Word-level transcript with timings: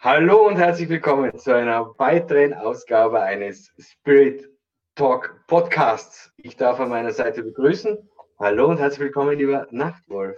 Hallo 0.00 0.46
und 0.46 0.54
herzlich 0.54 0.88
willkommen 0.88 1.36
zu 1.36 1.52
einer 1.52 1.92
weiteren 1.98 2.54
Ausgabe 2.54 3.20
eines 3.20 3.72
Spirit 3.80 4.48
Talk 4.94 5.44
Podcasts. 5.48 6.32
Ich 6.36 6.54
darf 6.54 6.78
an 6.78 6.90
meiner 6.90 7.10
Seite 7.10 7.42
begrüßen. 7.42 7.98
Hallo 8.38 8.68
und 8.68 8.78
herzlich 8.78 9.00
willkommen, 9.00 9.36
lieber 9.36 9.66
Nachtwolf. 9.72 10.36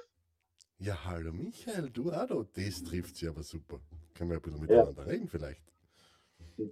Ja, 0.79 1.05
hallo 1.05 1.31
Michael, 1.33 1.91
du 1.91 2.11
da. 2.11 2.27
Das 2.27 2.85
trifft 2.85 3.17
sich 3.17 3.29
aber 3.29 3.43
super. 3.43 3.81
Können 4.17 4.31
wir 4.31 4.39
ein 4.39 4.43
bisschen 4.43 4.63
miteinander 4.63 5.03
ja. 5.03 5.09
reden 5.11 5.29
vielleicht? 5.29 5.61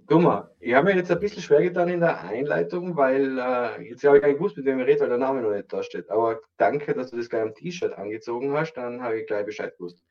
Dummer, 0.07 0.49
ich 0.59 0.73
habe 0.73 0.85
mir 0.87 0.95
jetzt 0.95 1.11
ein 1.11 1.19
bisschen 1.19 1.43
schwer 1.43 1.61
getan 1.61 1.89
in 1.89 1.99
der 1.99 2.21
Einleitung, 2.21 2.97
weil 2.97 3.37
äh, 3.37 3.87
jetzt 3.87 4.03
habe 4.03 4.17
ich 4.17 4.23
gar 4.23 4.29
nicht 4.29 4.39
gewusst, 4.39 4.57
mit 4.57 4.65
wem 4.65 4.79
ich 4.79 4.87
rede, 4.87 5.01
weil 5.01 5.09
der 5.09 5.19
Name 5.19 5.43
noch 5.43 5.51
nicht 5.51 5.71
da 5.71 5.83
steht. 5.83 6.09
Aber 6.09 6.41
danke, 6.57 6.95
dass 6.95 7.11
du 7.11 7.17
das 7.17 7.29
gleich 7.29 7.43
am 7.43 7.53
T-Shirt 7.53 7.93
angezogen 7.93 8.51
hast, 8.53 8.73
dann 8.73 9.03
habe 9.03 9.19
ich 9.19 9.27
gleich 9.27 9.45
Bescheid 9.45 9.77
gewusst. 9.77 10.01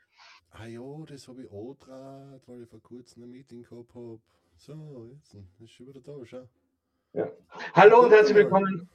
Ah 0.51 0.67
ja, 0.67 1.05
das 1.07 1.29
habe 1.29 1.43
ich 1.43 1.51
auch 1.51 1.77
draht, 1.79 2.43
weil 2.47 2.63
ich 2.63 2.69
vor 2.69 2.83
kurzem 2.83 3.23
ein 3.23 3.31
Meeting 3.31 3.63
gehabt 3.63 3.95
habe. 3.95 4.19
So, 4.57 5.09
jetzt 5.15 5.37
ist 5.61 5.71
schon 5.71 5.87
wieder 5.87 6.01
da, 6.01 6.13
schau. 6.25 6.49
Ja. 7.13 7.31
Hallo 7.75 8.05
und 8.05 8.11
herzlich 8.11 8.37
willkommen, 8.37 8.89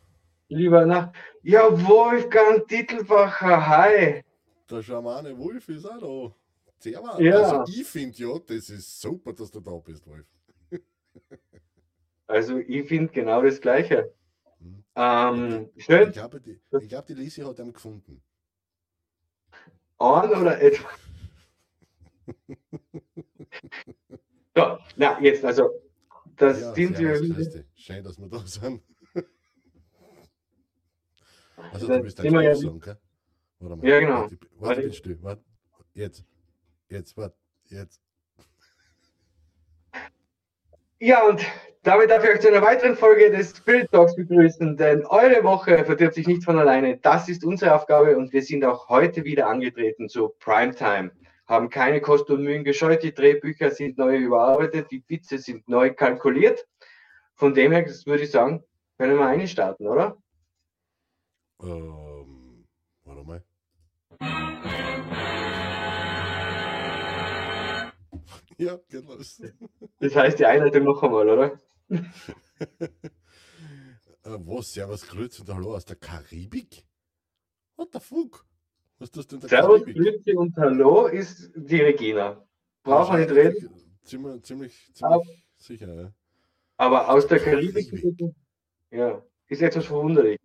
lieber 0.49 0.85
Nach. 0.85 1.13
Ja, 1.41 1.69
Wolfgang 1.87 2.67
Titelbacher, 2.67 3.67
hi. 3.67 4.23
Der 4.69 4.81
Schamane 4.81 5.37
Wolf 5.37 5.69
ist 5.69 5.85
auch 5.85 5.99
da. 5.99 6.35
Servus. 6.79 7.19
Ja. 7.19 7.39
Also 7.39 7.79
ich 7.79 7.87
finde 7.87 8.17
ja, 8.17 8.37
das 8.39 8.69
ist 8.69 8.99
super, 8.99 9.31
dass 9.31 9.49
du 9.51 9.61
da 9.61 9.71
bist, 9.77 10.05
Wolf. 10.05 10.27
Also 12.27 12.57
ich 12.57 12.87
finde 12.87 13.13
genau 13.13 13.41
das 13.41 13.61
Gleiche. 13.61 14.13
Hm. 14.59 14.83
Ähm, 14.95 15.69
schön. 15.77 16.09
Ich 16.09 16.13
glaube, 16.13 16.41
die, 16.41 16.59
ich 16.81 16.89
glaub, 16.89 17.05
die 17.05 17.13
Lisi 17.13 17.41
hat 17.41 17.59
ihn 17.59 17.71
gefunden. 17.71 18.21
An 19.97 20.29
oder 20.29 20.59
etwa? 20.59 20.89
So, 24.55 24.77
na, 24.95 25.19
jetzt, 25.21 25.43
also, 25.45 25.69
das 26.35 26.61
Ja, 26.61 26.73
sind 26.73 26.99
wir. 26.99 27.15
Schön, 27.75 28.03
dass 28.03 28.19
wir 28.19 28.27
da 28.27 28.39
sind. 28.45 28.81
Also 31.71 31.87
du 31.87 32.01
bist 32.01 32.19
ein 32.19 32.33
ja- 32.41 32.55
Song, 32.55 32.79
gell? 32.79 32.97
Warte 33.59 33.75
mal. 33.77 33.87
Ja, 33.87 33.99
genau. 33.99 34.21
Warte, 34.21 34.37
warte, 34.59 34.81
Warte. 34.83 34.93
still. 34.93 35.17
Warte. 35.21 35.43
Jetzt. 35.93 36.25
Jetzt, 36.89 37.15
warte. 37.15 37.35
Jetzt. 37.65 38.01
Ja, 40.99 41.25
und 41.27 41.41
damit 41.83 42.09
darf 42.09 42.23
ich 42.23 42.29
euch 42.31 42.39
zu 42.41 42.47
einer 42.47 42.61
weiteren 42.61 42.95
Folge 42.95 43.29
des 43.31 43.55
Spirit 43.55 43.91
Talks 43.91 44.15
begrüßen, 44.15 44.77
denn 44.77 45.05
eure 45.05 45.43
Woche 45.43 45.83
verdirbt 45.85 46.15
sich 46.15 46.27
nicht 46.27 46.43
von 46.43 46.57
alleine. 46.57 46.97
Das 46.97 47.29
ist 47.29 47.43
unsere 47.45 47.75
Aufgabe 47.75 48.17
und 48.17 48.33
wir 48.33 48.41
sind 48.41 48.63
auch 48.65 48.89
heute 48.89 49.23
wieder 49.23 49.47
angetreten 49.47 50.09
zu 50.09 50.29
Primetime. 50.39 51.11
Haben 51.53 51.69
keine 51.69 52.01
Kosten 52.01 52.31
und 52.31 52.43
Mühen 52.45 52.63
gescheut, 52.63 53.03
die 53.03 53.13
Drehbücher 53.13 53.69
sind 53.69 53.99
neu 53.99 54.17
überarbeitet, 54.17 54.89
die 54.89 55.03
Witze 55.07 55.37
sind 55.37 55.69
neu 55.69 55.93
kalkuliert. 55.93 56.67
Von 57.35 57.53
dem 57.53 57.71
her 57.71 57.83
das 57.83 58.07
würde 58.07 58.23
ich 58.23 58.31
sagen, 58.31 58.63
können 58.97 59.19
wir 59.19 59.27
einstarten, 59.27 59.85
oder? 59.87 60.17
Ähm, 61.61 62.65
warte 63.03 63.23
mal. 63.23 63.43
Ja, 68.57 68.79
los. 68.89 69.39
Das 69.99 70.15
heißt 70.15 70.39
die 70.39 70.47
Einleitung 70.47 70.85
noch 70.85 71.03
einmal, 71.03 71.29
oder? 71.29 71.59
Äh, 74.25 74.39
was? 74.45 74.71
Servus, 74.71 75.05
Grüß 75.05 75.41
und 75.41 75.53
Hallo 75.53 75.75
aus 75.75 75.83
der 75.83 75.97
Karibik? 75.97 76.85
What 77.75 77.89
the 77.91 77.99
fuck? 77.99 78.45
Was 79.03 79.11
das 79.11 79.27
denn 79.27 79.41
der 79.41 79.49
Servus? 79.49 79.83
Grüezi 79.83 80.31
und 80.33 80.55
Hallo 80.55 81.07
ist 81.07 81.51
die 81.57 81.81
Regina. 81.81 82.41
Brauchen 82.83 83.17
wir 83.19 83.25
nicht 83.25 83.31
reden, 83.35 83.69
Ziemlich, 84.01 84.41
ziemlich, 84.43 84.91
Aber- 85.01 85.21
ziemlich 85.23 85.43
sicher, 85.57 85.93
ja. 85.93 86.13
aber 86.77 87.09
aus 87.09 87.27
der 87.27 87.39
Karibik, 87.39 87.91
ja, 88.91 89.21
ist 89.49 89.61
etwas 89.61 89.85
verwunderlich. 89.87 90.39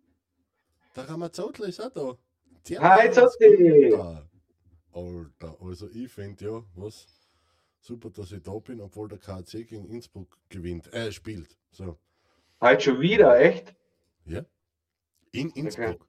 Der 0.93 1.07
Ramazotl 1.07 1.63
ist 1.69 1.79
auch 1.79 1.89
da. 1.93 2.17
Hi, 2.81 3.13
Servus, 3.13 3.37
Zotti. 3.37 3.93
Alter. 4.91 5.57
Also 5.61 5.89
ich 5.91 6.11
finde 6.11 6.43
ja, 6.45 6.61
was 6.75 7.07
super, 7.79 8.09
dass 8.09 8.33
ich 8.33 8.43
da 8.43 8.59
bin, 8.59 8.81
obwohl 8.81 9.07
der 9.07 9.19
KC 9.19 9.63
gegen 9.67 9.85
Innsbruck 9.87 10.37
gewinnt, 10.49 10.91
äh, 10.93 11.13
spielt. 11.13 11.57
So, 11.71 11.97
Halt 12.59 12.83
schon 12.83 12.99
wieder, 12.99 13.39
echt? 13.39 13.73
ja. 14.25 14.43
In 15.31 15.49
Innsbruck. 15.51 15.93
In 16.01 16.08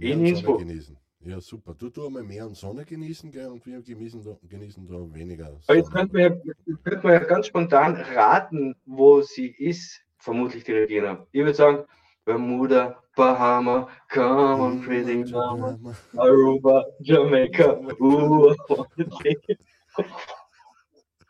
Mehr 0.00 0.14
Sonne 0.14 0.28
Innsbruck. 0.30 0.58
genießen. 0.60 0.96
Ja, 1.26 1.40
super. 1.40 1.74
Du 1.74 1.90
tu 1.90 2.06
einmal 2.06 2.22
mehr 2.22 2.46
und 2.46 2.56
Sonne 2.56 2.86
genießen, 2.86 3.30
gell, 3.30 3.48
und 3.48 3.64
wir 3.66 3.82
genießen 3.82 4.24
da, 4.24 4.38
genießen 4.48 4.86
da 4.86 5.14
weniger. 5.14 5.48
Aber 5.66 5.76
jetzt 5.76 5.92
Sonne. 5.92 6.08
könnte 6.08 6.14
man, 6.14 6.22
ja, 6.22 6.76
könnte 6.82 7.06
man 7.06 7.12
ja 7.12 7.18
ganz 7.20 7.46
spontan 7.46 7.96
raten, 7.96 8.74
wo 8.86 9.20
sie 9.20 9.48
ist. 9.48 10.00
Vermutlich 10.16 10.64
die 10.64 10.72
Regina. 10.72 11.26
Ich 11.32 11.40
würde 11.40 11.54
sagen, 11.54 11.84
Bermuda, 12.24 13.02
Bahama, 13.16 13.88
come 14.08 14.62
on, 14.62 14.82
pretty 14.82 15.24
mama, 15.30 15.78
Aruba, 16.16 16.84
Jamaica. 17.00 17.78
Uh, 17.98 18.54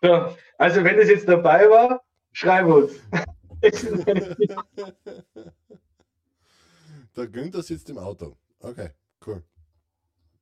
so, 0.03 0.36
also 0.59 0.84
wenn 0.84 0.98
es 0.98 1.09
jetzt 1.09 1.28
dabei 1.28 1.69
war, 1.70 2.03
schreib 2.32 2.66
uns. 2.66 3.00
Der 7.16 7.26
Günther 7.28 7.62
sitzt 7.62 7.91
im 7.91 7.98
Auto. 7.98 8.36
Okay, 8.60 8.91
cool. 9.26 9.43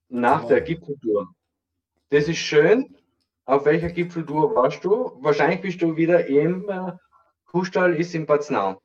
Nach 0.09 0.45
der 0.47 0.61
Gipfeltour. 0.61 1.35
Das 2.11 2.29
ist 2.29 2.39
schön. 2.39 2.97
Auf 3.45 3.65
welcher 3.65 3.89
Gipfeltour 3.91 4.55
warst 4.55 4.85
du? 4.85 5.17
Wahrscheinlich 5.23 5.61
bist 5.61 5.81
du 5.83 5.97
wieder 5.97 6.27
im 6.27 6.69
äh, 6.69 6.93
Kuhstall 7.47 7.95
ist 7.95 8.15
in 8.15 8.27
Batznau. 8.27 8.81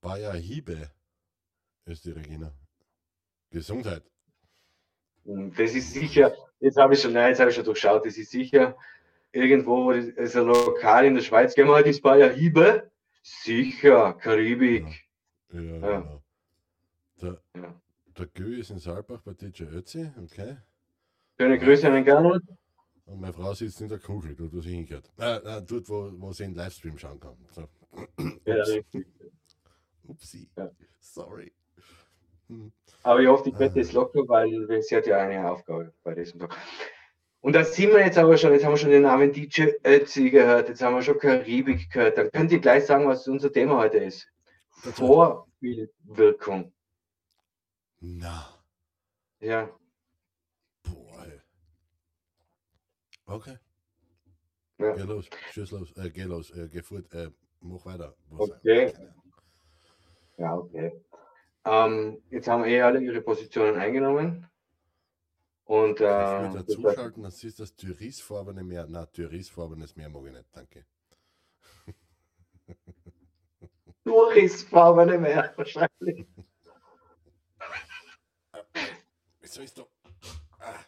Bayer 0.00 0.34
Hiebe 0.34 0.90
ist 1.84 2.04
die 2.04 2.10
Regina. 2.12 2.52
Gesundheit. 3.50 4.02
Hm, 5.24 5.52
Das 5.54 5.74
ist 5.74 5.92
sicher, 5.92 6.34
jetzt 6.60 6.76
habe 6.76 6.94
ich 6.94 7.00
schon, 7.02 7.12
nein, 7.12 7.30
jetzt 7.30 7.40
habe 7.40 7.50
ich 7.50 7.56
schon 7.56 7.64
durchschaut, 7.64 8.04
das 8.06 8.16
ist 8.16 8.30
sicher 8.30 8.76
irgendwo, 9.32 9.90
ist 9.92 10.36
ein 10.36 10.46
Lokal 10.46 11.04
in 11.06 11.14
der 11.14 11.22
Schweiz. 11.22 11.54
Gehen 11.54 11.66
wir 11.66 11.74
halt 11.74 11.86
ins 11.86 12.00
Bayer 12.00 12.30
Hiebe? 12.32 12.90
Sicher, 13.22 14.14
Karibik. 14.14 14.86
Ja, 15.52 15.60
Ja. 15.60 16.00
genau. 16.00 16.22
Der, 17.54 17.62
Ja. 17.62 17.74
der 18.18 18.26
Gö 18.26 18.56
ist 18.58 18.70
in 18.70 18.78
Saalbach 18.78 19.20
bei 19.22 19.32
DJ 19.34 19.64
Ötzi, 19.64 20.10
okay. 20.22 20.56
Schöne 21.38 21.58
Grüße 21.58 21.86
an 21.86 21.94
den 21.94 22.04
Gernot. 22.04 22.42
Und 23.06 23.20
meine 23.20 23.32
Frau 23.32 23.54
sitzt 23.54 23.80
in 23.80 23.88
der 23.88 23.98
Kugel, 23.98 24.34
dort 24.36 24.52
wo 24.52 24.60
sie 24.60 24.72
hingehört. 24.74 25.10
Äh, 25.18 25.36
äh, 25.38 25.62
dort, 25.62 25.88
wo, 25.88 26.12
wo 26.16 26.32
sie 26.32 26.44
einen 26.44 26.54
Livestream 26.54 26.96
schauen 26.98 27.18
kann. 27.18 27.36
So. 27.50 27.66
Ja, 28.44 28.60
Ups. 28.60 28.68
richtig. 28.70 29.06
Upsi. 30.06 30.48
Ja. 30.56 30.70
Sorry. 31.00 31.52
Hm. 32.48 32.70
Aber 33.02 33.20
ich 33.20 33.26
hoffe, 33.26 33.44
die 33.44 33.52
Bette 33.56 33.78
Ah. 33.78 33.80
ist 33.80 33.92
locker, 33.94 34.20
weil 34.28 34.82
sie 34.82 34.94
hat 34.96 35.06
ja 35.06 35.18
eine 35.18 35.50
Aufgabe 35.50 35.92
bei 36.04 36.14
diesem 36.14 36.38
Tag. 36.40 36.54
Und 37.40 37.54
da 37.54 37.64
sind 37.64 37.90
wir 37.90 38.00
jetzt 38.04 38.18
aber 38.18 38.36
schon, 38.36 38.52
jetzt 38.52 38.64
haben 38.64 38.74
wir 38.74 38.76
schon 38.76 38.90
den 38.90 39.02
Namen 39.02 39.32
DJ 39.32 39.70
Ötzi 39.84 40.30
gehört, 40.30 40.68
jetzt 40.68 40.82
haben 40.82 40.94
wir 40.94 41.02
schon 41.02 41.18
Karibik 41.18 41.90
gehört. 41.90 42.18
Dann 42.18 42.30
könnt 42.30 42.52
ihr 42.52 42.60
gleich 42.60 42.84
sagen, 42.84 43.08
was 43.08 43.26
unser 43.26 43.50
Thema 43.50 43.78
heute 43.78 43.96
ist. 43.98 44.28
Vorbildwirkung. 44.70 46.72
Na, 48.02 48.48
Ja, 49.40 49.70
boah. 50.84 51.24
ey. 51.26 51.40
Okay. 53.28 53.58
Ja. 54.78 54.94
Geh 54.96 55.04
los, 55.04 55.28
schieß 55.52 55.70
los, 55.72 55.92
äh, 55.96 56.10
geh 56.10 56.24
los, 56.24 56.50
äh, 56.50 56.68
geh 56.68 56.82
fort, 56.82 57.12
äh, 57.14 57.30
mach 57.60 57.84
weiter. 57.84 58.14
Was, 58.30 58.48
Okay. 58.50 58.92
ja, 60.38 60.54
okay. 60.56 60.92
Ähm, 61.64 62.22
jetzt 62.30 62.48
haben 62.48 62.64
eh 62.64 62.80
alle 62.82 63.00
ihre 63.02 63.20
Positionen 63.20 63.76
eingenommen. 63.78 64.46
Und 65.64 66.00
Ich 66.00 66.04
äh, 66.06 66.42
würde 66.42 66.54
das 66.54 66.62
dazu 66.66 66.82
heißt, 66.84 66.94
schalten, 66.96 67.22
das 67.22 67.44
ist 67.44 67.60
das 67.60 67.74
türisfarbene 67.76 68.62
Meer. 68.64 68.86
Na, 68.88 69.06
türisfarbenes 69.06 69.96
Meer 69.96 70.08
mag 70.08 70.26
ich 70.26 70.32
nicht, 70.32 70.48
danke. 70.52 70.84
Dorisfarbene 74.04 75.16
mehr 75.18 75.52
wahrscheinlich. 75.56 76.26
Wieso 79.50 79.62
ist 79.62 79.78
doch. 79.78 79.88
Ah. 80.60 80.78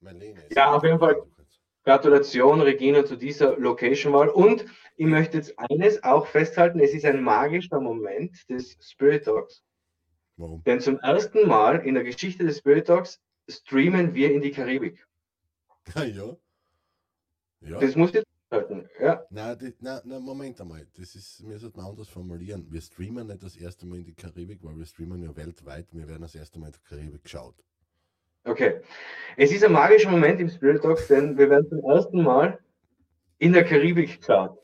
Marlene. 0.00 0.42
Ja, 0.56 0.72
auf 0.72 0.82
jeden 0.82 0.98
Fall. 0.98 1.22
Gratulation, 1.84 2.62
Regina, 2.62 3.04
zu 3.04 3.16
dieser 3.16 3.58
Location-Wahl. 3.58 4.30
Und 4.30 4.64
ich 4.96 5.04
möchte 5.04 5.36
jetzt 5.36 5.52
eines 5.58 6.02
auch 6.02 6.26
festhalten: 6.26 6.80
Es 6.80 6.94
ist 6.94 7.04
ein 7.04 7.22
magischer 7.22 7.80
Moment 7.80 8.48
des 8.48 8.78
Spirit 8.80 9.26
Talks. 9.26 9.62
Warum? 10.38 10.64
Denn 10.64 10.80
zum 10.80 10.98
ersten 11.00 11.46
Mal 11.46 11.84
in 11.84 11.92
der 11.92 12.04
Geschichte 12.04 12.46
des 12.46 12.58
Spirit 12.58 12.86
Talks 12.86 13.20
streamen 13.46 14.14
wir 14.14 14.32
in 14.32 14.40
die 14.40 14.52
Karibik. 14.52 15.06
Ah, 15.94 16.04
ja. 16.04 16.34
Ja. 17.60 17.78
Das 17.78 17.94
muss 17.94 18.14
ich 18.14 18.24
Ja, 19.00 19.24
Na, 19.30 19.54
die, 19.54 19.72
na, 19.80 20.02
na, 20.04 20.20
Moment 20.20 20.60
einmal. 20.60 20.86
Das 20.98 21.14
ist, 21.14 21.42
wir 21.48 21.58
sollten 21.58 21.80
anders 21.80 22.08
formulieren. 22.08 22.66
Wir 22.70 22.82
streamen 22.82 23.26
nicht 23.26 23.42
das 23.42 23.56
erste 23.56 23.86
Mal 23.86 23.98
in 23.98 24.04
die 24.04 24.14
Karibik, 24.14 24.58
weil 24.62 24.76
wir 24.76 24.84
streamen 24.84 25.22
ja 25.22 25.34
weltweit. 25.34 25.86
Wir 25.92 26.06
werden 26.06 26.22
das 26.22 26.34
erste 26.34 26.58
Mal 26.58 26.66
in 26.66 26.72
der 26.72 26.80
Karibik 26.82 27.24
geschaut. 27.24 27.54
Okay. 28.44 28.80
Es 29.36 29.52
ist 29.52 29.64
ein 29.64 29.72
magischer 29.72 30.10
Moment 30.10 30.38
im 30.40 30.50
Spirit 30.50 30.82
Talks, 30.82 31.08
denn 31.08 31.38
wir 31.38 31.48
werden 31.48 31.66
zum 31.68 31.82
ersten 31.84 32.22
Mal 32.22 32.58
in 33.38 33.52
der 33.52 33.64
Karibik 33.64 34.20
geschaut. 34.20 34.58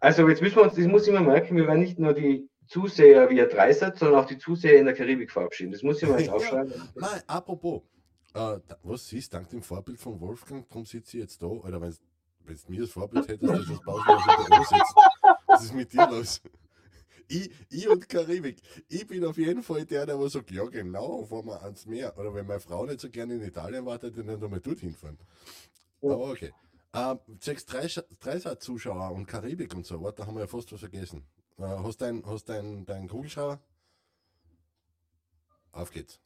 Also 0.00 0.28
jetzt 0.28 0.42
müssen 0.42 0.56
wir 0.56 0.64
uns, 0.64 0.74
das 0.74 0.86
muss 0.86 1.06
ich 1.06 1.12
mir 1.12 1.20
merken, 1.20 1.56
wir 1.56 1.66
werden 1.66 1.80
nicht 1.80 1.98
nur 1.98 2.12
die 2.12 2.48
Zuseher 2.66 3.30
via 3.30 3.46
Dreisatz, 3.46 4.00
sondern 4.00 4.20
auch 4.20 4.26
die 4.26 4.38
Zuseher 4.38 4.78
in 4.78 4.84
der 4.84 4.94
Karibik 4.94 5.30
verabschieden. 5.30 5.72
Das 5.72 5.82
muss 5.82 6.02
ich 6.02 6.08
mal 6.08 6.18
jetzt 6.20 6.30
aufschreiben. 6.30 6.72
Ja, 6.72 6.88
nein, 6.96 7.22
apropos, 7.26 7.82
äh, 8.34 8.58
was 8.82 9.08
siehst, 9.08 9.32
dank 9.32 9.48
dem 9.50 9.62
Vorbild 9.62 9.98
von 9.98 10.20
Wolfgang, 10.20 10.68
darum 10.68 10.84
sitze 10.84 11.16
ich 11.16 11.22
jetzt 11.22 11.42
da, 11.42 11.46
oder 11.46 11.80
wenn 11.80 11.94
du 12.46 12.72
mir 12.72 12.80
das 12.80 12.90
Vorbild 12.90 13.28
hättest, 13.28 13.52
dass 13.52 13.60
das 13.60 13.68
im 13.68 13.78
Büro 13.78 14.64
sitzt. 14.64 14.94
Was 15.46 15.64
ist 15.64 15.74
mit 15.74 15.92
dir 15.92 16.08
los? 16.08 16.40
Ich, 17.28 17.50
ich 17.70 17.88
und 17.88 18.08
Karibik. 18.08 18.60
Ich 18.88 19.06
bin 19.06 19.24
auf 19.24 19.38
jeden 19.38 19.62
Fall 19.62 19.86
der, 19.86 20.04
der 20.06 20.28
sagt, 20.28 20.50
ja 20.50 20.64
genau, 20.66 21.24
fahren 21.24 21.46
wir 21.46 21.62
ans 21.62 21.86
Meer. 21.86 22.16
Oder 22.18 22.34
wenn 22.34 22.46
meine 22.46 22.60
Frau 22.60 22.84
nicht 22.84 23.00
so 23.00 23.08
gerne 23.08 23.34
in 23.34 23.42
Italien 23.42 23.86
wartet, 23.86 24.18
dann 24.18 24.38
nochmal 24.38 24.60
dorthin 24.60 24.94
fahren. 24.94 25.18
Aber 26.02 26.18
okay. 26.18 26.52
Ähm, 26.94 27.18
sechs 27.40 27.64
Dreisat-Zuschauer 27.64 29.12
und 29.12 29.26
Karibik 29.26 29.74
und 29.74 29.86
so, 29.86 30.02
warte, 30.02 30.22
da 30.22 30.26
haben 30.26 30.34
wir 30.34 30.42
ja 30.42 30.46
fast 30.46 30.72
was 30.72 30.80
vergessen. 30.80 31.24
Äh, 31.58 31.62
hast 31.62 32.00
du 32.00 32.04
deinen 32.04 32.26
hast 32.26 32.48
dein, 32.50 32.84
dein 32.84 33.08
Kugelschreiber? 33.08 33.60
Auf 35.72 35.90
geht's. 35.90 36.20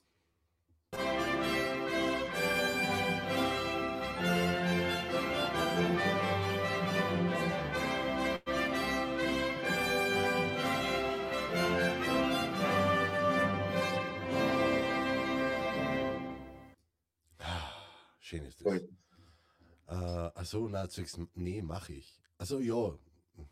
Schön 18.27 18.45
ist 18.45 18.67
das. 18.67 18.83
Äh, 19.87 19.95
also, 20.35 20.67
na, 20.67 20.89
zwecks, 20.89 21.17
nee, 21.37 21.63
mache 21.63 21.93
ich. 21.93 22.21
Also, 22.39 22.59
ja, 22.59 22.99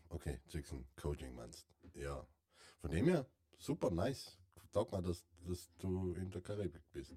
okay, 0.09 0.41
zwecks 0.49 0.75
Coaching 0.97 1.33
meinst. 1.33 1.65
Ja. 1.93 2.27
Von 2.81 2.91
dem 2.91 3.07
her, 3.07 3.25
super 3.57 3.89
nice. 3.89 4.37
Sag 4.73 4.91
mal, 4.91 5.01
dass, 5.01 5.25
dass 5.47 5.71
du 5.77 6.13
in 6.15 6.29
der 6.29 6.41
Karibik 6.41 6.81
bist. 6.91 7.15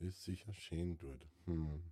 Ist 0.00 0.22
sicher 0.22 0.52
schön 0.52 0.98
dort. 0.98 1.26
Hm. 1.46 1.82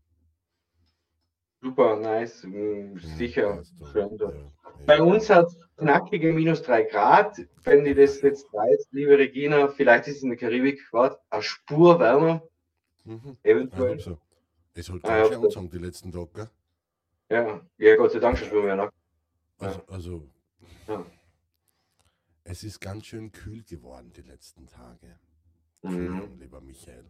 Super, 1.63 1.97
nice. 1.97 2.43
Hm, 2.43 2.99
sicher 2.99 3.55
ja, 3.55 3.87
schön 3.91 4.19
dort. 4.19 4.35
Ja, 4.35 4.53
Bei 4.85 4.97
ja. 4.99 5.03
uns 5.03 5.31
hat 5.31 5.47
es 5.47 5.57
knackige 5.79 6.31
minus 6.31 6.61
3 6.61 6.83
Grad. 6.83 7.39
Wenn 7.63 7.85
die 7.87 7.95
das 7.95 8.21
jetzt 8.21 8.53
weiß, 8.53 8.89
liebe 8.91 9.17
Regina, 9.17 9.69
vielleicht 9.69 10.09
ist 10.09 10.19
es 10.19 10.23
in 10.25 10.29
der 10.29 10.39
Karibik 10.39 10.91
gerade 10.91 11.19
eine 11.31 11.43
Spur 11.43 11.99
wärmer. 11.99 12.47
Mhm. 13.07 13.39
Eventuell. 13.43 13.99
So. 13.99 14.19
Es 14.75 14.89
hat 14.89 15.05
ah, 15.05 15.19
ja, 15.19 15.37
angezogen 15.37 15.71
die 15.71 15.79
letzten 15.79 16.13
Tage, 16.13 16.31
gell? 16.33 16.51
Ja, 17.29 17.61
ja, 17.79 17.97
Gott 17.97 18.13
sei 18.13 18.19
Dank 18.19 18.39
schon 18.39 18.65
mehr. 18.65 18.77
Ne? 18.77 18.91
Also, 19.59 19.83
also 19.87 20.29
ja. 20.89 21.05
es 22.45 22.65
ist 22.65 22.81
ganz 22.81 23.07
schön 23.07 23.33
kühl 23.33 23.63
geworden 23.65 24.13
die 24.15 24.23
letzten 24.23 24.67
Tage. 24.67 25.19
Mhm. 25.83 26.39
lieber 26.39 26.61
Michael, 26.61 27.05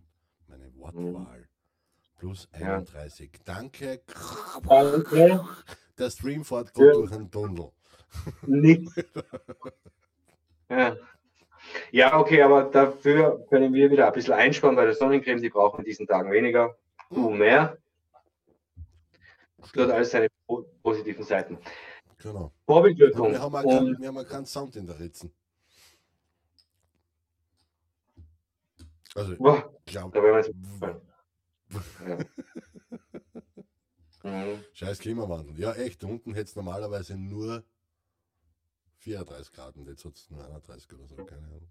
meine 0.48 0.74
Wortwahl. 0.76 1.40
Mhm. 1.40 2.18
Plus 2.18 2.48
31. 2.52 3.30
Ja. 3.32 3.40
Danke. 3.44 4.02
Danke. 4.68 5.44
Der 5.98 6.10
Stream 6.10 6.44
fährt 6.44 6.76
ja. 6.76 6.92
durch 6.92 7.12
einen 7.12 7.30
Tunnel. 7.30 7.70
Nichts. 8.46 8.94
ja. 10.68 10.96
ja, 11.90 12.18
okay, 12.18 12.42
aber 12.42 12.64
dafür 12.64 13.44
können 13.48 13.72
wir 13.74 13.90
wieder 13.90 14.06
ein 14.06 14.12
bisschen 14.12 14.34
einsparen 14.34 14.76
bei 14.76 14.84
der 14.84 14.94
Sonnencreme. 14.94 15.40
Die 15.40 15.50
brauchen 15.50 15.78
wir 15.78 15.84
diesen 15.84 16.06
Tagen 16.06 16.30
weniger. 16.30 16.76
Du 17.12 17.30
mehr. 17.30 17.78
Das 19.58 19.72
hat 19.72 19.90
alles 19.90 20.10
seine 20.10 20.28
positiven 20.82 21.24
Seiten. 21.24 21.58
Genau. 22.18 22.52
Vorbildwirkung. 22.66 23.32
Wir 23.32 23.40
haben, 23.40 23.54
auch 23.54 23.62
keinen, 23.62 24.00
wir 24.00 24.08
haben 24.08 24.18
auch 24.18 24.28
keinen 24.28 24.46
Sound 24.46 24.76
in 24.76 24.86
der 24.86 24.98
Ritzen. 24.98 25.32
Also, 29.14 29.36
Boah, 29.36 29.72
glaub, 29.84 30.12
da 30.14 30.22
wir 30.22 30.40
ja. 34.22 34.52
Scheiß 34.72 35.00
Klimawandel. 35.00 35.58
Ja, 35.58 35.72
echt. 35.72 36.04
Unten 36.04 36.32
hätte 36.34 36.48
es 36.48 36.56
normalerweise 36.56 37.16
nur 37.16 37.64
34 38.98 39.52
Grad 39.52 39.76
und 39.76 39.88
jetzt 39.88 40.04
hat 40.04 40.14
es 40.14 40.30
nur 40.30 40.44
31 40.44 40.92
oder 40.92 41.06
so. 41.08 41.16
Keine 41.16 41.46
Ahnung. 41.46 41.68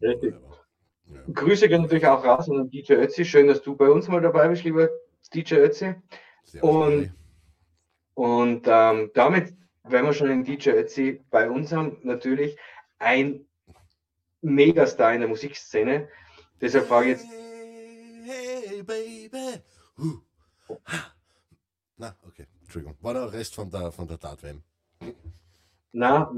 Richtig. 0.00 0.34
Ja. 1.08 1.20
Grüße 1.32 1.68
gehen 1.68 1.82
natürlich 1.82 2.06
auch 2.06 2.24
raus 2.24 2.50
an 2.50 2.70
DJ 2.70 2.94
Ötzi. 2.94 3.24
Schön, 3.24 3.46
dass 3.46 3.62
du 3.62 3.76
bei 3.76 3.88
uns 3.88 4.08
mal 4.08 4.20
dabei 4.20 4.48
bist, 4.48 4.64
lieber 4.64 4.88
DJ 5.34 5.56
Ötzi. 5.56 5.94
Und, 6.60 7.12
und 8.14 8.66
ähm, 8.66 9.10
damit, 9.14 9.54
wenn 9.84 10.04
wir 10.04 10.12
schon 10.12 10.28
den 10.28 10.44
DJ 10.44 10.70
Ötzi 10.70 11.22
bei 11.30 11.50
uns 11.50 11.72
haben, 11.72 11.98
natürlich 12.02 12.56
ein 12.98 13.46
Megastar 14.40 15.14
in 15.14 15.20
der 15.20 15.28
Musikszene. 15.28 16.08
Deshalb 16.60 16.86
frage 16.86 17.12
ich 17.12 17.18
jetzt. 17.18 17.26
Hey, 18.24 18.82
baby. 18.82 19.60
Huh. 19.98 20.20
Na, 21.96 22.16
okay, 22.26 22.46
Entschuldigung. 22.62 22.96
War 23.00 23.14
der 23.14 23.32
Rest 23.32 23.54
von 23.54 23.70
der, 23.70 23.92
von 23.92 24.06
der 24.06 24.18
Tat-WM? 24.18 24.62
Na, 25.92 26.30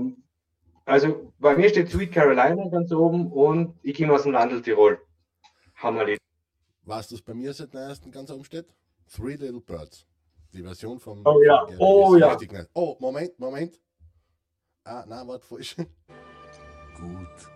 also 0.89 1.33
bei 1.39 1.57
mir 1.57 1.69
steht 1.69 1.91
Sweet 1.91 2.13
Carolina 2.13 2.69
ganz 2.69 2.91
oben 2.93 3.31
und 3.31 3.79
ich 3.83 3.97
komme 3.97 4.15
aus 4.15 4.23
dem 4.23 4.33
Landel 4.33 4.63
Tirol. 4.63 4.99
Hammerlied. 5.77 6.19
Was 6.83 7.09
das 7.09 7.21
bei 7.23 7.35
mir 7.35 7.53
seit 7.53 7.75
neuestem 7.75 8.11
ganz 8.11 8.31
oben 8.31 8.45
steht? 8.45 8.67
Three 9.15 9.37
Little 9.37 9.61
Birds. 9.61 10.07
Die 10.53 10.63
Version 10.63 10.99
vom. 10.99 11.23
Oh 11.27 11.43
ja, 11.43 11.67
oh 11.79 12.17
ja. 12.17 12.37
Oh, 12.73 12.97
Moment, 13.01 13.39
Moment. 13.39 13.79
Ah, 14.85 15.05
na, 15.07 15.27
warte, 15.29 15.47
falsch. 15.47 15.77
Gut. 15.77 17.51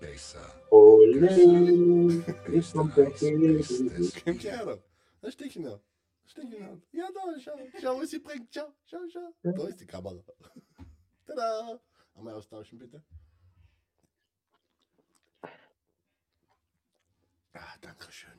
Besser. 0.00 0.40
Ole, 0.70 1.26
ist 2.46 2.72
vom 2.72 2.90
Das 2.94 4.24
kommt 4.24 4.42
ja 4.42 4.64
noch. 4.64 4.78
Da 5.20 5.30
stehe 5.30 5.48
ich 5.50 5.56
noch. 5.58 5.80
Stehe 6.24 6.46
ich 6.46 6.58
noch. 6.58 6.78
Ja, 6.92 7.08
da, 7.14 7.40
schau, 7.40 7.52
schau, 7.80 8.00
was 8.00 8.10
sie 8.10 8.20
bringt. 8.20 8.48
Schau, 8.54 8.72
schau, 8.86 8.98
schau. 9.12 9.32
Da 9.42 9.68
ist 9.68 9.80
die 9.80 9.86
Kamera. 9.86 10.22
Tada! 11.26 11.80
Einmal 12.18 12.34
austauschen, 12.34 12.78
bitte. 12.78 13.00
Ah, 17.52 17.74
danke 17.80 18.10
schön. 18.10 18.32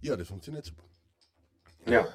Ja, 0.00 0.16
das 0.16 0.28
funktioniert 0.28 0.64
super. 0.64 0.84
Ja. 1.86 2.06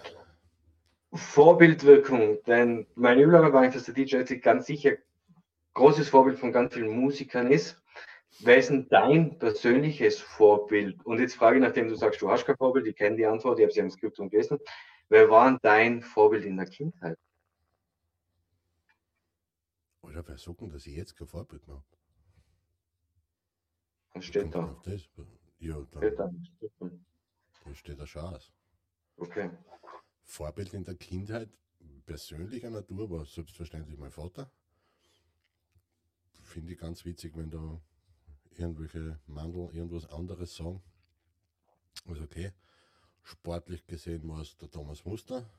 Vorbildwirkung, 1.13 2.41
denn 2.45 2.87
meine 2.95 3.23
Überlage 3.23 3.51
war, 3.51 3.69
dass 3.69 3.83
der 3.83 3.93
DJ 3.93 4.17
jetzt 4.17 4.41
ganz 4.41 4.67
sicher 4.67 4.93
großes 5.73 6.07
Vorbild 6.07 6.39
von 6.39 6.53
ganz 6.53 6.73
vielen 6.73 6.97
Musikern 6.97 7.51
ist. 7.51 7.81
Wer 8.39 8.57
ist 8.57 8.69
denn 8.69 8.87
dein 8.87 9.37
persönliches 9.37 10.21
Vorbild? 10.21 11.05
Und 11.05 11.19
jetzt 11.19 11.35
frage 11.35 11.57
ich, 11.57 11.61
nachdem 11.61 11.89
du 11.89 11.95
sagst, 11.95 12.21
du 12.21 12.29
hast 12.29 12.45
kein 12.45 12.55
Vorbild, 12.55 12.87
ich 12.87 12.95
kenne 12.95 13.17
die 13.17 13.25
Antwort, 13.25 13.59
ich 13.59 13.63
habe 13.63 13.73
sie 13.73 13.81
im 13.81 13.91
Skript 13.91 14.15
gelesen. 14.15 14.59
Wer 15.09 15.29
war 15.29 15.49
denn 15.49 15.59
dein 15.61 16.01
Vorbild 16.01 16.45
in 16.45 16.55
der 16.55 16.67
Kindheit? 16.67 17.17
Alter, 20.15 20.27
wer 20.27 20.55
denn, 20.55 20.69
dass 20.69 20.85
ich 20.85 20.95
jetzt 20.95 21.15
kein 21.15 21.27
Vorbild 21.27 21.65
mehr 21.67 21.77
habe? 21.77 21.85
Was 24.13 24.25
steht 24.25 24.53
da? 24.53 24.81
Das? 24.83 25.09
Ja, 25.59 25.81
dann, 25.91 26.43
steht 26.43 26.71
da. 26.79 26.89
da 27.63 27.75
steht 27.75 27.99
der 27.99 28.05
Chance. 28.05 28.51
Okay. 29.15 29.49
Vorbild 30.23 30.73
in 30.73 30.83
der 30.83 30.95
Kindheit 30.95 31.49
persönlicher 32.05 32.69
Natur 32.69 33.09
war 33.09 33.25
selbstverständlich 33.25 33.97
mein 33.97 34.11
Vater. 34.11 34.51
Finde 36.41 36.73
ich 36.73 36.79
ganz 36.79 37.05
witzig, 37.05 37.37
wenn 37.37 37.49
da 37.49 37.81
irgendwelche 38.49 39.17
Mandel 39.27 39.69
irgendwas 39.73 40.09
anderes 40.09 40.55
sagen. 40.55 40.81
Also 42.05 42.23
okay. 42.23 42.51
Sportlich 43.23 43.85
gesehen 43.85 44.27
war 44.27 44.41
es 44.41 44.57
der 44.57 44.69
Thomas 44.69 45.05
Muster. 45.05 45.49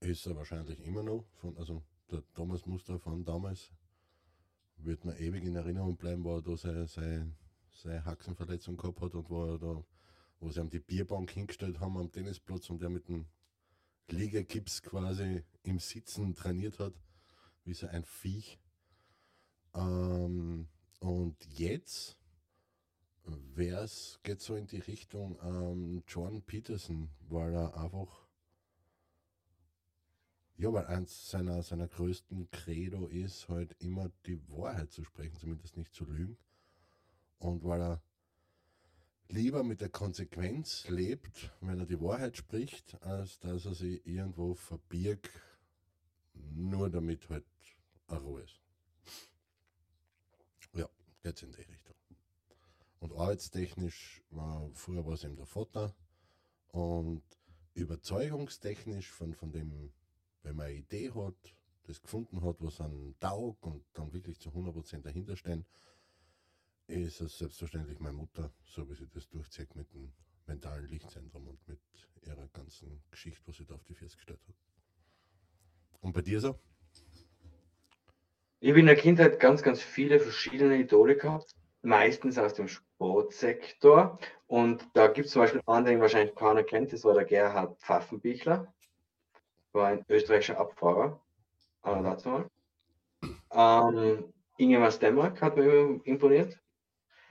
Ist 0.00 0.26
er 0.26 0.36
wahrscheinlich 0.36 0.80
immer 0.80 1.02
noch, 1.02 1.26
von, 1.34 1.58
also 1.58 1.82
der 2.10 2.22
Thomas 2.34 2.66
Muster 2.66 2.98
von 2.98 3.24
damals 3.24 3.70
wird 4.76 5.04
mir 5.04 5.18
ewig 5.18 5.44
in 5.44 5.56
Erinnerung 5.56 5.96
bleiben, 5.96 6.24
wo 6.24 6.36
er 6.36 6.42
da 6.42 6.56
seine, 6.56 6.86
seine, 6.88 7.32
seine 7.72 8.04
Haxenverletzung 8.04 8.76
gehabt 8.76 9.00
hat 9.00 9.14
und 9.14 9.30
wo 9.30 9.44
er 9.44 9.58
da, 9.58 9.84
wo 10.40 10.50
sie 10.50 10.60
ihm 10.60 10.70
die 10.70 10.80
Bierbank 10.80 11.30
hingestellt 11.30 11.80
haben 11.80 11.96
am 11.96 12.10
Tennisplatz 12.10 12.68
und 12.70 12.82
der 12.82 12.90
mit 12.90 13.08
dem 13.08 13.26
Liegegips 14.08 14.82
quasi 14.82 15.44
im 15.62 15.78
Sitzen 15.78 16.34
trainiert 16.34 16.78
hat, 16.78 16.94
wie 17.64 17.74
so 17.74 17.86
ein 17.86 18.04
Viech. 18.04 18.58
Ähm, 19.74 20.68
und 21.00 21.36
jetzt 21.58 22.18
geht 23.52 24.38
es 24.38 24.44
so 24.44 24.56
in 24.56 24.66
die 24.66 24.80
Richtung 24.80 25.38
ähm, 25.42 26.02
John 26.06 26.42
Peterson, 26.42 27.10
weil 27.28 27.54
er 27.54 27.76
einfach 27.76 28.21
ja, 30.62 30.72
weil 30.72 30.86
eins 30.86 31.28
seiner, 31.28 31.60
seiner 31.64 31.88
größten 31.88 32.48
Credo 32.52 33.08
ist, 33.08 33.48
halt 33.48 33.74
immer 33.80 34.12
die 34.26 34.40
Wahrheit 34.48 34.92
zu 34.92 35.02
sprechen, 35.02 35.36
zumindest 35.36 35.76
nicht 35.76 35.92
zu 35.92 36.04
lügen. 36.04 36.38
Und 37.40 37.64
weil 37.64 37.80
er 37.80 38.02
lieber 39.28 39.64
mit 39.64 39.80
der 39.80 39.88
Konsequenz 39.88 40.88
lebt, 40.88 41.50
wenn 41.60 41.80
er 41.80 41.86
die 41.86 42.00
Wahrheit 42.00 42.36
spricht, 42.36 43.02
als 43.02 43.40
dass 43.40 43.64
er 43.64 43.74
sich 43.74 44.06
irgendwo 44.06 44.54
verbirgt, 44.54 45.32
nur 46.32 46.88
damit 46.90 47.28
halt 47.28 47.44
eine 48.06 48.20
Ruhe 48.20 48.42
ist. 48.42 48.60
Ja, 50.74 50.88
geht's 51.24 51.42
in 51.42 51.50
die 51.50 51.62
Richtung. 51.62 51.96
Und 53.00 53.14
arbeitstechnisch 53.14 54.22
war 54.30 54.70
früher 54.74 55.04
war 55.04 55.14
es 55.14 55.24
eben 55.24 55.34
der 55.34 55.46
Vater 55.46 55.92
und 56.68 57.24
überzeugungstechnisch 57.74 59.10
von, 59.10 59.34
von 59.34 59.50
dem, 59.50 59.92
wenn 60.42 60.56
man 60.56 60.66
eine 60.66 60.76
Idee 60.76 61.10
hat, 61.12 61.54
das 61.84 62.00
gefunden 62.00 62.42
hat, 62.42 62.56
was 62.60 62.80
an 62.80 63.14
taugt 63.20 63.64
und 63.64 63.84
dann 63.94 64.12
wirklich 64.12 64.38
zu 64.38 64.50
100% 64.50 65.02
dahinter 65.02 65.36
stehen, 65.36 65.64
ist 66.86 67.20
es 67.20 67.38
selbstverständlich 67.38 67.98
meine 68.00 68.16
Mutter, 68.16 68.52
so 68.64 68.88
wie 68.88 68.94
sie 68.94 69.08
das 69.08 69.28
durchzieht 69.28 69.74
mit 69.74 69.92
dem 69.92 70.12
mentalen 70.46 70.88
Lichtzentrum 70.88 71.48
und 71.48 71.68
mit 71.68 71.80
ihrer 72.22 72.48
ganzen 72.48 73.02
Geschichte, 73.10 73.42
was 73.46 73.56
sie 73.56 73.66
da 73.66 73.74
auf 73.74 73.84
die 73.84 73.94
Füße 73.94 74.16
gestellt 74.16 74.40
hat. 74.46 74.54
Und 76.00 76.12
bei 76.12 76.22
dir 76.22 76.40
so? 76.40 76.58
Ich 78.60 78.70
habe 78.70 78.80
in 78.80 78.86
der 78.86 78.96
Kindheit 78.96 79.40
ganz, 79.40 79.62
ganz 79.62 79.80
viele 79.80 80.20
verschiedene 80.20 80.76
Idole 80.76 81.16
gehabt, 81.16 81.54
meistens 81.82 82.38
aus 82.38 82.54
dem 82.54 82.68
Sportsektor. 82.68 84.18
Und 84.46 84.86
da 84.94 85.08
gibt 85.08 85.26
es 85.26 85.32
zum 85.32 85.42
Beispiel 85.42 85.62
einen, 85.66 85.86
den 85.86 86.00
wahrscheinlich 86.00 86.34
keiner 86.34 86.62
kennt, 86.62 86.92
das 86.92 87.04
war 87.04 87.14
der 87.14 87.24
Gerhard 87.24 87.78
Pfaffenbichler, 87.80 88.72
war 89.74 89.88
ein 89.88 90.04
österreichischer 90.08 90.58
Abfahrer, 90.58 91.20
aber 91.82 92.02
dazu 92.02 92.28
mal. 92.28 92.46
Ähm, 93.52 94.32
Ingemar 94.56 94.90
Stemmark 94.90 95.40
hat 95.40 95.56
mir 95.56 96.00
imponiert. 96.04 96.58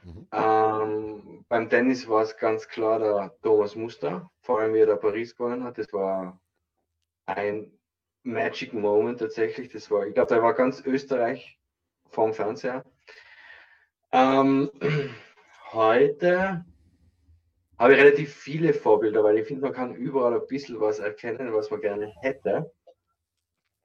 Mhm. 0.03 0.27
Ähm, 0.31 1.45
beim 1.47 1.69
Tennis 1.69 2.07
war 2.07 2.23
es 2.23 2.37
ganz 2.37 2.67
klar 2.67 2.99
der 2.99 3.35
Thomas 3.41 3.75
Muster, 3.75 4.29
vor 4.41 4.59
allem 4.59 4.73
wie 4.73 4.79
er 4.79 4.87
da 4.87 4.95
Paris 4.95 5.35
gewonnen 5.35 5.63
hat. 5.63 5.77
Das 5.77 5.91
war 5.93 6.39
ein 7.25 7.71
Magic 8.23 8.73
Moment 8.73 9.19
tatsächlich. 9.19 9.69
Das 9.71 9.89
war, 9.91 10.07
ich 10.07 10.13
glaube, 10.13 10.33
da 10.33 10.41
war 10.41 10.53
ganz 10.53 10.81
Österreich 10.85 11.59
vom 12.09 12.33
Fernseher. 12.33 12.83
Ähm, 14.11 14.71
heute 15.71 16.65
habe 17.81 17.95
ich 17.95 17.99
relativ 17.99 18.35
viele 18.35 18.75
Vorbilder, 18.75 19.23
weil 19.23 19.39
ich 19.39 19.47
finde, 19.47 19.63
man 19.63 19.73
kann 19.73 19.95
überall 19.95 20.39
ein 20.39 20.45
bisschen 20.45 20.79
was 20.79 20.99
erkennen, 20.99 21.51
was 21.51 21.71
man 21.71 21.81
gerne 21.81 22.13
hätte. 22.21 22.71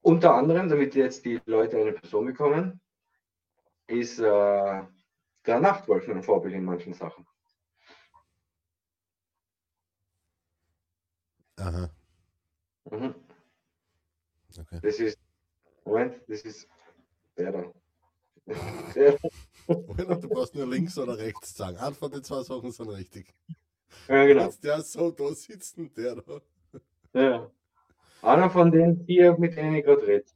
Unter 0.03 0.35
anderem, 0.35 0.69
damit 0.69 0.95
jetzt 0.95 1.25
die 1.25 1.41
Leute 1.47 1.81
eine 1.81 1.93
Person 1.93 2.27
bekommen, 2.27 2.79
ist 3.87 4.19
äh, 4.19 4.23
der 4.23 5.61
Nachtwolf 5.61 6.07
ein 6.11 6.23
Vorbild 6.23 6.55
in 6.55 6.65
manchen 6.65 6.93
Sachen. 6.93 7.27
Aha. 11.57 11.89
Mhm. 12.91 13.15
Okay. 14.59 14.81
Das 14.83 15.01
ist, 15.01 15.19
Moment, 15.87 16.21
das 16.29 16.43
ist 16.43 16.69
der 17.39 17.53
da. 17.53 17.73
der. 18.95 19.17
du 19.67 20.29
brauchst 20.29 20.55
nur 20.55 20.67
links 20.67 20.99
oder 20.99 21.17
rechts 21.17 21.57
sagen. 21.57 21.95
Von 21.95 22.11
den 22.11 22.23
zwei 22.23 22.43
Sachen 22.43 22.71
sind 22.71 22.91
richtig. 22.91 23.35
Ja, 24.09 24.25
genau. 24.25 24.51
Der 24.63 24.83
so 24.83 25.11
da 25.11 25.35
sitzen, 25.35 25.93
der 25.95 26.17
da. 26.17 26.41
Ja. 27.13 27.51
Einer 28.23 28.51
von 28.51 28.71
den 28.71 29.05
vier, 29.05 29.37
mit 29.39 29.57
denen 29.57 29.75
ich 29.75 29.85
gerade 29.85 30.07
rede. 30.07 30.27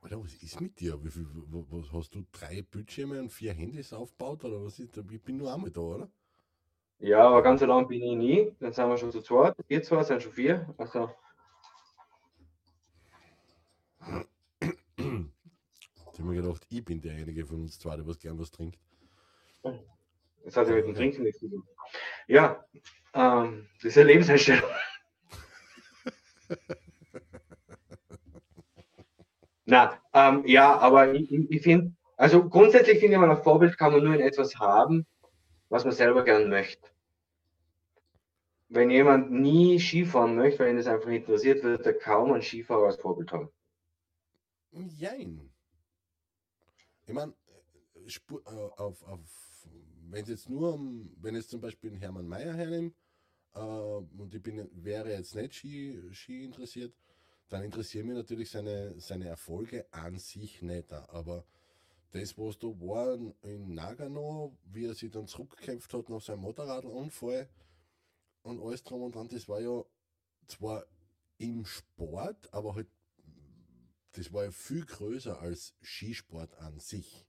Alter, 0.00 0.22
was 0.22 0.34
ist 0.34 0.60
mit 0.60 0.78
dir? 0.80 1.02
Wie 1.04 1.10
viel, 1.10 1.26
was, 1.50 1.92
hast 1.92 2.14
du 2.14 2.24
drei 2.32 2.62
Bildschirme 2.62 3.20
und 3.20 3.30
vier 3.30 3.52
Handys 3.52 3.92
aufgebaut 3.92 4.44
oder 4.44 4.64
was 4.64 4.78
ist 4.78 4.96
da? 4.96 5.02
Ich 5.10 5.22
bin 5.22 5.36
nur 5.36 5.52
einmal 5.52 5.70
da, 5.70 5.80
oder? 5.80 6.08
Ja, 7.00 7.28
aber 7.28 7.42
ganz 7.42 7.62
allein 7.62 7.86
bin 7.86 8.02
ich 8.02 8.16
nie. 8.16 8.52
Dann 8.58 8.72
sind 8.72 8.88
wir 8.88 8.96
schon 8.96 9.12
zu 9.12 9.22
zweit. 9.22 9.54
Ihr 9.68 9.82
zwei 9.82 10.02
sind 10.02 10.22
schon 10.22 10.32
vier. 10.32 10.74
Also. 10.78 11.10
Ich 14.98 16.18
habe 16.18 16.32
mir 16.32 16.42
gedacht, 16.42 16.66
ich 16.68 16.84
bin 16.84 17.00
derjenige 17.00 17.46
von 17.46 17.60
uns 17.62 17.78
zwei, 17.78 17.94
der 17.96 18.06
was 18.06 18.18
gern 18.18 18.38
was 18.38 18.50
trinkt. 18.50 18.78
Das 20.48 20.56
hat 20.56 20.68
ja 20.68 20.74
mit 20.76 20.86
dem 20.86 20.94
Trinken 20.94 21.24
nichts 21.24 21.40
zu 21.40 21.50
tun. 21.50 21.62
Ja, 22.26 22.64
ähm, 23.12 23.68
das 23.76 23.84
ist 23.90 23.98
eine 23.98 24.06
Lebenseinstellung. 24.06 24.70
Na, 29.66 30.00
ähm, 30.14 30.46
ja, 30.46 30.78
aber 30.78 31.12
ich, 31.12 31.30
ich 31.30 31.60
finde, 31.60 31.94
also 32.16 32.48
grundsätzlich 32.48 32.98
finde 32.98 33.18
ich, 33.18 33.22
ein 33.22 33.42
Vorbild 33.42 33.76
kann 33.76 33.92
man 33.92 34.02
nur 34.02 34.14
in 34.14 34.22
etwas 34.22 34.56
haben, 34.56 35.06
was 35.68 35.84
man 35.84 35.92
selber 35.92 36.24
gern 36.24 36.48
möchte. 36.48 36.88
Wenn 38.70 38.88
jemand 38.88 39.30
nie 39.30 39.78
Skifahren 39.78 40.34
möchte, 40.34 40.60
weil 40.60 40.70
ihn 40.70 40.78
das 40.78 40.86
einfach 40.86 41.10
interessiert, 41.10 41.62
wird 41.62 41.84
er 41.84 41.92
kaum 41.92 42.32
ein 42.32 42.40
Skifahrer 42.40 42.86
als 42.86 42.96
Vorbild 42.96 43.32
haben. 43.32 43.50
Jein. 44.70 45.52
Ich 47.06 47.12
meine, 47.12 47.34
äh, 47.94 48.48
auf, 48.78 49.02
auf, 49.02 49.47
wenn 50.10 50.22
es 50.22 50.28
jetzt 50.28 50.48
nur 50.48 50.74
um, 50.74 51.10
wenn 51.20 51.34
jetzt 51.34 51.50
zum 51.50 51.60
Beispiel 51.60 51.90
einen 51.90 52.00
Hermann 52.00 52.28
Mayer 52.28 52.54
hernimmt, 52.54 52.94
äh, 53.54 53.60
und 53.60 54.34
ich 54.34 54.42
bin, 54.42 54.68
wäre 54.72 55.10
jetzt 55.10 55.34
nicht 55.34 55.54
Ski, 55.54 56.00
Ski 56.12 56.44
interessiert, 56.44 56.94
dann 57.48 57.64
interessieren 57.64 58.06
mich 58.06 58.16
natürlich 58.16 58.50
seine, 58.50 58.98
seine 59.00 59.26
Erfolge 59.26 59.86
an 59.92 60.18
sich 60.18 60.62
nicht. 60.62 60.92
Aber 60.92 61.44
das, 62.10 62.36
was 62.36 62.58
da 62.58 62.66
war 62.68 63.14
in 63.42 63.74
Nagano, 63.74 64.56
wie 64.64 64.86
er 64.86 64.94
sich 64.94 65.10
dann 65.10 65.26
zurückgekämpft 65.26 65.92
hat 65.92 66.08
nach 66.08 66.20
seinem 66.20 66.40
Motorradunfall 66.40 67.48
und 68.42 68.60
alles 68.60 68.82
drum 68.82 69.02
und 69.02 69.14
dran, 69.14 69.28
das 69.28 69.48
war 69.48 69.60
ja 69.60 69.82
zwar 70.46 70.84
im 71.38 71.64
Sport, 71.64 72.52
aber 72.52 72.74
halt, 72.74 72.88
das 74.12 74.32
war 74.32 74.44
ja 74.44 74.50
viel 74.50 74.84
größer 74.84 75.40
als 75.40 75.74
Skisport 75.82 76.54
an 76.58 76.78
sich. 76.78 77.27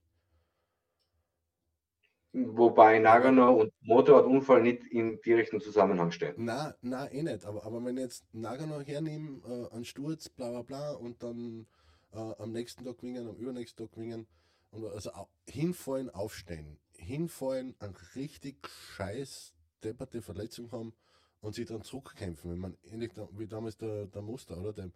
Wobei 2.32 3.00
Nagano 3.00 3.62
und 3.62 3.72
Motorradunfall 3.80 4.62
nicht 4.62 4.86
in 4.86 5.20
direkten 5.20 5.60
Zusammenhang 5.60 6.12
stehen. 6.12 6.34
Na, 6.36 6.74
na, 6.80 7.10
eh 7.10 7.22
nicht. 7.24 7.44
Aber, 7.44 7.64
aber 7.64 7.84
wenn 7.84 7.96
ich 7.96 8.04
jetzt 8.04 8.24
Nagano 8.32 8.80
hernehme, 8.80 9.40
äh, 9.44 9.74
einen 9.74 9.84
Sturz, 9.84 10.28
bla 10.28 10.50
bla 10.50 10.62
bla, 10.62 10.92
und 10.92 11.22
dann 11.24 11.66
äh, 12.12 12.18
am 12.18 12.52
nächsten 12.52 12.84
Tag 12.84 13.02
wingen, 13.02 13.28
am 13.28 13.34
übernächsten 13.34 13.86
Tag 13.86 13.96
wingen, 13.98 14.28
und 14.70 14.84
also 14.84 15.10
hinfallen, 15.48 16.10
aufstehen, 16.10 16.78
hinfallen, 16.96 17.74
eine 17.80 17.94
richtig 18.14 18.68
scheiß 18.94 19.52
depperte 19.82 20.22
Verletzung 20.22 20.70
haben 20.70 20.92
und 21.40 21.54
sich 21.56 21.66
dann 21.66 21.82
zurückkämpfen. 21.82 22.52
Wenn 22.52 22.58
man 22.58 22.76
ähnlich 22.84 23.10
wie 23.32 23.48
damals 23.48 23.76
der, 23.76 24.06
der 24.06 24.22
Muster, 24.22 24.56
oder? 24.58 24.72
Der, 24.72 24.90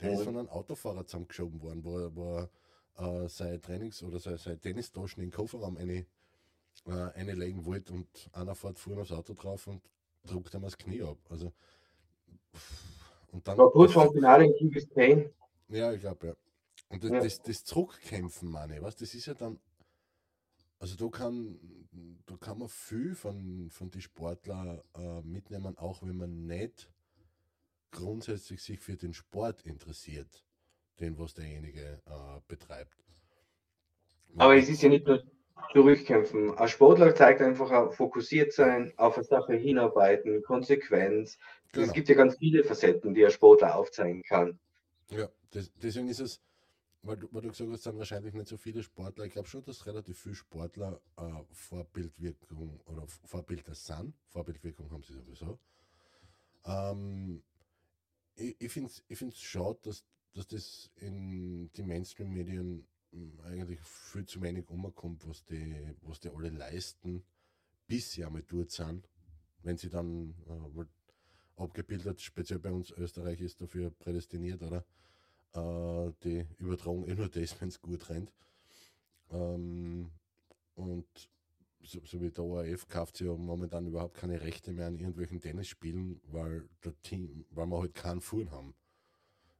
der 0.00 0.10
ja. 0.12 0.18
ist 0.18 0.24
von 0.24 0.36
einem 0.36 0.48
Autofahrer 0.48 1.04
zusammengeschoben 1.04 1.60
worden, 1.62 1.84
wo 1.84 1.98
er, 1.98 2.14
wo 2.14 2.36
er 2.36 3.24
äh, 3.24 3.28
seine 3.28 3.60
Trainings- 3.60 4.02
oder 4.02 4.20
seine, 4.20 4.38
seine 4.38 4.60
Tennistaschen 4.60 5.22
in 5.22 5.30
den 5.30 5.36
Kofferraum 5.36 5.76
eine 5.76 6.06
äh, 6.86 7.12
einlegen 7.14 7.64
wollte 7.64 7.92
und 7.92 8.08
einer 8.32 8.54
fährt 8.54 8.78
vor 8.78 8.96
das 8.96 9.12
Auto 9.12 9.34
drauf 9.34 9.66
und 9.66 9.82
druckt 10.24 10.54
ihm 10.54 10.62
das 10.62 10.76
Knie 10.76 11.02
ab. 11.02 11.18
Also, 11.28 11.52
und 13.32 13.46
dann. 13.46 13.58
War 13.58 13.70
gut 13.70 13.90
vom 13.90 14.12
Finale 14.12 14.46
in 14.46 14.54
King 14.56 14.88
Pain. 14.94 15.30
Ja, 15.68 15.92
ich 15.92 16.00
glaube, 16.00 16.26
ja. 16.28 16.34
Und 16.88 17.02
das, 17.02 17.10
ja. 17.10 17.20
das, 17.20 17.42
das 17.42 17.64
Zurückkämpfen, 17.64 18.48
meine 18.48 18.76
ich, 18.76 18.82
was, 18.82 18.96
das 18.96 19.14
ist 19.14 19.26
ja 19.26 19.34
dann. 19.34 19.58
Also 20.78 20.94
da 20.94 21.08
kann, 21.08 21.58
da 22.26 22.36
kann 22.36 22.58
man 22.58 22.68
viel 22.68 23.14
von, 23.14 23.70
von 23.70 23.90
den 23.90 24.02
Sportlern 24.02 24.82
äh, 24.94 25.22
mitnehmen, 25.22 25.78
auch 25.78 26.02
wenn 26.02 26.18
man 26.18 26.46
nicht 26.46 26.90
grundsätzlich 27.90 28.62
sich 28.62 28.78
für 28.80 28.96
den 28.96 29.14
Sport 29.14 29.62
interessiert, 29.62 30.44
den 31.00 31.18
was 31.18 31.32
derjenige 31.32 32.02
äh, 32.04 32.40
betreibt. 32.46 33.06
Aber 34.36 34.54
es 34.56 34.68
ist 34.68 34.82
ja 34.82 34.90
nicht 34.90 35.06
nur 35.06 35.24
zurückkämpfen. 35.72 36.56
Ein 36.56 36.68
Sportler 36.68 37.14
zeigt 37.14 37.40
einfach 37.40 37.92
fokussiert 37.92 38.52
sein, 38.52 38.92
auf 38.96 39.16
eine 39.16 39.24
Sache 39.24 39.54
hinarbeiten, 39.54 40.42
Konsequenz. 40.42 41.38
Genau. 41.72 41.86
Es 41.86 41.92
gibt 41.92 42.08
ja 42.08 42.14
ganz 42.14 42.36
viele 42.38 42.64
Facetten, 42.64 43.14
die 43.14 43.24
ein 43.24 43.30
Sportler 43.30 43.76
aufzeigen 43.76 44.22
kann. 44.22 44.58
Ja, 45.10 45.28
das, 45.50 45.70
deswegen 45.76 46.08
ist 46.08 46.20
es, 46.20 46.40
weil 47.02 47.16
du, 47.16 47.28
weil 47.30 47.42
du 47.42 47.48
gesagt 47.48 47.70
hast, 47.70 47.82
sind 47.82 47.98
wahrscheinlich 47.98 48.34
nicht 48.34 48.48
so 48.48 48.56
viele 48.56 48.82
Sportler. 48.82 49.24
Ich 49.24 49.32
glaube 49.32 49.48
schon, 49.48 49.64
dass 49.64 49.86
relativ 49.86 50.18
viele 50.18 50.34
Sportler 50.34 51.00
äh, 51.16 51.42
Vorbildwirkung 51.52 52.80
oder 52.86 53.06
Vorbilder 53.24 53.74
sind. 53.74 54.14
Vorbildwirkung 54.28 54.90
haben 54.90 55.02
sie 55.02 55.14
sowieso. 55.14 55.58
Ähm, 56.64 57.42
ich 58.34 58.56
ich 58.58 58.72
finde 58.72 58.90
es 58.90 59.04
ich 59.08 59.48
schade, 59.48 59.78
dass, 59.82 60.04
dass 60.34 60.46
das 60.48 60.90
in 60.96 61.70
die 61.72 61.82
Mainstream-Medien 61.82 62.86
eigentlich 63.44 63.80
viel 63.80 64.26
zu 64.26 64.40
wenig 64.42 64.68
umkommt, 64.68 65.26
was 65.28 65.44
die, 65.44 65.94
was 66.02 66.20
die 66.20 66.30
alle 66.30 66.50
leisten, 66.50 67.24
bis 67.86 68.12
sie 68.12 68.24
einmal 68.24 68.42
dort 68.42 68.70
sind. 68.70 69.08
Wenn 69.62 69.76
sie 69.76 69.90
dann 69.90 70.34
äh, 70.46 70.84
abgebildet, 71.56 72.20
speziell 72.20 72.58
bei 72.58 72.70
uns 72.70 72.90
Österreich 72.90 73.40
ist 73.40 73.60
dafür 73.60 73.90
prädestiniert, 73.90 74.62
oder? 74.62 74.84
Äh, 75.54 76.12
die 76.22 76.46
Übertragung 76.58 77.06
eh 77.06 77.14
nur 77.14 77.28
das, 77.28 77.58
wenn 77.60 77.68
es 77.68 77.80
gut 77.80 78.08
rennt. 78.08 78.32
Ähm, 79.30 80.10
und 80.74 81.06
so, 81.82 82.00
so, 82.04 82.20
wie 82.20 82.30
der 82.30 82.44
ORF 82.44 82.88
kauft 82.88 83.16
sie 83.16 83.26
ja 83.26 83.34
momentan 83.34 83.86
überhaupt 83.86 84.14
keine 84.14 84.40
Rechte 84.40 84.72
mehr 84.72 84.86
an 84.86 84.98
irgendwelchen 84.98 85.40
Tennisspielen, 85.40 86.20
weil 86.24 86.68
der 86.84 87.00
Team, 87.02 87.46
weil 87.50 87.66
wir 87.66 87.78
halt 87.78 87.94
keinen 87.94 88.20
Fuhren 88.20 88.50
haben. 88.50 88.74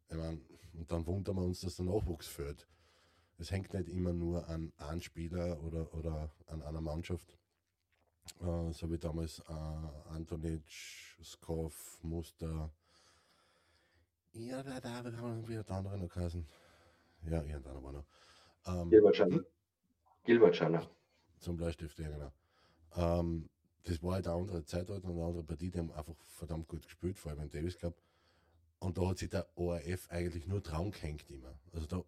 Ich 0.09 0.17
mein, 0.17 0.41
und 0.75 0.91
dann 0.91 1.07
wundern 1.07 1.37
wir 1.37 1.45
uns, 1.45 1.61
dass 1.61 1.77
der 1.77 1.87
Nachwuchs 1.87 2.27
fehlt. 2.27 2.67
Es 3.39 3.51
hängt 3.51 3.75
nicht 3.75 3.89
immer 3.89 4.13
nur 4.13 4.49
an 4.49 4.73
einem 4.79 5.01
Spieler 5.01 5.63
oder, 5.63 5.93
oder 5.95 6.31
an 6.47 6.63
einer 6.63 6.81
Mannschaft. 6.81 7.37
Äh, 8.41 8.73
so 8.73 8.91
wie 8.91 8.99
damals 8.99 9.41
äh, 9.41 9.53
Antonic, 10.11 10.63
Skov, 11.23 11.99
Muster. 12.03 12.71
Ja, 14.33 14.63
da, 14.63 14.81
da, 14.81 15.03
da 15.03 15.17
haben 15.17 15.47
wir 15.47 15.63
der 15.63 15.77
andere 15.77 15.99
noch 15.99 16.09
geheißen. 16.09 16.47
Ja, 17.23 17.43
irgendeiner 17.43 17.83
war 17.83 17.93
noch. 17.93 18.07
Ähm, 18.67 18.91
Gilbert 18.91 19.17
Schanner. 19.17 19.45
Gilbert 20.25 20.57
Schanner. 20.57 20.91
Zum 21.39 21.57
Bleistift, 21.57 21.99
ja, 21.99 22.09
genau. 22.09 22.33
Ähm, 22.97 23.49
das 23.85 24.03
war 24.03 24.15
halt 24.15 24.27
eine 24.27 24.37
andere 24.37 24.65
Zeit 24.65 24.89
halt 24.89 25.05
und 25.05 25.13
eine 25.13 25.25
andere 25.25 25.45
Partie, 25.45 25.71
die 25.71 25.79
haben 25.79 25.93
einfach 25.93 26.17
verdammt 26.25 26.69
gut 26.69 26.83
gespielt, 26.83 27.19
vor 27.19 27.33
allem 27.33 27.43
in 27.43 27.51
Davis 27.51 27.79
Cup. 27.79 27.95
Und 28.79 28.99
da 28.99 29.09
hat 29.09 29.19
sich 29.19 29.31
der 29.31 29.47
ORF 29.57 30.11
eigentlich 30.11 30.47
nur 30.47 30.63
Traum 30.63 30.91
gehängt 30.91 31.31
immer. 31.31 31.59
Also 31.73 31.87
da, 31.87 32.05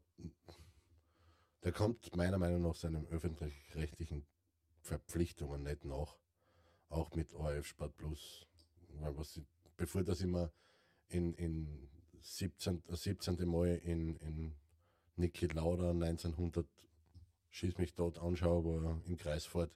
der 1.64 1.72
kommt 1.72 2.14
meiner 2.16 2.38
Meinung 2.38 2.62
nach 2.62 2.74
seinen 2.74 3.06
öffentlich-rechtlichen 3.06 4.26
Verpflichtungen 4.80 5.62
nicht 5.62 5.84
nach. 5.84 6.16
Auch 6.88 7.14
mit 7.14 7.34
ORF 7.34 7.66
Sport 7.66 7.96
Plus. 7.96 8.46
Weil 9.00 9.16
was, 9.16 9.40
bevor 9.76 10.02
das 10.02 10.20
immer 10.20 10.50
in, 11.08 11.34
in 11.34 11.88
17, 12.20 12.82
17. 12.88 13.48
Mal 13.48 13.76
in, 13.76 14.16
in 14.16 14.54
Niki 15.16 15.46
Lauda 15.46 15.90
1900 15.90 16.66
schieß 17.50 17.78
mich 17.78 17.94
dort 17.94 18.18
anschaue, 18.18 18.64
wo 18.64 19.00
in 19.04 19.16
Kreisfahrt 19.16 19.74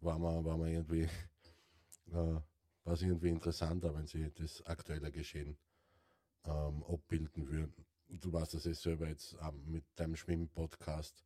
war 0.00 0.18
man, 0.18 0.44
war 0.44 0.56
man 0.56 0.68
irgendwie, 0.68 1.02
äh, 2.12 2.40
irgendwie 2.84 3.28
interessanter, 3.28 3.94
wenn 3.94 4.06
sie 4.06 4.30
das 4.34 4.64
aktuelle 4.66 5.12
Geschehen 5.12 5.56
ähm, 6.44 6.82
abbilden 6.84 7.48
würden. 7.48 7.86
Du 8.10 8.32
weißt 8.32 8.54
das 8.54 8.66
ist 8.66 8.82
selber 8.82 9.08
jetzt 9.08 9.36
mit 9.66 9.84
deinem 9.96 10.16
Schwimm-Podcast 10.16 11.24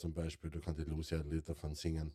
zum 0.00 0.14
Beispiel, 0.14 0.50
du 0.50 0.60
kannst 0.60 0.80
die 0.80 0.84
Lucia 0.84 1.20
ein 1.20 1.28
Lied 1.28 1.46
davon 1.46 1.74
singen, 1.74 2.14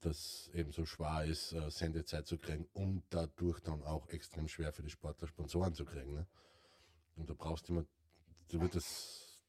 dass 0.00 0.50
eben 0.52 0.72
so 0.72 0.84
schwer 0.84 1.24
ist, 1.24 1.52
äh, 1.54 1.70
Sendezeit 1.70 2.26
zu 2.26 2.36
kriegen 2.36 2.68
und 2.74 3.02
dadurch 3.08 3.60
dann 3.60 3.82
auch 3.82 4.08
extrem 4.08 4.46
schwer 4.46 4.72
für 4.72 4.82
die 4.82 4.90
Sportler 4.90 5.26
Sponsoren 5.26 5.72
zu 5.72 5.86
kriegen. 5.86 6.12
Ne? 6.12 6.26
Und 7.16 7.30
da 7.30 7.34
brauchst 7.34 7.68
du 7.68 7.72
immer, 7.72 7.86
du 8.48 8.60
wird 8.60 8.74
das 8.74 9.40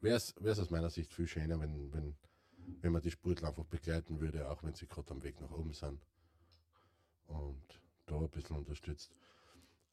wäre 0.00 0.16
es 0.16 0.58
aus 0.58 0.70
meiner 0.70 0.90
Sicht 0.90 1.12
viel 1.12 1.28
schöner, 1.28 1.60
wenn, 1.60 1.92
wenn, 1.92 2.16
wenn 2.80 2.92
man 2.92 3.02
die 3.02 3.10
Sportler 3.10 3.48
einfach 3.48 3.66
begleiten 3.66 4.20
würde, 4.20 4.50
auch 4.50 4.62
wenn 4.62 4.74
sie 4.74 4.86
gerade 4.86 5.10
am 5.10 5.22
Weg 5.22 5.40
nach 5.40 5.50
oben 5.50 5.74
sind. 5.74 6.00
Und 7.26 7.80
da 8.06 8.16
ein 8.18 8.30
bisschen 8.30 8.56
unterstützt. 8.56 9.14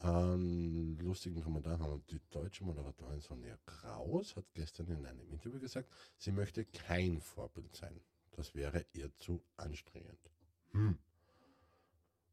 Einen 0.03 0.97
lustigen 0.97 1.43
Kommentar 1.43 1.77
haben 1.77 2.03
die 2.09 2.19
deutsche 2.31 2.63
Moderatorin 2.63 3.21
Sonja 3.21 3.55
Kraus 3.67 4.35
hat 4.35 4.45
gestern 4.55 4.87
in 4.87 5.05
einem 5.05 5.29
Interview 5.29 5.59
gesagt, 5.59 5.91
sie 6.17 6.31
möchte 6.31 6.65
kein 6.65 7.21
Vorbild 7.21 7.75
sein. 7.75 8.01
Das 8.31 8.55
wäre 8.55 8.83
ihr 8.93 9.15
zu 9.17 9.43
anstrengend. 9.57 10.17
Hm. 10.71 10.97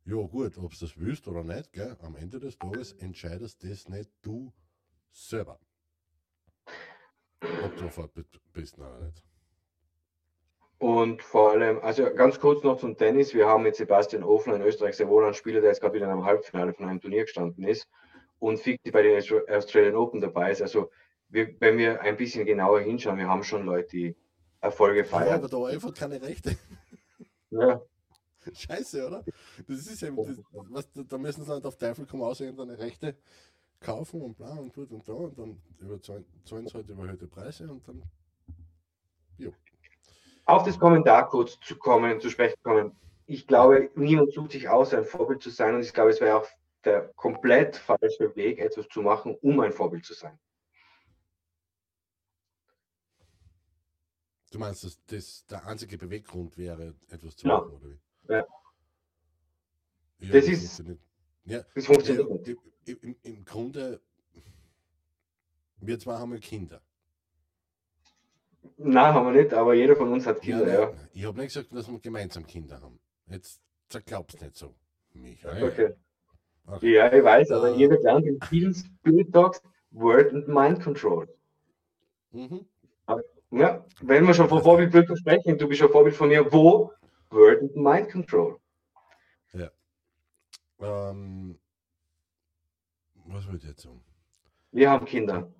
Ja 0.06 0.16
gut, 0.26 0.56
ob 0.56 0.72
du 0.72 0.78
das 0.80 0.96
willst 0.96 1.28
oder 1.28 1.44
nicht, 1.44 1.74
gell? 1.74 1.94
am 2.00 2.16
Ende 2.16 2.40
des 2.40 2.56
Tages 2.56 2.92
entscheidest 2.94 3.62
das 3.62 3.86
nicht 3.90 4.10
du 4.22 4.50
selber. 5.10 5.60
Ob 7.64 7.76
du 7.76 7.90
Vorbild 7.90 8.40
bist 8.54 8.78
oder 8.78 8.98
nicht. 9.00 9.27
Und 10.78 11.22
vor 11.22 11.50
allem, 11.52 11.80
also 11.80 12.04
ganz 12.14 12.38
kurz 12.38 12.62
noch 12.62 12.78
zum 12.78 12.96
Tennis. 12.96 13.34
Wir 13.34 13.46
haben 13.46 13.64
mit 13.64 13.74
Sebastian 13.74 14.22
Ofner 14.22 14.56
in 14.56 14.62
Österreich 14.62 14.96
sehr 14.96 15.08
wohl 15.08 15.24
einen 15.24 15.34
Spieler, 15.34 15.60
der 15.60 15.70
jetzt 15.70 15.80
gerade 15.80 15.94
wieder 15.94 16.06
in 16.06 16.12
einem 16.12 16.24
Halbfinale 16.24 16.72
von 16.72 16.86
einem 16.86 17.00
Turnier 17.00 17.22
gestanden 17.22 17.64
ist 17.64 17.88
und 18.38 18.60
Fichte 18.60 18.92
bei 18.92 19.02
den 19.02 19.20
Australian 19.50 19.96
Open 19.96 20.20
dabei 20.20 20.52
ist. 20.52 20.62
Also, 20.62 20.90
wir, 21.30 21.54
wenn 21.60 21.78
wir 21.78 22.00
ein 22.00 22.16
bisschen 22.16 22.46
genauer 22.46 22.80
hinschauen, 22.80 23.18
wir 23.18 23.28
haben 23.28 23.42
schon 23.42 23.66
Leute, 23.66 23.88
die 23.88 24.16
Erfolge 24.60 25.04
feiern. 25.04 25.28
Ja, 25.28 25.34
aber 25.34 25.48
da 25.48 25.64
einfach 25.66 25.92
keine 25.94 26.22
Rechte. 26.22 26.56
Ja. 27.50 27.82
Scheiße, 28.52 29.06
oder? 29.06 29.24
Das 29.66 29.86
ist 29.86 30.02
eben, 30.02 30.16
das, 30.16 30.38
was, 30.52 30.88
da 30.94 31.18
müssen 31.18 31.44
sie 31.44 31.50
halt 31.50 31.66
auf 31.66 31.76
Teufel 31.76 32.06
kommen 32.06 32.22
aus, 32.22 32.40
irgendeine 32.40 32.78
Rechte 32.78 33.16
kaufen 33.80 34.22
und 34.22 34.36
bla 34.36 34.52
und 34.54 34.72
tut 34.72 34.90
und 34.90 35.06
da 35.08 35.12
und 35.12 35.38
dann 35.38 35.60
überzahlen 35.80 36.24
sie 36.44 36.74
halt 36.74 36.88
überhöhte 36.88 37.26
Preise 37.26 37.70
und 37.70 37.86
dann, 37.86 38.02
jo. 39.36 39.52
Auf 40.48 40.64
das 40.64 40.78
Kommentar 40.78 41.28
kurz 41.28 41.60
zu 41.60 41.76
kommen, 41.76 42.22
zu 42.22 42.30
sprechen 42.30 42.56
kommen. 42.62 42.96
Ich 43.26 43.46
glaube, 43.46 43.90
niemand 43.96 44.32
sucht 44.32 44.52
sich 44.52 44.66
aus, 44.70 44.94
ein 44.94 45.04
Vorbild 45.04 45.42
zu 45.42 45.50
sein 45.50 45.74
und 45.74 45.82
ich 45.82 45.92
glaube, 45.92 46.08
es 46.08 46.22
wäre 46.22 46.38
auch 46.38 46.46
der 46.84 47.12
komplett 47.16 47.76
falsche 47.76 48.34
Weg, 48.34 48.58
etwas 48.58 48.88
zu 48.88 49.02
machen, 49.02 49.36
um 49.42 49.60
ein 49.60 49.72
Vorbild 49.72 50.06
zu 50.06 50.14
sein. 50.14 50.38
Du 54.50 54.58
meinst, 54.58 54.84
dass 54.84 55.04
das 55.04 55.44
der 55.44 55.66
einzige 55.66 55.98
Beweggrund 55.98 56.56
wäre, 56.56 56.94
etwas 57.10 57.36
zu 57.36 57.46
ja. 57.46 57.58
machen, 57.58 57.70
oder 57.72 57.90
wie? 57.90 58.00
Ja. 58.32 58.46
ja 60.20 60.32
das, 60.32 60.46
das, 60.46 60.48
ist. 60.48 60.84
Ja, 61.44 61.62
das 61.74 61.84
funktioniert 61.84 62.48
ja, 62.86 62.94
im, 63.02 63.16
im 63.22 63.44
Grunde, 63.44 64.00
wir 65.76 65.98
zwei 65.98 66.14
haben 66.14 66.32
ja 66.32 66.38
Kinder. 66.38 66.80
Nein, 68.76 69.14
haben 69.14 69.26
wir 69.32 69.42
nicht, 69.42 69.54
aber 69.54 69.74
jeder 69.74 69.96
von 69.96 70.12
uns 70.12 70.26
hat 70.26 70.40
Kinder, 70.40 70.66
ja. 70.66 70.80
ja. 70.80 70.92
Ich 71.12 71.24
habe 71.24 71.38
nicht 71.38 71.54
gesagt, 71.54 71.74
dass 71.74 71.90
wir 71.90 71.98
gemeinsam 71.98 72.46
Kinder 72.46 72.80
haben. 72.80 72.98
Jetzt 73.26 73.60
glaubst 74.06 74.40
nicht 74.40 74.56
so, 74.56 74.74
Michael. 75.12 75.64
Okay. 75.64 75.94
okay. 76.66 76.94
Ja, 76.94 77.12
ich 77.12 77.24
weiß, 77.24 77.50
aber 77.50 77.72
uh, 77.72 77.74
jeder 77.74 77.98
lernt 78.00 78.26
in 78.26 78.40
vielen 78.42 78.74
Spirit 78.74 79.32
Talks 79.32 79.62
Word 79.90 80.32
and 80.32 80.48
Mind 80.48 80.82
Control. 80.82 81.28
Mhm. 82.30 82.66
Ja, 83.50 83.84
wenn 84.02 84.26
wir 84.26 84.34
schon 84.34 84.48
von 84.48 84.62
Vorbildbildung 84.62 85.16
sprechen, 85.16 85.56
du 85.56 85.68
bist 85.68 85.80
ja 85.80 85.88
Vorbild 85.88 86.14
von 86.14 86.28
mir, 86.28 86.52
wo? 86.52 86.92
Word 87.30 87.62
and 87.62 87.76
Mind 87.76 88.10
Control. 88.10 88.58
Ja. 89.54 89.70
Ähm, 90.80 91.58
was 93.24 93.46
wollte 93.46 93.64
ich 93.64 93.70
jetzt 93.70 93.82
sagen? 93.82 94.04
Wir 94.70 94.90
haben 94.90 95.06
Kinder. 95.06 95.50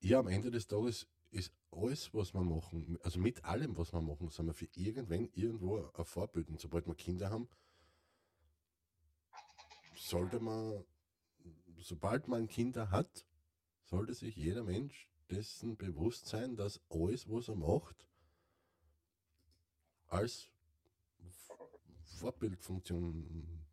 Ja, 0.00 0.20
am 0.20 0.28
Ende 0.28 0.50
des 0.50 0.66
Tages 0.66 1.06
ist 1.30 1.52
alles, 1.70 2.12
was 2.12 2.34
wir 2.34 2.42
machen, 2.42 2.98
also 3.02 3.20
mit 3.20 3.44
allem, 3.44 3.76
was 3.76 3.92
wir 3.92 4.00
machen, 4.00 4.28
sind 4.30 4.46
wir 4.46 4.54
für 4.54 4.68
irgendwen 4.74 5.30
irgendwo 5.32 5.90
ein 5.92 6.04
Vorbild. 6.04 6.48
Und 6.48 6.60
sobald 6.60 6.86
wir 6.86 6.94
Kinder 6.94 7.30
haben, 7.30 7.48
sollte 9.96 10.40
man, 10.40 10.84
sobald 11.78 12.26
man 12.28 12.48
Kinder 12.48 12.90
hat, 12.90 13.24
sollte 13.84 14.14
sich 14.14 14.36
jeder 14.36 14.64
Mensch 14.64 15.08
dessen 15.30 15.76
bewusst 15.76 16.26
sein, 16.26 16.56
dass 16.56 16.80
alles, 16.90 17.28
was 17.28 17.48
er 17.48 17.56
macht, 17.56 18.06
als 20.08 20.50
Vorbildfunktion 22.04 23.66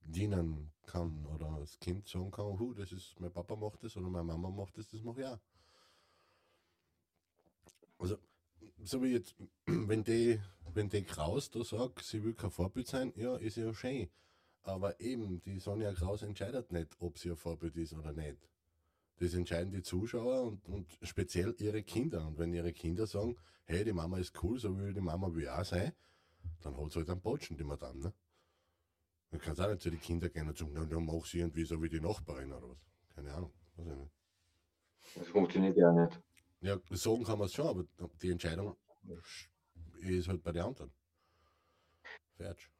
dienen 0.00 0.72
kann 0.86 1.26
oder 1.26 1.58
das 1.58 1.78
Kind 1.78 2.06
sagen 2.08 2.30
kann, 2.30 2.58
Hu, 2.58 2.72
das 2.74 2.92
ist, 2.92 3.18
mein 3.20 3.32
Papa 3.32 3.56
macht 3.56 3.82
das 3.82 3.96
oder 3.96 4.08
meine 4.08 4.24
Mama 4.24 4.50
macht 4.50 4.78
das, 4.78 4.88
das 4.88 5.02
mache 5.02 5.20
ich 5.20 5.26
auch. 5.26 5.38
Also, 8.00 8.16
so 8.82 9.02
wie 9.02 9.12
jetzt, 9.12 9.36
wenn 9.66 10.02
die, 10.02 10.40
wenn 10.72 10.88
die 10.88 11.04
Kraus 11.04 11.50
da 11.50 11.62
sagt, 11.62 12.02
sie 12.02 12.24
will 12.24 12.34
kein 12.34 12.50
Vorbild 12.50 12.88
sein, 12.88 13.12
ja, 13.16 13.36
ist 13.36 13.56
ja 13.56 13.72
schön. 13.74 14.08
Aber 14.62 14.98
eben, 15.00 15.40
die 15.42 15.58
Sonja 15.58 15.92
Kraus 15.92 16.22
entscheidet 16.22 16.72
nicht, 16.72 16.96
ob 16.98 17.18
sie 17.18 17.30
ein 17.30 17.36
Vorbild 17.36 17.76
ist 17.76 17.92
oder 17.92 18.12
nicht. 18.12 18.38
Das 19.18 19.34
entscheiden 19.34 19.70
die 19.70 19.82
Zuschauer 19.82 20.42
und, 20.42 20.66
und 20.66 20.98
speziell 21.02 21.54
ihre 21.58 21.82
Kinder. 21.82 22.26
Und 22.26 22.38
wenn 22.38 22.52
ihre 22.54 22.72
Kinder 22.72 23.06
sagen, 23.06 23.36
hey, 23.64 23.84
die 23.84 23.92
Mama 23.92 24.18
ist 24.18 24.42
cool, 24.42 24.58
so 24.58 24.78
wie 24.78 24.92
die 24.92 25.00
Mama 25.00 25.32
will 25.34 25.48
auch 25.48 25.64
sein, 25.64 25.92
dann 26.62 26.76
hat 26.76 26.92
sie 26.92 27.00
halt 27.00 27.10
einen 27.10 27.20
Botschen, 27.20 27.56
die 27.56 27.64
Madame, 27.64 28.00
ne? 28.00 28.12
Man 29.30 29.40
kann 29.40 29.58
auch 29.60 29.68
nicht 29.68 29.82
zu 29.82 29.90
den 29.90 30.00
Kindern 30.00 30.32
gehen 30.32 30.48
und 30.48 30.58
sagen, 30.58 30.74
dann 30.74 31.06
mach 31.06 31.24
sie 31.24 31.38
irgendwie 31.38 31.64
so 31.64 31.80
wie 31.80 31.88
die 31.88 32.00
Nachbarin 32.00 32.52
oder 32.52 32.68
was. 32.68 32.78
Keine 33.14 33.32
Ahnung. 33.32 33.52
Weiß 33.76 33.86
ich 33.86 33.96
nicht. 33.96 34.10
Das 35.14 35.28
funktioniert 35.28 35.76
ja 35.76 35.92
nicht. 35.92 36.20
Ja, 36.60 36.78
sagen 36.90 37.24
kann 37.24 37.38
man 37.38 37.46
es 37.46 37.54
schon, 37.54 37.66
aber 37.66 37.84
die 38.20 38.30
Entscheidung 38.30 38.76
ist 40.00 40.28
halt 40.28 40.42
bei 40.42 40.52
den 40.52 40.62
anderen. 40.62 40.92
Fertig. 42.36 42.70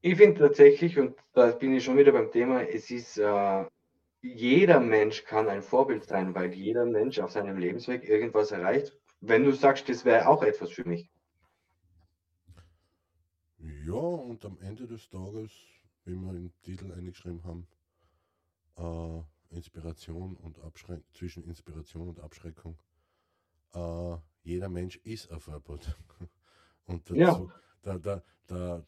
Ich 0.00 0.16
finde 0.16 0.40
tatsächlich, 0.40 0.98
und 0.98 1.16
da 1.32 1.52
bin 1.52 1.72
ich 1.74 1.84
schon 1.84 1.96
wieder 1.96 2.10
beim 2.10 2.30
Thema, 2.32 2.62
es 2.62 2.90
ist, 2.90 3.18
äh, 3.18 3.64
jeder 4.20 4.80
Mensch 4.80 5.24
kann 5.24 5.48
ein 5.48 5.62
Vorbild 5.62 6.04
sein, 6.04 6.34
weil 6.34 6.52
jeder 6.52 6.84
Mensch 6.84 7.20
auf 7.20 7.30
seinem 7.30 7.56
Lebensweg 7.56 8.08
irgendwas 8.08 8.50
erreicht. 8.50 8.96
Wenn 9.20 9.44
du 9.44 9.52
sagst, 9.52 9.88
das 9.88 10.04
wäre 10.04 10.26
auch 10.28 10.42
etwas 10.42 10.72
für 10.72 10.84
mich. 10.84 11.08
Ja, 13.58 13.92
und 13.94 14.44
am 14.44 14.58
Ende 14.60 14.88
des 14.88 15.08
Tages, 15.08 15.52
wie 16.04 16.16
wir 16.16 16.30
im 16.30 16.52
Titel 16.62 16.92
eingeschrieben 16.92 17.44
haben, 17.44 17.68
äh, 18.76 19.22
Inspiration 19.52 20.36
und 20.36 20.58
Abschreckung, 20.60 21.04
zwischen 21.12 21.44
Inspiration 21.44 22.08
und 22.08 22.20
Abschreckung. 22.20 22.78
Äh, 23.74 24.16
jeder 24.44 24.68
Mensch 24.68 24.96
ist 25.04 25.30
ein 25.30 25.40
Vorbild. 25.40 25.96
Und 26.84 27.08
dazu, 27.08 27.16
ja. 27.16 27.52
da, 27.82 27.98
da, 27.98 28.22
da, 28.48 28.84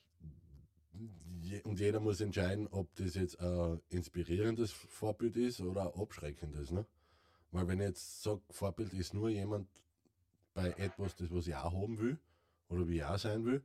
und 1.63 1.79
jeder 1.79 2.01
muss 2.01 2.21
entscheiden, 2.21 2.67
ob 2.69 2.93
das 2.97 3.15
jetzt 3.15 3.39
ein 3.39 3.81
inspirierendes 3.89 4.73
Vorbild 4.73 5.37
ist 5.37 5.61
oder 5.61 5.83
ein 5.83 6.01
abschreckendes. 6.01 6.73
Ne? 6.73 6.87
Weil 7.53 7.69
wenn 7.69 7.81
ich 7.81 7.87
jetzt 7.87 8.23
sage, 8.23 8.41
Vorbild 8.51 8.93
ist 8.95 9.15
nur 9.15 9.29
jemand 9.29 9.69
bei 10.55 10.71
etwas, 10.71 11.15
das 11.15 11.31
was 11.31 11.47
ich 11.47 11.55
auch 11.55 11.73
haben 11.73 11.99
will 11.99 12.19
oder 12.69 12.89
wie 12.89 12.97
ich 12.97 13.05
auch 13.05 13.19
sein 13.19 13.45
will, 13.45 13.63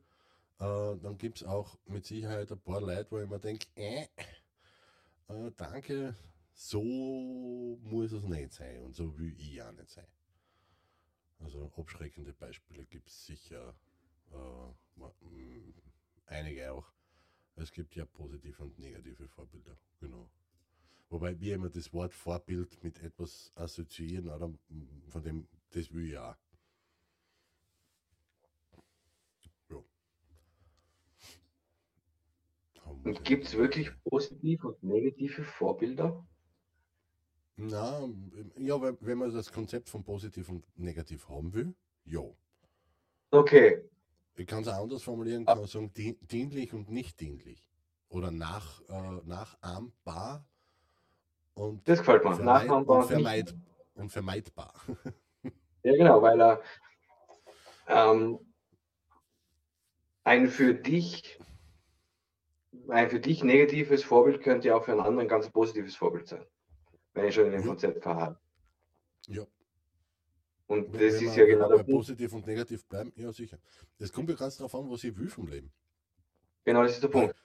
äh, 0.60 0.98
dann 0.98 1.18
gibt 1.18 1.38
es 1.38 1.44
auch 1.48 1.78
mit 1.86 2.06
Sicherheit 2.06 2.52
ein 2.52 2.60
paar 2.60 2.82
Leute, 2.82 3.08
wo 3.10 3.20
ich 3.20 3.30
mir 3.30 3.40
denke, 3.40 3.66
äh, 3.76 4.08
äh, 5.30 5.52
danke, 5.56 6.16
so 6.62 6.84
muss 7.84 8.12
es 8.12 8.24
nicht 8.24 8.52
sein 8.52 8.82
und 8.82 8.94
so 8.94 9.18
will 9.18 9.34
ich 9.40 9.62
auch 9.64 9.72
nicht 9.72 9.90
sein. 9.90 10.08
Also 11.40 11.72
abschreckende 11.78 12.34
Beispiele 12.34 12.86
gibt 12.86 13.08
es 13.08 13.26
sicher 13.26 13.74
äh, 14.32 15.04
einige 16.26 16.74
auch. 16.74 16.92
Es 17.56 17.72
gibt 17.72 17.96
ja 17.96 18.06
positive 18.06 18.62
und 18.62 18.78
negative 18.78 19.30
Vorbilder, 19.30 19.78
genau. 20.02 20.30
Wobei 21.10 21.40
wir 21.40 21.56
immer 21.56 21.70
das 21.70 21.94
Wort 21.94 22.14
Vorbild 22.14 22.84
mit 22.84 23.02
etwas 23.02 23.54
assoziieren, 23.56 24.28
oder 24.30 24.54
von 25.08 25.24
dem, 25.24 25.48
das 25.70 25.94
will 25.94 26.10
ich 26.10 26.18
auch. 26.18 26.36
Und 33.04 33.24
gibt 33.24 33.46
es 33.46 33.56
wirklich 33.56 33.92
positive 34.04 34.68
und 34.68 34.84
negative 34.84 35.44
Vorbilder? 35.44 36.28
Na, 37.62 38.08
ja, 38.58 38.82
wenn 39.02 39.18
man 39.18 39.34
das 39.34 39.52
Konzept 39.52 39.90
von 39.90 40.02
positiv 40.04 40.48
und 40.48 40.64
negativ 40.78 41.28
haben 41.28 41.54
will, 41.54 41.76
ja. 42.06 42.22
Okay. 43.32 43.84
Ich 44.36 44.48
kann 44.48 44.62
es 44.62 44.70
anders 44.70 45.04
formulieren, 45.04 45.46
kann 45.46 45.58
man 45.58 45.68
sagen, 45.68 45.92
dienlich 45.94 46.74
und 46.74 46.90
nicht 46.90 47.20
dienlich. 47.20 47.68
Oder 48.08 48.32
nach, 48.32 48.82
äh, 48.88 49.22
nachahmbar 49.26 50.46
und, 51.54 51.86
das 51.88 52.00
gefällt 52.00 52.24
mir. 52.24 52.34
Vermeid, 52.34 52.70
und, 52.70 53.04
vermeid, 53.04 53.56
und 53.96 54.10
vermeidbar. 54.10 54.74
ja, 55.84 55.92
genau, 55.92 56.22
weil 56.22 56.42
er 56.42 56.62
ähm, 57.88 58.40
ein 60.24 60.48
für 60.48 60.74
dich 60.74 61.38
ein 62.88 63.10
für 63.10 63.20
dich 63.20 63.44
negatives 63.44 64.04
Vorbild 64.06 64.42
könnte 64.42 64.70
ja 64.70 64.76
auch 64.76 64.86
für 64.86 64.92
einen 64.94 65.02
anderen 65.02 65.28
ganz 65.28 65.50
positives 65.50 65.98
Vorbild 65.98 66.28
sein, 66.28 66.46
wenn 67.22 67.30
ich 67.30 67.36
schon 67.36 67.46
in 67.46 67.52
dem 67.52 67.62
ja. 67.62 67.68
Konzept 67.68 68.02
verharre. 68.02 68.40
Ja. 69.28 69.46
Und 70.68 70.94
wenn, 70.94 71.00
das 71.00 71.20
wenn 71.20 71.28
ist 71.28 71.36
ja 71.36 71.46
genau 71.46 71.70
der 71.70 71.84
Positiv 71.84 72.34
und 72.34 72.46
negativ 72.46 72.86
bleiben, 72.86 73.12
ja 73.16 73.32
sicher. 73.34 73.58
Das 73.98 74.12
kommt 74.12 74.30
ja 74.30 74.36
ganz 74.36 74.58
darauf 74.58 74.76
an, 74.76 74.90
was 74.90 75.04
ich 75.04 75.18
will 75.18 75.30
vom 75.30 75.48
Leben. 75.48 75.72
Genau, 76.64 76.84
das 76.84 76.94
ist 76.94 77.04
der 77.04 77.08
Punkt. 77.08 77.36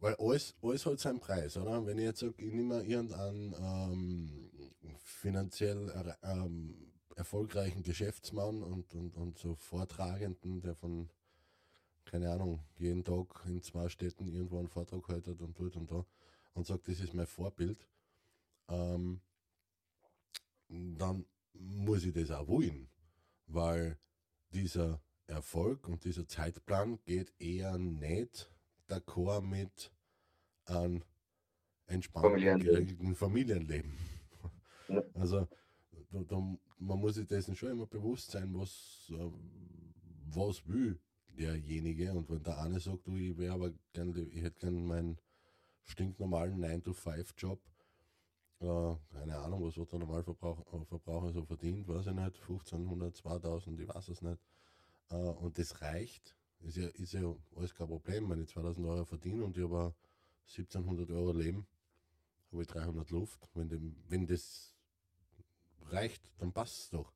Weil, 0.00 0.16
weil 0.18 0.26
alles, 0.26 0.54
alles 0.62 0.84
hat 0.86 0.98
seinen 0.98 1.20
Preis, 1.20 1.56
oder? 1.56 1.86
Wenn 1.86 1.98
ich 1.98 2.04
jetzt 2.04 2.20
sage, 2.20 2.34
ich 2.38 2.52
nehme 2.52 2.82
irgendeinen 2.82 3.54
ähm, 3.58 4.50
finanziell 4.98 6.16
ähm, 6.22 6.92
erfolgreichen 7.14 7.82
Geschäftsmann 7.82 8.62
und, 8.62 8.94
und, 8.94 9.16
und 9.16 9.38
so 9.38 9.54
Vortragenden, 9.54 10.60
der 10.60 10.74
von 10.74 11.08
keine 12.06 12.30
Ahnung, 12.30 12.60
jeden 12.78 13.04
Tag 13.04 13.44
in 13.46 13.62
zwei 13.62 13.88
Städten 13.88 14.28
irgendwo 14.28 14.58
einen 14.58 14.68
Vortrag 14.68 15.06
haltet 15.08 15.42
und 15.42 15.58
dort 15.58 15.76
und 15.76 15.90
da 15.90 16.06
und 16.54 16.66
sagt, 16.66 16.88
das 16.88 17.00
ist 17.00 17.12
mein 17.12 17.26
Vorbild, 17.26 17.86
ähm, 18.68 19.20
dann 20.68 21.26
muss 21.52 22.04
ich 22.04 22.12
das 22.12 22.30
auch 22.30 22.48
wollen, 22.48 22.88
weil 23.46 23.98
dieser 24.52 25.00
Erfolg 25.26 25.88
und 25.88 26.04
dieser 26.04 26.26
Zeitplan 26.26 26.98
geht 27.04 27.32
eher 27.38 27.78
nicht 27.78 28.50
d'accord 28.88 29.42
mit 29.42 29.92
einem 30.66 31.02
entspannten, 31.86 32.40
Familienleben. 32.40 33.14
Familienleben. 33.14 33.92
Ja. 34.88 35.02
Also 35.14 35.48
da, 36.10 36.22
da, 36.22 36.36
man 36.78 37.00
muss 37.00 37.16
sich 37.16 37.26
dessen 37.26 37.56
schon 37.56 37.72
immer 37.72 37.86
bewusst 37.86 38.30
sein, 38.30 38.54
was, 38.54 39.10
äh, 39.10 39.30
was 40.32 40.66
will 40.68 41.00
derjenige. 41.28 42.12
Und 42.12 42.28
wenn 42.30 42.42
der 42.42 42.58
eine 42.60 42.80
sagt, 42.80 43.06
du, 43.06 43.16
ich 43.16 43.36
wäre 43.36 43.54
aber 43.54 43.72
gern, 43.92 44.14
ich 44.30 44.42
hätte 44.42 44.60
gern 44.60 44.86
meinen 44.86 45.18
stinknormalen 45.84 46.58
9-to-5-Job, 46.64 47.60
äh, 48.60 48.96
keine 49.12 49.38
Ahnung, 49.38 49.64
was 49.64 49.74
der 49.74 49.98
Normalverbraucher 49.98 51.32
so 51.32 51.44
verdient, 51.44 51.86
weiß 51.88 52.06
ich 52.06 52.12
nicht, 52.12 52.40
1500, 52.40 53.16
2000, 53.16 53.80
ich 53.80 53.88
weiß 53.88 54.08
es 54.08 54.22
nicht. 54.22 54.40
Äh, 55.10 55.16
und 55.16 55.58
das 55.58 55.80
reicht, 55.82 56.36
ist 56.60 56.76
ja, 56.76 56.88
ist 56.88 57.12
ja 57.12 57.34
alles 57.54 57.74
kein 57.74 57.88
Problem, 57.88 58.30
wenn 58.30 58.42
ich 58.42 58.48
2000 58.48 58.86
Euro 58.86 59.04
verdiene 59.04 59.44
und 59.44 59.56
ich 59.56 59.64
aber 59.64 59.94
1700 60.48 61.10
Euro 61.10 61.32
leben, 61.32 61.66
habe 62.52 62.62
ich 62.62 62.68
300 62.68 63.10
Luft. 63.10 63.48
Wenn, 63.54 63.68
dem, 63.68 63.96
wenn 64.08 64.26
das 64.26 64.74
reicht, 65.82 66.22
dann 66.38 66.52
passt 66.52 66.78
es 66.78 66.90
doch. 66.90 67.12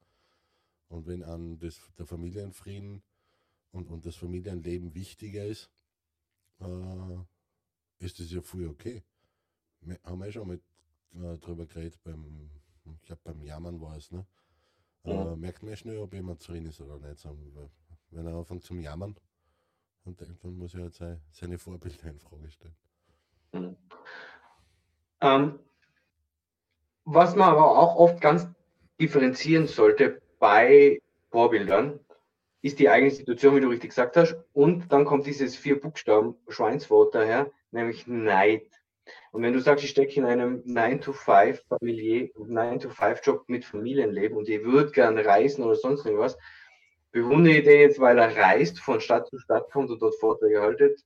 Und 0.88 1.07
wenn 1.07 1.22
an 1.22 1.59
das, 1.59 1.81
der 1.98 2.07
Familienfrieden 2.07 3.03
und, 3.72 3.88
und 3.88 4.05
das 4.05 4.16
Familienleben 4.16 4.94
wichtiger 4.94 5.44
ist, 5.44 5.70
äh, 6.61 8.05
ist 8.05 8.18
das 8.18 8.31
ja 8.31 8.42
voll 8.42 8.66
okay. 8.66 9.03
Wir 9.83 9.98
haben 10.03 10.20
wir 10.20 10.33
schon 10.33 10.48
mal 10.48 10.61
äh, 11.14 11.38
drüber 11.38 11.66
geredet, 11.66 11.99
beim, 12.03 12.51
ich 12.94 13.03
glaube 13.03 13.20
beim 13.25 13.42
Jammern 13.42 13.81
war 13.81 13.96
es, 13.96 14.11
ne? 14.11 14.27
Äh, 15.05 15.37
merkt 15.37 15.62
man 15.62 15.77
schnell, 15.77 15.99
ob 15.99 16.12
jemand 16.12 16.46
drin 16.46 16.66
ist 16.66 16.81
oder 16.81 16.99
nicht. 16.99 17.27
Wenn 18.11 18.27
er 18.27 18.35
anfängt 18.35 18.64
zum 18.64 18.81
Jammern, 18.81 19.16
und 20.05 20.20
dann 20.20 20.57
muss 20.57 20.75
er 20.75 20.83
halt 20.83 20.94
seine, 20.94 21.20
seine 21.31 21.59
Vorbilder 21.59 22.09
in 22.09 22.18
Frage 22.18 22.51
stellen. 22.51 22.77
Mhm. 23.53 23.77
Ähm, 25.20 25.59
was 27.05 27.35
man 27.35 27.51
aber 27.51 27.79
auch 27.79 27.96
oft 27.96 28.20
ganz 28.20 28.46
differenzieren 29.01 29.66
sollte 29.66 30.23
bei 30.38 31.01
Vorbildern, 31.31 32.01
ist 32.62 32.79
die 32.79 32.88
eigene 32.88 33.11
Situation, 33.11 33.57
wie 33.57 33.61
du 33.61 33.68
richtig 33.68 33.90
gesagt 33.90 34.16
hast. 34.16 34.37
Und 34.53 34.92
dann 34.92 35.05
kommt 35.05 35.27
dieses 35.27 35.57
vier 35.57 35.81
Buchstaben 35.81 36.37
Schweinswort 36.49 37.14
daher, 37.14 37.51
nämlich 37.70 38.07
Neid. 38.07 38.80
Und 39.33 39.43
wenn 39.43 39.53
du 39.53 39.61
sagst, 39.61 39.85
ich 39.85 39.90
stecke 39.90 40.16
in 40.16 40.25
einem 40.25 40.62
9-to-5 40.64 41.61
Familie, 41.69 42.33
9-to-5-Job 42.37 43.49
mit 43.49 43.64
Familienleben 43.64 44.37
und 44.37 44.49
ihr 44.49 44.64
würdet 44.64 44.93
gerne 44.93 45.25
reisen 45.25 45.62
oder 45.62 45.77
sonst 45.77 46.05
irgendwas, 46.05 46.37
bewundere 47.12 47.59
ich 47.59 47.64
den 47.64 47.81
jetzt, 47.81 48.01
weil 48.01 48.19
er 48.19 48.37
reist, 48.37 48.81
von 48.81 49.01
Stadt 49.01 49.29
zu 49.29 49.38
Stadt 49.38 49.71
kommt 49.71 49.90
und 49.90 50.01
dort 50.03 50.16
Vorträge 50.16 50.61
haltet, 50.61 51.01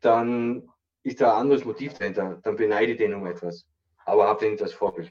dann 0.00 0.68
ist 1.02 1.20
da 1.20 1.34
ein 1.34 1.42
anderes 1.42 1.64
Motiv 1.64 1.94
dahinter. 1.94 2.40
Dann 2.42 2.56
beneide 2.56 2.92
ich 2.92 2.98
den 2.98 3.14
um 3.14 3.26
etwas. 3.26 3.66
Aber 4.04 4.28
habt 4.28 4.42
nicht 4.42 4.62
als 4.62 4.72
Vorbild. 4.72 5.10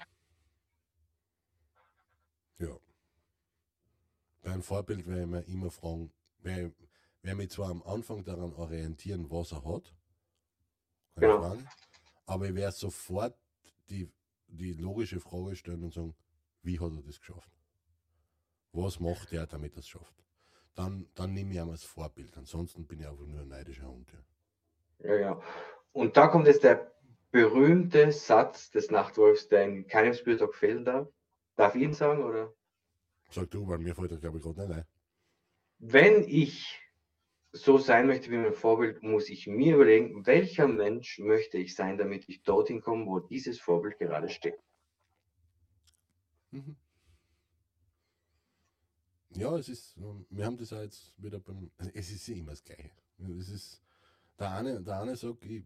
Beim 4.50 4.64
Vorbild 4.64 5.06
werde 5.06 5.22
ich 5.22 5.28
mir 5.28 5.42
immer 5.42 5.70
fragen, 5.70 6.12
werde, 6.42 6.74
werde 7.22 7.38
mich 7.38 7.52
zwar 7.52 7.70
am 7.70 7.84
Anfang 7.84 8.24
daran 8.24 8.54
orientieren, 8.54 9.30
was 9.30 9.52
er 9.52 9.64
hat, 9.64 9.94
ja. 11.20 11.40
Frage, 11.40 11.64
aber 12.30 12.48
ich 12.48 12.56
werde 12.56 12.76
sofort 12.76 13.36
die, 13.90 14.08
die 14.48 14.74
logische 14.74 15.20
Frage 15.20 15.56
stellen 15.56 15.84
und 15.84 15.94
sagen, 15.94 16.16
wie 16.62 16.80
hat 16.80 16.92
er 16.94 17.02
das 17.02 17.20
geschafft? 17.20 17.52
Was 18.72 19.00
macht 19.00 19.34
er, 19.34 19.48
damit 19.48 19.74
er 19.76 19.80
es 19.80 19.88
schafft? 19.88 20.14
Dann, 20.76 21.10
dann 21.16 21.34
nehme 21.34 21.52
ich 21.52 21.58
ihn 21.58 21.70
als 21.70 21.84
Vorbild. 21.84 22.38
Ansonsten 22.38 22.86
bin 22.86 23.00
ich 23.00 23.08
einfach 23.08 23.26
nur 23.26 23.42
ein 23.42 23.48
neidischer 23.48 23.88
Hund. 23.88 24.14
Ja, 25.00 25.16
ja. 25.16 25.42
Und 25.92 26.18
da 26.18 26.28
kommt 26.28 26.46
jetzt 26.46 26.64
der 26.64 26.94
berühmte 27.32 28.12
Satz 28.12 28.70
des 28.70 28.92
Nachtwolfs, 28.92 29.50
der 29.50 29.64
in 29.66 29.88
keinem 29.88 30.14
Spieltag 30.14 30.54
fehlen 30.54 30.86
darf. 30.86 31.08
Darf 31.56 31.76
ich 31.76 31.82
ihn 31.82 31.94
sagen, 31.94 32.24
oder? 32.24 32.54
Sag 33.32 33.50
du, 33.50 33.68
weil 33.68 33.80
mir 33.80 33.96
fällt 33.96 34.12
das, 34.12 34.22
glaube 34.22 34.38
ich, 34.38 34.44
gerade 34.44 34.68
nicht 34.68 34.78
ein. 34.78 34.86
Wenn 35.80 36.24
ich 36.24 36.80
so 37.52 37.78
sein 37.78 38.08
möchte 38.08 38.30
wie 38.32 38.38
mein 38.38 38.54
Vorbild, 38.54 39.02
muss 39.02 39.30
ich 39.30 39.48
mir 39.48 39.76
überlegen, 39.76 40.26
welcher 40.26 40.68
Mensch 40.68 41.20
möchte 41.20 41.58
ich 41.58 41.76
sein, 41.76 41.98
damit 41.98 42.30
ich 42.30 42.44
dorthin 42.44 42.82
komme, 42.82 43.06
wo 43.06 43.20
dieses 43.20 43.60
Vorbild 43.60 43.98
gerade 43.98 44.30
steht. 44.30 44.60
Mhm. 46.52 46.76
Ja, 49.32 49.56
es 49.58 49.70
ist, 49.70 49.96
wir 50.30 50.46
haben 50.46 50.58
das 50.58 50.74
auch 50.74 50.82
jetzt 50.82 51.14
wieder 51.18 51.40
beim, 51.40 51.72
es 51.94 52.12
ist 52.12 52.28
immer 52.30 52.52
das 52.52 52.64
Gleiche. 52.64 52.92
Es 53.40 53.50
ist, 53.50 53.82
der 54.40 54.52
eine, 54.52 54.82
der 54.82 55.02
eine 55.02 55.16
sagt, 55.16 55.46
ich, 55.46 55.64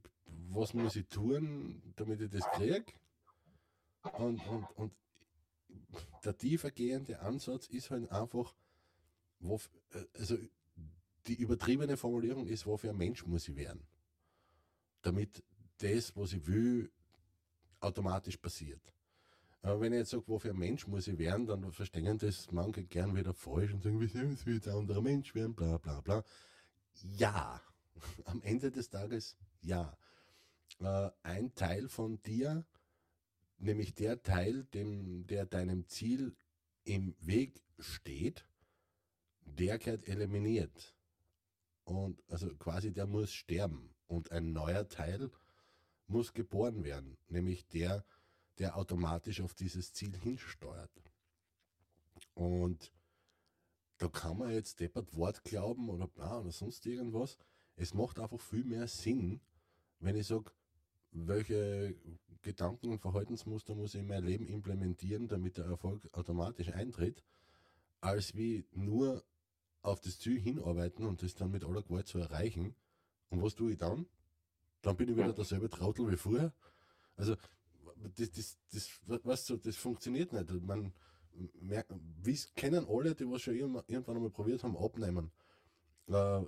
was 0.50 0.74
muss 0.74 0.96
ich 0.96 1.08
tun, 1.08 1.82
damit 1.96 2.22
ich 2.22 2.30
das 2.30 2.46
kriege? 2.52 2.86
Und, 4.18 4.46
und, 4.48 4.66
und 4.76 4.94
der 6.26 6.38
tiefergehende 6.38 7.20
Ansatz 7.20 7.68
ist 7.68 7.90
halt 7.90 8.12
einfach, 8.12 8.54
wo, 9.40 9.60
also 10.14 10.38
die 11.28 11.36
übertriebene 11.36 11.98
Formulierung 11.98 12.48
ist, 12.48 12.66
wofür 12.66 12.92
ein 12.92 12.98
Mensch 12.98 13.26
muss 13.26 13.48
ich 13.48 13.56
werden. 13.56 13.86
Damit 15.02 15.44
das, 15.78 16.16
was 16.16 16.34
ich 16.34 16.46
will, 16.48 16.92
automatisch 17.80 18.38
passiert. 18.38 18.82
Aber 19.62 19.80
wenn 19.80 19.94
ich 19.94 20.00
jetzt 20.00 20.10
sage, 20.12 20.28
wofür 20.28 20.52
ein 20.52 20.60
Mensch 20.60 20.88
muss 20.88 21.08
ich 21.08 21.18
werden, 21.18 21.46
dann 21.46 21.72
verstehen 21.72 22.18
das 22.18 22.52
manche 22.52 22.84
gern 22.84 23.16
wieder 23.16 23.34
falsch 23.34 23.74
und 23.74 23.84
sagen, 23.84 24.00
wie 24.02 24.08
soll 24.08 24.38
jetzt 24.54 24.68
ein 24.68 24.76
anderer 24.76 25.02
Mensch 25.02 25.34
werden, 25.34 25.56
bla 25.56 25.78
bla 25.78 26.02
bla. 26.02 26.24
Ja, 27.02 27.62
am 28.26 28.42
Ende 28.42 28.72
des 28.72 28.90
Tages 28.90 29.38
ja. 29.62 29.98
Äh, 30.80 31.10
ein 31.24 31.54
Teil 31.56 31.88
von 31.88 32.22
dir, 32.24 32.66
nämlich 33.58 33.94
der 33.94 34.22
Teil, 34.22 34.66
dem, 34.74 35.28
der 35.28 35.46
deinem 35.46 35.88
Ziel 35.88 36.36
im 36.84 37.16
Weg 37.20 37.62
steht, 37.80 38.46
der 39.46 39.78
gehört 39.78 40.08
eliminiert. 40.08 40.94
Und 41.84 42.22
also 42.30 42.54
quasi 42.56 42.92
der 42.92 43.08
muss 43.08 43.34
sterben. 43.34 43.90
Und 44.08 44.32
ein 44.32 44.54
neuer 44.54 44.88
Teil 44.88 45.32
muss 46.08 46.34
geboren 46.34 46.84
werden, 46.84 47.18
nämlich 47.28 47.68
der, 47.68 48.06
der 48.60 48.78
automatisch 48.78 49.42
auf 49.42 49.54
dieses 49.54 49.94
Ziel 49.94 50.16
hinsteuert. 50.16 50.92
Und 52.34 52.94
da 53.98 54.08
kann 54.08 54.38
man 54.38 54.52
jetzt 54.52 54.80
deppert 54.80 55.16
Wort 55.16 55.44
glauben 55.44 55.90
oder, 55.90 56.10
ah, 56.18 56.40
oder 56.40 56.52
sonst 56.52 56.86
irgendwas. 56.86 57.38
Es 57.76 57.94
macht 57.94 58.20
einfach 58.20 58.40
viel 58.40 58.64
mehr 58.64 58.88
Sinn, 58.88 59.42
wenn 60.00 60.16
ich 60.16 60.28
sage, 60.28 60.52
welche 61.12 61.96
Gedanken 62.42 62.90
und 62.90 63.00
Verhaltensmuster 63.00 63.76
muss 63.76 63.94
ich 63.94 64.02
in 64.02 64.08
mein 64.08 64.26
Leben 64.26 64.48
implementieren, 64.48 65.28
damit 65.28 65.58
der 65.58 65.66
Erfolg 65.66 66.08
automatisch 66.14 66.70
eintritt, 66.74 67.24
als 68.02 68.36
wie 68.36 68.66
nur 68.72 69.24
auf 69.84 70.00
das 70.00 70.18
Ziel 70.18 70.40
hinarbeiten 70.40 71.06
und 71.06 71.22
das 71.22 71.36
dann 71.36 71.52
mit 71.52 71.64
aller 71.64 71.84
Gewalt 71.84 72.08
zu 72.08 72.18
erreichen. 72.18 72.74
Und 73.30 73.44
was 73.44 73.54
tue 73.54 73.74
ich 73.74 73.78
dann? 73.78 74.08
Dann 74.82 74.98
bin 74.98 75.10
ich 75.10 75.18
wieder 75.18 75.34
derselbe 75.34 75.70
Trautel 75.70 76.10
wie 76.12 76.18
vorher. 76.18 76.54
Also, 77.16 77.36
das, 78.18 78.32
das, 78.32 78.58
das, 78.72 78.90
weißt 79.06 79.50
du, 79.52 79.58
das 79.58 79.76
funktioniert 79.76 80.34
nicht. 80.34 80.50
Man, 80.66 80.94
wie 82.22 82.40
kennen 82.56 82.88
alle, 82.90 83.14
die 83.16 83.30
was 83.30 83.42
schon 83.42 83.56
irgendwann 83.56 84.16
einmal 84.16 84.30
probiert 84.30 84.64
haben, 84.64 84.78
abnehmen. 84.78 85.32
Äh, 86.08 86.42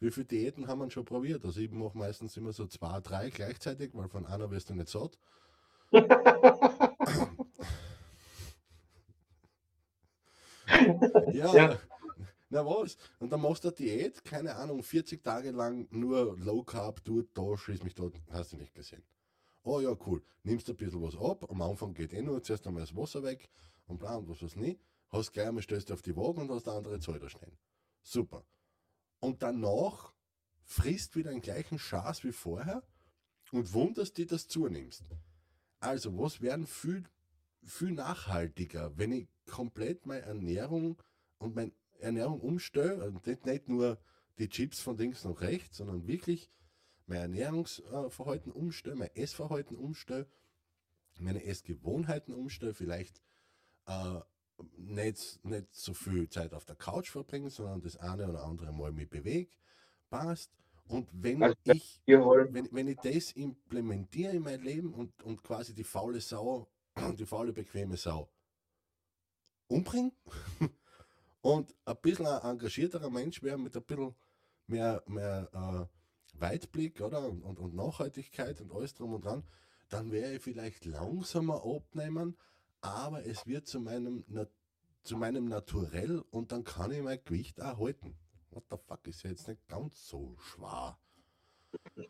wie 0.00 0.10
viele 0.10 0.26
Diäten 0.26 0.66
haben 0.66 0.80
wir 0.80 0.90
schon 0.90 1.04
probiert? 1.04 1.44
Also 1.44 1.60
ich 1.60 1.70
mache 1.70 1.96
meistens 1.96 2.36
immer 2.36 2.52
so 2.52 2.66
zwei, 2.66 3.00
drei 3.00 3.30
gleichzeitig, 3.30 3.90
weil 3.92 4.08
von 4.08 4.26
einer 4.26 4.50
wirst 4.50 4.70
du 4.70 4.74
nicht 4.74 4.88
satt. 4.88 5.18
ja, 11.32 11.54
ja, 11.54 11.78
na 12.50 12.64
was? 12.64 12.96
Und 13.18 13.30
dann 13.32 13.40
machst 13.40 13.64
du 13.64 13.68
eine 13.68 13.76
Diät, 13.76 14.24
keine 14.24 14.56
Ahnung, 14.56 14.82
40 14.82 15.22
Tage 15.22 15.50
lang 15.52 15.88
nur 15.90 16.36
Low 16.38 16.62
Carb, 16.62 17.02
du 17.04 17.22
da, 17.22 17.56
schieß 17.56 17.82
mich 17.82 17.94
dort, 17.94 18.20
hast 18.30 18.52
du 18.52 18.56
nicht 18.56 18.74
gesehen. 18.74 19.02
Oh 19.62 19.80
ja, 19.80 19.96
cool. 20.06 20.22
Nimmst 20.42 20.68
ein 20.68 20.76
bisschen 20.76 21.02
was 21.02 21.16
ab, 21.16 21.50
am 21.50 21.62
Anfang 21.62 21.94
geht 21.94 22.12
eh 22.12 22.22
nur 22.22 22.42
zuerst 22.42 22.66
einmal 22.66 22.82
das 22.82 22.96
Wasser 22.96 23.22
weg 23.22 23.48
und 23.86 23.98
bla 23.98 24.16
und 24.16 24.28
was 24.28 24.42
was 24.42 24.56
nie. 24.56 24.78
Hast 25.08 25.32
gleich 25.32 25.48
einmal 25.48 25.62
stellst 25.62 25.90
du 25.90 25.94
auf 25.94 26.02
die 26.02 26.16
Waage 26.16 26.40
und 26.40 26.50
hast 26.50 26.68
eine 26.68 26.78
andere 26.78 27.00
Zahl 27.00 27.18
da 27.18 27.28
stehen. 27.28 27.56
Super 28.02 28.44
und 29.20 29.42
danach 29.42 30.12
frisst 30.64 31.14
wieder 31.16 31.30
den 31.30 31.42
gleichen 31.42 31.78
Schaß 31.78 32.24
wie 32.24 32.32
vorher 32.32 32.82
und 33.52 33.72
wunderst 33.72 34.18
dich, 34.18 34.26
dass 34.26 34.46
du 34.46 34.60
zunimmst. 34.60 35.04
Also, 35.78 36.18
was 36.18 36.40
werden 36.40 36.66
viel, 36.66 37.04
viel 37.62 37.92
nachhaltiger, 37.92 38.96
wenn 38.96 39.12
ich 39.12 39.28
komplett 39.46 40.06
meine 40.06 40.22
Ernährung 40.22 41.02
und 41.38 41.54
meine 41.54 41.72
Ernährung 42.00 42.40
umstelle 42.40 43.04
und 43.04 43.26
nicht, 43.26 43.46
nicht 43.46 43.68
nur 43.68 43.98
die 44.38 44.48
Chips 44.48 44.80
von 44.80 44.96
links 44.96 45.24
nach 45.24 45.40
rechts, 45.40 45.76
sondern 45.76 46.06
wirklich 46.06 46.50
mein 47.06 47.20
Ernährungsverhalten 47.20 48.52
umstelle, 48.52 48.96
mein 48.96 49.14
Essverhalten 49.14 49.76
umstelle, 49.76 50.26
meine 51.18 51.44
Essgewohnheiten 51.44 52.32
umstelle, 52.34 52.72
vielleicht 52.72 53.22
äh, 53.86 54.20
nicht, 54.76 55.44
nicht 55.44 55.74
so 55.74 55.94
viel 55.94 56.28
Zeit 56.28 56.54
auf 56.54 56.64
der 56.64 56.76
Couch 56.76 57.10
verbringen, 57.10 57.50
sondern 57.50 57.82
das 57.82 57.96
eine 57.96 58.28
oder 58.28 58.44
andere 58.44 58.72
Mal 58.72 58.92
mich 58.92 59.08
bewege, 59.08 59.50
passt. 60.08 60.52
Und 60.86 61.08
wenn 61.12 61.42
also, 61.42 61.56
ich, 61.64 62.00
wenn, 62.06 62.68
wenn 62.72 62.88
ich 62.88 62.98
das 62.98 63.32
implementiere 63.32 64.36
in 64.36 64.42
mein 64.42 64.60
Leben 64.62 64.92
und, 64.92 65.22
und 65.22 65.42
quasi 65.42 65.74
die 65.74 65.84
faule 65.84 66.20
Sau, 66.20 66.68
die 67.18 67.26
faule 67.26 67.52
bequeme 67.52 67.96
Sau 67.96 68.30
umbringe 69.70 70.12
und 71.42 71.74
ein 71.84 71.96
bisschen 72.02 72.26
ein 72.26 72.50
engagierterer 72.50 73.10
Mensch 73.10 73.42
wäre 73.42 73.58
mit 73.58 73.76
ein 73.76 73.82
bisschen 73.82 74.14
mehr, 74.66 75.02
mehr 75.06 75.48
äh, 75.52 76.40
Weitblick 76.40 77.00
oder? 77.00 77.28
Und, 77.28 77.42
und, 77.42 77.58
und 77.58 77.74
Nachhaltigkeit 77.74 78.60
und 78.60 78.72
alles 78.72 78.94
drum 78.94 79.14
und 79.14 79.24
dran, 79.24 79.44
dann 79.88 80.12
wäre 80.12 80.34
ich 80.34 80.42
vielleicht 80.42 80.84
langsamer 80.84 81.64
abnehmen, 81.64 82.36
aber 82.80 83.26
es 83.26 83.46
wird 83.46 83.66
zu 83.66 83.80
meinem, 83.80 84.24
zu 85.02 85.16
meinem 85.16 85.46
Naturell 85.46 86.22
und 86.30 86.52
dann 86.52 86.64
kann 86.64 86.92
ich 86.92 87.02
mein 87.02 87.22
Gewicht 87.24 87.60
auch 87.60 87.78
halten. 87.78 88.16
What 88.50 88.64
the 88.70 88.76
fuck, 88.76 89.06
ist 89.06 89.22
ja 89.22 89.30
jetzt 89.30 89.48
nicht 89.48 89.66
ganz 89.68 90.08
so 90.08 90.36
schwer. 90.38 90.98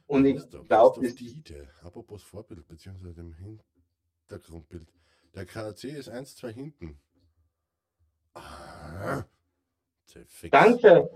Und 0.06 0.24
ich 0.24 0.48
glaube, 0.48 1.00
das 1.02 1.14
die 1.16 1.28
Idee. 1.28 1.68
Apropos 1.82 2.22
Vorbild, 2.22 2.66
beziehungsweise 2.66 3.14
dem 3.14 3.34
Hintergrundbild. 3.34 4.92
Der 5.34 5.44
KC 5.44 5.84
ist 5.84 6.08
1, 6.08 6.36
2 6.36 6.52
hinten. 6.52 7.00
Ah, 8.34 8.69
danke, 10.50 11.10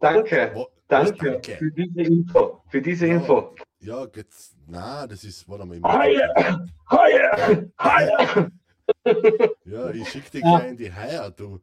danke, 0.00 0.52
Wo, 0.54 0.68
danke, 0.88 1.30
danke, 1.32 1.56
für 1.56 1.70
diese 1.70 2.02
Info. 2.02 2.62
Für 2.68 2.82
diese 2.82 3.06
ja, 3.06 3.14
Info. 3.14 3.54
Ja, 3.80 4.06
geht's. 4.06 4.56
Na, 4.66 5.06
das 5.06 5.24
ist, 5.24 5.48
warte 5.48 5.64
mal. 5.64 5.80
Haie! 5.82 6.28
Haie! 6.90 7.70
Haie! 7.78 8.50
ja, 9.64 9.90
ich 9.90 10.08
schicke 10.08 10.30
dich 10.30 10.42
gleich 10.42 10.68
in 10.68 10.76
die 10.76 10.92
Heier, 10.92 11.30
du, 11.30 11.60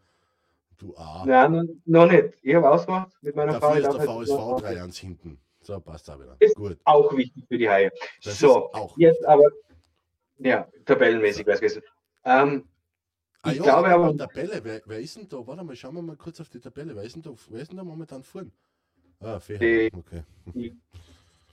du 0.77 0.95
A. 0.95 1.23
Nein, 1.25 1.81
noch 1.85 2.09
nicht. 2.09 2.35
Ich 2.41 2.55
habe 2.55 2.69
ausgemacht 2.69 3.11
mit 3.21 3.35
meiner 3.35 3.59
Dafür 3.59 3.91
Frau. 3.91 4.21
ist 4.21 4.29
der 4.29 4.37
VSV 4.37 4.61
3 4.61 4.81
ans 4.81 4.97
hinten. 4.97 5.39
So, 5.61 5.79
passt 5.79 6.09
auch 6.09 6.19
wieder. 6.19 6.35
Ist 6.39 6.55
Gut. 6.55 6.77
auch 6.83 7.15
wichtig 7.17 7.43
für 7.47 7.57
die 7.57 7.69
Haie. 7.69 7.91
Das 8.23 8.39
so, 8.39 8.69
jetzt 8.97 9.25
aber, 9.25 9.49
ja, 10.37 10.67
tabellenmäßig 10.85 11.45
wäre 11.45 11.55
es 11.55 11.61
gewesen. 11.61 11.81
Ähm, 12.23 12.67
ah, 13.45 13.51
ich 13.51 13.57
ja, 13.57 13.63
glaube 13.63 13.87
aber. 13.89 14.17
Tabelle, 14.17 14.63
wer, 14.63 14.81
wer, 14.85 14.99
ist 14.99 15.17
denn 15.17 15.27
da? 15.29 15.45
Warte 15.45 15.63
mal, 15.63 15.75
schauen 15.75 15.95
wir 15.95 16.01
mal 16.01 16.15
kurz 16.15 16.39
auf 16.41 16.49
die 16.49 16.59
Tabelle. 16.59 16.95
Wer 16.95 17.03
ist 17.03 17.15
denn 17.15 17.21
da, 17.21 17.31
wer 17.49 17.61
ist 17.61 17.71
denn 17.71 17.77
da 17.77 17.83
momentan 17.83 18.23
vorn? 18.23 18.51
Ah, 19.19 19.39
Fehler. 19.39 19.89
Okay. 19.93 20.23
Die 20.53 20.75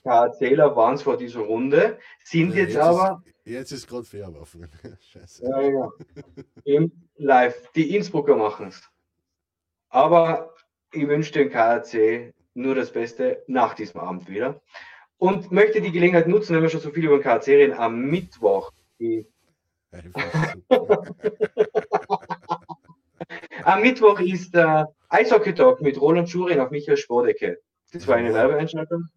Erzähler 0.04 0.74
waren 0.74 0.94
es 0.94 1.02
vor 1.02 1.16
dieser 1.16 1.40
Runde, 1.40 1.98
sind 2.24 2.50
ja, 2.50 2.62
jetzt, 2.62 2.74
jetzt, 2.74 2.82
aber. 2.82 3.22
Ist, 3.24 3.52
jetzt 3.52 3.72
ist 3.72 3.86
gerade 3.86 4.04
Fairwaffen. 4.04 4.68
Scheiße. 5.12 5.44
Ja, 5.44 5.60
ja. 5.60 5.92
Im 6.64 6.92
Live. 7.16 7.70
Die 7.72 7.94
Innsbrucker 7.94 8.36
machen 8.36 8.68
es. 8.68 8.82
Aber 9.88 10.54
ich 10.92 11.06
wünsche 11.06 11.32
dem 11.32 11.50
KRC 11.50 12.34
nur 12.54 12.74
das 12.74 12.92
Beste 12.92 13.42
nach 13.46 13.74
diesem 13.74 14.00
Abend 14.00 14.28
wieder. 14.28 14.60
Und 15.18 15.52
möchte 15.52 15.80
die 15.80 15.92
Gelegenheit 15.92 16.26
nutzen, 16.26 16.56
wenn 16.56 16.62
wir 16.62 16.68
schon 16.68 16.80
so 16.80 16.90
viel 16.90 17.04
über 17.04 17.18
den 17.18 17.22
KRC 17.22 17.48
reden, 17.48 17.74
am 17.74 18.00
Mittwoch. 18.00 18.72
Die 18.98 19.26
am 23.64 23.82
Mittwoch 23.82 24.20
ist 24.20 24.54
der 24.54 24.94
Eishockey-Talk 25.08 25.80
mit 25.80 26.00
Roland 26.00 26.28
Schurin 26.28 26.60
auf 26.60 26.70
Michael 26.70 26.96
Spodecke. 26.96 27.58
Das 27.92 28.06
war 28.06 28.16
eine 28.16 28.32
Werbeeinschaltung. 28.32 29.08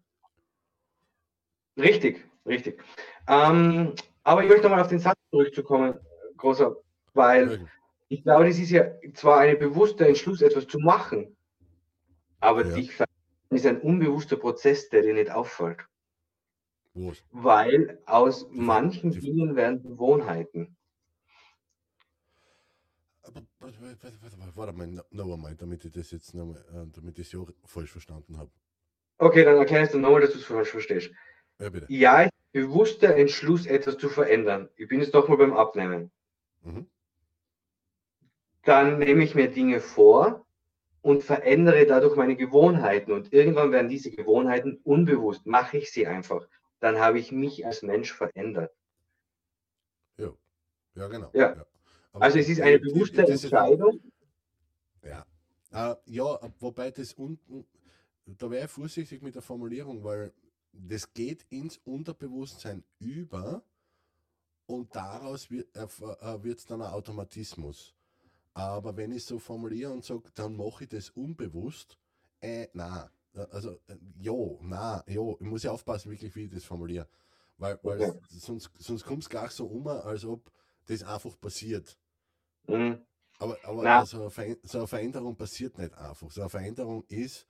Richtig, 1.78 2.24
richtig. 2.46 2.82
Ähm, 3.28 3.94
aber 4.22 4.42
ich 4.42 4.48
möchte 4.48 4.64
nochmal 4.64 4.80
auf 4.80 4.88
den 4.88 4.98
Satz 4.98 5.18
zurückzukommen, 5.30 5.98
großer, 6.36 6.76
weil 7.14 7.66
ich 8.08 8.22
glaube, 8.22 8.46
das 8.46 8.58
ist 8.58 8.70
ja 8.70 8.86
zwar 9.14 9.40
ein 9.40 9.58
bewusster 9.58 10.06
Entschluss, 10.06 10.42
etwas 10.42 10.66
zu 10.66 10.78
machen, 10.78 11.36
aber 12.40 12.64
ja. 12.64 12.74
dich 12.74 12.92
ist 13.50 13.66
ein 13.66 13.80
unbewusster 13.80 14.36
Prozess, 14.36 14.88
der 14.88 15.02
dir 15.02 15.14
nicht 15.14 15.30
auffällt. 15.30 15.80
Weil 17.30 18.00
aus 18.06 18.48
die, 18.48 18.58
manchen 18.58 19.10
die, 19.10 19.20
Dingen 19.20 19.54
werden 19.54 19.82
Gewohnheiten. 19.82 20.76
Warte 24.54 24.72
mal, 24.72 24.86
noch 25.10 25.32
einmal, 25.32 25.54
damit 25.56 25.84
ich 25.84 25.92
das 25.92 26.10
jetzt 26.10 26.34
noch 26.34 26.46
mal, 26.46 26.56
äh, 26.72 26.86
damit 26.94 27.18
ich 27.18 27.26
es 27.26 27.32
ja 27.32 27.40
falsch 27.64 27.90
verstanden 27.90 28.38
habe. 28.38 28.50
Okay, 29.18 29.44
dann 29.44 29.56
erklärst 29.56 29.94
du 29.94 29.98
nochmal, 29.98 30.20
dass 30.20 30.32
du 30.32 30.38
es 30.38 30.44
falsch 30.44 30.70
verstehst. 30.70 31.10
Ja, 31.58 31.70
bitte. 31.70 31.86
Ja, 31.88 32.24
ich 32.24 32.30
bewusster 32.52 33.14
Entschluss, 33.16 33.66
etwas 33.66 33.98
zu 33.98 34.08
verändern. 34.08 34.70
Ich 34.76 34.88
bin 34.88 35.00
jetzt 35.00 35.14
doch 35.14 35.28
mal 35.28 35.36
beim 35.36 35.52
Abnehmen. 35.52 36.10
Mhm. 36.62 36.86
Dann 38.62 38.98
nehme 38.98 39.22
ich 39.22 39.34
mir 39.34 39.50
Dinge 39.50 39.80
vor 39.80 40.46
und 41.02 41.22
verändere 41.22 41.86
dadurch 41.86 42.16
meine 42.16 42.34
Gewohnheiten. 42.34 43.12
Und 43.12 43.32
irgendwann 43.32 43.72
werden 43.72 43.88
diese 43.88 44.10
Gewohnheiten 44.10 44.80
unbewusst, 44.84 45.46
mache 45.46 45.78
ich 45.78 45.92
sie 45.92 46.06
einfach. 46.06 46.48
Dann 46.80 46.98
habe 46.98 47.18
ich 47.18 47.30
mich 47.30 47.66
als 47.66 47.82
Mensch 47.82 48.12
verändert. 48.12 48.72
Ja, 50.16 50.32
ja 50.94 51.08
genau. 51.08 51.30
Ja. 51.34 51.56
ja. 51.56 51.66
Also 52.20 52.38
es 52.38 52.48
ist 52.48 52.60
eine 52.60 52.78
bewusste 52.78 53.26
Entscheidung. 53.26 54.00
ja. 55.02 55.26
Uh, 55.72 55.94
ja, 56.06 56.38
wobei 56.60 56.90
das 56.90 57.12
unten, 57.14 57.66
da 58.24 58.50
wäre 58.50 58.64
ich 58.64 58.70
vorsichtig 58.70 59.20
mit 59.20 59.34
der 59.34 59.42
Formulierung, 59.42 60.02
weil 60.04 60.32
das 60.72 61.12
geht 61.12 61.44
ins 61.50 61.78
Unterbewusstsein 61.84 62.84
über 62.98 63.62
und 64.66 64.94
daraus 64.94 65.50
wird 65.50 65.68
es 65.76 66.00
äh, 66.00 66.68
dann 66.68 66.82
ein 66.82 66.92
Automatismus. 66.92 67.94
Aber 68.54 68.96
wenn 68.96 69.12
ich 69.12 69.24
so 69.24 69.38
formuliere 69.38 69.92
und 69.92 70.04
sage, 70.04 70.30
dann 70.34 70.56
mache 70.56 70.84
ich 70.84 70.88
das 70.88 71.10
unbewusst, 71.10 71.98
äh, 72.40 72.68
na, 72.72 73.10
also, 73.50 73.80
äh, 73.88 73.96
jo, 74.18 74.58
na, 74.62 75.04
jo, 75.06 75.36
ich 75.40 75.46
muss 75.46 75.62
ja 75.62 75.72
aufpassen, 75.72 76.10
wirklich, 76.10 76.34
wie 76.36 76.44
ich 76.44 76.50
das 76.50 76.64
formuliere. 76.64 77.06
Weil, 77.58 77.78
weil 77.82 78.00
okay. 78.00 78.20
sonst, 78.28 78.70
sonst 78.78 79.04
kommt 79.04 79.22
es 79.22 79.28
gleich 79.28 79.50
so 79.50 79.66
um, 79.66 79.86
als 79.86 80.24
ob 80.24 80.50
das 80.86 81.02
einfach 81.02 81.38
passiert. 81.40 81.98
Mhm. 82.68 83.04
Aber, 83.38 83.56
aber 83.64 84.06
so, 84.06 84.30
eine 84.34 84.58
so 84.62 84.78
eine 84.78 84.86
Veränderung 84.86 85.36
passiert 85.36 85.76
nicht 85.78 85.92
einfach. 85.94 86.30
So 86.30 86.40
eine 86.40 86.50
Veränderung 86.50 87.04
ist, 87.08 87.46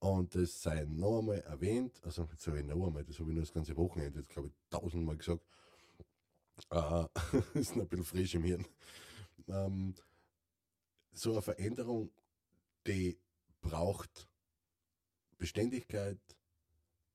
und 0.00 0.34
das 0.34 0.62
sei 0.62 0.84
noch 0.88 1.18
einmal 1.18 1.40
erwähnt, 1.40 2.00
also 2.04 2.28
jetzt 2.30 2.42
sage 2.42 2.60
ich 2.60 2.66
noch 2.66 2.86
einmal, 2.86 3.04
das 3.04 3.18
habe 3.18 3.30
ich 3.30 3.34
nur 3.34 3.44
das 3.44 3.52
ganze 3.52 3.76
Wochenende, 3.76 4.20
jetzt 4.20 4.30
glaube 4.30 4.48
ich 4.48 4.54
tausendmal 4.70 5.16
gesagt, 5.16 5.42
äh, 6.70 7.04
ist 7.58 7.74
noch 7.74 7.82
ein 7.82 7.88
bisschen 7.88 8.04
frisch 8.04 8.34
im 8.34 8.44
Hirn. 8.44 8.66
Ähm, 9.48 9.94
so 11.12 11.32
eine 11.32 11.42
Veränderung, 11.42 12.12
die 12.86 13.18
braucht 13.60 14.28
Beständigkeit, 15.36 16.18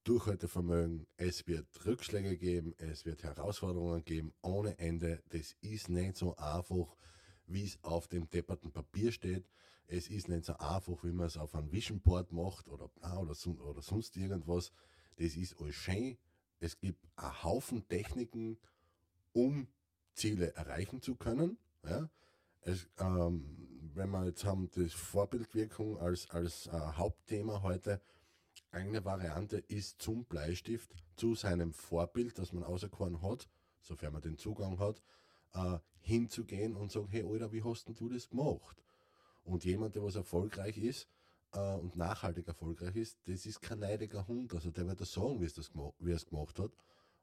Durchhaltevermögen, 0.03 1.07
es 1.15 1.47
wird 1.47 1.67
Rückschläge 1.85 2.37
geben, 2.37 2.73
es 2.77 3.05
wird 3.05 3.23
Herausforderungen 3.23 4.03
geben 4.03 4.33
ohne 4.41 4.77
Ende. 4.77 5.23
Das 5.29 5.55
ist 5.61 5.87
nicht 5.87 6.17
so 6.17 6.35
einfach, 6.35 6.97
wie 7.47 7.65
es 7.65 7.83
auf 7.83 8.07
dem 8.07 8.29
depperten 8.29 8.71
Papier 8.71 9.11
steht. 9.11 9.47
Es 9.87 10.09
ist 10.09 10.27
nicht 10.27 10.45
so 10.45 10.53
einfach, 10.57 11.03
wie 11.03 11.11
man 11.11 11.27
es 11.27 11.37
auf 11.37 11.55
einem 11.55 11.71
Vision 11.71 11.99
Board 11.99 12.31
macht 12.31 12.67
oder, 12.67 12.89
oder, 13.19 13.35
oder 13.65 13.81
sonst 13.81 14.15
irgendwas. 14.17 14.71
Das 15.17 15.35
ist 15.35 15.59
alles 15.59 15.75
schön. 15.75 16.17
Es 16.59 16.79
gibt 16.79 17.05
einen 17.15 17.43
Haufen 17.43 17.87
Techniken, 17.87 18.57
um 19.33 19.67
Ziele 20.13 20.53
erreichen 20.55 21.01
zu 21.01 21.15
können. 21.15 21.57
Ja? 21.83 22.09
Es, 22.61 22.87
ähm, 22.99 23.63
wenn 23.93 24.09
wir 24.09 24.25
jetzt 24.25 24.45
haben, 24.45 24.69
das 24.71 24.93
Vorbildwirkung 24.93 25.97
als, 25.99 26.29
als 26.29 26.67
äh, 26.67 26.71
Hauptthema 26.71 27.61
heute, 27.61 28.01
eine 28.71 29.05
Variante 29.05 29.57
ist 29.57 30.01
zum 30.01 30.25
Bleistift, 30.25 30.91
zu 31.15 31.35
seinem 31.35 31.73
Vorbild, 31.73 32.39
das 32.39 32.53
man 32.53 32.63
auserkoren 32.63 33.21
hat, 33.21 33.47
sofern 33.81 34.13
man 34.13 34.21
den 34.21 34.37
Zugang 34.37 34.79
hat, 34.79 35.01
äh, 35.53 35.77
hinzugehen 36.03 36.75
und 36.75 36.91
sagen, 36.91 37.07
hey 37.09 37.23
Alter, 37.23 37.51
wie 37.51 37.63
hast 37.63 37.87
denn 37.87 37.95
du 37.95 38.09
das 38.09 38.29
gemacht? 38.29 38.83
Und 39.43 39.65
jemand, 39.65 39.95
der 39.95 40.03
was 40.03 40.15
erfolgreich 40.15 40.77
ist 40.77 41.07
äh, 41.53 41.75
und 41.75 41.95
nachhaltig 41.95 42.47
erfolgreich 42.47 42.95
ist, 42.95 43.17
das 43.25 43.45
ist 43.45 43.61
kein 43.61 43.79
neidiger 43.79 44.27
Hund. 44.27 44.53
Also 44.53 44.71
der 44.71 44.87
wird 44.87 44.99
dir 44.99 45.05
sagen, 45.05 45.41
wie 45.41 45.47
wie 45.99 46.11
es 46.11 46.25
gemacht 46.25 46.59
hat. 46.59 46.71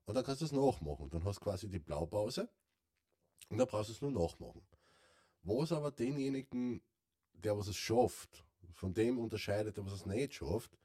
Und 0.06 0.14
dann 0.14 0.24
kannst 0.24 0.40
du 0.40 0.46
es 0.46 0.52
nachmachen. 0.52 1.08
Dann 1.10 1.24
hast 1.24 1.38
du 1.40 1.44
quasi 1.44 1.68
die 1.68 1.78
Blaupause 1.78 2.48
und 3.48 3.58
dann 3.58 3.66
brauchst 3.66 3.90
du 3.90 3.92
es 3.92 4.02
nur 4.02 4.10
nachmachen. 4.10 4.62
Was 5.42 5.72
aber 5.72 5.90
denjenigen, 5.90 6.82
der 7.32 7.56
was 7.56 7.68
es 7.68 7.76
schafft, 7.76 8.44
von 8.74 8.94
dem 8.94 9.18
unterscheidet, 9.18 9.76
der 9.76 9.84
was 9.84 9.92
es 9.92 10.06
nicht 10.06 10.34
schafft, 10.34 10.76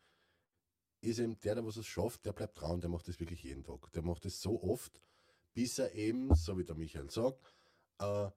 ist 1.02 1.20
eben 1.20 1.40
der, 1.42 1.56
der 1.56 1.66
was 1.66 1.78
es 1.78 1.86
schafft, 1.86 2.26
der 2.26 2.34
bleibt 2.34 2.60
dran, 2.60 2.82
der 2.82 2.90
macht 2.90 3.08
das 3.08 3.20
wirklich 3.20 3.44
jeden 3.44 3.64
Tag. 3.64 3.92
Der 3.94 4.02
macht 4.02 4.26
das 4.26 4.42
so 4.42 4.62
oft, 4.64 5.02
bis 5.54 5.80
er 5.80 5.94
eben, 5.94 6.34
so 6.36 6.58
wie 6.58 6.64
der 6.64 6.76
Michael 6.76 7.10
sagt, 7.10 7.55
äh, 8.00 8.30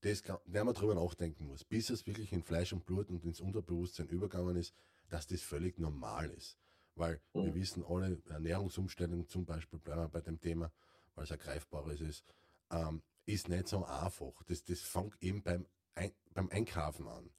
das, 0.00 0.22
der 0.22 0.64
man 0.64 0.74
drüber 0.74 0.94
nachdenken 0.94 1.46
muss, 1.46 1.64
bis 1.64 1.90
es 1.90 2.06
wirklich 2.06 2.32
in 2.32 2.42
Fleisch 2.42 2.72
und 2.72 2.84
Blut 2.86 3.10
und 3.10 3.24
ins 3.24 3.40
Unterbewusstsein 3.40 4.08
übergegangen 4.08 4.56
ist, 4.56 4.74
dass 5.08 5.26
das 5.26 5.42
völlig 5.42 5.78
normal 5.78 6.30
ist. 6.30 6.58
Weil 6.94 7.20
mhm. 7.34 7.46
wir 7.46 7.54
wissen, 7.54 7.84
alle 7.84 8.22
Ernährungsumstellungen 8.28 9.28
zum 9.28 9.44
Beispiel, 9.44 9.78
bleiben 9.78 10.02
wir 10.02 10.08
bei 10.08 10.20
dem 10.20 10.40
Thema, 10.40 10.70
weil 11.14 11.24
es 11.24 11.32
ein 11.32 11.38
greifbares 11.38 12.00
ist, 12.00 12.24
ähm, 12.70 13.02
ist 13.26 13.48
nicht 13.48 13.68
so 13.68 13.84
einfach. 13.84 14.42
Das, 14.46 14.64
das 14.64 14.80
fängt 14.80 15.20
eben 15.22 15.42
beim, 15.42 15.66
Ein 15.94 16.12
beim 16.32 16.48
Einkaufen 16.50 17.08
an. 17.08 17.30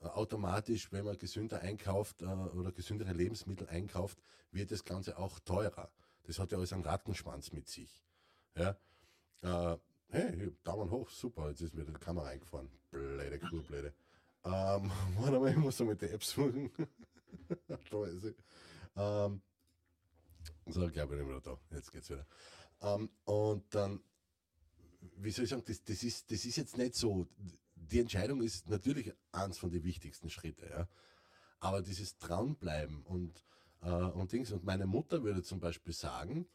Äh, 0.00 0.06
automatisch, 0.06 0.90
wenn 0.92 1.04
man 1.04 1.18
gesünder 1.18 1.60
einkauft 1.60 2.22
äh, 2.22 2.26
oder 2.26 2.72
gesündere 2.72 3.12
Lebensmittel 3.12 3.68
einkauft, 3.68 4.18
wird 4.50 4.70
das 4.70 4.84
Ganze 4.84 5.18
auch 5.18 5.38
teurer. 5.40 5.90
Das 6.24 6.38
hat 6.38 6.52
ja 6.52 6.58
alles 6.58 6.72
einen 6.72 6.84
Rattenschwanz 6.84 7.52
mit 7.52 7.68
sich. 7.68 8.02
Ja? 8.54 8.76
Äh, 9.42 9.78
hey, 10.10 10.52
Daumen 10.62 10.90
hoch, 10.90 11.08
super, 11.10 11.48
jetzt 11.48 11.60
ist 11.60 11.74
mir 11.74 11.84
die 11.84 11.92
Kamera 11.92 12.28
eingefahren. 12.28 12.68
Blöde 12.90 13.38
Kurblöde. 13.38 13.92
Ähm, 14.44 14.90
warte 15.18 15.40
mal, 15.40 15.50
ich 15.50 15.56
muss 15.56 15.76
so 15.76 15.84
mit 15.84 16.00
der 16.02 16.12
App 16.12 16.24
suchen. 16.24 16.70
da 17.68 17.78
sie. 18.18 18.34
Ähm, 18.96 19.40
so, 20.66 20.88
glaube 20.88 21.14
ich, 21.14 21.20
bin 21.20 21.28
wieder 21.28 21.40
da. 21.40 21.58
Jetzt 21.70 21.92
geht's 21.92 22.10
wieder. 22.10 22.26
Ähm, 22.82 23.10
und 23.24 23.74
dann 23.74 24.00
wie 25.16 25.30
soll 25.30 25.44
ich 25.44 25.50
sagen, 25.50 25.62
das, 25.66 25.82
das, 25.84 26.02
ist, 26.02 26.30
das 26.30 26.44
ist 26.44 26.56
jetzt 26.56 26.78
nicht 26.78 26.94
so. 26.94 27.26
Die 27.74 28.00
Entscheidung 28.00 28.42
ist 28.42 28.68
natürlich 28.68 29.12
eins 29.32 29.58
von 29.58 29.70
den 29.70 29.84
wichtigsten 29.84 30.30
Schritten, 30.30 30.66
ja. 30.68 30.88
Aber 31.60 31.82
dieses 31.82 32.16
Dranbleiben 32.18 33.02
und, 33.02 33.44
äh, 33.82 33.90
und 33.90 34.32
Dings. 34.32 34.52
Und 34.52 34.64
meine 34.64 34.86
Mutter 34.86 35.22
würde 35.22 35.42
zum 35.42 35.60
Beispiel 35.60 35.92
sagen, 35.92 36.46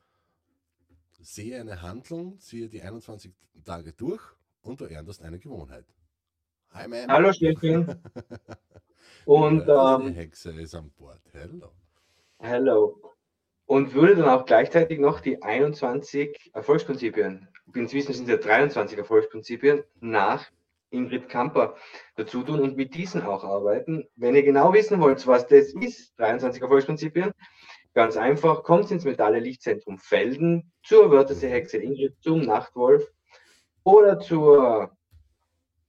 sehe 1.22 1.60
eine 1.60 1.82
Handlung, 1.82 2.40
ziehe 2.40 2.70
die 2.70 2.82
21 2.82 3.34
Tage 3.64 3.94
durch 3.94 4.22
und 4.62 4.82
du 4.82 4.86
erntest 4.86 5.22
eine 5.22 5.40
Gewohnheit. 5.40 5.86
Hi, 6.72 6.88
man. 6.88 7.08
Hallo, 7.08 7.32
Stefan. 7.32 8.02
und 9.26 9.68
ja, 9.68 9.96
ähm, 9.96 10.08
die 10.08 10.14
Hexe 10.14 10.52
ist 10.52 10.76
an 10.76 10.92
Bord. 10.92 11.22
Hello. 11.32 11.72
Hello. 12.40 13.02
Und 13.66 13.94
würde 13.94 14.16
dann 14.18 14.30
auch 14.30 14.46
gleichzeitig 14.46 15.00
noch 15.00 15.22
die 15.22 15.42
21 15.42 16.52
Erfolgsprinzipien 16.54 17.48
inzwischen 17.74 18.14
sind 18.14 18.30
es 18.30 18.32
ja 18.32 18.38
23 18.38 18.98
Erfolgsprinzipien 18.98 19.84
nach 20.00 20.46
Ingrid 20.92 21.28
Kamper 21.30 21.76
dazu 22.16 22.44
tun 22.44 22.62
und 22.62 22.78
mit 22.78 22.94
diesen 22.96 23.24
auch 23.24 23.44
arbeiten. 23.44 24.08
Wenn 24.16 24.36
ihr 24.36 24.44
genau 24.44 24.74
wissen 24.74 25.02
wollt, 25.02 25.26
was 25.28 25.48
das 25.48 25.74
ist, 25.74 26.18
23 26.20 26.62
Erfolgsprinzipien, 26.62 27.32
ganz 27.96 28.18
einfach, 28.18 28.64
kommt 28.64 28.92
ins 28.92 29.06
Metalle 29.06 29.40
Lichtzentrum 29.40 29.98
Felden 29.98 30.72
zur 30.84 31.10
Wörthersee 31.10 31.50
Hexe 31.50 31.78
Ingrid, 31.78 32.16
zum 32.22 32.42
Nachtwolf 32.42 33.10
oder 33.84 34.20
zur 34.20 34.96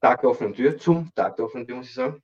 Tag 0.01 0.21
der 0.21 0.31
offenen 0.31 0.55
Tür, 0.55 0.79
zum 0.79 1.13
Tag 1.15 1.37
der 1.37 1.45
offenen 1.45 1.67
Tür, 1.67 1.77
muss 1.77 1.89
ich 1.89 1.95
sagen. 1.95 2.23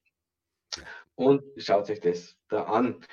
Und 1.16 1.42
schaut 1.56 1.90
euch 1.90 2.00
das 2.00 2.36
da 2.48 2.62
an. 2.64 3.04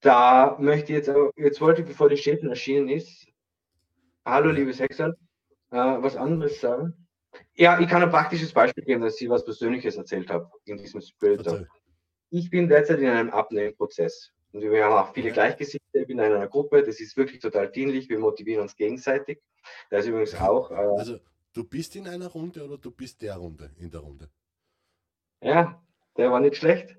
Da 0.00 0.56
möchte 0.60 0.92
ich 0.92 0.98
jetzt, 0.98 1.12
jetzt 1.36 1.60
wollte 1.60 1.82
ich, 1.82 1.88
bevor 1.88 2.08
die 2.08 2.16
Chefin 2.16 2.50
erschienen 2.50 2.88
ist, 2.88 3.26
hallo 4.24 4.50
liebes 4.50 4.78
Hexer, 4.78 5.16
äh, 5.70 5.76
was 5.76 6.16
anderes 6.16 6.60
sagen? 6.60 6.94
Ja, 7.54 7.80
ich 7.80 7.88
kann 7.88 8.02
ein 8.02 8.10
praktisches 8.10 8.52
Beispiel 8.52 8.84
geben, 8.84 9.02
dass 9.02 9.20
ich 9.20 9.28
was 9.28 9.44
Persönliches 9.44 9.96
erzählt 9.96 10.30
habe 10.30 10.50
in 10.66 10.76
diesem 10.76 11.00
Spirit. 11.00 11.66
Ich 12.30 12.48
bin 12.48 12.68
derzeit 12.68 13.00
in 13.00 13.08
einem 13.08 13.30
Abnehmprozess. 13.30 14.32
Und 14.54 14.62
wir 14.62 14.84
haben 14.84 14.92
auch 14.92 15.12
viele 15.12 15.32
Gleichgesinnte. 15.32 15.84
Ich 15.94 16.08
in 16.08 16.20
einer 16.20 16.46
Gruppe. 16.46 16.84
Das 16.84 17.00
ist 17.00 17.16
wirklich 17.16 17.40
total 17.40 17.68
dienlich. 17.72 18.08
Wir 18.08 18.20
motivieren 18.20 18.62
uns 18.62 18.76
gegenseitig. 18.76 19.42
Da 19.90 19.98
ist 19.98 20.06
übrigens 20.06 20.36
auch. 20.36 20.70
Äh, 20.70 20.74
also, 20.74 21.18
du 21.52 21.64
bist 21.64 21.96
in 21.96 22.06
einer 22.06 22.28
Runde 22.28 22.64
oder 22.64 22.78
du 22.78 22.92
bist 22.92 23.20
der 23.22 23.34
Runde 23.34 23.72
in 23.78 23.90
der 23.90 24.00
Runde? 24.00 24.30
Ja, 25.40 25.82
der 26.16 26.30
war 26.30 26.38
nicht 26.38 26.56
schlecht. 26.56 26.96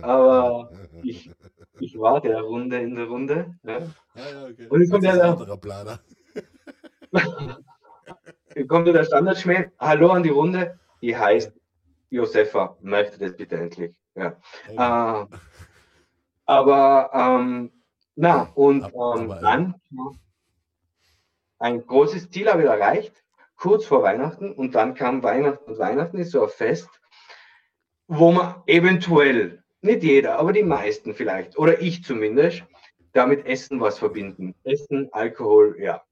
Aber 0.00 0.72
ich, 1.02 1.30
ich 1.80 1.98
war 1.98 2.22
der 2.22 2.40
Runde 2.40 2.80
in 2.80 2.94
der 2.94 3.08
Runde. 3.08 3.58
Ja. 3.62 3.76
Ah, 4.14 4.30
ja, 4.30 4.44
okay. 4.46 4.66
Und 4.68 4.80
jetzt 4.80 4.90
kommt 4.90 5.04
der, 5.04 5.36
der 5.36 5.56
Planer. 5.58 6.00
kommt 8.68 8.86
der 8.88 9.04
Standardschmäh, 9.04 9.70
hallo 9.78 10.08
an 10.12 10.22
die 10.22 10.30
Runde, 10.30 10.80
die 11.02 11.14
heißt 11.14 11.52
Josefa, 12.08 12.78
möchte 12.80 13.18
das 13.18 13.36
bitte 13.36 13.56
endlich. 13.56 13.94
Ja. 14.14 14.36
Oh. 14.70 15.26
Äh, 15.30 15.36
aber 16.46 17.10
ähm, 17.12 17.70
na, 18.16 18.42
und 18.54 18.84
ähm, 18.84 19.28
dann 19.40 19.74
ein 21.58 21.86
großes 21.86 22.30
Ziel 22.30 22.50
habe 22.50 22.62
ich 22.62 22.68
erreicht, 22.68 23.24
kurz 23.56 23.86
vor 23.86 24.02
Weihnachten, 24.02 24.52
und 24.52 24.74
dann 24.74 24.94
kam 24.94 25.22
Weihnachten 25.22 25.70
und 25.70 25.78
Weihnachten 25.78 26.18
ist 26.18 26.32
so 26.32 26.42
ein 26.42 26.50
Fest, 26.50 26.88
wo 28.06 28.32
man 28.32 28.62
eventuell, 28.66 29.62
nicht 29.80 30.02
jeder, 30.02 30.38
aber 30.38 30.52
die 30.52 30.62
meisten 30.62 31.14
vielleicht, 31.14 31.58
oder 31.58 31.80
ich 31.80 32.04
zumindest, 32.04 32.64
damit 33.12 33.46
Essen 33.46 33.80
was 33.80 33.98
verbinden. 33.98 34.54
Essen, 34.64 35.08
Alkohol, 35.12 35.76
ja. 35.78 36.02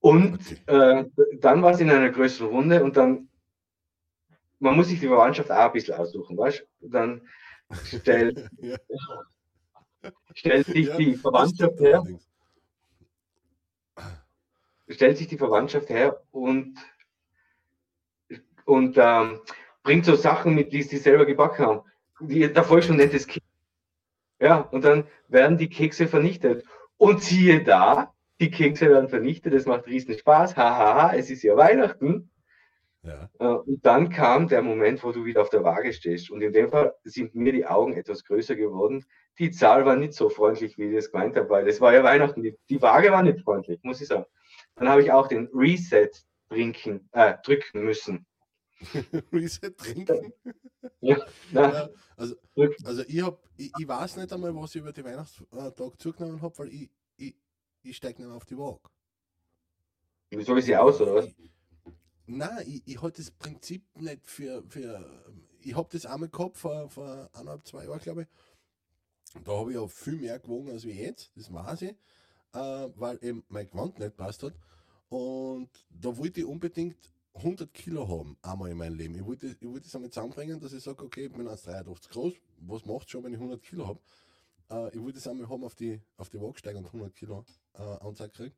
Und 0.00 0.34
okay. 0.34 1.00
äh, 1.00 1.04
dann 1.40 1.62
war 1.62 1.72
es 1.72 1.80
in 1.80 1.90
einer 1.90 2.10
größeren 2.10 2.48
Runde 2.48 2.84
und 2.84 2.96
dann, 2.96 3.28
man 4.58 4.76
muss 4.76 4.88
sich 4.88 5.00
die 5.00 5.08
Verwandtschaft 5.08 5.50
auch 5.50 5.56
ein 5.56 5.72
bisschen 5.72 5.94
aussuchen, 5.94 6.36
weißt 6.36 6.66
du? 6.80 6.88
Dann 6.88 7.26
stellt, 7.84 8.48
ja. 8.58 8.76
Stellt 10.34 10.66
sich 10.66 10.88
ja, 10.88 10.96
die 10.96 11.14
Verwandtschaft 11.14 11.80
her. 11.80 12.02
Stellt 14.88 15.18
sich 15.18 15.28
die 15.28 15.38
Verwandtschaft 15.38 15.88
her 15.88 16.22
und, 16.30 16.78
und 18.64 18.96
ähm, 18.98 19.40
bringt 19.82 20.04
so 20.04 20.14
Sachen 20.14 20.54
mit, 20.54 20.72
die 20.72 20.82
sie 20.82 20.98
selber 20.98 21.26
gebacken 21.26 21.66
haben. 21.66 21.80
Die, 22.20 22.52
davor 22.52 22.82
schon 22.82 22.96
nettes 22.96 23.26
Keks. 23.26 23.46
Ja, 24.40 24.60
und 24.60 24.84
dann 24.84 25.06
werden 25.28 25.58
die 25.58 25.68
Kekse 25.68 26.06
vernichtet. 26.06 26.64
Und 26.96 27.22
siehe 27.22 27.62
da, 27.64 28.12
die 28.40 28.50
Kekse 28.50 28.90
werden 28.90 29.08
vernichtet, 29.08 29.54
es 29.54 29.66
macht 29.66 29.86
riesen 29.86 30.18
Spaß, 30.18 30.56
hahaha, 30.56 30.78
ha, 30.78 31.02
ha, 31.10 31.14
es 31.14 31.30
ist 31.30 31.42
ja 31.42 31.56
Weihnachten. 31.56 32.30
Ja. 33.02 33.28
Äh, 33.38 33.46
und 33.46 33.84
dann 33.84 34.08
kam 34.08 34.48
der 34.48 34.62
Moment, 34.62 35.04
wo 35.04 35.12
du 35.12 35.24
wieder 35.24 35.42
auf 35.42 35.50
der 35.50 35.64
Waage 35.64 35.92
stehst. 35.92 36.30
Und 36.30 36.40
in 36.42 36.52
dem 36.52 36.70
Fall 36.70 36.94
sind 37.04 37.34
mir 37.34 37.52
die 37.52 37.66
Augen 37.66 37.92
etwas 37.92 38.24
größer 38.24 38.56
geworden. 38.56 39.04
Die 39.38 39.50
Zahl 39.50 39.84
war 39.84 39.96
nicht 39.96 40.14
so 40.14 40.28
freundlich, 40.28 40.78
wie 40.78 40.84
ich 40.84 40.96
es 40.96 41.10
gemeint 41.10 41.36
habe, 41.36 41.48
weil 41.50 41.68
es 41.68 41.80
war 41.80 41.92
ja 41.92 42.04
Weihnachten. 42.04 42.42
Die, 42.42 42.56
die 42.68 42.80
Waage 42.80 43.10
war 43.10 43.22
nicht 43.22 43.40
freundlich, 43.40 43.80
muss 43.82 44.00
ich 44.00 44.08
sagen. 44.08 44.26
Dann 44.76 44.88
habe 44.88 45.02
ich 45.02 45.10
auch 45.10 45.26
den 45.26 45.48
Reset 45.52 46.10
trinken, 46.48 47.08
äh, 47.12 47.34
drücken 47.44 47.84
müssen. 47.84 48.26
Reset 49.32 49.76
trinken? 49.76 50.32
Ja, 51.00 51.18
ja 51.52 51.88
also, 52.16 52.36
also 52.84 53.02
ich, 53.06 53.22
hab, 53.22 53.42
ich, 53.56 53.72
ich, 53.78 53.88
weiß 53.88 54.16
nicht 54.16 54.32
einmal, 54.32 54.54
was 54.54 54.74
ich 54.74 54.80
über 54.82 54.92
die 54.92 55.04
Weihnachtstage 55.04 55.96
zugenommen 55.98 56.42
habe, 56.42 56.58
weil 56.58 56.68
ich, 56.68 56.90
ich, 57.16 57.34
ich 57.82 57.96
steige 57.96 58.20
nicht 58.20 58.28
mehr 58.28 58.36
auf 58.36 58.44
die 58.44 58.58
Waage. 58.58 58.80
Wieso 60.30 60.54
ist 60.56 60.66
sie 60.66 60.76
aus, 60.76 61.00
oder 61.00 61.14
was? 61.14 61.28
Nein, 62.26 62.64
ich, 62.66 62.82
ich 62.86 63.02
halte 63.02 63.22
das 63.22 63.30
Prinzip 63.30 63.84
nicht 64.00 64.26
für. 64.26 64.62
für 64.68 65.04
ich 65.60 65.74
habe 65.74 65.88
das 65.90 66.04
einmal 66.06 66.28
gehabt 66.28 66.58
vor, 66.58 66.88
vor 66.90 67.30
eineinhalb, 67.32 67.66
zwei 67.66 67.84
Jahren, 67.84 68.00
glaube 68.00 68.22
ich. 68.22 68.28
Da 69.42 69.52
habe 69.52 69.72
ich 69.72 69.78
auch 69.78 69.90
viel 69.90 70.16
mehr 70.16 70.38
gewogen 70.38 70.70
als 70.70 70.84
wie 70.84 70.92
jetzt, 70.92 71.32
das 71.34 71.52
weiß 71.52 71.82
ich, 71.82 71.96
äh, 72.52 72.88
weil 72.96 73.18
eben 73.22 73.44
mein 73.48 73.68
Gewand 73.68 73.98
nicht 73.98 74.16
passt 74.16 74.42
hat. 74.42 74.54
Und 75.08 75.68
da 75.90 76.16
wollte 76.16 76.40
ich 76.40 76.46
unbedingt 76.46 76.96
100 77.34 77.72
Kilo 77.74 78.08
haben, 78.08 78.36
einmal 78.42 78.70
in 78.70 78.76
meinem 78.76 78.94
Leben. 78.94 79.14
Ich 79.16 79.24
wollte, 79.24 79.56
ich 79.60 79.68
wollte 79.68 79.86
es 79.86 79.94
einmal 79.94 80.10
zusammenbringen, 80.10 80.60
dass 80.60 80.72
ich 80.72 80.82
sage, 80.82 81.04
okay, 81.04 81.26
ich 81.26 81.32
bin 81.32 81.48
1,83 81.48 82.10
groß, 82.10 82.34
was 82.58 82.84
macht 82.86 83.10
schon, 83.10 83.24
wenn 83.24 83.32
ich 83.32 83.38
100 83.38 83.60
Kilo 83.62 83.88
habe? 83.88 84.00
Äh, 84.70 84.94
ich 84.94 85.02
wollte 85.02 85.18
es 85.18 85.26
einmal 85.26 85.48
haben 85.48 85.64
auf 85.64 85.74
die, 85.74 86.00
auf 86.16 86.30
die 86.30 86.40
Waage 86.40 86.58
steigen 86.58 86.78
und 86.78 86.86
100 86.86 87.14
Kilo 87.14 87.44
äh, 87.74 87.82
Anzeige 87.82 88.30
kriegen. 88.30 88.54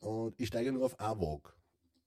Und 0.00 0.34
ich 0.38 0.48
steige 0.48 0.70
nur 0.70 0.84
auf 0.84 1.00
eine 1.00 1.20
Waage. 1.20 1.52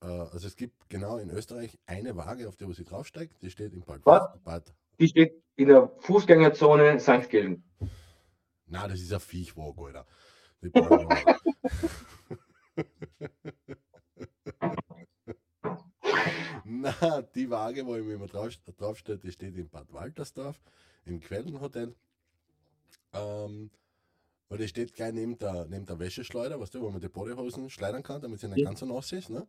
Äh, 0.01 0.05
also 0.05 0.47
es 0.47 0.55
gibt 0.55 0.87
genau 0.89 1.17
in 1.17 1.29
Österreich 1.29 1.77
eine 1.85 2.15
Waage, 2.15 2.47
auf 2.47 2.55
der 2.55 2.67
wo 2.67 2.73
sie 2.73 2.85
draufsteigt, 2.85 3.41
die 3.41 3.49
steht 3.49 3.73
im 3.73 3.81
Bad. 3.81 4.01
Was? 4.05 4.39
Bad. 4.43 4.73
Die 4.99 5.07
steht 5.07 5.43
in 5.61 5.69
der 5.69 5.91
Fußgängerzone 5.99 6.99
St. 6.99 7.29
Gilden. 7.29 7.63
Na, 8.67 8.87
das 8.87 8.99
ist 9.01 9.13
ein 9.13 9.19
Viechwaage, 9.19 9.81
Alter. 9.81 10.05
Na, 16.63 17.21
die 17.35 17.49
Waage, 17.49 17.85
wo 17.85 17.95
ich 17.95 18.03
mir 18.03 18.13
immer 18.13 18.27
drauf, 18.27 18.53
draufstehe, 18.77 19.17
die 19.17 19.31
steht 19.31 19.57
in 19.57 19.69
Bad 19.69 19.91
Waltersdorf, 19.91 20.61
im 21.05 21.19
Quellenhotel. 21.19 21.95
Ähm, 23.13 23.71
weil 24.47 24.57
die 24.59 24.67
steht 24.67 24.93
gleich 24.93 25.13
neben 25.13 25.37
der, 25.37 25.65
neben 25.65 25.85
der 25.85 25.99
Wäscheschleuder, 25.99 26.59
weißt 26.59 26.75
du, 26.75 26.81
wo 26.81 26.89
man 26.89 27.01
die 27.01 27.09
Bodyhosen 27.09 27.69
schleudern 27.69 28.03
kann, 28.03 28.21
damit 28.21 28.39
sie 28.39 28.47
nicht 28.47 28.59
ja. 28.59 28.65
ganz 28.65 28.79
so 28.79 28.85
nass 28.85 29.11
ist. 29.11 29.29
Ne? 29.29 29.47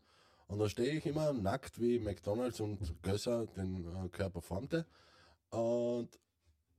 Und 0.48 0.58
da 0.58 0.68
stehe 0.68 0.92
ich 0.92 1.06
immer 1.06 1.32
nackt 1.32 1.80
wie 1.80 1.98
McDonalds 1.98 2.60
und 2.60 3.02
Gösser 3.02 3.46
den 3.46 3.86
äh, 3.86 4.08
Körper 4.08 4.40
formte 4.40 4.86
und 5.53 6.09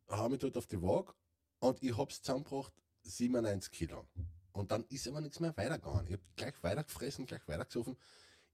habe 0.09 0.29
mich 0.29 0.39
dort 0.39 0.57
auf 0.57 0.67
die 0.67 0.81
Waage 0.81 1.13
und 1.59 1.81
ich 1.81 1.95
habe 1.97 2.11
es 2.11 2.21
zusammengebracht 2.21 2.73
97 3.03 3.71
Kilo. 3.71 4.07
Und 4.51 4.71
dann 4.71 4.85
ist 4.89 5.07
aber 5.07 5.21
nichts 5.21 5.39
mehr 5.39 5.55
weitergegangen. 5.55 6.05
Ich 6.07 6.13
habe 6.13 6.23
gleich 6.35 6.63
weitergefressen, 6.63 7.25
gleich 7.25 7.47
weitergesoffen. 7.47 7.97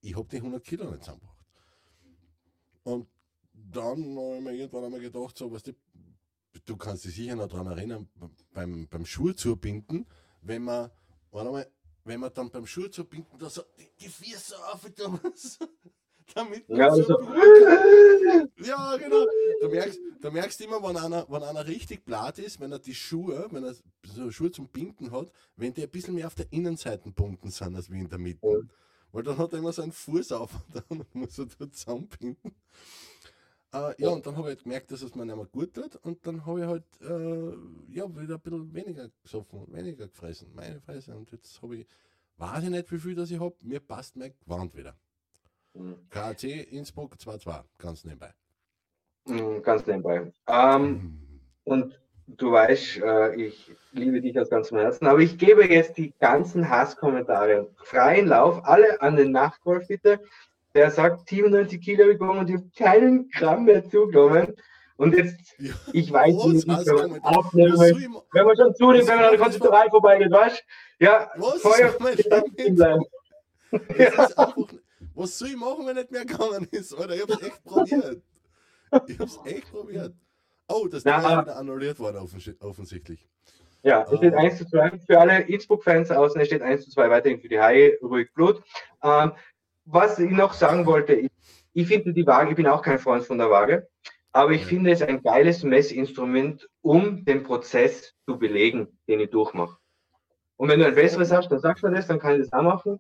Ich 0.02 0.16
habe 0.16 0.28
die 0.30 0.38
100 0.38 0.64
Kilo 0.64 0.90
nicht 0.90 1.04
zusammengebracht. 1.04 1.46
Und 2.84 3.10
dann 3.54 4.18
habe 4.18 4.38
ich 4.38 4.42
mir 4.44 4.54
irgendwann 4.54 4.86
einmal 4.86 5.00
gedacht, 5.02 5.38
so, 5.38 5.52
weißt 5.52 5.68
du, 5.68 5.74
du 6.66 6.78
kannst 6.78 7.06
dich 7.06 7.16
sicher 7.16 7.36
noch 7.36 7.48
daran 7.48 7.68
erinnern, 7.68 8.10
beim, 8.54 8.88
beim 8.88 9.06
Schuh 9.06 9.34
zubinden, 9.34 10.08
wenn 10.42 10.64
man, 10.64 10.90
warte 11.32 11.52
mal, 11.52 11.72
wenn 12.04 12.20
man 12.22 12.34
dann 12.34 12.50
beim 12.50 12.66
Schuh 12.66 12.88
zubinden 12.88 13.38
da 13.38 13.50
so 13.50 13.62
die, 13.78 13.90
die 14.00 14.10
Füße 14.10 14.56
auf 14.68 14.86
damit 16.36 16.68
ja, 16.68 16.94
so 16.94 17.02
also. 17.02 17.20
ja, 18.58 18.98
genau. 18.98 19.26
Du 19.62 19.70
merkst, 19.70 20.00
du 20.22 20.32
merkst 20.32 20.62
immer, 20.62 20.82
wenn 20.84 20.98
einer, 20.98 21.26
wenn 21.30 21.44
einer 21.44 21.68
richtig 21.68 22.06
blatt 22.06 22.40
ist, 22.40 22.60
wenn 22.60 22.72
er 22.72 22.80
die 22.80 22.96
Schuhe, 22.96 23.48
wenn 23.52 23.64
er 23.64 23.76
so 24.04 24.32
Schuhe 24.32 24.52
zum 24.52 24.68
Binden 24.68 25.12
hat, 25.12 25.32
wenn 25.56 25.74
die 25.74 25.84
ein 25.84 25.90
bisschen 25.90 26.16
mehr 26.16 26.28
auf 26.28 26.36
der 26.36 26.52
Innenseite 26.52 27.12
bunten 27.12 27.52
sind 27.52 27.76
als 27.76 27.90
wie 27.90 28.00
in 28.00 28.10
der 28.10 28.20
Mitte. 28.20 28.48
Ja. 28.48 28.60
Weil 29.12 29.24
dann 29.24 29.38
hat 29.38 29.54
er 29.54 29.60
immer 29.60 29.74
so 29.74 29.82
einen 29.82 29.92
Fuß 29.92 30.32
auf 30.34 30.54
und 30.54 30.76
dann 30.76 31.06
muss 31.14 31.38
er 31.40 31.48
dort 31.58 31.76
zusammenbinden. 31.76 32.54
Äh, 33.72 34.02
ja, 34.02 34.10
und 34.10 34.26
dann 34.26 34.36
habe 34.36 34.50
ich 34.50 34.56
halt 34.56 34.64
gemerkt, 34.64 34.92
dass 34.92 35.02
es 35.02 35.14
mir 35.14 35.26
nicht 35.26 35.36
mehr 35.36 35.46
gut 35.46 35.74
tut 35.74 35.96
und 35.98 36.26
dann 36.26 36.46
habe 36.46 36.62
ich 36.62 36.66
halt 36.66 36.86
äh, 37.02 37.94
ja, 37.94 38.20
wieder 38.20 38.36
ein 38.36 38.42
bisschen 38.42 38.74
weniger 38.74 39.10
gesoffen, 39.22 39.72
weniger 39.72 40.08
gefressen, 40.08 40.52
meine 40.56 40.80
Fresse. 40.82 41.16
Und 41.16 41.32
jetzt 41.32 41.62
habe 41.62 41.78
ich, 41.78 41.88
weiß 42.38 42.64
ich 42.64 42.70
nicht, 42.72 42.92
wie 42.92 42.98
viel 42.98 43.16
das 43.16 43.30
ich 43.30 43.40
habe, 43.40 43.56
mir 43.62 43.80
passt 43.80 44.16
mein 44.16 44.34
Gewand 44.44 44.76
wieder. 44.76 44.96
Mhm. 45.74 45.98
KAC 46.10 46.44
Innsbruck 46.72 47.16
2-2, 47.16 47.64
ganz 47.78 48.06
nebenbei. 48.06 48.34
Mhm, 49.26 49.62
ganz 49.62 49.86
nebenbei. 49.86 50.32
Ähm. 50.48 51.26
Und 51.64 52.00
du 52.28 52.52
weißt, 52.52 52.98
äh, 52.98 53.36
ich 53.36 53.72
liebe 53.92 54.22
dich 54.22 54.40
aus 54.40 54.50
ganzem 54.50 54.78
Herzen, 54.78 55.08
aber 55.08 55.20
ich 55.20 55.38
gebe 55.38 55.68
jetzt 55.68 55.98
die 55.98 56.14
ganzen 56.20 56.70
Hasskommentare 56.70 57.70
freien 57.84 58.28
Lauf, 58.28 58.62
alle 58.66 59.02
an 59.02 59.16
den 59.16 59.32
Nachtwolf 59.32 59.88
bitte. 59.88 60.20
Der 60.76 60.92
sagt 60.92 61.28
97 61.30 61.82
Kilo 61.82 62.06
gewonnen 62.06 62.40
und 62.40 62.50
ich 62.50 62.56
habe 62.56 62.70
keinen 62.78 63.30
Gramm 63.30 63.66
mehr 63.66 63.88
zugenommen. 63.90 64.56
Und 64.98 65.16
jetzt, 65.16 65.56
ja, 65.58 65.74
ich 65.94 66.12
weiß 66.12 66.36
nicht, 66.46 66.68
wie 66.68 67.20
aufnehmen 67.22 67.78
Wenn 68.32 68.46
man 68.46 68.56
schon 68.56 68.76
zunimmt, 68.76 69.08
wenn 69.08 69.16
man 69.16 69.26
an 69.26 69.32
der 69.32 69.40
Konditorei 69.40 69.90
vorbeigeht, 69.90 70.32
weißt 70.32 70.64
du? 71.00 71.06
Ja, 71.06 71.32
was 71.38 71.62
Feuer 71.62 71.94
bleiben. 71.94 73.06
Ja. 73.98 74.54
Was 75.14 75.38
soll 75.38 75.50
ich 75.50 75.56
machen, 75.56 75.86
wenn 75.86 75.96
nicht 75.96 76.12
mehr 76.12 76.26
gegangen 76.26 76.68
ist? 76.72 76.94
Alter, 76.94 77.16
ich 77.16 77.22
hab's 77.22 77.42
echt 77.42 77.64
probiert. 77.64 78.22
Ich 79.08 79.20
hab's 79.20 79.40
echt 79.46 79.72
probiert. 79.72 80.14
Oh, 80.68 80.88
das 80.88 81.00
ist 81.00 81.06
wieder 81.06 81.58
annulliert 81.58 82.00
worden, 82.00 82.28
offensichtlich. 82.60 83.28
Ja, 83.82 84.06
es 84.12 84.18
steht 84.18 84.34
1 84.34 84.54
ah. 84.54 84.58
zu 84.58 84.66
2 84.66 85.00
für 85.00 85.20
alle 85.20 85.42
Innsbruck-Fans 85.42 86.12
außen, 86.12 86.40
es 86.42 86.48
steht 86.48 86.62
1 86.62 86.86
zu 86.86 86.92
2 86.92 87.10
weiterhin 87.10 87.40
für 87.40 87.48
die 87.48 87.60
Haie, 87.60 87.98
ruhig 88.02 88.32
Blut. 88.34 88.62
Ähm, 89.02 89.32
was 89.86 90.20
ich 90.20 90.30
noch 90.30 90.54
sagen 90.54 90.86
wollte, 90.86 91.14
ich, 91.14 91.32
ich 91.74 91.88
finde 91.88 92.14
die 92.14 92.28
Waage, 92.28 92.52
ich 92.52 92.56
bin 92.56 92.68
auch 92.68 92.82
kein 92.82 93.00
Freund 93.00 93.24
von 93.26 93.38
der 93.38 93.50
Waage, 93.50 93.88
aber 94.32 94.52
ich 94.52 94.64
ja. 94.64 94.68
finde 94.68 94.92
es 94.92 95.02
ein 95.02 95.24
geiles 95.24 95.64
Messinstrument, 95.64 96.70
um 96.82 97.24
den 97.24 97.44
Prozess 97.44 98.14
zu 98.26 98.38
belegen, 98.38 99.00
den 99.08 99.22
ich 99.22 99.30
durchmache. 99.30 99.78
Und 100.58 100.68
wenn 100.70 100.80
du 100.80 100.86
ein 100.86 100.96
besseres 100.96 101.32
hast, 101.32 101.50
dann 101.50 101.60
sagst 101.60 101.84
du 101.84 101.90
das, 101.90 102.08
dann 102.08 102.20
kann 102.20 102.36
ich 102.36 102.42
das 102.42 102.54
auch 102.54 102.64
machen. 102.64 103.00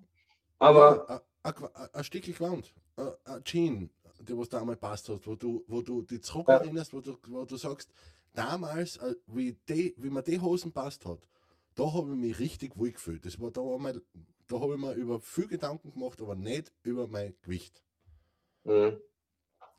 Aber. 0.60 1.24
Ein 1.44 2.04
Stückchen 2.04 2.34
Gewand, 2.34 2.74
ein 2.98 3.44
Jean, 3.44 3.90
die 4.20 4.38
was 4.38 4.50
da 4.50 4.60
einmal 4.60 4.76
passt 4.76 5.10
hat, 5.10 5.26
wo 5.26 5.36
du, 5.36 5.64
wo 5.68 5.82
du 5.82 6.02
dich 6.02 6.24
zurückerinnerst, 6.24 6.94
wo 6.94 7.02
du, 7.02 7.18
wo 7.28 7.46
du 7.46 7.56
sagst, 7.56 7.90
damals, 8.34 8.98
äh, 8.98 9.16
wie, 9.28 9.54
die, 9.68 9.96
wie 9.98 10.10
mir 10.10 10.24
die 10.24 10.40
Hosen 10.40 10.72
passt 10.72 11.06
hat, 11.06 11.28
da 11.76 11.94
habe 11.94 12.12
ich 12.12 12.18
mich 12.18 12.40
richtig 12.40 12.78
wohl 12.78 12.92
gefühlt. 12.92 13.26
Das 13.26 13.40
war 13.40 13.52
da 13.52 13.62
einmal, 13.62 14.02
da 14.48 14.60
habe 14.60 14.74
ich 14.74 14.80
mir 14.80 14.94
über 14.94 15.20
viel 15.20 15.48
Gedanken 15.48 15.92
gemacht, 15.94 16.22
aber 16.22 16.36
nicht 16.36 16.72
über 16.84 17.08
mein 17.08 17.36
Gewicht. 17.42 17.84
Mhm. 18.64 19.00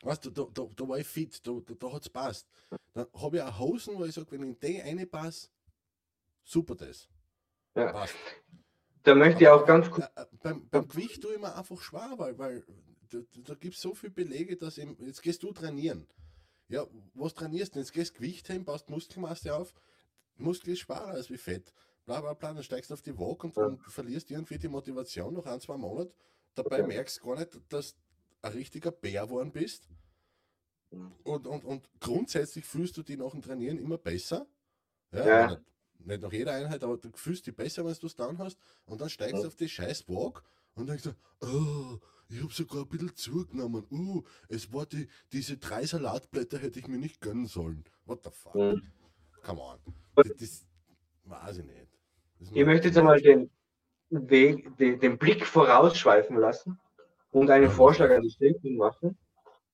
Weißt 0.02 0.24
du, 0.24 0.30
da, 0.30 0.46
da, 0.54 0.66
da 0.74 0.88
war 0.88 0.98
ich 0.98 1.06
fit, 1.06 1.46
da, 1.46 1.60
da, 1.64 1.74
da 1.74 1.92
hat 1.92 2.02
es 2.02 2.08
passt. 2.08 2.48
Dann 2.94 3.06
habe 3.14 3.36
ich 3.36 3.42
auch 3.42 3.58
Hosen, 3.58 3.98
wo 3.98 4.04
ich 4.04 4.14
sage, 4.14 4.30
wenn 4.30 4.42
ich 4.42 4.48
in 4.48 4.60
die 4.60 4.82
eine 4.82 5.06
passe, 5.06 5.48
super 6.42 6.74
das. 6.74 7.08
Ja. 7.74 7.92
Passt. 7.92 8.14
Da 9.02 9.14
möchte 9.14 9.42
ich 9.42 9.48
auch 9.48 9.66
ganz 9.66 9.90
kurz. 9.90 10.06
Äh, 10.14 10.22
äh, 10.22 10.26
beim, 10.42 10.68
beim 10.68 10.88
Gewicht 10.88 11.22
tue 11.22 11.34
ich 11.34 11.40
mir 11.40 11.54
einfach 11.54 11.80
schwer, 11.80 12.14
weil, 12.16 12.38
weil 12.38 12.64
da, 13.10 13.18
da 13.44 13.54
gibt 13.54 13.74
es 13.74 13.80
so 13.80 13.94
viele 13.94 14.12
Belege, 14.12 14.56
dass 14.56 14.78
eben, 14.78 14.96
jetzt 15.04 15.22
gehst 15.22 15.42
du 15.42 15.52
trainieren. 15.52 16.06
Ja, 16.68 16.86
was 17.14 17.34
trainierst 17.34 17.74
du? 17.74 17.78
Jetzt 17.80 17.92
gehst 17.92 18.14
du 18.14 18.18
Gewicht 18.20 18.46
hin, 18.46 18.64
baust 18.64 18.90
Muskelmasse 18.90 19.54
auf, 19.54 19.74
Muskel 20.36 20.74
ist 20.74 20.80
schwerer 20.80 21.08
als 21.08 21.30
wie 21.30 21.36
Fett 21.36 21.72
bla 22.10 22.20
bla 22.20 22.34
bla, 22.34 22.52
dann 22.52 22.62
steigst 22.62 22.90
du 22.90 22.94
auf 22.94 23.02
die 23.02 23.16
Waage 23.16 23.46
und 23.46 23.56
dann 23.56 23.78
verlierst 23.78 24.30
irgendwie 24.30 24.58
die 24.58 24.68
Motivation 24.68 25.34
nach 25.34 25.46
ein, 25.46 25.60
zwei 25.60 25.76
Monaten. 25.76 26.12
Dabei 26.54 26.80
okay. 26.80 26.88
merkst 26.88 27.20
du 27.20 27.26
gar 27.26 27.38
nicht, 27.38 27.60
dass 27.68 27.94
du 27.94 28.00
ein 28.42 28.52
richtiger 28.52 28.90
Bär 28.90 29.26
geworden 29.26 29.52
bist. 29.52 29.88
Und, 31.22 31.46
und, 31.46 31.64
und 31.64 31.88
grundsätzlich 32.00 32.64
fühlst 32.64 32.96
du 32.96 33.04
dich 33.04 33.16
nach 33.16 33.30
dem 33.30 33.42
Trainieren 33.42 33.78
immer 33.78 33.96
besser. 33.96 34.48
Ja, 35.12 35.26
ja. 35.26 35.60
Nicht, 36.04 36.22
nach 36.22 36.32
jeder 36.32 36.52
Einheit, 36.52 36.82
aber 36.82 36.96
du 36.96 37.10
fühlst 37.14 37.46
dich 37.46 37.54
besser, 37.54 37.84
wenn 37.84 37.94
du 37.94 38.06
es 38.06 38.16
dann 38.16 38.38
hast. 38.38 38.58
Und 38.86 39.00
dann 39.00 39.10
steigst 39.10 39.36
du 39.36 39.42
ja. 39.42 39.46
auf 39.48 39.56
die 39.56 39.68
scheiß 39.68 40.08
Waage 40.08 40.42
und 40.74 40.88
denkst 40.88 41.04
du, 41.04 41.10
oh, 41.40 41.98
ich 42.28 42.42
habe 42.42 42.52
sogar 42.52 42.82
ein 42.82 42.88
bisschen 42.88 43.14
zugenommen. 43.16 43.86
Uh, 43.90 44.22
es 44.48 44.72
war 44.72 44.86
die, 44.86 45.08
diese 45.32 45.58
drei 45.58 45.84
Salatblätter 45.84 46.58
hätte 46.58 46.78
ich 46.78 46.88
mir 46.88 46.98
nicht 46.98 47.20
gönnen 47.20 47.46
sollen. 47.46 47.84
What 48.06 48.24
the 48.24 48.30
fuck? 48.30 48.54
Mhm. 48.54 48.82
Come 49.42 49.60
on. 49.60 49.78
Das, 50.14 50.28
das 50.36 50.66
weiß 51.24 51.58
ich 51.58 51.64
nicht. 51.64 51.88
Ich 52.52 52.64
möchte 52.64 52.88
jetzt 52.88 52.96
einmal 52.96 53.20
den, 53.20 53.50
Weg, 54.10 54.76
den, 54.76 54.98
den 54.98 55.18
Blick 55.18 55.46
vorausschweifen 55.46 56.36
lassen 56.36 56.80
und 57.30 57.48
einen 57.50 57.70
Vorschlag 57.70 58.10
an 58.10 58.22
die 58.22 58.30
Chefin 58.30 58.76
machen, 58.76 59.16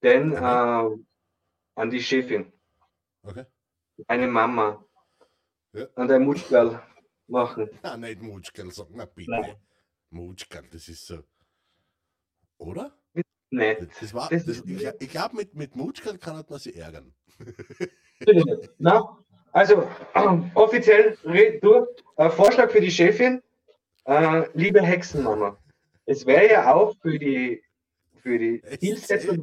denn 0.02 0.32
äh, 0.32 0.36
an 0.36 1.90
die 1.90 2.02
Chefin. 2.02 2.52
Okay. 3.22 3.44
Eine 4.06 4.28
Mama 4.28 4.84
ja. 5.76 5.86
und 5.94 6.10
ein 6.10 6.22
Mutschkerl. 6.22 6.82
machen. 7.28 7.70
Na, 7.82 7.96
nicht 7.96 8.22
Mutschkerl 8.22 8.70
sagen, 8.70 8.94
na 8.96 9.04
bitte. 9.04 9.30
Nein. 9.30 9.56
Mutschkerl, 10.10 10.64
das 10.70 10.88
ist 10.88 11.06
so. 11.06 11.22
Oder? 12.58 12.96
Nicht. 13.50 13.88
Das 14.00 14.12
war, 14.12 14.28
Das 14.28 14.44
das, 14.44 14.62
ich 14.64 14.88
ich 14.98 15.10
glaube, 15.10 15.36
mit, 15.36 15.54
mit 15.54 15.76
Mutschkerl 15.76 16.18
kann 16.18 16.44
man 16.48 16.58
sich 16.58 16.76
ärgern. 16.76 17.14
Na, 18.78 19.18
also 19.52 19.88
ähm, 20.14 20.50
offiziell 20.54 21.16
durch. 21.60 21.88
Äh, 22.16 22.30
Vorschlag 22.30 22.70
für 22.70 22.80
die 22.80 22.90
Chefin, 22.90 23.42
äh, 24.04 24.48
liebe 24.54 24.82
Hexenmama. 24.82 25.58
Es 26.06 26.24
wäre 26.26 26.50
ja 26.50 26.74
auch 26.74 26.96
für 27.00 27.18
die 27.18 27.62
für 28.22 28.38
die 28.38 28.62
Zielsetzung 28.80 29.42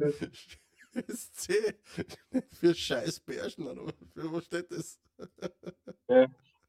SC 1.08 1.74
für 2.60 2.74
Scheißbärchen, 2.74 3.66
oder 3.66 3.92
für 4.14 4.32
was 4.32 4.44
steht 4.44 4.70
das? 4.70 4.98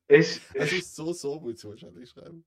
Es, 0.08 0.42
es, 0.54 0.96
so, 0.96 1.14
so 1.14 1.40
muss 1.40 1.64
ich 1.64 1.70
wahrscheinlich 1.70 2.10
schreiben. 2.10 2.46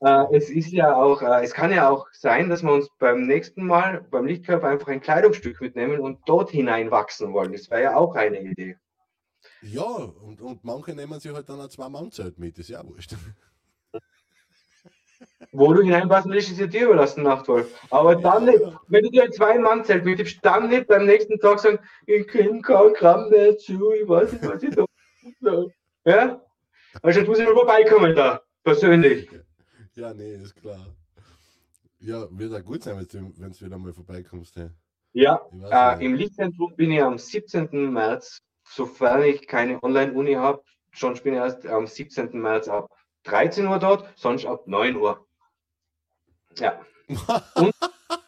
äh, 0.00 0.36
es 0.36 0.50
ist 0.50 0.72
ja 0.72 0.94
auch, 0.94 1.22
äh, 1.22 1.44
es 1.44 1.52
kann 1.52 1.72
ja 1.72 1.88
auch 1.88 2.06
sein, 2.12 2.48
dass 2.48 2.62
wir 2.62 2.72
uns 2.72 2.88
beim 2.98 3.26
nächsten 3.26 3.66
Mal 3.66 4.06
beim 4.10 4.26
Lichtkörper 4.26 4.68
einfach 4.68 4.88
ein 4.88 5.00
Kleidungsstück 5.00 5.60
mitnehmen 5.60 6.00
und 6.00 6.20
dort 6.26 6.50
hinein 6.50 6.90
wachsen 6.90 7.32
wollen. 7.32 7.52
Das 7.52 7.70
wäre 7.70 7.82
ja 7.82 7.96
auch 7.96 8.14
eine 8.14 8.40
Idee. 8.40 8.76
Ja, 9.62 9.82
und, 9.82 10.40
und 10.40 10.64
manche 10.64 10.94
nehmen 10.94 11.18
sich 11.20 11.32
halt 11.32 11.48
dann 11.48 11.60
ein 11.60 11.70
Zwei-Mann-Zelt 11.70 12.38
mit, 12.38 12.58
ist 12.58 12.68
ja 12.68 12.80
auch 12.80 12.86
wurscht. 12.86 13.14
Wo 15.52 15.72
du 15.72 15.82
hineinpassen 15.82 16.30
willst, 16.30 16.50
ist 16.50 16.60
ja 16.60 16.66
dir 16.66 16.86
überlassen, 16.86 17.22
Nachtwolf. 17.22 17.72
Aber 17.90 18.16
dann 18.16 18.44
nicht, 18.44 18.60
wenn 18.88 19.04
du 19.04 19.10
dir 19.10 19.24
ein 19.24 19.32
Zwei-Mann-Zelt 19.32 20.04
mitnimmst, 20.04 20.38
dann 20.42 20.68
nicht 20.68 20.86
beim 20.86 21.06
nächsten 21.06 21.38
Tag 21.38 21.58
sagen, 21.58 21.78
ich 22.06 22.26
kenne 22.26 22.60
kein 22.60 22.92
Gramm 22.94 23.30
mehr 23.30 23.56
zu, 23.56 23.92
ich 23.92 24.08
weiß 24.08 24.32
nicht, 24.32 24.46
was 24.46 24.62
ich 24.62 24.74
da. 25.40 25.64
Ja? 26.04 26.40
Also 27.02 27.20
jetzt 27.20 27.28
muss 27.28 27.38
ich 27.38 27.46
mal 27.46 27.54
vorbeikommen 27.54 28.14
da, 28.14 28.40
persönlich. 28.64 29.28
Ja, 29.94 30.12
nee, 30.12 30.34
ist 30.34 30.54
klar. 30.56 30.86
Ja, 32.00 32.26
wird 32.30 32.54
auch 32.54 32.64
gut 32.64 32.82
sein, 32.82 32.96
wenn 32.98 33.50
du 33.50 33.60
wieder 33.60 33.78
mal 33.78 33.92
vorbeikommst. 33.92 34.56
Hey. 34.56 34.68
Ja, 35.12 35.40
äh, 35.70 36.04
im 36.04 36.14
Lichtzentrum 36.14 36.76
bin 36.76 36.92
ich 36.92 37.02
am 37.02 37.16
17. 37.16 37.90
März, 37.90 38.42
sofern 38.64 39.22
ich 39.22 39.46
keine 39.46 39.82
Online-Uni 39.82 40.34
habe, 40.34 40.62
schon 40.90 41.14
bin 41.14 41.34
ich 41.34 41.40
erst 41.40 41.66
am 41.66 41.86
17. 41.86 42.38
März 42.38 42.68
ab 42.68 42.90
13 43.24 43.66
Uhr 43.66 43.78
dort, 43.78 44.06
sonst 44.16 44.44
ab 44.44 44.66
9 44.66 44.96
Uhr. 44.96 45.25
Ja. 46.58 46.84
Und- 47.54 47.74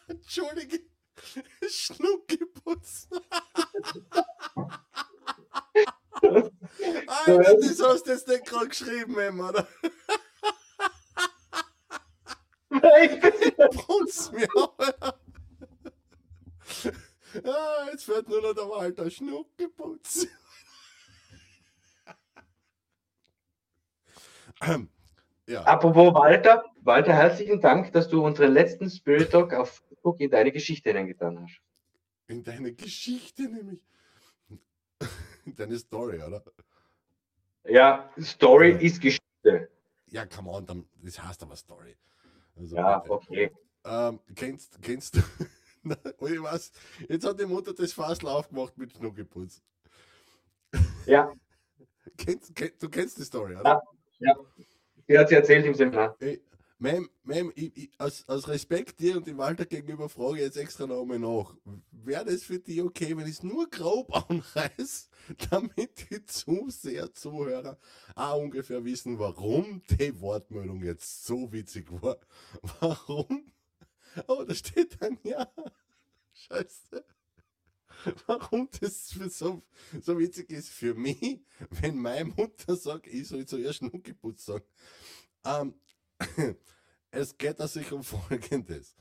Entschuldige. 0.09 0.81
Schnuckiputz. 1.69 3.09
Alter, 6.23 7.55
das 7.61 7.81
hast 7.83 8.07
du 8.07 8.11
jetzt 8.11 8.29
nicht 8.29 8.45
gerade 8.45 8.69
geschrieben, 8.69 9.19
Emma, 9.19 9.51
oder? 9.51 9.67
Putz 12.71 14.31
mir, 14.33 14.49
Alter. 14.79 15.19
Ah, 17.45 17.87
jetzt 17.91 18.05
fährt 18.05 18.29
nur 18.29 18.41
noch 18.43 18.55
der 18.55 18.69
Walter 18.69 19.11
Schnuckiputz. 19.11 20.27
Ähm, 24.61 24.89
ja, 25.49 25.63
Apropos 25.65 26.15
Walter, 26.15 26.65
Walter, 26.83 27.13
herzlichen 27.15 27.61
Dank, 27.61 27.93
dass 27.93 28.09
du 28.09 28.25
unseren 28.25 28.53
letzten 28.53 28.89
Spirit 28.91 29.31
Talk 29.31 29.53
auf 29.55 29.71
Facebook 29.89 30.21
in 30.21 30.31
deine 30.31 30.53
Geschichte 30.53 30.91
hineingetan 30.91 31.43
hast. 31.43 31.61
in 32.29 32.43
deine 32.45 32.73
Geschichte 32.75 33.43
nämlich. 33.49 33.81
In 35.45 35.55
deine 35.57 35.79
Story, 35.79 36.23
oder? 36.23 36.43
Ja, 37.65 38.11
Story 38.21 38.73
Ja. 38.73 38.79
ist 38.79 39.01
Geschichte. 39.01 39.71
Ja, 40.11 40.27
come 40.27 40.51
on, 40.51 40.65
dann, 40.67 40.85
das 41.03 41.23
heißt 41.23 41.43
aber 41.43 41.57
Story. 41.57 41.97
Also, 42.57 42.77
Ja, 42.77 42.99
bitte. 42.99 43.13
okay. 43.15 43.51
Ähm, 43.85 44.21
kennst, 44.35 44.81
kennst 44.83 45.17
du. 45.17 45.21
Und 46.19 46.33
ich 46.33 46.43
weiß, 46.43 46.73
jetzt 47.09 47.27
hat 47.27 47.39
die 47.41 47.47
Mutter 47.47 47.73
das 47.73 47.93
Fassel 47.93 48.29
aufgemacht 48.29 48.77
mit 48.77 48.93
Schnuckiputz. 48.93 49.63
Ja, 51.07 51.33
Kennst, 52.17 52.55
kenn, 52.55 52.71
du 52.79 52.89
kennst 52.89 53.19
die 53.19 53.23
Story, 53.23 53.55
oder? 53.57 53.83
Ja. 54.19 54.35
Sie 55.09 55.19
hat 55.19 55.29
sie 55.29 55.35
erzählt 55.35 55.67
im 55.67 55.75
Seminar. 55.75 56.17
Ich, 56.21 56.41
ich, 57.57 57.91
aus, 57.99 58.29
aus 58.29 58.47
Respekt 58.47 59.01
dir 59.01 59.17
und 59.17 59.27
dem 59.27 59.39
Walter 59.39 59.67
gegenüber 59.67 60.09
frage 60.09 60.37
ich 60.37 60.43
jetzt 60.43 60.57
extra 60.57 60.87
noch 60.87 61.03
einmal 61.03 61.19
nach. 61.19 61.55
Wäre 61.91 62.27
das 62.27 62.45
für 62.45 62.61
dich 62.61 62.81
okay, 62.83 63.17
wenn 63.17 63.27
ich 63.27 63.33
es 63.33 63.43
nur 63.43 63.69
grob 63.69 64.15
anreiß, 64.31 65.11
damit 65.51 66.11
die 66.11 66.25
Zuseher, 66.25 67.13
Zuhörer 67.13 67.79
auch 68.15 68.41
ungefähr 68.41 68.85
wissen, 68.85 69.19
warum 69.19 69.83
die 69.91 70.21
Wortmeldung 70.21 70.83
jetzt 70.85 71.27
so 71.27 71.53
witzig 71.53 71.91
war? 71.91 72.19
Warum? 72.81 73.53
Oh, 74.27 74.45
da 74.47 74.55
steht 74.55 75.01
dann 75.01 75.19
ja. 75.25 75.51
Scheiße. 76.33 77.05
Warum 78.27 78.69
das 78.81 79.09
so, 79.09 79.63
so 80.01 80.19
witzig 80.19 80.51
ist 80.51 80.71
für 80.71 80.95
mich, 80.95 81.45
wenn 81.71 81.99
meine 81.99 82.27
Mutter 82.27 82.77
sagt, 82.77 83.07
ich 83.07 83.29
soll 83.29 83.47
zuerst 83.47 83.79
Schnuckiputz 83.79 84.47
sagen. 84.47 84.65
Ähm, 85.45 85.75
es 87.11 87.37
geht 87.37 87.59
sich 87.59 87.93
um 87.93 88.03
Folgendes. 88.03 88.97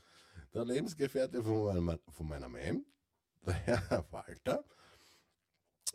Der 0.54 0.64
Lebensgefährte 0.64 1.42
von 1.42 1.84
meiner, 1.84 2.00
von 2.10 2.28
meiner 2.28 2.48
Mom, 2.48 2.84
der 3.46 3.54
Herr 3.54 4.06
Walter, 4.10 4.64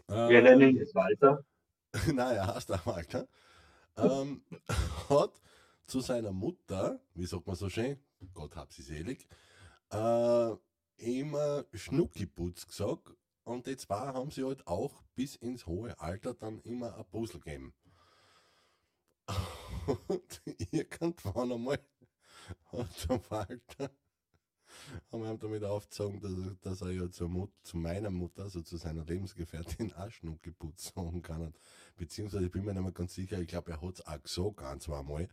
Wir 0.07 0.29
ähm, 0.29 0.43
nennen 0.43 0.69
ihn 0.69 0.77
jetzt 0.77 0.95
Walter. 0.95 1.45
naja, 2.13 2.55
heißt 2.55 2.69
der 2.69 2.85
Walter, 2.85 3.27
ähm, 3.97 4.43
hat 5.09 5.41
zu 5.85 5.99
seiner 6.01 6.31
Mutter, 6.31 6.99
wie 7.13 7.25
sagt 7.25 7.45
man 7.45 7.55
so 7.55 7.69
schön, 7.69 7.99
Gott 8.33 8.55
hab 8.55 8.71
sie 8.71 8.83
selig, 8.83 9.27
äh, 9.91 10.55
immer 11.03 11.65
Schnuckiputz 11.73 12.67
gesagt 12.67 13.15
und 13.43 13.67
die 13.67 13.77
zwei 13.77 14.07
haben 14.13 14.31
sie 14.31 14.43
halt 14.43 14.65
auch 14.67 15.01
bis 15.15 15.35
ins 15.35 15.65
hohe 15.65 15.99
Alter 15.99 16.33
dann 16.33 16.59
immer 16.61 16.97
ein 16.97 17.05
Puzzle 17.05 17.39
gegeben. 17.39 17.73
Und 20.07 20.41
irgendwann 20.71 21.51
einmal 21.51 21.79
hat 22.71 23.09
der 23.09 23.31
Walter 23.31 23.91
haben 25.11 25.23
wir 25.23 25.37
damit 25.37 25.63
aufgezogen, 25.63 26.19
dass 26.19 26.31
dass 26.61 26.81
er 26.81 26.91
ja 26.91 27.09
zur 27.09 27.29
Mut, 27.29 27.51
zu 27.63 27.77
meiner 27.77 28.09
Mutter, 28.09 28.43
also 28.43 28.61
zu 28.61 28.77
seiner 28.77 29.05
Lebensgefährtin, 29.05 29.93
auch 29.97 30.09
Schnuckiputz 30.09 30.93
sagen 30.93 31.21
kann. 31.21 31.53
Beziehungsweise 31.95 32.45
ich 32.45 32.51
bin 32.51 32.65
mir 32.65 32.73
nicht 32.73 32.83
mehr 32.83 32.91
ganz 32.91 33.13
sicher, 33.13 33.39
ich 33.39 33.47
glaube, 33.47 33.71
er 33.71 33.81
hat 33.81 33.95
es 33.95 34.05
auch 34.05 34.21
gesagt, 34.21 34.61
ein, 34.63 34.79
zweimal. 34.79 35.29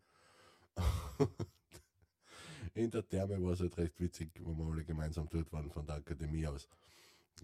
In 2.75 2.91
der 2.91 3.07
Therme 3.07 3.43
war 3.43 3.53
es 3.53 3.61
halt 3.61 3.77
recht 3.79 4.01
witzig, 4.01 4.31
wo 4.41 4.55
wir 4.55 4.73
alle 4.73 4.85
gemeinsam 4.85 5.29
dort 5.29 5.53
waren 5.53 5.71
von 5.71 5.87
der 5.87 5.97
Akademie 5.97 6.47
aus. 6.47 6.69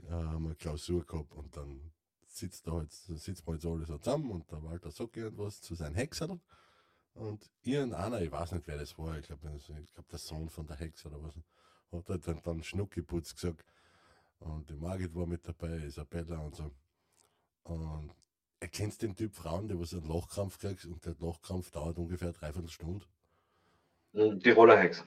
Äh, 0.08 0.12
haben 0.12 0.46
eine 0.46 0.54
Klausur 0.54 1.04
gehabt 1.04 1.34
und 1.34 1.56
dann 1.56 1.80
sitzt 2.26 2.66
da 2.66 2.72
halt, 2.72 2.92
sitzt 2.92 3.46
man 3.46 3.56
jetzt 3.56 3.66
alle 3.66 3.86
so 3.86 3.98
zusammen 3.98 4.30
und 4.30 4.50
der 4.50 4.62
Walter 4.62 4.90
sagt 4.90 5.16
irgendwas 5.16 5.60
zu 5.60 5.74
seinen 5.74 5.94
Hexern. 5.94 6.40
Und 7.14 7.50
irgendeiner, 7.62 8.20
ich 8.20 8.30
weiß 8.30 8.52
nicht 8.52 8.66
wer 8.66 8.76
das 8.76 8.98
war, 8.98 9.18
ich 9.18 9.26
glaube, 9.26 9.50
ich 9.56 9.94
glaub, 9.94 10.08
der 10.08 10.18
Sohn 10.18 10.50
von 10.50 10.66
der 10.66 10.76
Hex 10.76 11.06
oder 11.06 11.22
was, 11.22 11.34
hat 11.92 12.08
halt 12.08 12.28
dann, 12.28 12.42
dann 12.42 12.62
Schnuckiputz 12.62 13.34
gesagt. 13.34 13.64
Und 14.38 14.68
die 14.68 14.74
Margit 14.74 15.14
war 15.14 15.26
mit 15.26 15.46
dabei, 15.48 15.78
Isabella 15.78 16.38
und 16.40 16.54
so. 16.54 16.70
Und 17.64 18.14
erkennst 18.60 19.02
den 19.02 19.16
Typ 19.16 19.34
Frauen, 19.34 19.68
der 19.68 19.80
was 19.80 19.94
einen 19.94 20.06
Lochkrampf 20.06 20.58
kriegt 20.58 20.84
und 20.84 21.04
der 21.04 21.16
Lochkrampf 21.18 21.70
dauert 21.70 21.98
ungefähr 21.98 22.32
dreiviertel 22.32 22.68
Stunde. 22.68 23.06
Mhm, 24.12 24.40
Tiroler 24.40 24.78
Hex. 24.78 25.04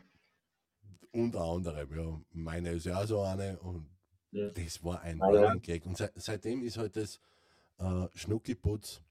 Unter 1.11 1.41
anderem, 1.41 1.97
ja. 1.97 2.21
Meine 2.31 2.71
ist 2.71 2.85
ja 2.85 3.01
auch 3.01 3.07
so 3.07 3.21
eine 3.21 3.59
und 3.59 3.89
Ja. 4.31 4.49
das 4.51 4.83
war 4.83 5.01
ein 5.01 5.21
Ah, 5.21 5.55
Gag. 5.55 5.85
Und 5.85 5.97
seit, 5.97 6.11
seitdem 6.15 6.63
ist 6.63 6.77
halt 6.77 6.95
das 6.95 7.19
äh, 7.79 8.07
Schnuckiputz. 8.13 9.01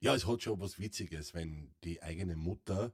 Ja, 0.00 0.14
es 0.14 0.26
hat 0.26 0.42
schon 0.42 0.60
was 0.60 0.78
Witziges, 0.78 1.34
wenn 1.34 1.74
die 1.84 2.00
eigene 2.02 2.36
Mutter 2.36 2.92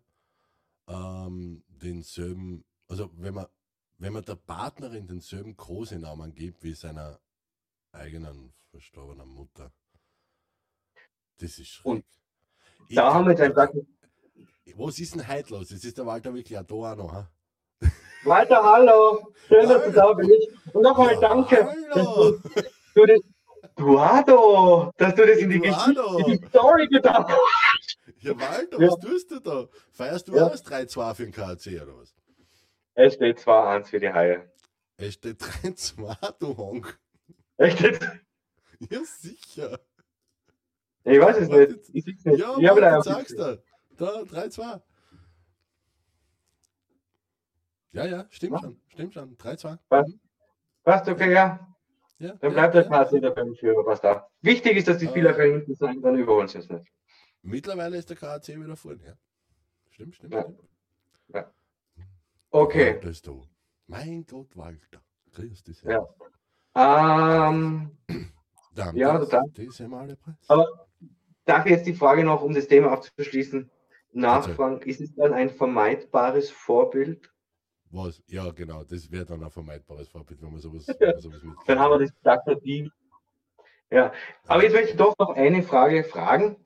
ähm, 0.88 1.62
denselben, 1.68 2.64
also 2.88 3.10
wenn 3.16 3.34
man, 3.34 3.46
wenn 3.98 4.12
man 4.12 4.24
der 4.24 4.36
Partnerin 4.36 5.06
denselben 5.06 5.56
Kosenamen 5.56 6.34
gibt 6.34 6.62
wie 6.62 6.74
seiner 6.74 7.20
eigenen 7.92 8.52
verstorbenen 8.70 9.28
Mutter. 9.28 9.72
Das 11.38 11.58
ist 11.58 11.68
schräg. 11.68 12.04
Da 12.90 13.12
haben 13.12 13.24
wir 13.26 13.32
jetzt 13.32 13.40
ein 13.42 13.52
da- 13.52 13.66
Sachen. 13.66 13.86
Was 14.74 14.98
ist 14.98 15.14
denn 15.14 15.26
heute 15.28 15.50
los? 15.54 15.70
Jetzt 15.70 15.84
ist 15.84 15.98
der 15.98 16.06
Walter 16.06 16.32
wirklich 16.34 16.58
auch 16.58 16.64
da 16.64 16.74
auch 16.74 16.96
noch. 16.96 17.12
Ha? 17.12 17.30
Walter, 18.24 18.62
hallo. 18.62 19.32
Schön, 19.48 19.68
dass 19.68 19.84
du 19.84 19.92
da 19.92 20.12
bist. 20.14 20.30
Und 20.72 20.82
nochmal 20.82 21.16
danke, 21.20 21.64
hallo. 21.64 22.32
dass 22.32 22.44
du, 22.54 22.60
du 22.94 23.06
das, 23.06 23.20
Eduardo, 23.76 24.92
dass 24.96 25.14
du 25.14 25.26
das 25.26 25.38
in 25.38 25.50
die. 25.50 25.60
Geschichte, 25.60 26.02
in 26.26 26.38
die 26.40 26.46
Story 26.48 26.88
getan 26.88 27.24
hast. 27.28 27.98
Ja, 28.20 28.38
Walter, 28.40 28.80
Ja. 28.80 28.88
was 28.88 28.98
tust 28.98 29.30
du 29.30 29.38
da? 29.40 29.66
Feierst 29.92 30.28
du 30.28 30.34
Ja. 30.34 30.48
das 30.48 30.64
3-2 30.64 31.14
für 31.14 31.22
den 31.24 31.32
KC 31.32 31.80
oder 31.82 31.96
was? 31.98 32.14
Es 32.94 33.14
steht 33.14 33.38
2-1 33.38 33.88
für 33.90 34.00
die 34.00 34.12
Haie. 34.12 34.50
Es 34.96 35.14
steht 35.14 35.38
3-2, 35.40 36.38
du 36.40 36.56
Honk. 36.56 36.98
Es 37.58 37.74
steht, 37.74 38.00
Ja, 38.90 38.98
sicher. 39.04 39.78
Ich 41.04 41.20
weiß 41.20 41.36
es 41.36 41.48
nicht. 41.48 41.76
Ich 41.92 42.06
nicht. 42.06 42.24
Ja, 42.24 42.56
ich 42.58 42.62
Mann, 42.66 42.80
da 42.80 42.98
ich 42.98 43.04
sag's 43.04 43.34
dir. 43.36 43.62
Da, 43.96 44.22
3-2. 44.22 44.80
Ja, 47.96 48.04
ja, 48.04 48.26
stimmt 48.30 48.52
Ja. 48.52 48.58
schon. 48.60 48.80
Stimmt 48.88 49.14
schon. 49.14 49.36
3-2. 49.38 49.78
Was? 49.88 50.08
Mhm. 50.08 50.20
Passt, 50.84 51.08
okay, 51.08 51.32
ja. 51.32 51.66
Ja, 52.18 52.28
Dann 52.34 52.38
ja, 52.40 52.48
bleibt 52.50 52.74
der 52.74 52.82
ja. 52.84 53.04
KC 53.04 53.20
der 53.20 53.32
Führer, 53.56 53.84
was 53.84 54.00
da. 54.00 54.28
Wichtig 54.40 54.76
ist, 54.76 54.88
dass 54.88 54.98
die 54.98 55.06
Spieler 55.08 55.38
Äh. 55.38 55.52
hinten 55.52 55.74
sein, 55.74 56.00
dann 56.02 56.16
überholen 56.16 56.48
sie 56.48 56.58
es 56.58 56.68
nicht. 56.68 56.86
Mittlerweile 57.42 57.96
ist 57.96 58.08
der 58.10 58.16
KAC 58.16 58.48
wieder 58.48 58.76
vorne, 58.76 59.04
ja. 59.04 59.12
Stimmt, 59.90 60.14
stimmt, 60.14 60.34
Ja. 60.34 60.42
stimmt. 60.42 60.60
Okay. 62.50 62.94
Walter 62.94 63.08
ist 63.10 63.26
da. 63.26 63.32
Mein 63.86 64.24
Gott, 64.26 64.56
Walter. 64.56 65.02
Grüß 65.32 65.62
dich. 65.64 65.82
Ja. 65.82 66.06
Ähm, 66.74 67.96
Dann 68.74 68.94
Ja, 68.96 69.18
das, 69.18 69.30
Male 69.88 70.16
Preis. 70.16 70.34
Aber- 70.48 70.86
darf 71.46 71.64
ich 71.64 71.72
jetzt 71.72 71.86
die 71.86 71.94
Frage 71.94 72.24
noch, 72.24 72.42
um 72.42 72.52
das 72.54 72.66
Thema 72.68 72.92
abzuschließen, 72.92 73.70
nachfragen, 74.12 74.80
ist 74.82 75.00
es 75.00 75.14
dann 75.14 75.32
ein 75.32 75.48
vermeidbares 75.50 76.50
Vorbild? 76.50 77.30
Was? 77.96 78.22
Ja, 78.26 78.50
genau, 78.50 78.84
das 78.84 79.10
wäre 79.10 79.24
dann 79.24 79.42
ein 79.42 79.50
vermeidbares 79.50 80.08
Vorbild, 80.08 80.42
wenn 80.42 80.52
man 80.52 80.60
sowas, 80.60 80.86
wenn 80.98 81.12
man 81.12 81.20
sowas 81.20 81.42
mitkriegt. 81.42 81.68
Dann 81.68 81.78
haben 81.78 81.92
wir 81.92 81.98
das 82.00 82.12
Dr. 82.22 82.54
Deal. 82.56 82.92
Ja, 83.90 84.12
aber 84.46 84.64
jetzt 84.64 84.72
möchte 84.74 84.90
ich 84.90 84.96
doch 84.96 85.14
noch 85.18 85.30
eine 85.30 85.62
Frage 85.62 86.04
fragen 86.04 86.56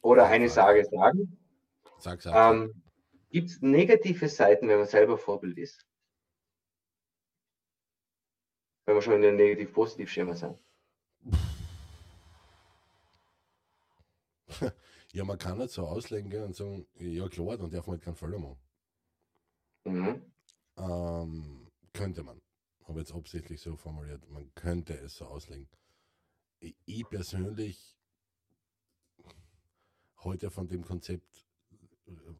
oder 0.00 0.26
eine 0.26 0.48
Sage 0.48 0.86
sagen. 0.86 1.36
Sag, 1.98 2.22
sag. 2.22 2.54
Ähm, 2.54 2.82
Gibt 3.30 3.50
es 3.50 3.60
negative 3.60 4.28
Seiten, 4.28 4.68
wenn 4.68 4.78
man 4.78 4.86
selber 4.86 5.18
Vorbild 5.18 5.58
ist? 5.58 5.86
Wenn 8.86 8.94
wir 8.94 9.02
schon 9.02 9.14
in 9.14 9.22
der 9.22 9.32
Negativ-Positiv-Schema 9.32 10.34
sind. 10.34 10.58
Ja, 15.14 15.24
man 15.24 15.38
kann 15.38 15.56
nicht 15.56 15.70
so 15.70 15.86
auslegen 15.86 16.28
gell, 16.28 16.44
und 16.44 16.54
sagen, 16.54 16.86
ja 16.98 17.26
klar, 17.28 17.56
dann 17.56 17.70
darf 17.70 17.86
man 17.86 17.96
halt 17.96 18.04
keinen 18.04 18.14
Fehler 18.14 18.38
machen. 18.38 18.58
Mhm. 19.84 20.22
Ähm, 20.78 21.68
könnte 21.92 22.22
man. 22.22 22.40
Habe 22.84 23.00
jetzt 23.00 23.12
absichtlich 23.12 23.60
so 23.60 23.76
formuliert, 23.76 24.28
man 24.30 24.50
könnte 24.54 24.94
es 24.94 25.16
so 25.16 25.26
auslegen. 25.26 25.68
Ich, 26.60 26.74
ich 26.86 27.08
persönlich 27.08 27.98
heute 30.24 30.50
von 30.50 30.68
dem 30.68 30.84
Konzept, 30.84 31.46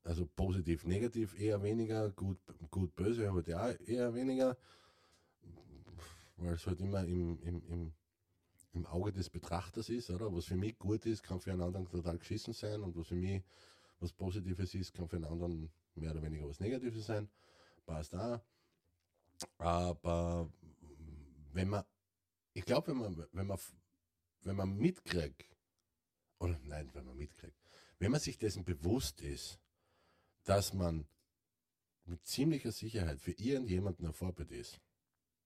also 0.04 0.26
positiv, 0.26 0.84
negativ 0.84 1.38
eher 1.38 1.62
weniger, 1.62 2.10
gut, 2.10 2.38
gut, 2.70 2.94
böse 2.96 3.30
heute 3.32 3.60
auch 3.60 3.74
eher 3.86 4.14
weniger, 4.14 4.56
weil 6.36 6.54
es 6.54 6.66
halt 6.66 6.80
immer 6.80 7.04
im, 7.04 7.38
im, 7.42 7.62
im, 7.68 7.92
im 8.72 8.86
Auge 8.86 9.12
des 9.12 9.28
Betrachters 9.28 9.90
ist, 9.90 10.10
oder? 10.10 10.32
Was 10.32 10.46
für 10.46 10.56
mich 10.56 10.78
gut 10.78 11.04
ist, 11.04 11.22
kann 11.22 11.40
für 11.40 11.52
einen 11.52 11.62
anderen 11.62 11.88
total 11.88 12.18
geschissen 12.18 12.54
sein 12.54 12.82
und 12.82 12.96
was 12.96 13.08
für 13.08 13.16
mich 13.16 13.42
was 14.00 14.12
Positives 14.12 14.74
ist, 14.74 14.94
kann 14.94 15.08
für 15.08 15.16
einen 15.16 15.24
anderen 15.24 15.70
mehr 15.94 16.12
oder 16.12 16.22
weniger 16.22 16.48
was 16.48 16.60
Negatives 16.60 17.06
sein. 17.06 17.28
Passt 17.88 18.14
auch. 18.14 18.40
Aber 19.56 20.52
wenn 21.54 21.70
man, 21.70 21.84
ich 22.52 22.66
glaube, 22.66 22.88
wenn 22.88 22.98
man, 22.98 23.26
wenn 23.32 23.46
man, 23.46 23.58
wenn 24.42 24.56
man 24.56 24.76
mitkriegt, 24.76 25.56
oder 26.38 26.60
nein, 26.64 26.90
wenn 26.92 27.06
man 27.06 27.16
mitkriegt, 27.16 27.56
wenn 27.98 28.10
man 28.10 28.20
sich 28.20 28.36
dessen 28.36 28.62
bewusst 28.62 29.22
ist, 29.22 29.58
dass 30.44 30.74
man 30.74 31.06
mit 32.04 32.26
ziemlicher 32.26 32.72
Sicherheit 32.72 33.20
für 33.20 33.32
irgendjemanden 33.32 34.06
ein 34.06 34.12
Vorbild 34.12 34.50
ist, 34.50 34.78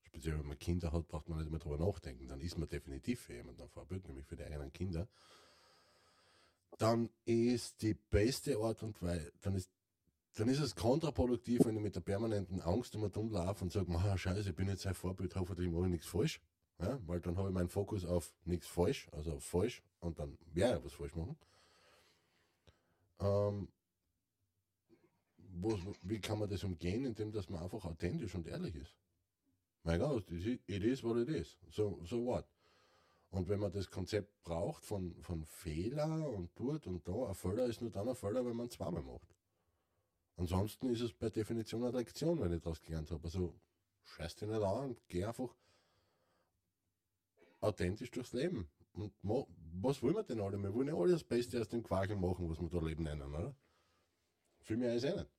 speziell 0.02 0.36
wenn 0.36 0.46
man 0.46 0.58
Kinder 0.58 0.90
hat, 0.92 1.06
braucht 1.06 1.28
man 1.28 1.38
nicht 1.38 1.50
mehr 1.50 1.60
drüber 1.60 1.78
nachdenken, 1.78 2.26
dann 2.26 2.40
ist 2.40 2.58
man 2.58 2.68
definitiv 2.68 3.20
für 3.20 3.34
jemanden 3.34 3.62
ein 3.62 3.68
Vorbild, 3.68 4.04
nämlich 4.08 4.26
für 4.26 4.36
die 4.36 4.44
eigenen 4.44 4.72
Kinder, 4.72 5.08
dann 6.76 7.08
ist 7.24 7.82
die 7.82 7.94
beste 7.94 8.58
Art 8.58 8.82
und 8.82 9.00
Weise, 9.00 9.32
dann 9.42 9.54
ist 9.54 9.70
dann 10.34 10.48
ist 10.48 10.60
es 10.60 10.74
kontraproduktiv, 10.74 11.64
wenn 11.64 11.76
ich 11.76 11.82
mit 11.82 11.94
der 11.94 12.00
permanenten 12.00 12.60
Angst 12.62 12.94
immer 12.94 13.10
dumm 13.10 13.30
laufe 13.30 13.64
und 13.64 13.72
sage, 13.72 13.92
"Ah, 13.94 14.16
scheiße, 14.16 14.50
ich 14.50 14.56
bin 14.56 14.68
jetzt 14.68 14.86
ein 14.86 14.94
Vorbild, 14.94 15.34
hoffentlich 15.36 15.70
mache 15.70 15.84
ich 15.84 15.90
nichts 15.90 16.06
falsch. 16.06 16.40
Ja, 16.80 16.98
weil 17.06 17.20
dann 17.20 17.36
habe 17.36 17.48
ich 17.48 17.54
meinen 17.54 17.68
Fokus 17.68 18.04
auf 18.04 18.32
nichts 18.44 18.66
falsch, 18.66 19.08
also 19.12 19.32
auf 19.34 19.44
falsch 19.44 19.82
und 20.00 20.18
dann 20.18 20.36
werde 20.52 20.78
ich 20.78 20.84
was 20.84 20.92
falsch 20.94 21.14
machen. 21.14 21.36
Ähm, 23.20 23.68
was, 25.54 25.78
wie 26.02 26.18
kann 26.20 26.38
man 26.38 26.48
das 26.48 26.64
umgehen, 26.64 27.04
indem 27.04 27.30
dass 27.30 27.48
man 27.48 27.62
einfach 27.62 27.84
authentisch 27.84 28.34
und 28.34 28.46
ehrlich 28.48 28.74
ist? 28.74 28.96
Mein 29.84 30.00
Gott, 30.00 30.30
it 30.30 30.60
is- 30.68 31.04
what 31.04 31.16
it 31.18 31.28
is. 31.28 31.58
So, 31.70 32.00
so 32.04 32.24
what? 32.24 32.46
Und 33.30 33.48
wenn 33.48 33.60
man 33.60 33.72
das 33.72 33.90
Konzept 33.90 34.42
braucht 34.42 34.84
von, 34.84 35.14
von 35.22 35.44
Fehler 35.44 36.28
und 36.28 36.54
tut 36.54 36.86
und 36.86 37.06
da, 37.06 37.28
ein 37.28 37.34
Fehler 37.34 37.66
ist 37.66 37.80
nur 37.80 37.90
dann 37.90 38.08
ein 38.08 38.14
Fehler, 38.14 38.44
wenn 38.44 38.56
man 38.56 38.70
zweimal 38.70 39.02
macht. 39.02 39.34
Ansonsten 40.36 40.90
ist 40.90 41.00
es 41.00 41.12
per 41.12 41.30
Definition 41.30 41.82
Lektion, 41.92 42.40
wenn 42.40 42.52
ich 42.52 42.62
daraus 42.62 42.80
gelernt 42.80 43.10
habe. 43.10 43.24
Also 43.24 43.54
scheiß 44.04 44.36
dich 44.36 44.48
nicht 44.48 44.62
an 44.62 44.90
und 44.90 45.08
geh 45.08 45.24
einfach 45.24 45.54
authentisch 47.60 48.10
durchs 48.10 48.32
Leben. 48.32 48.68
Und 48.94 49.12
was 49.22 50.02
wollen 50.02 50.16
wir 50.16 50.22
denn 50.22 50.40
alle? 50.40 50.58
Wir 50.58 50.74
wollen 50.74 50.88
ja 50.88 50.94
alle 50.94 51.12
das 51.12 51.24
Beste 51.24 51.60
aus 51.60 51.68
dem 51.68 51.82
Quakel 51.82 52.16
machen, 52.16 52.50
was 52.50 52.60
wir 52.60 52.68
da 52.68 52.78
Leben 52.80 53.04
nennen, 53.04 53.22
oder? 53.22 53.54
Viel 54.60 54.76
mehr 54.76 54.94
ist 54.94 55.04
eh 55.04 55.14
nicht. 55.14 55.30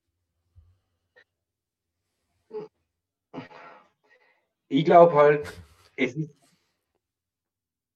Ich 4.70 4.86
glaube 4.86 5.14
halt, 5.14 5.64
es 5.96 6.16
ist. 6.16 6.34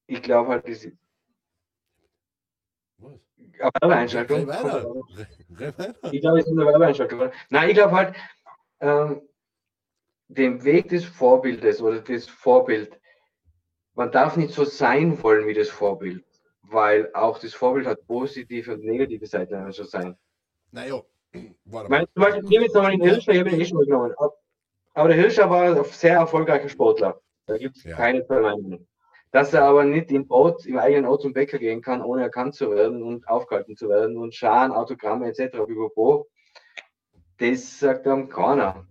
Ich 0.07 0.21
glaube 0.21 0.49
halt, 0.49 0.65
es 0.67 0.85
ist 0.85 0.97
Werbeeinschaltung. 3.59 4.39
Ich 6.11 6.21
glaube, 6.21 6.39
es 6.39 6.45
ist 6.45 6.51
eine 6.51 6.65
Werbeeinschaltung. 6.65 7.31
Nein, 7.49 7.69
ich 7.69 7.75
glaube 7.75 7.91
halt, 7.95 8.15
ähm, 8.79 9.21
den 10.27 10.63
Weg 10.63 10.89
des 10.89 11.05
Vorbildes 11.05 11.81
oder 11.81 12.01
das 12.01 12.27
Vorbild, 12.27 12.99
man 13.95 14.11
darf 14.11 14.37
nicht 14.37 14.53
so 14.53 14.63
sein 14.65 15.21
wollen 15.23 15.47
wie 15.47 15.53
das 15.53 15.69
Vorbild, 15.69 16.23
weil 16.63 17.09
auch 17.13 17.39
das 17.39 17.53
Vorbild 17.53 17.87
hat 17.87 18.05
positive 18.07 18.73
und 18.73 18.83
negative 18.83 19.25
Seiten, 19.25 19.53
wenn 19.53 19.63
man 19.63 19.71
so 19.71 19.83
sein. 19.83 20.17
Naja, 20.71 21.01
warte 21.31 21.47
Ich 21.65 21.71
mal. 21.71 21.89
meine, 21.89 22.07
zum 22.13 22.23
Beispiel, 22.23 22.43
ich 22.43 22.49
nehme 22.49 22.63
jetzt 22.65 22.75
nochmal 22.75 22.91
den 22.91 23.01
Hirscher, 23.01 23.31
ich 23.31 23.39
habe 23.39 23.49
ihn 23.49 23.61
eh 23.61 23.65
schon 23.65 23.77
mal 23.77 23.85
genommen. 23.85 24.13
Aber 24.93 25.07
der 25.09 25.17
Hirscher 25.17 25.49
war 25.49 25.63
ein 25.77 25.83
sehr 25.85 26.15
erfolgreicher 26.15 26.69
Sportler. 26.69 27.21
Da 27.45 27.57
gibt 27.57 27.77
es 27.77 27.83
Ja. 27.83 27.95
keine 27.95 28.25
Meinungen. 28.27 28.87
Dass 29.37 29.53
er 29.53 29.65
aber 29.65 29.83
nicht 29.83 30.09
im 30.11 30.25
Ort, 30.31 30.65
im 30.65 30.79
eigenen 30.79 31.05
Ort 31.05 31.21
zum 31.21 31.31
Bäcker 31.31 31.59
gehen 31.59 31.83
kann, 31.83 32.01
ohne 32.01 32.23
erkannt 32.23 32.55
zu 32.55 32.71
werden 32.71 33.03
und 33.03 33.27
aufgehalten 33.27 33.77
zu 33.77 33.87
werden 33.87 34.17
und 34.17 34.33
Scharen, 34.33 34.71
Autogramme 34.71 35.27
etc. 35.27 35.59
Pipapo, 35.67 36.27
das 37.37 37.77
sagt 37.77 38.07
einem 38.07 38.29
keiner. 38.29 38.87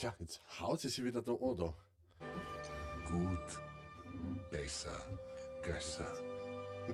Ja, 0.00 0.12
jetzt 0.18 0.42
haut 0.60 0.80
sie 0.80 0.88
sich 0.88 1.04
wieder 1.04 1.22
da. 1.22 1.30
Da. 1.30 1.74
Gut, 3.08 3.60
besser, 4.50 5.00
Gösser. 5.62 6.12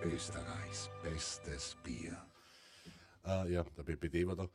Österreichs 0.04 0.90
bestes 1.02 1.74
Bier. 1.82 2.18
Äh, 3.26 3.50
ja, 3.50 3.64
der 3.78 3.82
BPD 3.82 4.26
war 4.26 4.36
da. 4.36 4.46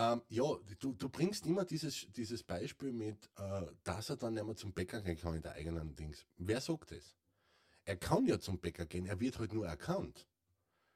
Ähm, 0.00 0.22
ja, 0.30 0.44
du, 0.78 0.94
du 0.94 1.08
bringst 1.10 1.46
immer 1.46 1.66
dieses, 1.66 2.06
dieses 2.12 2.42
Beispiel 2.42 2.90
mit, 2.90 3.28
äh, 3.36 3.66
dass 3.84 4.08
er 4.08 4.16
dann 4.16 4.32
nicht 4.34 4.46
mehr 4.46 4.56
zum 4.56 4.72
Bäcker 4.72 5.02
gehen 5.02 5.18
kann 5.18 5.34
in 5.34 5.42
der 5.42 5.52
eigenen 5.52 5.94
Dings. 5.94 6.24
Wer 6.38 6.62
sagt 6.62 6.92
das? 6.92 7.16
Er 7.84 7.96
kann 7.96 8.26
ja 8.26 8.38
zum 8.40 8.58
Bäcker 8.60 8.86
gehen, 8.86 9.04
er 9.06 9.20
wird 9.20 9.38
halt 9.38 9.52
nur 9.52 9.66
erkannt. 9.66 10.26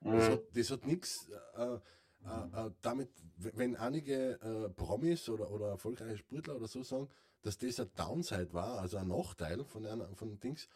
Das 0.00 0.28
Mhm. 0.28 0.32
hat, 0.32 0.42
das 0.56 0.70
hat 0.70 0.86
nichts 0.86 1.28
äh, 1.56 1.74
äh, 1.74 2.66
äh, 2.66 2.70
damit, 2.80 3.10
wenn 3.36 3.76
einige 3.76 4.40
äh, 4.40 4.70
Promis 4.70 5.28
oder, 5.28 5.50
oder 5.50 5.68
erfolgreiche 5.68 6.16
Sportler 6.18 6.56
oder 6.56 6.68
so 6.68 6.82
sagen, 6.82 7.08
dass 7.42 7.58
das 7.58 7.80
ein 7.80 7.90
Downside 7.96 8.54
war, 8.54 8.80
also 8.80 8.96
ein 8.96 9.08
Nachteil 9.08 9.64
von, 9.64 9.84
einer, 9.84 10.14
von 10.16 10.40
Dings. 10.40 10.68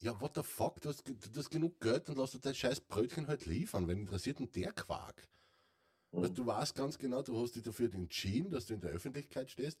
Ja, 0.00 0.20
what 0.20 0.34
the 0.34 0.42
fuck, 0.42 0.80
du 0.82 0.90
hast, 0.90 1.08
du 1.08 1.38
hast 1.38 1.50
genug 1.50 1.80
Geld 1.80 2.10
und 2.10 2.18
lass 2.18 2.32
dir 2.32 2.40
das 2.40 2.58
scheiß 2.58 2.80
Brötchen 2.82 3.26
halt 3.28 3.46
liefern. 3.46 3.88
Wen 3.88 4.00
interessiert 4.00 4.38
denn 4.38 4.52
der 4.52 4.72
Quark? 4.72 5.28
Weil 6.12 6.30
du 6.30 6.46
weißt 6.46 6.74
ganz 6.74 6.98
genau, 6.98 7.22
du 7.22 7.38
hast 7.40 7.56
dich 7.56 7.62
dafür 7.62 7.92
entschieden, 7.92 8.50
dass 8.50 8.66
du 8.66 8.74
in 8.74 8.80
der 8.80 8.90
Öffentlichkeit 8.90 9.50
stehst 9.50 9.78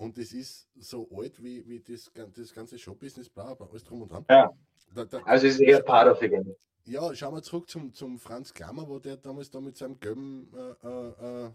und 0.00 0.16
das 0.16 0.32
ist 0.32 0.66
so 0.78 1.06
alt 1.14 1.42
wie, 1.42 1.66
wie 1.68 1.80
das, 1.80 2.10
das 2.34 2.54
ganze 2.54 2.78
Showbusiness, 2.78 3.28
bla, 3.28 3.52
bla, 3.52 3.66
alles 3.66 3.84
drum 3.84 4.00
und 4.00 4.10
dran. 4.10 4.24
Ja. 4.30 4.50
Da, 4.94 5.04
da, 5.04 5.18
Also 5.24 5.46
es 5.46 5.54
ist 5.54 5.60
eher 5.60 5.82
part 5.82 6.10
of 6.10 6.18
the 6.20 6.28
game. 6.28 6.56
ja, 6.86 7.14
schauen 7.14 7.34
wir 7.34 7.42
zurück 7.42 7.68
zum, 7.68 7.92
zum 7.92 8.18
Franz 8.18 8.54
Klammer, 8.54 8.88
wo 8.88 8.98
der 8.98 9.18
damals 9.18 9.50
da 9.50 9.60
mit 9.60 9.76
seinem 9.76 10.00
gelben 10.00 10.50
äh, 10.54 10.88
äh, 10.88 11.44
äh, 11.46 11.50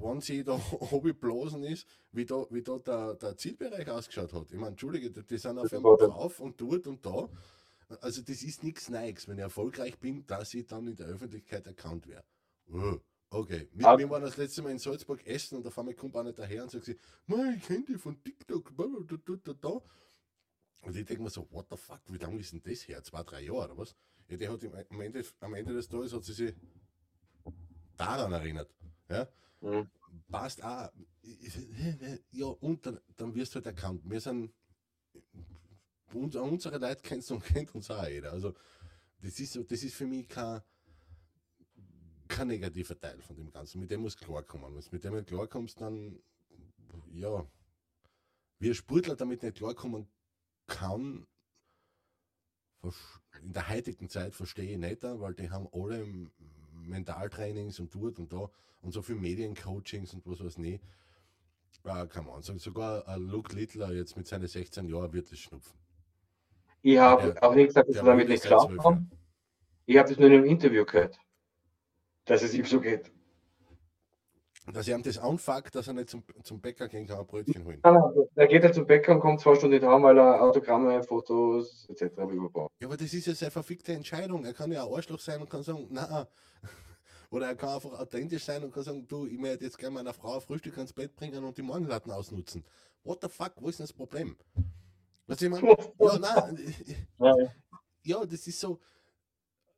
Onesie 0.00 0.44
da 0.44 0.56
blasen 1.20 1.62
ist, 1.64 1.86
wie 2.12 2.24
da, 2.24 2.46
wie 2.48 2.62
da 2.62 2.78
der, 2.78 3.14
der 3.16 3.36
Zielbereich 3.36 3.88
ausgeschaut 3.90 4.32
hat. 4.32 4.50
Ich 4.50 4.58
meine, 4.58 4.70
Entschuldige, 4.70 5.10
die, 5.10 5.36
sind 5.36 5.58
auf 5.58 5.70
einmal 5.72 5.98
drauf 5.98 6.40
und 6.40 6.58
dort 6.58 6.86
und 6.86 7.04
da. 7.04 7.28
Also 8.00 8.22
das 8.22 8.42
ist 8.42 8.64
nichts 8.64 8.88
Neues, 8.88 9.28
wenn 9.28 9.36
ich 9.36 9.42
erfolgreich 9.42 9.98
bin, 9.98 10.26
dass 10.26 10.54
ich 10.54 10.66
dann 10.66 10.86
in 10.86 10.96
der 10.96 11.06
Öffentlichkeit 11.08 11.66
erkannt 11.66 12.08
werde. 12.08 12.24
Oh, 12.70 13.00
okay. 13.30 13.68
Wir, 13.72 13.98
wir 13.98 14.10
waren 14.10 14.22
das 14.22 14.36
letzte 14.36 14.62
Mal 14.62 14.72
in 14.72 14.78
Salzburg 14.78 15.26
essen 15.26 15.58
und 15.58 15.66
auf 15.66 15.78
einmal 15.78 15.94
kommt 15.94 16.16
einer 16.16 16.32
daher 16.32 16.64
und 16.64 16.70
sagt 16.70 16.84
sie, 16.84 16.98
"Mei, 17.26 17.54
ich 17.56 17.64
kenne 17.64 17.84
die 17.84 17.98
von 17.98 18.22
TikTok. 18.22 18.72
da, 18.76 18.84
da, 19.16 19.36
da, 19.36 19.52
da." 19.52 19.82
Und 20.84 20.96
ich 20.96 21.04
denke 21.06 21.22
mir 21.22 21.30
so, 21.30 21.48
what 21.50 21.66
the 21.70 21.76
fuck, 21.76 22.00
wie 22.08 22.18
lange 22.18 22.38
ist 22.40 22.52
denn 22.52 22.62
das 22.62 22.86
her? 22.86 23.02
Zwei, 23.02 23.22
drei 23.22 23.40
Jahre 23.40 23.64
oder 23.64 23.78
was? 23.78 23.96
Ja, 24.28 24.36
die 24.36 24.48
hat 24.48 24.62
im, 24.62 24.74
am, 24.74 25.00
Ende, 25.00 25.24
am 25.40 25.54
Ende 25.54 25.72
des 25.72 25.88
Tages 25.88 26.12
hat 26.12 26.24
sie 26.24 26.32
sich 26.32 26.54
daran 27.96 28.32
erinnert. 28.32 28.70
Ja? 29.08 29.28
Mhm. 29.60 29.88
Passt 30.30 30.62
auch. 30.62 30.90
Ja, 32.32 32.46
und 32.46 32.84
dann, 32.84 33.00
dann 33.16 33.34
wirst 33.34 33.54
du 33.54 33.56
halt 33.56 33.66
erkannt. 33.66 34.02
Wir 34.04 34.20
sind, 34.20 34.52
uns, 36.12 36.36
unsere 36.36 36.78
Leute 36.78 37.00
kennst 37.02 37.30
du 37.30 37.34
und 37.34 37.44
kennt 37.44 37.74
uns 37.74 37.90
auch 37.90 38.06
jeder. 38.06 38.32
Also, 38.32 38.54
das 39.20 39.40
ist, 39.40 39.58
das 39.70 39.82
ist 39.82 39.94
für 39.94 40.06
mich 40.06 40.28
kein, 40.28 40.60
kein 42.28 42.48
negativer 42.48 42.98
Teil 42.98 43.20
von 43.22 43.36
dem 43.36 43.50
Ganzen. 43.50 43.80
Mit 43.80 43.90
dem 43.90 44.02
muss 44.02 44.16
klarkommen. 44.16 44.74
Wenn 44.74 44.80
du 44.80 44.88
mit 44.90 45.04
dem 45.04 45.14
nicht 45.14 45.28
klarkommst, 45.28 45.80
dann, 45.80 46.18
ja, 47.12 47.46
wie 48.58 48.68
ein 48.68 48.74
Sportler 48.74 49.16
damit 49.16 49.42
nicht 49.42 49.56
klarkommen 49.56 50.08
kann, 50.66 51.26
in 53.42 53.52
der 53.52 53.68
heutigen 53.68 54.08
Zeit 54.08 54.34
verstehe 54.34 54.72
ich 54.72 54.78
nicht, 54.78 55.02
weil 55.02 55.34
die 55.34 55.50
haben 55.50 55.68
alle 55.72 56.06
Mentaltrainings 56.72 57.80
und 57.80 57.94
dort 57.94 58.18
und 58.18 58.32
da 58.32 58.50
und 58.82 58.92
so 58.92 59.00
viel 59.02 59.16
Mediencoachings 59.16 60.12
und 60.14 60.26
was 60.26 60.44
weiß 60.44 60.58
nicht. 60.58 60.82
Äh, 61.84 62.06
kann 62.06 62.26
man 62.26 62.42
sagen. 62.42 62.58
Sogar 62.58 63.18
Luke 63.18 63.54
Littler 63.54 63.92
jetzt 63.92 64.16
mit 64.16 64.26
seinen 64.26 64.46
16 64.46 64.88
Jahren 64.88 65.12
wird 65.12 65.30
es 65.30 65.38
schnupfen. 65.38 65.78
Ich 66.82 66.98
habe 66.98 67.42
auch 67.42 67.54
nicht 67.54 67.68
gesagt, 67.68 67.88
dass 67.88 67.96
wir 67.96 68.02
damit 68.04 68.28
nicht 68.28 68.42
zwölf 68.42 68.78
haben. 68.82 69.10
Ich 69.86 69.96
habe 69.98 70.08
das 70.08 70.18
nur 70.18 70.28
in 70.28 70.34
einem 70.34 70.44
Interview 70.44 70.84
gehört, 70.84 71.18
dass 72.24 72.42
es 72.42 72.54
ihm 72.54 72.64
so 72.64 72.80
geht. 72.80 73.10
Dass 74.72 74.88
er 74.88 74.96
ihm 74.96 75.02
das 75.02 75.18
anfuckt, 75.18 75.74
dass 75.74 75.88
er 75.88 75.92
nicht 75.92 76.08
zum, 76.08 76.24
zum 76.42 76.58
Bäcker 76.58 76.88
gehen 76.88 77.06
kann, 77.06 77.18
ein 77.18 77.26
Brötchen 77.26 77.64
holen. 77.66 77.80
Nein, 77.82 77.94
nein, 77.94 78.26
Er 78.34 78.46
geht 78.46 78.62
halt 78.62 78.74
zum 78.74 78.86
Bäcker 78.86 79.12
und 79.12 79.20
kommt 79.20 79.40
zwei 79.40 79.54
Stunden 79.54 79.74
nicht 79.74 79.84
heim, 79.86 80.02
weil 80.02 80.16
er 80.16 80.42
Autogramme, 80.42 81.02
Fotos 81.02 81.86
etc. 81.90 82.16
überbraucht. 82.32 82.72
Ja, 82.80 82.88
aber 82.88 82.96
das 82.96 83.12
ist 83.12 83.26
ja 83.26 83.34
seine 83.34 83.50
verfickte 83.50 83.92
Entscheidung. 83.92 84.44
Er 84.46 84.54
kann 84.54 84.72
ja 84.72 84.86
ein 84.86 84.92
Arschloch 84.92 85.20
sein 85.20 85.42
und 85.42 85.50
kann 85.50 85.62
sagen, 85.62 85.86
na. 85.90 86.26
Oder 87.30 87.48
er 87.48 87.56
kann 87.56 87.70
einfach 87.70 87.98
authentisch 87.98 88.44
sein 88.44 88.64
und 88.64 88.72
kann 88.72 88.84
sagen, 88.84 89.06
du, 89.06 89.26
ich 89.26 89.38
möchte 89.38 89.64
jetzt 89.64 89.76
gerne 89.76 89.94
meiner 89.94 90.14
Frau 90.14 90.40
Frühstück 90.40 90.78
ans 90.78 90.92
Bett 90.92 91.14
bringen 91.14 91.44
und 91.44 91.58
die 91.58 91.62
Morgenlatten 91.62 92.10
ausnutzen. 92.10 92.64
What 93.02 93.18
the 93.20 93.28
fuck, 93.28 93.52
wo 93.56 93.68
ist 93.68 93.80
denn 93.80 93.84
das 93.84 93.92
Problem? 93.92 94.36
Was 95.26 95.42
ich 95.42 95.50
meine? 95.50 95.76
Ja, 95.98 96.18
nein, 96.18 97.50
ja, 98.02 98.24
das 98.24 98.46
ist 98.46 98.60
so, 98.60 98.78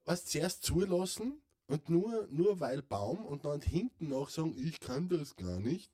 was 0.04 0.24
zuerst 0.24 0.64
zulassen 0.64 1.40
und 1.68 1.88
nur, 1.88 2.28
nur 2.30 2.60
weil 2.60 2.82
Baum 2.82 3.24
und 3.24 3.44
dann 3.44 3.60
hinten 3.60 4.08
noch 4.08 4.28
sagen, 4.30 4.54
ich 4.56 4.78
kann 4.80 5.08
das 5.08 5.34
gar 5.36 5.58
nicht. 5.58 5.90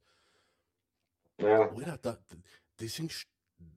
ja. 1.38 1.70
Alter, 1.70 1.98
da, 1.98 2.18
deswegen, 2.78 3.10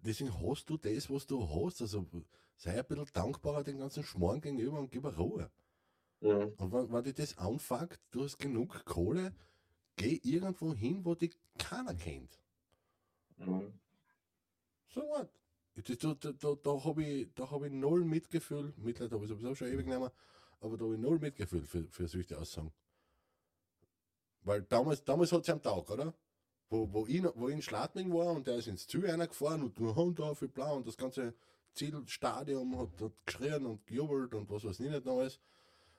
deswegen 0.04 0.34
hast 0.42 0.70
du 0.70 0.78
das, 0.78 1.10
was 1.10 1.26
du 1.26 1.48
hast. 1.50 1.82
Also 1.82 2.06
sei 2.58 2.78
ein 2.78 2.86
bisschen 2.86 3.08
dankbarer 3.14 3.64
den 3.64 3.80
ganzen 3.80 4.04
Schmarrn 4.04 4.42
gegenüber 4.42 4.80
und 4.80 4.92
gib 4.92 5.06
Ruhe. 5.18 5.50
Mhm. 6.22 6.54
Und 6.58 6.72
wenn, 6.72 6.92
wenn 6.92 7.04
dich 7.04 7.16
das 7.16 7.38
anfuckt, 7.38 8.00
du 8.12 8.24
hast 8.24 8.40
genug 8.40 8.84
Kohle, 8.86 9.34
geh 9.96 10.20
irgendwo 10.24 10.74
hin, 10.74 11.06
wo 11.06 11.16
dich 11.16 11.38
keiner 11.58 11.94
kennt. 11.94 12.40
Mhm. 13.38 13.74
So 14.90 15.02
what? 15.02 15.30
Das, 15.76 15.98
da 15.98 16.14
da, 16.14 16.32
da, 16.32 16.56
da 16.56 16.84
habe 16.86 17.04
ich, 17.04 17.28
hab 17.38 17.64
ich 17.64 17.72
null 17.72 18.06
Mitgefühl. 18.06 18.74
Mitleid 18.78 19.12
habe 19.12 19.24
ich 19.26 19.30
sowieso 19.30 19.56
schon 19.56 19.68
ewig 19.68 19.86
nicht 19.86 20.00
mehr, 20.00 20.12
aber 20.60 20.78
da 20.78 20.86
habe 20.86 20.96
ich 20.96 21.02
null 21.02 21.20
Mitgefühl 21.20 21.66
für, 21.66 21.84
für 21.90 22.08
solche 22.08 22.38
Aussagen. 22.38 22.72
Weil 24.42 24.62
damals, 24.64 25.04
damals 25.04 25.32
hat 25.32 25.44
es 25.44 25.50
am 25.50 25.62
Tag, 25.62 25.90
oder? 25.90 26.14
Wo, 26.70 26.92
wo, 26.92 27.06
ich, 27.08 27.24
wo 27.36 27.48
ich 27.48 27.56
in 27.56 27.62
Schladming 27.62 28.14
war 28.14 28.34
und 28.34 28.48
der 28.48 28.58
ist 28.58 28.68
ins 28.68 28.88
Ziel 28.88 29.10
einer 29.10 29.28
gefahren 29.28 29.64
und 29.64 29.78
du 29.78 29.96
Hand 29.96 30.20
auf, 30.22 30.42
wie 30.42 30.48
blau 30.48 30.76
und 30.76 30.88
das 30.88 30.98
ganze 30.98 31.34
Zielstadion 31.74 32.78
hat, 32.78 33.02
hat 33.02 33.12
geschrien 33.26 33.66
und 33.66 33.86
gejubelt 33.86 34.34
und 34.34 34.50
was 34.50 34.64
weiß 34.64 34.80
ich 34.80 34.90
nicht 34.90 35.06
noch 35.06 35.20
alles. 35.20 35.40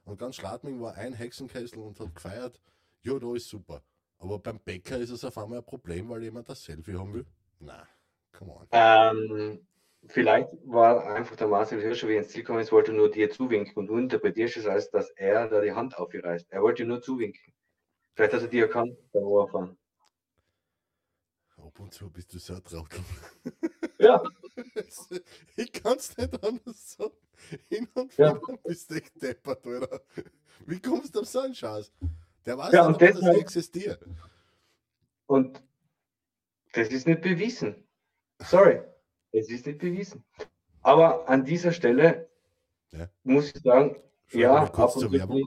Und 0.05 0.19
ganz 0.19 0.37
Schladming 0.37 0.81
war 0.81 0.95
ein 0.95 1.13
Hexenkessel 1.13 1.79
und 1.81 1.99
hat 1.99 2.15
gefeiert. 2.15 2.61
Ja, 3.03 3.19
da 3.19 3.35
ist 3.35 3.49
super. 3.49 3.83
Aber 4.19 4.39
beim 4.39 4.59
Bäcker 4.61 4.99
ist 4.99 5.11
es 5.11 5.25
auf 5.25 5.37
einmal 5.39 5.59
ein 5.59 5.65
Problem, 5.65 6.09
weil 6.09 6.23
jemand 6.23 6.49
das 6.49 6.63
Selfie 6.63 6.95
haben 6.95 7.13
will. 7.13 7.27
Na, 7.59 7.87
come 8.33 8.53
on. 8.55 8.67
Ähm, 8.71 9.67
vielleicht 10.09 10.49
war 10.65 11.07
einfach 11.15 11.37
der 11.37 11.49
Marcel 11.49 11.81
Hirscher, 11.81 12.09
wie 12.09 12.17
ins 12.17 12.29
Ziel 12.29 12.43
gekommen 12.43 12.61
ist, 12.61 12.73
wollte 12.73 12.93
nur 12.93 13.11
dir 13.11 13.31
zuwinken 13.31 13.75
und 13.77 13.87
du 13.87 13.97
interpretierst 13.97 14.57
es 14.57 14.67
als, 14.67 14.91
dass 14.91 15.11
er 15.11 15.49
da 15.49 15.61
die 15.61 15.73
Hand 15.73 15.97
aufgereißt. 15.97 16.51
Er 16.51 16.63
wollte 16.63 16.85
nur 16.85 17.01
zuwinken. 17.01 17.53
Vielleicht 18.15 18.33
hat 18.35 18.43
er 18.43 18.49
dir 18.49 18.63
erkannt 18.65 18.97
beim 19.13 19.25
Overfahren. 19.25 19.79
Ab 21.59 21.81
und 21.81 21.93
zu 21.93 22.11
bist 22.11 22.33
du 22.35 22.39
so 22.39 22.55
ein 22.55 22.63
Trottel. 22.65 23.01
Ja. 23.99 24.23
ich 25.57 25.73
kann 25.73 25.97
es 25.97 26.17
nicht 26.17 26.45
anders 26.45 26.93
sagen. 26.97 27.17
Hin 27.69 27.89
und 27.95 28.17
Ja. 28.17 28.39
bist 28.65 28.91
du 28.91 28.95
echt 28.97 29.21
deppert, 29.23 29.67
Alter. 29.67 30.01
Wie 30.67 30.81
kommst 30.81 31.15
du 31.15 31.21
auf 31.21 31.27
so 31.27 31.41
einen 31.41 31.55
Scheiß? 31.55 31.93
Der 32.45 32.57
weiß 32.59 32.73
Ja, 32.73 32.89
nicht, 32.89 33.01
dass 33.01 33.21
das 33.21 33.37
existiert. 33.37 34.05
Und 35.27 35.63
das 36.73 36.89
ist 36.89 37.07
nicht 37.07 37.23
bewiesen. 37.23 37.87
Sorry, 38.43 38.81
es 39.37 39.51
ist 39.51 39.67
nicht 39.67 39.79
bewiesen. 39.79 40.25
Aber 40.83 41.29
an 41.29 41.45
dieser 41.45 41.73
Stelle 41.73 42.29
Ja. 42.93 43.09
muss 43.23 43.53
ich 43.55 43.63
sagen, 43.63 43.97
Schon 44.29 44.41
ja, 44.41 44.65
ab 44.65 44.97
und 44.97 45.01
zu 45.03 45.11
bin 45.11 45.23
ich 45.31 45.47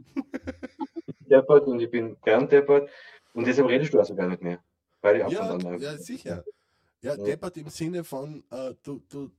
deppert 1.28 1.68
und 1.68 1.80
ich 1.82 1.92
bin 1.92 2.16
gern 2.24 2.48
deppert 2.48 2.90
und 3.34 3.46
deshalb 3.46 3.68
redest 3.68 3.94
du 3.94 4.00
also 4.00 4.16
gar 4.16 4.28
nicht 4.28 4.42
mehr. 4.42 4.64
Beide 5.02 5.20
Ja, 5.20 5.26
aufeinander. 5.26 5.78
ja, 5.78 5.98
sicher. 5.98 6.44
Ja, 7.02 7.16
Ja. 7.16 7.24
deppert 7.24 7.58
im 7.58 7.70
Sinne 7.70 8.04
von, 8.04 8.44
äh, 8.52 8.74
du, 8.84 9.02
du, 9.10 9.32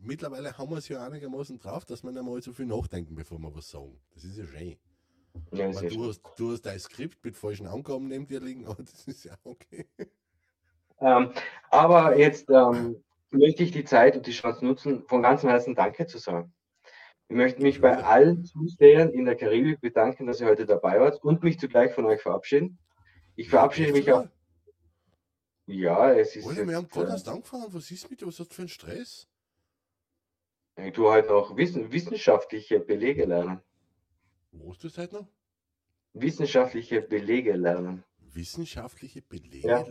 mittlerweile 0.00 0.56
haben 0.56 0.70
wir 0.70 0.78
es 0.78 0.88
ja 0.88 1.04
einigermaßen 1.04 1.58
drauf, 1.58 1.84
dass 1.84 2.02
wir 2.02 2.10
nicht 2.12 2.22
mal 2.24 2.40
so 2.42 2.52
viel 2.52 2.66
nachdenken, 2.66 3.14
bevor 3.14 3.38
wir 3.38 3.54
was 3.54 3.68
sagen. 3.70 4.00
Das 4.14 4.24
ist 4.24 4.36
ja 4.38 4.46
schön. 4.46 4.76
Ja, 5.52 5.74
Weil 5.74 5.84
ja 5.84 5.88
du, 5.90 6.08
hast, 6.08 6.22
du 6.36 6.52
hast 6.52 6.62
dein 6.62 6.78
Skript 6.78 7.24
mit 7.24 7.36
falschen 7.36 7.66
Angaben 7.66 8.08
neben 8.08 8.26
dir 8.26 8.40
liegen, 8.40 8.66
aber 8.68 8.82
das 8.82 9.06
ist 9.06 9.24
ja 9.24 9.36
okay. 9.44 9.86
Ähm, 11.00 11.32
aber 11.70 12.16
jetzt 12.18 12.50
ähm, 12.50 13.02
möchte 13.30 13.62
ich 13.62 13.72
die 13.72 13.84
Zeit 13.84 14.16
und 14.16 14.26
die 14.26 14.32
Chance 14.32 14.64
nutzen, 14.64 15.04
von 15.06 15.22
ganzem 15.22 15.50
Herzen 15.50 15.74
Danke 15.74 16.06
zu 16.06 16.18
sagen. 16.18 16.52
Ich 17.28 17.36
möchte 17.36 17.60
mich 17.60 17.80
bei 17.80 18.02
allen 18.02 18.44
Zusehern 18.44 19.10
in 19.10 19.26
der 19.26 19.36
Karibik 19.36 19.80
bedanken, 19.80 20.26
dass 20.26 20.40
ihr 20.40 20.46
heute 20.46 20.64
dabei 20.64 20.98
wart 20.98 21.22
und 21.22 21.42
mich 21.42 21.58
zugleich 21.58 21.92
von 21.92 22.06
euch 22.06 22.22
verabschieden. 22.22 22.78
Ich 23.36 23.50
verabschiede 23.50 23.92
mich 23.92 24.10
auch. 24.10 24.26
Ja, 25.66 26.12
es 26.14 26.34
ist. 26.34 26.46
Alter, 26.46 26.66
wir 26.66 26.76
haben 26.76 26.88
gerade 26.88 27.08
äh, 27.08 27.12
erst 27.12 27.28
angefangen. 27.28 27.66
Was 27.68 27.90
ist 27.90 28.10
mit 28.10 28.20
dir? 28.20 28.26
Was 28.26 28.40
hast 28.40 28.50
du 28.50 28.54
für 28.54 28.62
einen 28.62 28.68
Stress? 28.70 29.28
ich 30.76 30.92
tue 30.94 31.10
halt 31.10 31.28
noch 31.28 31.56
wissen, 31.56 31.92
wissenschaftliche 31.92 32.80
Belege 32.80 33.26
lernen. 33.26 33.60
Wo 34.52 34.70
hast 34.70 34.82
du 34.82 34.86
es 34.86 34.96
heute 34.96 35.16
noch? 35.16 35.28
Wissenschaftliche 36.14 37.02
Belege 37.02 37.54
lernen. 37.54 38.04
Wissenschaftliche 38.18 39.22
Belege? 39.22 39.68
Ja. 39.68 39.84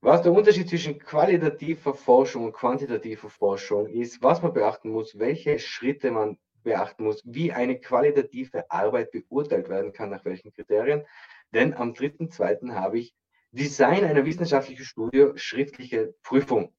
Was 0.00 0.22
der 0.22 0.32
Unterschied 0.32 0.68
zwischen 0.68 0.98
qualitativer 0.98 1.92
Forschung 1.92 2.44
und 2.44 2.52
quantitativer 2.52 3.28
Forschung 3.28 3.88
ist, 3.88 4.22
was 4.22 4.42
man 4.42 4.52
beachten 4.52 4.90
muss, 4.90 5.18
welche 5.18 5.58
Schritte 5.58 6.12
man 6.12 6.38
beachten 6.62 7.04
muss, 7.04 7.22
wie 7.24 7.52
eine 7.52 7.80
qualitative 7.80 8.70
Arbeit 8.70 9.10
beurteilt 9.10 9.68
werden 9.68 9.92
kann, 9.92 10.10
nach 10.10 10.24
welchen 10.24 10.52
Kriterien. 10.52 11.04
Denn 11.52 11.74
am 11.74 11.92
3.2. 11.94 12.74
habe 12.74 13.00
ich 13.00 13.14
Design 13.50 14.04
einer 14.04 14.24
wissenschaftlichen 14.24 14.84
Studie, 14.84 15.32
schriftliche 15.34 16.14
Prüfung. 16.22 16.72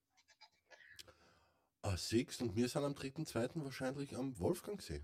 Ah, 1.81 1.97
sechs 1.97 2.41
und 2.41 2.55
wir 2.55 2.67
sind 2.67 2.83
am 2.83 2.93
3.2. 2.93 3.63
wahrscheinlich 3.63 4.15
am 4.15 4.37
Wolfgang 4.39 4.81
See. 4.81 5.03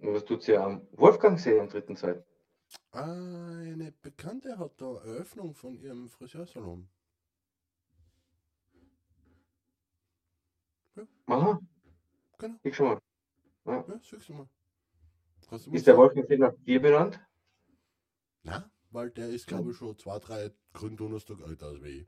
Und 0.00 0.14
was 0.14 0.24
tut 0.24 0.42
sie 0.42 0.56
am 0.56 0.86
Wolfgangsee 0.92 1.60
am 1.60 1.68
3.2.? 1.68 2.22
Eine 2.92 3.92
Bekannte 3.92 4.58
hat 4.58 4.80
da 4.80 4.96
Eröffnung 4.96 5.54
von 5.54 5.74
ihrem 5.78 6.08
Friseursalon. 6.08 6.88
Aha, 11.26 11.60
Genau, 12.38 12.58
ich 12.62 12.74
schon 12.76 12.86
mal. 12.86 13.00
ja, 13.66 14.00
siehst 14.02 14.28
du 14.28 14.34
mal. 14.34 14.48
Du 15.48 15.56
Ist 15.56 15.86
der 15.86 15.94
sagen? 15.94 15.98
Wolfgangsee 15.98 16.38
nach 16.38 16.54
dir 16.66 16.80
benannt? 16.80 17.20
Nein, 18.42 18.64
weil 18.90 19.10
der 19.10 19.28
ist, 19.28 19.46
glaube 19.46 19.70
ich, 19.70 19.76
schon 19.76 19.98
zwei, 19.98 20.18
drei 20.18 20.50
Gründonnerstag 20.72 21.40
älter 21.40 21.66
als 21.66 21.82
ich. 21.82 22.06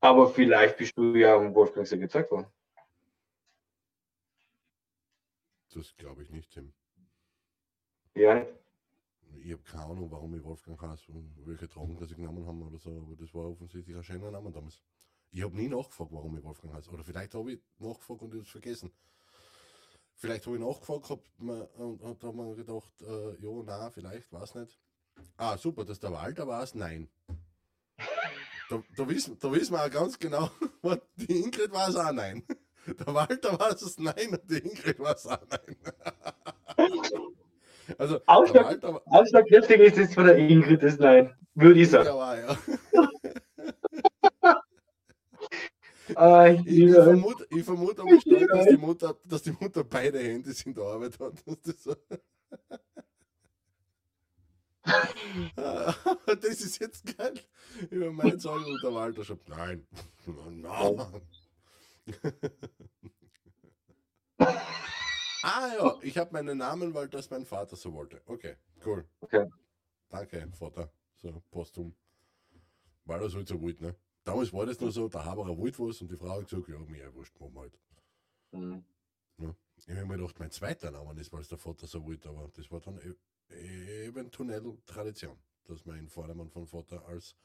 Aber 0.00 0.28
vielleicht 0.28 0.76
bist 0.76 0.96
du 0.96 1.14
ja 1.14 1.36
am 1.36 1.54
Wolfgangsee 1.54 1.98
gezeigt 1.98 2.30
worden. 2.30 2.46
Das 5.74 5.94
glaube 5.96 6.22
ich 6.22 6.30
nicht, 6.30 6.50
Tim. 6.52 6.72
Ja, 8.14 8.34
nicht? 8.34 8.65
Ich 9.46 9.52
habe 9.52 9.62
keine 9.62 9.84
Ahnung, 9.84 10.10
warum 10.10 10.34
ich 10.34 10.42
Wolfgang 10.42 10.80
heiße 10.82 11.12
und 11.12 11.32
welche 11.46 11.68
Drogen 11.68 11.96
das 11.96 12.10
ich 12.10 12.16
genommen 12.16 12.44
haben 12.44 12.60
oder 12.64 12.78
so, 12.78 12.90
aber 12.90 13.14
das 13.14 13.32
war 13.32 13.48
offensichtlich 13.48 13.96
ein 13.96 14.02
schöner 14.02 14.32
Name 14.32 14.50
damals. 14.50 14.82
Ich 15.30 15.40
habe 15.40 15.54
nie 15.54 15.68
nachgefragt, 15.68 16.10
warum 16.10 16.36
ich 16.36 16.42
Wolfgang 16.42 16.74
heiße. 16.74 16.90
Oder 16.90 17.04
vielleicht 17.04 17.32
habe 17.32 17.52
ich 17.52 17.60
nachgefragt 17.78 18.22
und 18.22 18.30
ich 18.30 18.38
habe 18.38 18.42
es 18.42 18.48
vergessen. 18.48 18.90
Vielleicht 20.14 20.46
habe 20.46 20.56
ich 20.56 20.62
nachgefragt 20.64 21.10
hab 21.10 21.20
mir, 21.38 21.70
und, 21.76 22.24
habe 22.24 22.36
mir 22.36 22.56
gedacht, 22.56 23.00
äh, 23.02 23.40
ja, 23.40 23.62
na, 23.64 23.88
vielleicht, 23.90 24.32
weiß 24.32 24.56
nicht. 24.56 24.80
Ah, 25.36 25.56
super, 25.56 25.84
dass 25.84 26.00
der 26.00 26.10
Walter 26.10 26.48
war 26.48 26.64
es, 26.64 26.74
nein. 26.74 27.08
da, 28.68 28.82
da, 28.96 29.08
wissen, 29.08 29.38
da 29.38 29.52
wissen 29.52 29.74
wir 29.74 29.84
auch 29.84 29.90
ganz 29.90 30.18
genau, 30.18 30.50
die 31.14 31.40
Ingrid 31.40 31.70
war 31.70 31.88
es 31.88 31.94
auch 31.94 32.10
nein. 32.10 32.42
Der 32.86 33.14
Walter 33.14 33.58
war 33.58 33.70
es 33.70 33.98
nein 33.98 34.30
und 34.30 34.50
die 34.50 34.58
Ingrid 34.58 34.98
war 35.00 35.14
es 35.14 35.26
auch 35.26 35.40
nein. 35.50 35.76
Also, 37.98 38.20
Ausschlag, 38.26 38.82
ausschlagkräftig 39.06 39.80
ist 39.80 39.98
es 39.98 40.14
von 40.14 40.26
der 40.26 40.36
Ingrid 40.38 40.82
das 40.82 40.98
Nein, 40.98 41.34
würde 41.54 41.80
ich 41.80 41.90
sagen. 41.90 42.06
Ja, 42.06 42.34
ja. 42.36 42.58
ah, 46.14 46.46
ich, 46.64 46.66
ich, 46.66 46.92
vermute, 46.92 47.46
ich 47.50 47.64
vermute 47.64 48.02
aber 48.02 48.20
stark, 48.20 48.48
dass 48.48 48.66
die, 48.66 48.76
Mutter, 48.76 49.16
dass 49.24 49.42
die 49.42 49.56
Mutter 49.58 49.84
beide 49.84 50.18
Hände 50.18 50.52
in 50.64 50.74
der 50.74 50.84
Arbeit 50.84 51.18
hat. 51.20 51.34
das 56.42 56.60
ist 56.60 56.80
jetzt 56.80 57.16
geil. 57.16 57.34
Über 57.90 58.12
meinen 58.12 58.38
Sagen 58.38 58.64
und 58.64 58.82
der 58.82 58.94
Walter 58.94 59.24
schreibt, 59.24 59.48
nein. 59.48 59.86
nein. 60.26 61.20
Ah 65.46 65.72
ja, 65.78 65.98
ich 66.02 66.18
habe 66.18 66.32
meinen 66.32 66.58
Namen, 66.58 66.92
weil 66.92 67.08
das 67.08 67.30
mein 67.30 67.44
Vater 67.44 67.76
so 67.76 67.92
wollte. 67.92 68.20
Okay, 68.26 68.56
cool. 68.84 69.04
Okay. 69.20 69.46
Danke, 70.08 70.48
Vater. 70.52 70.90
So, 71.16 71.42
postum. 71.50 71.94
Weil 73.04 73.20
das 73.20 73.34
halt 73.34 73.48
so 73.48 73.60
wollte, 73.60 73.84
ne? 73.84 73.96
Damals 74.24 74.52
war 74.52 74.66
das 74.66 74.80
nur 74.80 74.90
so, 74.90 75.08
der 75.08 75.24
Haberer 75.24 75.56
wollte 75.56 75.78
was 75.78 76.00
und 76.00 76.10
die 76.10 76.16
Frau 76.16 76.40
hat 76.40 76.48
gesagt, 76.48 76.68
ja, 76.68 76.78
mir 76.78 77.14
wurscht, 77.14 77.38
machen 77.38 77.54
wir 77.54 77.60
halt. 77.60 77.78
Mhm. 78.50 78.84
Ja. 79.38 79.54
Ich 79.76 79.88
habe 79.90 80.06
mir 80.06 80.16
gedacht, 80.16 80.38
mein 80.40 80.50
zweiter 80.50 80.90
Name 80.90 81.20
ist, 81.20 81.32
weil 81.32 81.42
es 81.42 81.48
der 81.48 81.58
Vater 81.58 81.86
so 81.86 82.04
wollte, 82.04 82.28
aber 82.28 82.50
das 82.54 82.70
war 82.70 82.80
dann 82.80 83.00
eventuell 83.48 84.76
Tradition, 84.84 85.38
dass 85.64 85.84
man 85.86 85.96
den 85.96 86.08
Vornamen 86.08 86.50
von 86.50 86.66
Vater 86.66 87.06
als 87.06 87.36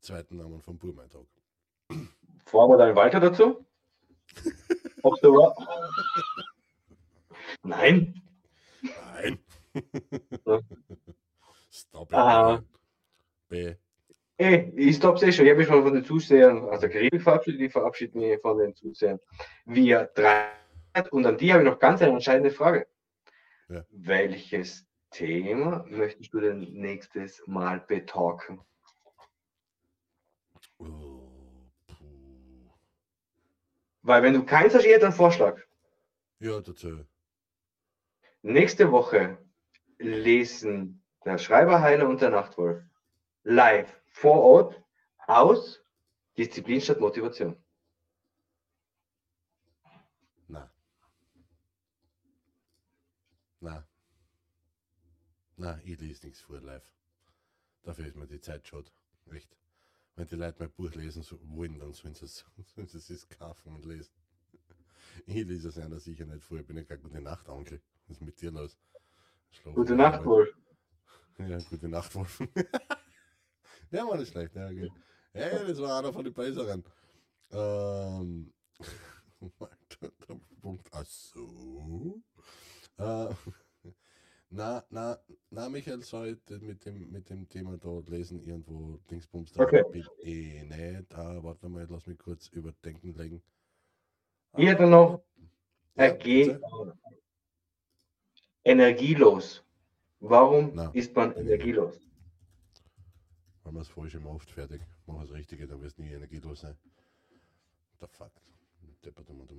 zweiten 0.00 0.36
Namen 0.36 0.60
vom 0.60 0.78
Burm 0.78 1.00
eintragt. 1.00 1.42
Fahren 2.44 2.70
wir 2.70 2.76
dann 2.76 2.94
weiter 2.94 3.18
dazu? 3.18 3.66
Ob 5.02 5.22
war? 5.22 5.54
Nein. 7.62 8.22
Nein. 8.82 9.38
Stop 11.70 12.10
it. 12.10 12.14
Ah. 12.14 12.62
B. 13.48 13.74
Hey, 14.36 14.72
ich 14.76 14.96
stopp's 14.96 15.22
eh 15.22 15.32
schon. 15.32 15.46
Ich 15.46 15.50
habe 15.50 15.58
mich 15.58 15.68
schon 15.68 15.82
von 15.82 15.94
den 15.94 16.04
Zusehern 16.04 16.68
aus 16.68 16.80
der 16.80 16.90
Karibik 16.90 17.22
verabschiedet. 17.22 17.60
Ich 17.60 17.72
verabschiede 17.72 18.16
mich 18.16 18.40
von 18.40 18.58
den 18.58 18.74
Zusehern 18.74 19.18
via 19.64 20.04
3. 20.04 20.52
Und 21.10 21.26
an 21.26 21.36
die 21.36 21.52
habe 21.52 21.62
ich 21.62 21.68
noch 21.68 21.78
ganz 21.78 22.02
eine 22.02 22.12
entscheidende 22.12 22.50
Frage. 22.50 22.86
Ja. 23.68 23.84
Welches 23.90 24.86
Thema 25.10 25.84
möchtest 25.88 26.32
du 26.32 26.40
denn 26.40 26.60
nächstes 26.72 27.42
Mal 27.46 27.80
betalken? 27.80 28.60
Oh. 30.78 31.28
Weil 34.02 34.22
wenn 34.22 34.34
du 34.34 34.44
keins 34.44 34.74
hast, 34.74 34.84
ich 34.84 35.02
einen 35.02 35.12
Vorschlag. 35.12 35.60
Ja, 36.38 36.60
dazu. 36.60 37.04
Nächste 38.48 38.90
Woche 38.90 39.36
lesen 39.98 41.02
der 41.22 41.36
Schreiberheiler 41.36 42.08
und 42.08 42.22
der 42.22 42.30
Nachtwolf 42.30 42.82
live 43.42 44.00
vor 44.06 44.40
Ort 44.42 44.82
aus 45.26 45.84
Disziplin 46.38 46.80
statt 46.80 46.98
Motivation. 46.98 47.62
Na. 50.46 50.70
Na. 53.60 53.86
Na, 55.58 55.78
ich 55.84 56.00
lese 56.00 56.24
nichts 56.24 56.40
vor 56.40 56.58
live. 56.62 56.90
Dafür 57.82 58.06
ist 58.06 58.16
mir 58.16 58.26
die 58.26 58.40
Zeit 58.40 58.66
schon. 58.66 58.86
Echt 59.30 59.54
wenn 60.16 60.26
die 60.26 60.36
Leute 60.36 60.56
mein 60.60 60.72
Buch 60.72 60.94
lesen 60.94 61.22
wollen, 61.42 61.78
dann 61.78 61.92
sollen 61.92 62.14
sie 62.14 62.24
es, 62.24 63.28
kaufen 63.28 63.74
und 63.74 63.84
lesen. 63.84 64.14
Ich 65.26 65.44
lese 65.44 65.68
es 65.68 65.76
einer 65.76 66.00
sicher 66.00 66.24
nicht 66.24 66.42
vor, 66.42 66.58
ich 66.58 66.66
bin 66.66 66.78
ja 66.78 66.84
gar 66.84 66.96
gute 66.96 67.20
Nacht, 67.20 67.46
Onkel. 67.50 67.82
Was 68.08 68.16
ist 68.16 68.22
mit 68.22 68.40
dir 68.40 68.50
los? 68.50 68.78
Gute 69.74 69.94
Nacht, 69.94 70.24
Wolf. 70.24 70.48
Ja, 71.38 71.58
gute 71.58 71.88
Nacht, 71.88 72.14
Wolf. 72.14 72.42
Der 73.92 74.06
war 74.06 74.16
nicht 74.16 74.32
schlecht, 74.32 74.54
ja, 74.54 74.66
okay. 74.66 74.90
Hey, 75.32 75.66
das 75.66 75.78
war 75.78 75.98
einer 75.98 76.12
von 76.12 76.24
den 76.24 76.32
Besseren. 76.32 76.82
Ähm, 77.50 78.52
Punkt. 80.62 80.88
Ach 80.90 81.04
so. 81.04 82.22
Äh, 82.96 83.28
na, 84.48 84.82
na, 84.88 85.18
na, 85.50 85.68
Michael, 85.68 86.02
soll 86.02 86.38
ich 86.48 86.60
mit 86.62 86.86
dem, 86.86 87.10
mit 87.10 87.28
dem 87.28 87.46
Thema 87.46 87.76
da 87.76 88.00
lesen, 88.06 88.42
irgendwo 88.42 88.98
Dingsbums 89.10 89.52
da 89.52 89.64
okay. 89.64 89.84
bin 89.92 90.06
eh 90.22 90.62
nicht. 90.64 91.14
Ah, 91.14 91.42
warte 91.42 91.68
mal, 91.68 91.86
lass 91.90 92.06
mich 92.06 92.18
kurz 92.18 92.48
überdenken 92.48 93.12
legen. 93.12 93.42
Ich 94.56 94.66
hätte 94.66 94.86
noch 94.86 95.22
ja, 95.94 96.16
energielos. 98.64 99.64
Warum 100.20 100.74
na, 100.74 100.90
ist 100.92 101.14
man 101.14 101.34
energielos? 101.36 102.00
Weil 103.62 103.72
man 103.72 103.82
es 103.82 103.88
falsch 103.88 104.14
immer 104.14 104.30
oft 104.30 104.50
fertig. 104.50 104.82
Mach 105.06 105.20
das 105.20 105.32
Richtige, 105.32 105.66
dann 105.66 105.80
wirst 105.80 105.98
du 105.98 106.02
nie 106.02 106.12
energielos 106.12 106.60
sein. 106.60 106.76
The 108.00 108.06
fuck. 108.06 108.32
Deppert 109.04 109.30
um 109.30 109.40
und 109.40 109.52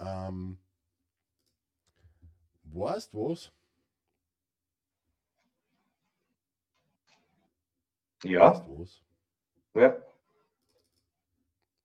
Ähm, 0.00 0.58
weißt 2.64 3.12
du 3.12 3.30
was? 3.30 3.52
Ja. 8.24 8.50
Weißt 8.50 8.66
du 8.66 8.80
was? 8.80 9.02
Ja. 9.74 9.96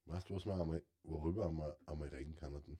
Weißt 0.05 0.29
du, 0.29 0.35
was 0.35 0.45
wir 0.45 0.53
einmal, 0.53 0.83
worüber 1.03 1.49
wir 1.49 1.77
einmal 1.85 2.07
reden 2.09 2.35
können? 2.35 2.79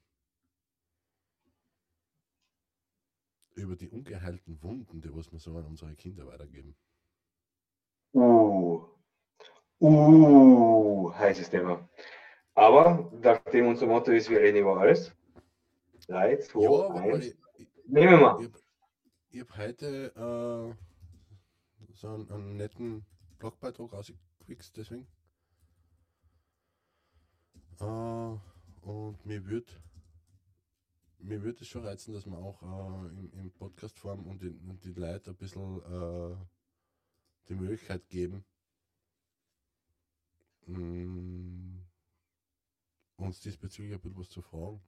Über 3.58 3.76
die 3.76 3.90
ungeheilten 3.90 4.62
Wunden, 4.62 5.02
die 5.02 5.14
was 5.16 5.32
wir 5.32 5.40
so 5.40 5.58
an 5.58 5.66
unsere 5.66 5.96
Kinder 5.96 6.28
weitergeben. 6.28 6.76
Uh. 8.14 8.86
Uh, 9.80 11.12
heißes 11.16 11.50
Thema. 11.50 11.90
Aber 12.54 13.12
nachdem 13.22 13.68
unser 13.68 13.88
Motto 13.88 14.12
ist, 14.12 14.30
wir 14.30 14.40
reden 14.40 14.60
über 14.60 14.80
alles. 14.80 15.12
3, 16.08 16.38
2, 16.38 16.62
ja, 16.62 16.90
1. 16.90 17.36
Nehmen 17.88 18.12
wir 18.12 18.18
mal. 18.18 18.52
Ich 19.30 19.42
habe 19.42 19.50
hab 19.50 19.58
heute 19.58 20.14
äh, 20.16 21.94
so 21.94 22.10
einen, 22.10 22.32
einen 22.32 22.58
netten 22.58 23.06
Blogbeitrag 23.40 23.92
rausgequickst, 23.92 24.78
deswegen. 24.78 25.08
Uh, 27.80 28.40
und 28.82 29.26
mir 29.26 29.44
würde 29.46 29.72
mir 31.28 31.44
würde 31.44 31.62
es 31.62 31.68
schon 31.68 31.86
reizen, 31.86 32.14
dass 32.14 32.26
man 32.26 32.42
auch 32.42 32.62
uh, 32.62 33.06
im, 33.08 33.32
im 33.34 33.52
Podcast-Form 33.52 34.26
und 34.26 34.42
die, 34.42 34.52
die 34.84 34.94
Leute 34.94 35.32
ein 35.32 35.36
bisschen 35.36 35.62
uh, 35.62 36.38
die 37.50 37.56
Möglichkeit 37.56 38.08
geben, 38.08 38.46
um, 40.66 41.86
uns 43.18 43.42
diesbezüglich 43.42 43.94
ein 43.94 44.02
bisschen 44.02 44.18
was 44.18 44.30
zu 44.30 44.42
fragen. 44.42 44.82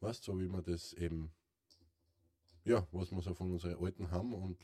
Weißt 0.00 0.24
so 0.24 0.38
wie 0.38 0.48
man 0.48 0.62
das 0.62 0.92
eben 0.94 1.30
ja, 2.64 2.86
was 2.90 3.12
wir 3.12 3.22
so 3.22 3.32
von 3.34 3.52
unseren 3.52 3.76
Alten 3.82 4.10
haben 4.10 4.32
und 4.32 4.58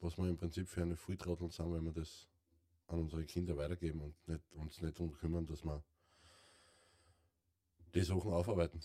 was 0.00 0.16
wir 0.16 0.28
im 0.28 0.36
Prinzip 0.36 0.68
für 0.68 0.82
eine 0.82 0.96
Volltrottel 0.96 1.50
sind, 1.50 1.72
wenn 1.72 1.84
wir 1.84 1.92
das 1.92 2.28
an 2.86 3.00
unsere 3.00 3.24
Kinder 3.24 3.56
weitergeben 3.56 4.00
und 4.00 4.28
nicht, 4.28 4.52
uns 4.52 4.80
nicht 4.80 4.98
darum 4.98 5.12
kümmern, 5.12 5.46
dass 5.46 5.64
wir 5.64 5.82
die 7.94 8.02
Sachen 8.02 8.32
aufarbeiten, 8.32 8.80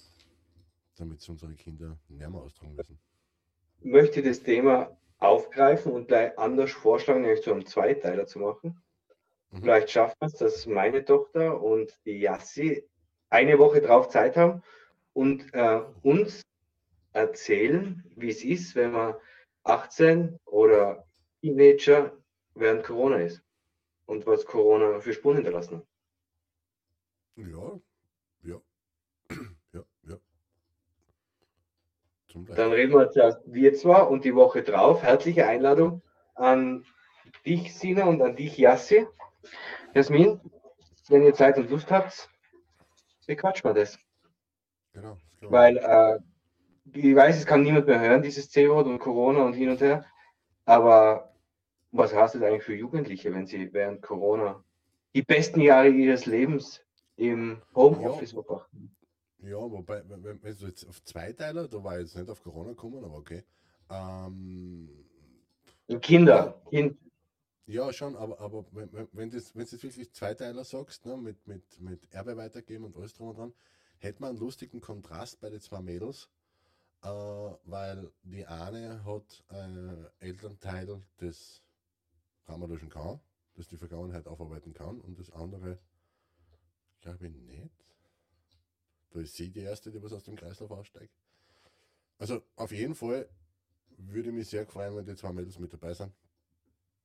damit 0.97 1.22
sie 1.22 1.32
unsere 1.32 1.54
Kinder 1.54 1.97
näher 2.08 2.34
austragen 2.34 2.76
müssen. 2.76 2.99
Ich 3.80 3.86
möchte 3.86 4.22
das 4.22 4.43
Thema 4.43 4.97
aufgreifen 5.18 5.91
und 5.91 6.08
gleich 6.08 6.38
anders 6.38 6.72
vorschlagen, 6.72 7.22
nämlich 7.22 7.43
zu 7.43 7.52
einem 7.52 7.66
Zweiteiler 7.66 8.26
zu 8.26 8.39
machen. 8.39 8.82
Mhm. 9.52 9.62
Vielleicht 9.62 9.91
schaffen 9.91 10.16
wir 10.20 10.28
es, 10.28 10.34
dass 10.34 10.66
meine 10.66 11.04
Tochter 11.06 11.62
und 11.62 11.97
die 12.06 12.20
Yassi 12.20 12.88
eine 13.30 13.60
Woche 13.60 13.82
drauf 13.82 14.10
Zeit 14.10 14.38
haben 14.38 14.64
und 15.14 15.54
äh, 15.54 15.82
uns 16.04 16.41
erzählen, 17.14 18.04
wie 18.16 18.30
es 18.30 18.43
ist, 18.43 18.76
wenn 18.76 18.91
man 18.91 19.16
18 19.64 20.38
oder 20.45 21.06
Teenager 21.41 22.18
während 22.56 22.84
Corona 22.84 23.18
ist 23.18 23.43
und 24.06 24.26
was 24.26 24.45
Corona 24.45 24.99
für 24.99 25.14
Spuren 25.14 25.38
hinterlassen 25.38 25.78
hat. 25.78 25.88
Ja, 27.36 27.80
ja, 28.43 28.62
ja. 30.04 30.18
Dann 32.34 32.72
reden 32.72 32.94
wir 32.94 33.10
zuerst 33.10 33.40
wir 33.46 33.74
zwar 33.74 34.10
und 34.10 34.24
die 34.26 34.36
Woche 34.36 34.64
drauf. 34.64 35.04
Herzliche 35.04 35.48
Einladung 35.48 36.02
an 36.36 36.86
dich, 37.46 37.74
Sina, 37.78 38.06
und 38.06 38.22
an 38.22 38.36
dich, 38.36 38.58
Yassi. 38.58 39.08
Jasmin, 39.94 40.40
wenn 41.10 41.24
ihr 41.24 41.34
Zeit 41.34 41.58
und 41.58 41.70
Lust 41.70 41.92
habt, 41.92 42.30
bequatschen 43.28 43.70
wir 43.70 43.74
das. 43.74 44.00
Genau. 44.94 45.18
Das 45.42 45.52
Weil 45.52 45.78
äh, 45.78 46.20
ich 46.94 47.16
weiß, 47.16 47.38
es 47.38 47.46
kann 47.46 47.64
niemand 47.64 47.88
mehr 47.88 48.00
hören, 48.00 48.22
dieses 48.22 48.50
C-Wort 48.50 48.88
und 48.88 49.00
Corona 49.00 49.44
und 49.44 49.54
hin 49.54 49.70
und 49.70 49.82
her, 49.82 50.06
aber 50.66 51.34
was 51.92 52.14
heißt 52.14 52.36
das 52.36 52.42
eigentlich 52.42 52.64
für 52.64 52.76
Jugendliche, 52.76 53.34
wenn 53.34 53.46
sie 53.46 53.72
während 53.74 54.02
Corona 54.02 54.64
die 55.14 55.24
besten 55.24 55.62
Jahre 55.62 55.90
ihres 55.90 56.26
Lebens 56.26 56.82
im 57.18 57.62
Homeoffice 57.76 58.32
Ja. 58.32 58.42
verbrachten? 58.42 58.96
Ja, 59.44 59.58
wobei, 59.58 60.04
wenn, 60.08 60.24
wenn 60.24 60.58
du 60.58 60.66
jetzt 60.68 60.88
auf 60.88 61.04
Zweiteiler, 61.04 61.68
da 61.68 61.84
war 61.84 61.96
ich 61.98 62.04
jetzt 62.04 62.16
nicht 62.18 62.30
auf 62.30 62.44
Corona 62.44 62.70
gekommen, 62.70 63.04
aber 63.04 63.18
okay. 63.18 63.44
Ähm, 63.89 64.89
Kinder, 66.02 66.62
kind, 66.70 66.98
ja, 67.66 67.94
schon, 67.94 68.16
aber, 68.16 68.39
aber 68.39 68.66
wenn, 68.72 68.92
wenn, 68.92 69.08
wenn, 69.14 69.30
das, 69.30 69.56
wenn 69.56 69.66
du 69.66 69.72
jetzt 69.72 69.84
wirklich 69.84 70.12
Zweiteiler 70.14 70.64
sagst, 70.64 71.06
ne, 71.06 71.16
mit, 71.16 71.48
mit, 71.48 71.80
mit 71.80 72.12
Erbe 72.12 72.36
weitergeben 72.36 72.86
und 72.86 72.98
alles 72.98 73.14
drum 73.14 73.30
und 73.30 73.38
dran, 73.38 73.54
hätte 73.98 74.22
man 74.22 74.32
einen 74.32 74.39
lustigen 74.39 74.82
Kontrast 74.82 75.39
bei 75.39 75.50
den 75.50 75.62
zwei 75.62 75.82
Mädels, 75.82 76.30
äh, 77.04 77.08
weil 77.08 78.12
die 78.24 78.46
eine 78.46 79.06
hat 79.06 79.44
einen 79.48 80.08
Elternteil, 80.20 81.02
das 81.18 81.62
Kammerlöschen 82.46 82.89
kann, 82.89 83.20
das 83.56 83.68
die 83.68 83.78
Vergangenheit 83.78 84.28
aufarbeiten 84.28 84.74
kann, 84.74 85.00
und 85.00 85.18
das 85.18 85.32
andere, 85.32 85.80
glaube 87.02 87.28
ich, 87.28 87.34
nicht. 87.34 87.72
Da 89.12 89.20
ist 89.20 89.36
sie 89.36 89.49
die 89.49 89.59
Erste, 89.59 89.91
die 89.91 90.01
was 90.01 90.14
aus 90.14 90.24
dem 90.24 90.36
Kreislauf 90.36 90.72
aussteigt. 90.72 91.14
Also 92.18 92.41
auf 92.55 92.72
jeden 92.72 92.95
Fall 92.95 93.30
würde 93.97 94.30
ich 94.30 94.36
mich 94.36 94.47
sehr 94.49 94.66
freuen, 94.66 94.95
wenn 94.95 95.05
die 95.05 95.16
zwei 95.16 95.32
Mädels 95.32 95.59
mit 95.59 95.74
dabei 95.74 95.93
sind. 95.93 96.14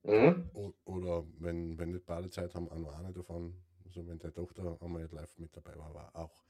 mhm. 0.02 0.48
Oder 0.84 1.24
wenn, 1.38 1.78
wenn 1.78 1.90
nicht 1.90 2.06
beide 2.06 2.30
Zeit 2.30 2.54
haben, 2.54 2.68
auch 2.70 2.78
nur 2.78 2.96
eine 2.96 3.12
davon. 3.12 3.54
Also 3.84 4.06
wenn 4.06 4.18
deine 4.18 4.34
Tochter 4.34 4.76
einmal 4.80 5.08
live 5.10 5.38
mit 5.38 5.56
dabei 5.56 5.76
war, 5.76 5.94
war 5.94 6.14
auch 6.14 6.44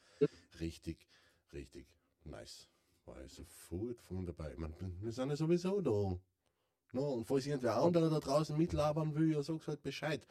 richtig, 0.60 1.06
richtig 1.52 1.86
nice. 2.24 2.68
War 3.04 3.16
also 3.16 3.42
sofort 3.44 4.00
von 4.02 4.26
dabei. 4.26 4.52
Ich 4.52 4.58
meine, 4.58 4.74
wir 5.00 5.12
sind 5.12 5.30
ja 5.30 5.36
sowieso 5.36 5.80
da. 5.80 6.18
No, 6.92 7.12
und 7.12 7.24
falls 7.26 7.46
irgendwer 7.46 7.76
andere 7.76 8.10
da 8.10 8.20
draußen 8.20 8.56
mitlabern 8.56 9.14
will, 9.14 9.32
ja, 9.32 9.42
sag's 9.42 9.68
halt 9.68 9.82
Bescheid. 9.82 10.26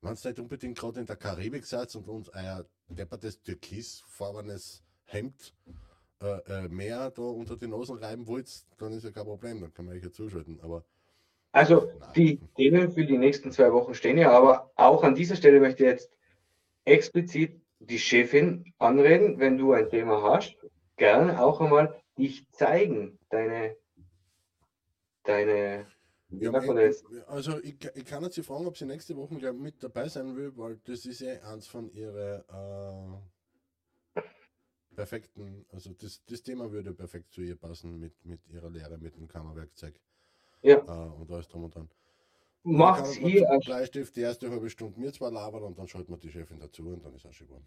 Wenn 0.00 0.14
ihr 0.14 0.30
nicht 0.30 0.38
unbedingt 0.38 0.78
gerade 0.78 1.00
in 1.00 1.06
der 1.06 1.16
Karibik 1.16 1.64
seid 1.64 1.94
und 1.96 2.08
uns 2.08 2.28
euer 2.28 2.64
deppertes 2.88 3.42
türkisfarbenes 3.42 4.82
Hemd 5.04 5.54
äh, 6.22 6.38
äh, 6.48 6.68
mehr 6.68 7.10
da 7.10 7.22
unter 7.22 7.56
die 7.56 7.66
Nosen 7.66 7.98
reiben 7.98 8.26
wollt, 8.26 8.48
dann 8.78 8.92
ist 8.92 9.04
ja 9.04 9.10
kein 9.10 9.24
Problem, 9.24 9.60
dann 9.60 9.72
kann 9.72 9.86
man 9.86 9.96
euch 9.96 10.02
ja 10.02 10.10
zuschalten. 10.10 10.60
Aber 10.62 10.84
Also 11.52 11.90
die 12.14 12.38
Themen 12.56 12.92
für 12.92 13.04
die 13.04 13.18
nächsten 13.18 13.52
zwei 13.52 13.72
Wochen 13.72 13.94
stehen 13.94 14.18
ja, 14.18 14.30
aber 14.30 14.70
auch 14.76 15.02
an 15.04 15.14
dieser 15.14 15.36
Stelle 15.36 15.60
möchte 15.60 15.84
ich 15.84 15.90
jetzt 15.90 16.10
explizit 16.84 17.60
die 17.80 17.98
Chefin 17.98 18.72
anreden, 18.78 19.38
wenn 19.38 19.58
du 19.58 19.72
ein 19.72 19.88
Thema 19.88 20.22
hast, 20.22 20.56
gerne 20.96 21.42
auch 21.42 21.60
einmal 21.60 22.00
dich 22.18 22.50
zeigen, 22.50 23.18
deine, 23.30 23.76
deine, 25.22 25.86
Ja, 26.30 26.52
sagt 26.52 26.66
man 26.66 26.76
ich, 26.78 26.96
also 27.26 27.58
ich, 27.62 27.76
ich 27.94 28.04
kann 28.04 28.22
jetzt 28.22 28.34
sie 28.34 28.42
fragen, 28.42 28.66
ob 28.66 28.76
sie 28.76 28.84
nächste 28.84 29.16
Woche 29.16 29.36
glaub, 29.36 29.54
ich, 29.54 29.60
mit 29.60 29.82
dabei 29.82 30.08
sein 30.08 30.36
will, 30.36 30.52
weil 30.56 30.76
das 30.84 31.06
ist 31.06 31.20
ja 31.20 31.40
eins 31.42 31.66
von 31.66 31.90
ihren 31.92 32.42
äh, 32.48 33.18
perfekten, 34.94 35.64
also 35.70 35.92
das, 35.94 36.22
das 36.26 36.42
Thema 36.42 36.70
würde 36.70 36.92
perfekt 36.92 37.32
zu 37.32 37.40
ihr 37.40 37.56
passen 37.56 37.98
mit, 37.98 38.12
mit 38.24 38.46
ihrer 38.48 38.68
Lehre 38.68 38.98
mit 38.98 39.16
dem 39.16 39.26
Kammerwerkzeug 39.28 39.98
Ja. 40.62 40.76
äh, 40.78 41.10
und 41.14 41.30
alles 41.30 41.48
drum 41.48 41.64
und 41.64 41.74
dran. 41.74 41.88
Macht's 42.64 43.18
man 43.20 43.32
zum 43.34 43.60
Bleistift 43.60 44.16
die 44.16 44.20
erste 44.20 44.50
halbe 44.50 44.68
Stunde 44.68 45.00
mir 45.00 45.12
zwar 45.12 45.30
labern 45.30 45.62
und 45.62 45.78
dann 45.78 45.88
schalten 45.88 46.12
wir 46.12 46.18
die 46.18 46.30
Chefin 46.30 46.60
dazu 46.60 46.86
und 46.88 47.04
dann 47.04 47.14
ist 47.14 47.24
auch 47.24 47.32
schon 47.32 47.46
geworden. 47.46 47.66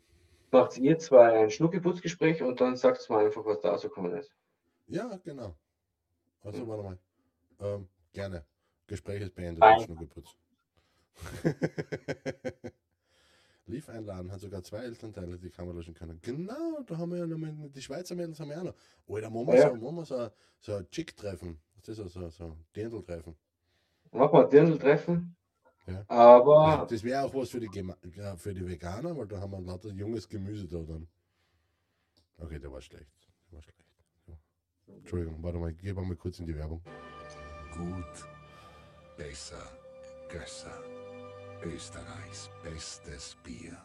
macht's 0.52 0.78
ihr 0.78 1.00
zwei 1.00 1.40
ein 1.40 1.50
Schnuckiputzgespräch 1.50 2.44
und 2.44 2.62
dann 2.62 2.76
sagt's 2.76 3.10
mal 3.10 3.26
einfach, 3.26 3.44
was 3.46 3.62
da 3.62 3.72
rausgekommen 3.72 4.14
ist. 4.18 4.32
Ja, 4.88 5.18
genau. 5.24 5.56
Also 6.42 6.60
Hm. 6.60 6.68
warte 6.68 6.84
mal. 6.84 7.00
Ähm, 7.60 7.88
gerne. 8.14 8.46
Gespräch 8.88 9.22
ist 9.22 9.36
beendet. 9.36 9.60
Nein. 9.60 9.80
ist 9.82 9.88
nur 9.90 9.98
geputzt. 9.98 10.38
Lief 13.68 13.88
einladen, 13.90 14.32
hat 14.32 14.40
sogar 14.42 14.64
zwei 14.64 14.80
Elternteile, 14.80 15.38
die 15.38 15.50
kann 15.50 15.66
man 15.68 15.76
löschen 15.78 15.94
können. 15.94 16.20
Genau, 16.22 16.82
da 16.86 16.98
haben 16.98 17.12
wir 17.12 17.20
ja 17.20 17.28
noch 17.28 17.38
mal, 17.38 17.54
die 17.70 17.82
Schweizer 17.82 18.16
Mädels 18.16 18.40
haben 18.40 18.50
wir 18.50 18.60
auch 18.60 18.64
noch. 18.66 18.76
Alter, 19.08 19.30
machen 19.30 19.48
wir 19.48 19.56
Ja. 19.56 19.70
so, 19.70 19.76
machen 19.76 19.96
wir 19.98 20.06
so, 20.06 20.30
so 20.60 20.76
ein 20.76 20.90
Chick-Treffen. 20.90 21.60
Das 21.78 21.90
ist 21.90 21.98
so, 21.98 22.08
so, 22.08 22.30
so 22.30 22.46
ein 22.46 22.66
Dirndl-Treffen. 22.76 23.36
Machen 24.12 24.34
wir 24.34 24.44
ein 24.44 24.50
Dirndl-Treffen. 24.50 25.36
Ja. 25.88 26.06
Aber 26.08 26.86
Das 26.90 27.04
wäre 27.04 27.24
auch 27.24 27.34
was 27.34 27.50
für 27.50 27.60
die, 27.60 27.68
Gema 27.68 27.96
für 28.36 28.54
die 28.54 28.66
Veganer, 28.66 29.16
weil 29.16 29.28
da 29.28 29.40
haben 29.40 29.52
wir 29.52 29.62
lauter 29.62 29.90
junges 29.90 30.28
Gemüse 30.28 30.68
da 30.68 30.80
dann. 30.80 31.08
Okay, 32.38 32.60
der 32.60 32.72
war 32.72 32.82
schlecht. 32.82 33.12
Der 33.50 33.56
war 33.58 33.64
schlecht. 33.64 33.86
Ja. 34.28 34.34
Entschuldigung, 34.96 35.42
warte 35.42 35.58
mal, 35.60 35.72
ich 35.72 35.78
gebe 35.78 36.02
mal 36.02 36.16
kurz 36.16 36.40
in 36.40 36.46
die 36.48 36.56
Werbung. 36.56 36.82
Gut, 37.78 38.26
besser, 39.22 39.62
Gösser. 40.30 40.84
Österreichs 41.64 42.50
bestes 42.64 43.38
Bier. 43.44 43.78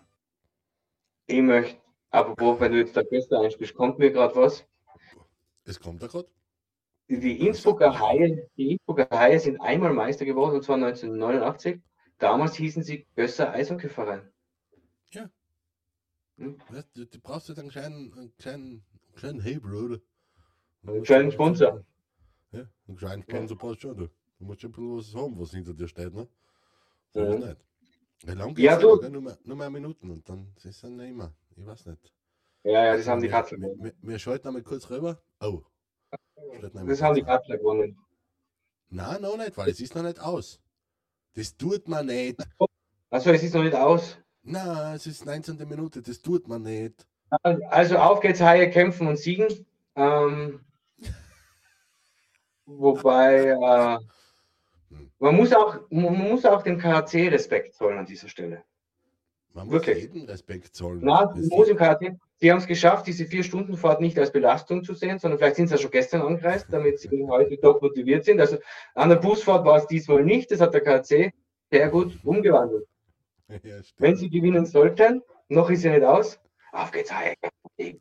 ich 1.26 1.42
möchte, 1.42 1.78
apropos, 2.10 2.58
wenn 2.58 2.72
du 2.72 2.78
jetzt 2.78 2.96
da 2.96 3.02
Gäste 3.02 3.38
einspielst, 3.38 3.74
kommt 3.74 3.98
mir 3.98 4.10
gerade 4.10 4.34
was. 4.34 4.66
Es 5.64 5.78
kommt 5.78 6.02
da 6.02 6.06
gerade. 6.06 6.30
Die, 7.10 7.20
die 7.20 7.46
Innsbrucker 7.46 7.98
Haie, 7.98 8.48
die 8.56 8.72
Innsbrucker 8.72 9.08
Haie 9.10 9.38
sind 9.38 9.60
einmal 9.60 9.92
Meister 9.92 10.24
geworden, 10.24 10.56
und 10.56 10.62
zwar 10.62 10.76
1989. 10.76 11.82
Damals 12.18 12.54
hießen 12.54 12.82
sie 12.82 13.06
Gösser 13.14 13.52
Eishockeyverein. 13.52 14.32
Weißt 16.38 16.88
Du, 16.94 17.04
du 17.04 17.20
brauchst 17.20 17.48
halt 17.48 17.58
einen 17.58 17.70
kleinen, 17.70 18.12
einen 18.14 18.36
kleinen, 18.38 18.86
kleinen 19.14 19.40
Hebel, 19.40 19.74
oder? 19.74 20.00
Einen 20.86 21.02
kleinen 21.02 21.30
Sponsor. 21.30 21.84
Ja, 22.52 22.66
einen 22.88 22.96
kleinen 22.96 23.22
Sponsor 23.22 23.58
brauchst 23.58 23.84
du 23.84 23.88
schon. 23.88 23.96
Du. 23.98 24.08
Du 24.38 24.44
musst 24.44 24.60
schon 24.60 24.70
ein 24.70 24.72
bisschen 24.72 24.96
was 24.96 25.14
haben, 25.14 25.38
was 25.40 25.50
hinter 25.50 25.74
dir 25.74 25.88
steht, 25.88 26.14
ne? 26.14 26.28
So 27.12 27.20
Mhm. 27.20 27.40
nicht. 27.40 27.56
Wie 28.24 28.32
lange 28.32 28.54
geht's 28.54 28.64
Ja, 28.64 28.78
du-? 28.78 29.08
Nur 29.08 29.22
mehr, 29.22 29.38
nur 29.44 29.56
mehr 29.56 29.70
Minuten 29.70 30.10
und 30.10 30.28
dann 30.28 30.52
ist 30.56 30.64
es 30.66 30.80
dann 30.80 30.96
nicht 30.96 31.14
mehr. 31.14 31.32
Ich 31.56 31.66
weiß 31.66 31.86
nicht. 31.86 32.12
Ja, 32.64 32.84
ja, 32.84 32.96
das 32.96 33.06
haben 33.06 33.20
die 33.20 33.30
wir, 33.30 33.42
gewonnen. 33.42 33.84
wir, 33.84 33.92
wir 34.00 34.18
schalten 34.18 34.48
einmal 34.48 34.62
kurz 34.62 34.90
rüber. 34.90 35.20
Oh. 35.40 35.62
Das 36.88 37.02
haben 37.02 37.14
die. 37.14 37.22
Katzel 37.22 37.58
gewonnen. 37.58 37.98
Nein, 38.88 39.20
noch 39.22 39.36
nicht, 39.36 39.56
weil 39.56 39.68
es 39.68 39.80
ist 39.80 39.94
noch 39.94 40.02
nicht 40.02 40.20
aus. 40.20 40.60
Das 41.34 41.56
tut 41.56 41.86
man 41.88 42.06
nicht. 42.06 42.40
Also 43.10 43.30
es 43.30 43.42
ist 43.42 43.54
noch 43.54 43.62
nicht 43.62 43.74
aus. 43.74 44.16
Nein, 44.42 44.94
es 44.96 45.06
ist 45.06 45.26
19. 45.26 45.56
Minute, 45.68 46.02
das 46.02 46.22
tut 46.22 46.48
man 46.48 46.62
nicht. 46.62 47.06
Also 47.42 47.98
auf 47.98 48.20
geht's, 48.20 48.40
Haie 48.40 48.70
kämpfen 48.70 49.06
und 49.08 49.16
siegen. 49.16 49.66
Ähm, 49.96 50.60
wobei 52.66 53.46
äh. 53.48 53.98
Man 55.18 55.36
muss 55.36 55.52
auch 55.52 55.80
man 55.90 56.14
muss 56.16 56.44
auch 56.44 56.62
dem 56.62 56.78
KHC 56.78 57.28
Respekt 57.28 57.74
zollen 57.74 57.98
an 57.98 58.06
dieser 58.06 58.28
Stelle. 58.28 58.62
Man 59.52 59.66
muss 59.66 59.74
Wirklich? 59.74 60.02
jeden 60.04 60.28
Respekt 60.28 60.74
zollen. 60.74 61.00
Na, 61.02 61.34
muss 61.34 61.68
im 61.68 61.76
KHC. 61.76 62.16
Sie 62.38 62.50
haben 62.50 62.58
es 62.58 62.66
geschafft, 62.66 63.06
diese 63.06 63.24
vier 63.24 63.42
Stunden 63.42 63.76
Fahrt 63.76 64.02
nicht 64.02 64.18
als 64.18 64.30
Belastung 64.30 64.84
zu 64.84 64.92
sehen, 64.92 65.18
sondern 65.18 65.38
vielleicht 65.38 65.56
sind 65.56 65.68
sie 65.68 65.74
ja 65.74 65.78
schon 65.80 65.90
gestern 65.90 66.20
angereist, 66.20 66.66
damit 66.70 67.00
sie 67.00 67.08
heute 67.28 67.56
doch 67.56 67.80
motiviert 67.80 68.26
sind. 68.26 68.38
Also 68.40 68.58
an 68.94 69.08
der 69.08 69.16
Busfahrt 69.16 69.64
war 69.64 69.78
es 69.78 69.86
diesmal 69.86 70.22
nicht. 70.22 70.50
Das 70.50 70.60
hat 70.60 70.74
der 70.74 70.82
KHC 70.82 71.32
sehr 71.70 71.88
gut 71.88 72.18
umgewandelt. 72.24 72.86
ja. 73.62 73.78
Wenn 73.96 74.16
sie 74.16 74.28
gewinnen 74.28 74.66
sollten, 74.66 75.22
noch 75.48 75.70
ist 75.70 75.80
sie 75.82 75.90
nicht 75.90 76.04
aus. 76.04 76.38
Auf 76.72 76.90
geht's, 76.92 77.10
ähm, 77.78 77.98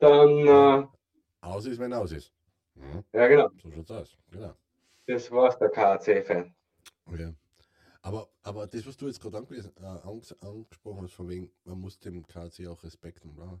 dann, 0.00 0.30
äh, 0.46 0.86
Aus 1.40 1.66
ist, 1.66 1.78
wenn 1.78 1.92
aus 1.92 2.10
ist. 2.10 2.32
Mhm, 2.74 3.04
ja 3.12 3.26
genau, 3.28 3.48
so 3.62 3.70
schaut's 3.70 3.90
aus. 3.90 4.18
Genau. 4.30 4.54
Das 5.08 5.30
war's, 5.30 5.58
der 5.58 5.70
KHC-Fan. 5.70 6.54
Ja. 7.18 7.34
Aber, 8.02 8.30
aber 8.42 8.66
das, 8.66 8.86
was 8.86 8.96
du 8.96 9.06
jetzt 9.06 9.20
gerade 9.20 9.38
äh, 9.38 9.60
anges- 10.06 10.38
angesprochen 10.40 11.02
hast, 11.02 11.14
von 11.14 11.28
wegen, 11.28 11.50
man 11.64 11.80
muss 11.80 11.98
dem 11.98 12.26
KC 12.26 12.68
auch 12.68 12.82
Respekt 12.84 13.24
und. 13.24 13.60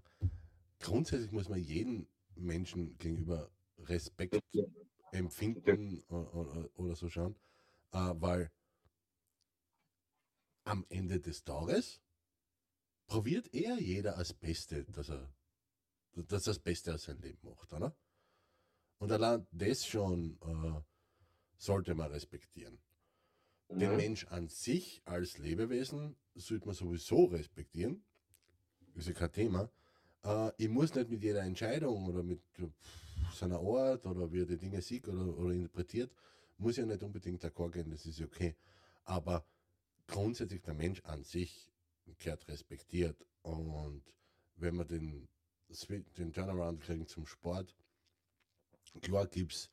Grundsätzlich 0.80 1.32
muss 1.32 1.48
man 1.48 1.58
jedem 1.58 2.06
Menschen 2.36 2.96
gegenüber 2.98 3.50
Respekt 3.78 4.40
empfinden 5.10 6.02
oder, 6.08 6.34
oder, 6.34 6.70
oder 6.76 6.94
so 6.94 7.08
schauen, 7.08 7.34
äh, 7.92 8.14
weil 8.16 8.50
am 10.64 10.84
Ende 10.88 11.18
des 11.18 11.42
Tages 11.44 12.00
probiert 13.06 13.52
eher 13.54 13.80
jeder 13.80 14.16
als 14.16 14.34
Beste, 14.34 14.84
dass 14.84 15.08
er, 15.08 15.32
dass 16.12 16.44
das 16.44 16.58
Beste 16.58 16.94
aus 16.94 17.04
seinem 17.04 17.22
Leben 17.22 17.48
macht, 17.48 17.72
oder? 17.72 17.96
Und 18.98 19.10
allein 19.10 19.46
das 19.50 19.86
schon 19.86 20.38
äh, 20.42 20.80
sollte 21.58 21.94
man 21.94 22.10
respektieren. 22.10 22.78
Den 23.68 23.90
Mhm. 23.90 23.96
Mensch 23.96 24.26
an 24.28 24.48
sich 24.48 25.02
als 25.04 25.36
Lebewesen 25.38 26.16
sollte 26.34 26.66
man 26.66 26.74
sowieso 26.74 27.24
respektieren. 27.26 28.02
Ist 28.94 29.08
ja 29.08 29.12
kein 29.12 29.32
Thema. 29.32 29.70
Äh, 30.24 30.52
ich 30.56 30.68
muss 30.68 30.94
nicht 30.94 31.10
mit 31.10 31.22
jeder 31.22 31.42
Entscheidung 31.42 32.06
oder 32.06 32.22
mit 32.22 32.40
seiner 33.34 33.60
Art 33.60 34.06
oder 34.06 34.32
wie 34.32 34.40
er 34.40 34.46
die 34.46 34.56
Dinge 34.56 34.80
sieht 34.80 35.06
oder, 35.06 35.36
oder 35.36 35.52
interpretiert, 35.52 36.10
muss 36.56 36.76
ja 36.76 36.86
nicht 36.86 37.02
unbedingt 37.02 37.44
d'accord 37.44 37.72
gehen, 37.72 37.90
das 37.90 38.06
ist 38.06 38.20
okay. 38.22 38.56
Aber 39.04 39.44
grundsätzlich 40.06 40.62
der 40.62 40.74
Mensch 40.74 41.02
an 41.04 41.22
sich 41.22 41.70
gehört 42.18 42.48
respektiert. 42.48 43.26
Und 43.42 44.02
wenn 44.56 44.74
man 44.76 44.88
den, 44.88 45.28
den 46.16 46.32
Turnaround 46.32 46.80
kriegen 46.80 47.06
zum 47.06 47.26
Sport, 47.26 47.76
klar 49.02 49.26
gibt 49.26 49.52
es 49.52 49.70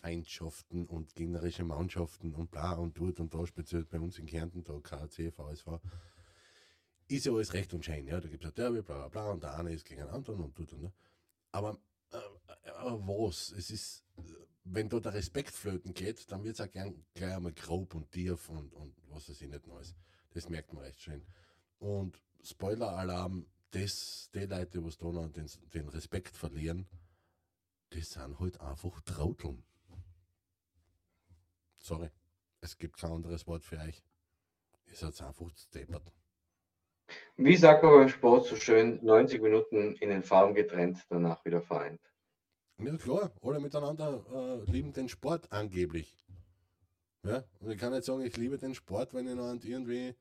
Feindschaften 0.00 0.86
und 0.86 1.14
gegnerische 1.14 1.64
Mannschaften 1.64 2.34
und 2.34 2.50
bla 2.50 2.72
und 2.72 2.98
dort 2.98 3.20
und 3.20 3.34
da, 3.34 3.46
speziell 3.46 3.84
bei 3.84 4.00
uns 4.00 4.18
in 4.18 4.26
Kärnten, 4.26 4.64
da 4.64 4.78
KC, 4.80 5.32
VSV, 5.32 5.80
ist 7.08 7.26
ja 7.26 7.32
alles 7.32 7.52
recht 7.52 7.74
und 7.74 7.84
schön. 7.84 8.06
Ja? 8.06 8.20
Da 8.20 8.28
gibt 8.28 8.44
es 8.44 8.50
ein 8.50 8.54
Derby, 8.54 8.82
bla 8.82 9.08
bla 9.08 9.08
bla, 9.08 9.30
und 9.32 9.42
der 9.42 9.58
eine 9.58 9.72
ist 9.72 9.84
gegen 9.84 10.02
den 10.02 10.10
anderen 10.10 10.40
und 10.40 10.54
tut 10.54 10.72
und. 10.72 10.82
Ne? 10.82 10.92
Aber, 11.52 11.78
äh, 12.12 12.70
aber 12.70 12.98
was? 13.06 13.52
Es 13.52 13.70
ist, 13.70 14.04
wenn 14.64 14.88
da 14.88 15.00
der 15.00 15.14
Respekt 15.14 15.50
flöten 15.50 15.92
geht, 15.92 16.30
dann 16.30 16.44
wird 16.44 16.54
es 16.54 16.60
auch 16.60 16.70
gern, 16.70 17.04
gleich 17.14 17.34
einmal 17.34 17.52
grob 17.52 17.94
und 17.94 18.10
tief 18.12 18.48
und, 18.48 18.72
und 18.72 18.94
was 19.08 19.28
weiß 19.28 19.42
ich 19.42 19.48
nicht 19.48 19.66
Neues. 19.66 19.94
Das 20.30 20.48
merkt 20.48 20.72
man 20.72 20.84
recht 20.84 21.00
schön. 21.00 21.22
Und 21.78 22.22
Spoiler-Alarm, 22.42 23.46
das, 23.72 24.30
die 24.32 24.46
Leute, 24.46 24.80
die 24.80 24.96
da 24.98 25.06
noch 25.12 25.28
den, 25.32 25.50
den 25.74 25.88
Respekt 25.88 26.36
verlieren, 26.36 26.86
das 27.90 28.10
sind 28.10 28.38
halt 28.38 28.60
einfach 28.60 29.00
Trauteln. 29.02 29.64
Sorry, 31.80 32.10
es 32.60 32.76
gibt 32.76 32.98
kein 32.98 33.10
anderes 33.10 33.46
Wort 33.46 33.64
für 33.64 33.78
euch. 33.78 34.02
Ihr 34.86 34.96
seid 34.96 35.20
einfach 35.22 35.50
steppert. 35.56 36.12
Wie 37.36 37.56
sagt 37.56 37.82
man 37.82 37.92
beim 37.92 38.08
Sport 38.08 38.46
so 38.46 38.56
schön, 38.56 39.04
90 39.04 39.40
Minuten 39.40 39.94
in 39.94 40.10
den 40.10 40.22
Farben 40.22 40.54
getrennt, 40.54 41.04
danach 41.08 41.44
wieder 41.44 41.60
vereint. 41.60 42.00
Ja 42.78 42.96
klar, 42.96 43.32
alle 43.42 43.60
miteinander 43.60 44.24
äh, 44.32 44.70
lieben 44.70 44.92
den 44.92 45.08
Sport 45.08 45.50
angeblich. 45.50 46.16
Ja, 47.24 47.44
und 47.60 47.70
ich 47.70 47.78
kann 47.78 47.92
nicht 47.92 48.04
sagen, 48.04 48.22
ich 48.22 48.36
liebe 48.36 48.58
den 48.58 48.74
Sport, 48.74 49.12
wenn 49.12 49.28
ich 49.28 49.34
noch 49.34 49.52
irgendwie, 49.62 50.14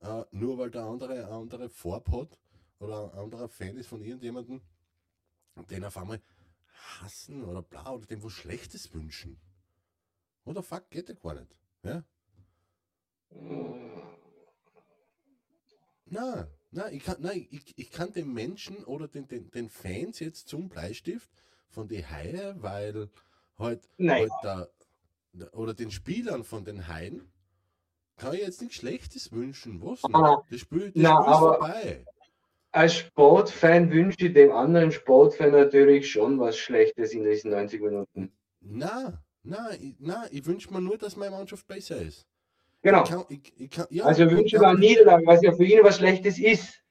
äh, 0.00 0.24
nur 0.30 0.58
weil 0.58 0.70
der 0.70 0.84
andere 0.84 1.24
eine 1.24 1.28
andere 1.28 1.68
Farbe 1.68 2.12
hat 2.12 2.38
oder 2.78 3.12
ein 3.12 3.18
anderer 3.18 3.48
Fan 3.48 3.76
ist 3.76 3.88
von 3.88 4.02
irgendjemandem, 4.02 4.62
den 5.70 5.84
auf 5.84 5.96
einmal 5.96 6.20
hassen 7.00 7.42
oder 7.44 7.62
bla 7.62 7.90
oder 7.90 8.06
dem 8.06 8.22
was 8.22 8.32
Schlechtes 8.32 8.92
wünschen. 8.94 9.38
Oder 10.46 10.62
fuck, 10.62 10.88
geht 10.90 11.08
ja 11.08 11.14
gar 11.14 11.34
nicht. 11.34 11.54
Ja? 11.82 12.04
Na, 16.06 16.48
na, 16.70 16.90
ich 16.90 17.04
kann, 17.04 17.16
nein, 17.18 17.46
ich, 17.50 17.74
ich 17.76 17.90
kann 17.90 18.12
den 18.12 18.32
Menschen 18.32 18.84
oder 18.84 19.08
den, 19.08 19.26
den, 19.26 19.50
den 19.50 19.68
Fans 19.68 20.20
jetzt 20.20 20.48
zum 20.48 20.68
Bleistift 20.68 21.28
von 21.68 21.88
die 21.88 22.06
Haie, 22.06 22.54
weil 22.58 23.10
halt, 23.58 23.88
Nein. 23.98 24.28
halt 24.42 24.70
der, 25.32 25.54
oder 25.54 25.74
den 25.74 25.90
Spielern 25.90 26.44
von 26.44 26.64
den 26.64 26.86
Haien 26.86 27.30
kann 28.16 28.34
ich 28.34 28.40
jetzt 28.40 28.62
nichts 28.62 28.76
Schlechtes 28.76 29.32
wünschen. 29.32 29.82
Was? 29.82 30.04
Ah, 30.12 30.42
das 30.48 30.60
Spiel, 30.60 30.92
das 30.92 31.02
na, 31.02 31.20
Spiel 31.20 31.32
ist 31.32 31.38
vorbei. 31.38 32.04
Als 32.70 32.94
Sportfan 32.94 33.90
wünsche 33.90 34.26
ich 34.26 34.32
dem 34.32 34.52
anderen 34.52 34.92
Sportfan 34.92 35.50
natürlich 35.50 36.10
schon 36.10 36.38
was 36.38 36.56
Schlechtes 36.56 37.12
in 37.12 37.24
diesen 37.24 37.50
90 37.50 37.80
Minuten. 37.80 38.32
Na, 38.60 39.22
na, 39.46 39.72
ich, 39.74 39.94
na, 39.98 40.26
ich 40.30 40.44
wünsche 40.44 40.72
mir 40.72 40.80
nur, 40.80 40.98
dass 40.98 41.16
meine 41.16 41.30
Mannschaft 41.36 41.66
besser 41.66 42.00
ist. 42.00 42.26
Genau. 42.82 43.02
Ich 43.04 43.08
kann, 43.10 43.24
ich, 43.28 43.52
ich 43.60 43.70
kann, 43.70 43.86
ja, 43.90 44.04
Also 44.04 44.24
ich 44.24 44.30
wünsche 44.30 44.58
mir 44.58 44.74
Niederlagen, 44.78 45.26
was 45.26 45.42
ja 45.42 45.52
für 45.54 45.64
ihn 45.64 45.80
was 45.82 45.96
Schlechtes 45.96 46.38
ist. 46.38 46.82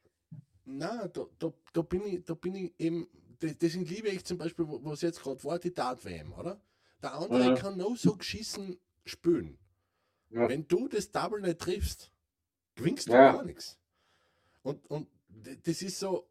Na, 0.66 1.08
da, 1.08 1.26
da, 1.39 1.53
da, 1.74 1.82
bin 1.82 2.06
ich, 2.06 2.24
da 2.26 2.34
bin 2.34 2.56
ich 2.56 2.74
eben, 2.80 3.08
das- 3.39 3.58
deswegen 3.58 3.86
liebe 3.86 4.10
ich 4.10 4.26
zum 4.26 4.38
Beispiel, 4.38 4.68
wo- 4.68 4.80
was 4.84 5.01
jetzt 5.01 5.22
gerade 5.22 5.43
war, 5.43 5.60
die 5.60 5.74
Dart-WM, 5.74 6.34
oder? 6.34 6.60
Der 7.03 7.14
andere 7.14 7.51
Mhm. 7.51 7.56
kann 7.56 7.78
noch 7.78 7.95
so 7.95 8.16
geschissen 8.16 8.78
spielen. 9.06 9.58
Ja. 10.32 10.49
Wenn 10.49 10.68
du 10.68 10.88
das 10.88 11.12
Double 11.12 11.39
nicht 11.41 11.60
triffst, 11.60 12.12
gewinnst 12.76 13.08
du 13.08 13.14
Ja. 13.14 13.34
gar 13.34 13.43
nichts. 13.45 13.78
Und, 14.64 14.86
und 14.89 15.08
das 15.64 15.82
ist 15.84 15.99
so, 15.99 16.28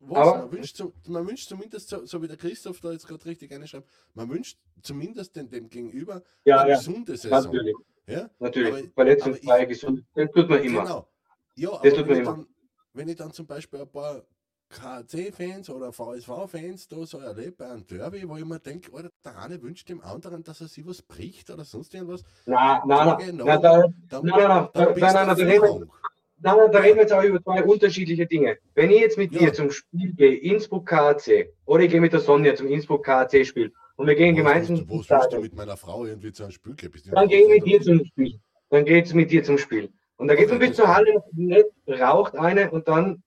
was, 0.00 0.18
Aber- 0.28 0.38
man, 0.38 0.52
wünscht, 0.52 0.82
man 1.08 1.26
wünscht 1.28 1.48
zumindest, 1.48 1.88
so, 1.88 2.04
so 2.06 2.22
wie 2.22 2.28
der 2.28 2.36
Christoph 2.36 2.80
da 2.80 2.90
jetzt 2.92 3.06
gerade 3.06 3.24
richtig 3.26 3.52
einschreibt, 3.52 3.88
man 4.14 4.28
wünscht 4.30 4.58
zumindest 4.82 5.36
dem, 5.36 5.48
dem 5.50 5.68
Gegenüber 5.68 6.22
Ja, 6.44 6.60
eine 6.60 6.70
ja, 6.70 6.76
gesunde 6.76 7.16
Saison. 7.16 7.44
natürlich. 7.52 7.76
Ja? 8.06 8.30
Natürlich. 8.38 8.90
Verletzungsfrei, 8.94 9.64
gesund. 9.66 10.04
Das 10.14 10.30
tut 10.32 10.48
man 10.48 10.62
immer. 10.64 10.82
Genau. 10.82 11.08
Ja, 11.56 11.70
aber 11.72 11.82
Das 11.88 11.94
tut 11.98 12.08
wenn, 12.08 12.08
man 12.08 12.16
ich 12.16 12.22
immer. 12.28 12.36
dann, 12.36 12.46
wenn 12.94 13.08
ich 13.08 13.16
dann 13.16 13.32
zum 13.32 13.46
Beispiel 13.46 13.80
ein 13.80 13.88
paar 13.90 14.22
KC-Fans 14.70 15.68
oder 15.70 15.92
VSV-Fans 15.92 16.88
da 16.88 17.04
so 17.04 17.18
erlebe 17.18 17.52
bei 17.52 17.68
einem 17.70 17.86
Derby, 17.86 18.28
wo 18.28 18.36
ich 18.36 18.44
mir 18.44 18.60
denke, 18.60 18.92
Alter, 18.96 19.10
der 19.24 19.38
eine 19.38 19.60
wünscht 19.62 19.88
dem 19.88 20.00
anderen, 20.00 20.42
dass 20.44 20.60
er 20.60 20.68
sich 20.68 20.86
was 20.86 21.02
bricht 21.02 21.50
oder 21.50 21.64
sonst 21.64 21.92
irgendwas, 21.92 22.22
Na, 22.46 22.80
na, 22.86 23.04
na, 23.04 23.14
Genau. 23.16 23.44
na, 23.44 23.56
da, 23.58 23.82
dann, 24.08 24.24
Nein, 24.24 24.38
nein, 24.38 24.48
nein, 24.48 24.68
dann 24.72 24.84
nein, 24.84 24.94
bist 24.94 25.00
nein, 25.02 25.26
nein, 25.26 25.36
du 25.36 25.42
da 25.42 25.48
reden 25.48 25.50
wir- 25.50 25.60
Führung. 25.68 25.78
nein, 25.80 25.88
nein, 25.90 26.09
da 26.42 26.54
reden 26.54 26.96
wir 26.96 27.02
jetzt 27.02 27.12
auch 27.12 27.22
über 27.22 27.42
zwei 27.42 27.62
unterschiedliche 27.62 28.26
Dinge. 28.26 28.58
Wenn 28.74 28.90
ich 28.90 29.00
jetzt 29.00 29.18
mit 29.18 29.32
Ja. 29.32 29.40
dir 29.40 29.52
zum 29.52 29.70
Spiel 29.70 30.12
gehe, 30.14 30.36
Innsbruck 30.36 30.86
KAC, 30.86 31.50
oder 31.66 31.84
ich 31.84 31.90
gehe 31.90 32.00
mit 32.00 32.12
der 32.12 32.20
Sonja 32.20 32.54
zum 32.54 32.66
Innsbruck 32.68 33.04
KAC 33.04 33.44
Spiel 33.44 33.72
und 33.96 34.06
wir 34.06 34.14
gehen 34.14 34.34
gemeinsam 34.34 34.76
zum 34.76 34.88
willst 34.88 35.10
du 35.10 35.40
mit 35.40 35.54
meiner 35.54 35.76
Frau 35.76 36.04
irgendwie 36.06 36.32
zu 36.32 36.44
einem 36.44 36.52
Spiel 36.52 36.74
dann 37.10 37.28
gehe 37.28 37.42
ich 37.42 37.48
mit 37.48 37.66
dir 37.66 37.80
zum 37.82 38.04
Spiel. 38.04 38.40
Dann 38.70 38.84
geht 38.84 39.06
es 39.06 39.14
mit 39.14 39.30
dir 39.30 39.42
zum 39.42 39.58
Spiel. 39.58 39.90
Und 40.16 40.28
da 40.28 40.34
geht 40.34 40.48
man 40.48 40.58
bis 40.58 40.76
zur 40.76 40.94
Halle, 40.94 41.22
nicht, 41.32 41.66
raucht 41.88 42.36
eine 42.36 42.70
und 42.70 42.88
dann 42.88 43.22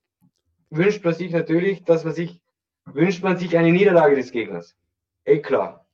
wünscht 0.70 1.04
man 1.04 1.14
sich 1.14 1.32
natürlich, 1.32 1.84
dass 1.84 2.04
man 2.04 2.14
sich, 2.14 2.40
wünscht 2.86 3.24
man 3.24 3.38
sich 3.38 3.58
eine 3.58 3.72
Niederlage 3.72 4.16
des 4.16 4.32
Gegners. 4.32 4.76
Eh 5.26 5.40
klar. 5.40 5.86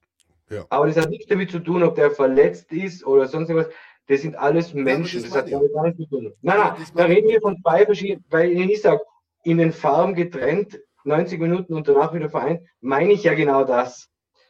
Ja. 0.50 0.66
Aber 0.70 0.88
das 0.88 0.98
hat 0.98 1.10
nichts 1.10 1.28
damit 1.28 1.52
zu 1.52 1.60
tun, 1.60 1.84
ob 1.84 1.96
der 1.96 2.12
verletzt 2.12 2.72
ist 2.72 3.06
oder 3.06 3.28
sonst 3.28 3.50
irgendwas. 3.50 3.74
Das 4.10 4.22
sind 4.24 4.36
alles 4.36 4.74
Menschen. 4.74 5.22
das 5.22 5.30
das 5.30 5.40
hat 5.40 5.52
damit 5.52 5.72
gar 5.72 5.84
nichts 5.84 6.00
zu 6.00 6.08
tun. 6.08 6.34
Nein, 6.42 6.58
Ja, 6.58 6.76
nein, 6.76 6.88
da 6.96 7.06
reden 7.06 7.30
wir 7.30 7.40
von 7.42 7.62
zwei 7.62 7.86
verschiedenen, 7.86 8.26
weil 8.30 8.52
ich 8.52 8.82
sage, 8.82 9.02
in 9.44 9.60
den 9.60 9.72
Farben 9.72 10.16
getrennt, 10.16 10.80
90 11.04 11.40
Minuten 11.40 11.76
und 11.76 11.88
danach 11.88 12.12
wieder 12.12 12.28
vereint, 12.28 12.68
meine 12.82 13.14
ich 13.14 13.24
ja 13.24 13.36
genau 13.36 13.64
das. 13.64 14.10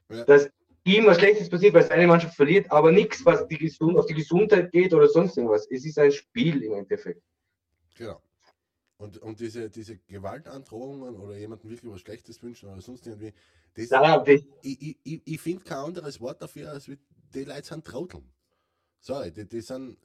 Ja. 0.10 0.24
Dass 0.24 0.49
ihm 0.86 1.05
was 1.07 1.18
Schlechtes 1.18 1.49
passiert, 1.49 1.74
weil 1.74 1.84
seine 1.84 2.07
Mannschaft 2.07 2.36
verliert, 2.36 2.72
aber 2.72 2.93
nichts, 2.93 3.26
was 3.26 3.45
die 3.47 3.57
Gesund 3.57 3.97
auf 3.97 4.05
die 4.05 4.14
Gesundheit 4.14 4.72
geht 4.72 4.93
oder 4.93 5.10
sonst 5.10 5.36
irgendwas. 5.36 5.68
Es 5.70 5.86
ist 5.86 5.99
ein 5.99 6.14
Spiel 6.14 6.64
im 6.64 6.74
Endeffekt. 6.76 7.22
Genau. 7.97 8.22
Und, 8.97 9.18
und 9.18 9.41
diese, 9.41 9.70
diese 9.70 9.97
Gewaltandrohungen 9.97 11.18
oder 11.18 11.36
jemandem 11.36 11.70
wirklich 11.70 11.91
was 11.91 11.99
Schlechtes 11.99 12.41
wünschen 12.41 12.70
oder 12.70 12.80
sonst 12.80 13.05
irgendwie, 13.07 13.34
das, 13.74 13.89
nein, 13.89 14.24
das, 14.26 14.41
ich, 14.62 14.82
ich, 14.82 14.97
ich, 15.03 15.22
ich 15.26 15.41
finde 15.41 15.66
kein 15.66 15.80
anderes 15.80 16.22
Wort 16.22 16.41
dafür, 16.41 16.72
als 16.72 16.88
wie 16.88 16.97
die 17.34 17.43
Leute 17.43 17.64
sind 17.64 17.86
Trotteln. 17.86 18.24
Sorry, 18.99 19.31
die, 19.31 19.47
die 19.47 19.61
sind 19.61 19.97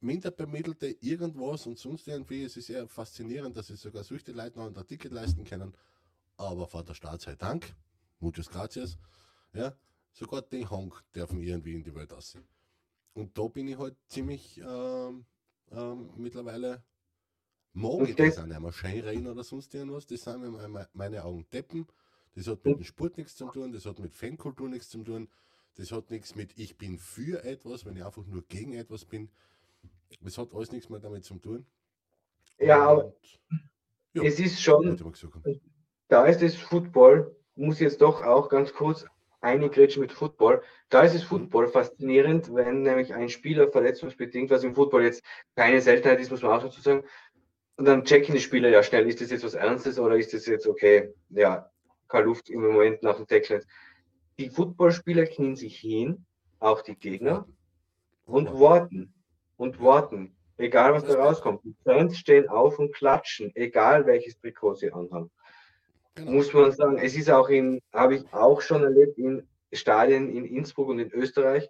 minder 0.00 0.30
bemittelte 0.30 0.88
irgendwas 1.00 1.66
und 1.66 1.78
sonst 1.78 2.08
irgendwie. 2.08 2.44
Es 2.44 2.56
ist 2.56 2.70
eher 2.70 2.88
faszinierend, 2.88 3.56
dass 3.56 3.68
sie 3.68 3.76
sogar 3.76 4.04
solche 4.04 4.32
Leute 4.32 4.58
noch 4.58 4.74
ein 4.74 4.86
Ticket 4.86 5.12
leisten 5.12 5.44
können. 5.44 5.74
Aber 6.36 6.66
vor 6.66 6.82
der 6.82 6.94
Staat 6.94 7.20
sei 7.20 7.36
Dank, 7.36 7.74
muchas 8.18 8.48
gracias, 8.48 8.98
ja, 9.52 9.76
sogar 10.12 10.42
die 10.42 10.66
Honk 10.66 11.02
dürfen 11.14 11.42
irgendwie 11.42 11.74
in 11.74 11.84
die 11.84 11.94
Welt 11.94 12.12
aussehen. 12.12 12.44
Und 13.14 13.36
da 13.36 13.46
bin 13.46 13.68
ich 13.68 13.78
halt 13.78 13.96
ziemlich 14.08 14.58
ähm, 14.58 15.26
ähm, 15.70 16.10
mittlerweile 16.16 16.82
mag 17.72 18.08
ich 18.08 18.16
das 18.16 18.38
auch 18.38 18.46
nicht 18.46 18.60
mehr 18.60 18.72
schön 18.72 19.00
reden 19.00 19.26
oder 19.26 19.44
sonst 19.44 19.74
irgendwas. 19.74 20.06
Das 20.06 20.22
sind 20.22 20.40
meine, 20.40 20.88
meine 20.92 21.24
Augen 21.24 21.46
Deppen. 21.52 21.86
Das 22.34 22.46
hat 22.46 22.64
mit 22.64 22.78
dem 22.78 22.84
Sport 22.84 23.18
nichts 23.18 23.36
zu 23.36 23.46
tun, 23.48 23.72
das 23.72 23.84
hat 23.84 23.98
mit 23.98 24.14
Fankultur 24.14 24.68
nichts 24.68 24.88
zu 24.88 25.02
tun, 25.02 25.28
das 25.76 25.92
hat 25.92 26.10
nichts 26.10 26.34
mit 26.34 26.58
ich 26.58 26.76
bin 26.76 26.98
für 26.98 27.44
etwas, 27.44 27.84
wenn 27.86 27.96
ich 27.96 28.04
einfach 28.04 28.26
nur 28.26 28.42
gegen 28.48 28.74
etwas 28.74 29.04
bin. 29.04 29.30
Das 30.20 30.38
hat 30.38 30.54
alles 30.54 30.72
nichts 30.72 30.90
mehr 30.90 31.00
damit 31.00 31.24
zu 31.24 31.36
tun. 31.38 31.66
Ja, 32.58 32.86
aber 32.86 33.14
ja, 34.12 34.22
es 34.22 34.38
ist 34.38 34.60
schon, 34.60 34.96
da 36.08 36.26
ist 36.26 36.42
es 36.42 36.56
Football, 36.56 37.34
muss 37.56 37.80
jetzt 37.80 38.02
doch 38.02 38.22
auch 38.22 38.48
ganz 38.48 38.72
kurz 38.72 39.06
eingrätschen 39.40 40.02
mit 40.02 40.12
Football. 40.12 40.62
Da 40.88 41.02
ist 41.02 41.14
es 41.14 41.24
Football 41.24 41.68
faszinierend, 41.68 42.54
wenn 42.54 42.82
nämlich 42.82 43.12
ein 43.14 43.28
Spieler 43.28 43.70
verletzungsbedingt, 43.70 44.50
was 44.50 44.64
im 44.64 44.74
Football 44.74 45.04
jetzt 45.04 45.24
keine 45.56 45.80
Seltenheit 45.80 46.20
ist, 46.20 46.30
muss 46.30 46.42
man 46.42 46.52
auch 46.52 46.62
dazu 46.62 46.80
sagen, 46.80 47.04
und 47.76 47.86
dann 47.86 48.04
checken 48.04 48.34
die 48.34 48.40
Spieler 48.40 48.68
ja 48.68 48.82
schnell, 48.82 49.08
ist 49.08 49.20
das 49.20 49.30
jetzt 49.30 49.44
was 49.44 49.54
Ernstes 49.54 49.98
oder 49.98 50.16
ist 50.16 50.32
das 50.34 50.46
jetzt 50.46 50.66
okay, 50.66 51.12
ja, 51.30 51.70
keine 52.08 52.26
Luft 52.26 52.50
im 52.50 52.60
Moment 52.60 53.02
nach 53.02 53.16
dem 53.16 53.26
Tackle. 53.26 53.62
Die 54.42 54.50
Footballspieler 54.50 55.26
knien 55.26 55.56
sich 55.56 55.78
hin, 55.78 56.24
auch 56.58 56.82
die 56.82 56.96
Gegner, 56.96 57.46
und 58.26 58.52
warten. 58.58 59.14
Und 59.56 59.80
warten. 59.80 60.34
Egal, 60.56 60.92
was 60.92 61.04
da 61.04 61.14
rauskommt. 61.14 61.64
Die 61.64 61.76
Fans 61.84 62.18
stehen 62.18 62.48
auf 62.48 62.78
und 62.78 62.92
klatschen, 62.94 63.52
egal 63.54 64.06
welches 64.06 64.38
Trikot 64.38 64.74
sie 64.74 64.92
anhaben 64.92 65.30
Genau. 66.14 66.32
muss 66.32 66.52
man 66.52 66.72
sagen, 66.72 66.98
es 66.98 67.16
ist 67.16 67.30
auch 67.30 67.48
in, 67.48 67.80
habe 67.92 68.16
ich 68.16 68.34
auch 68.34 68.60
schon 68.60 68.82
erlebt, 68.82 69.16
in 69.16 69.48
Stadien 69.72 70.30
in 70.30 70.44
Innsbruck 70.44 70.88
und 70.88 70.98
in 70.98 71.10
Österreich, 71.12 71.68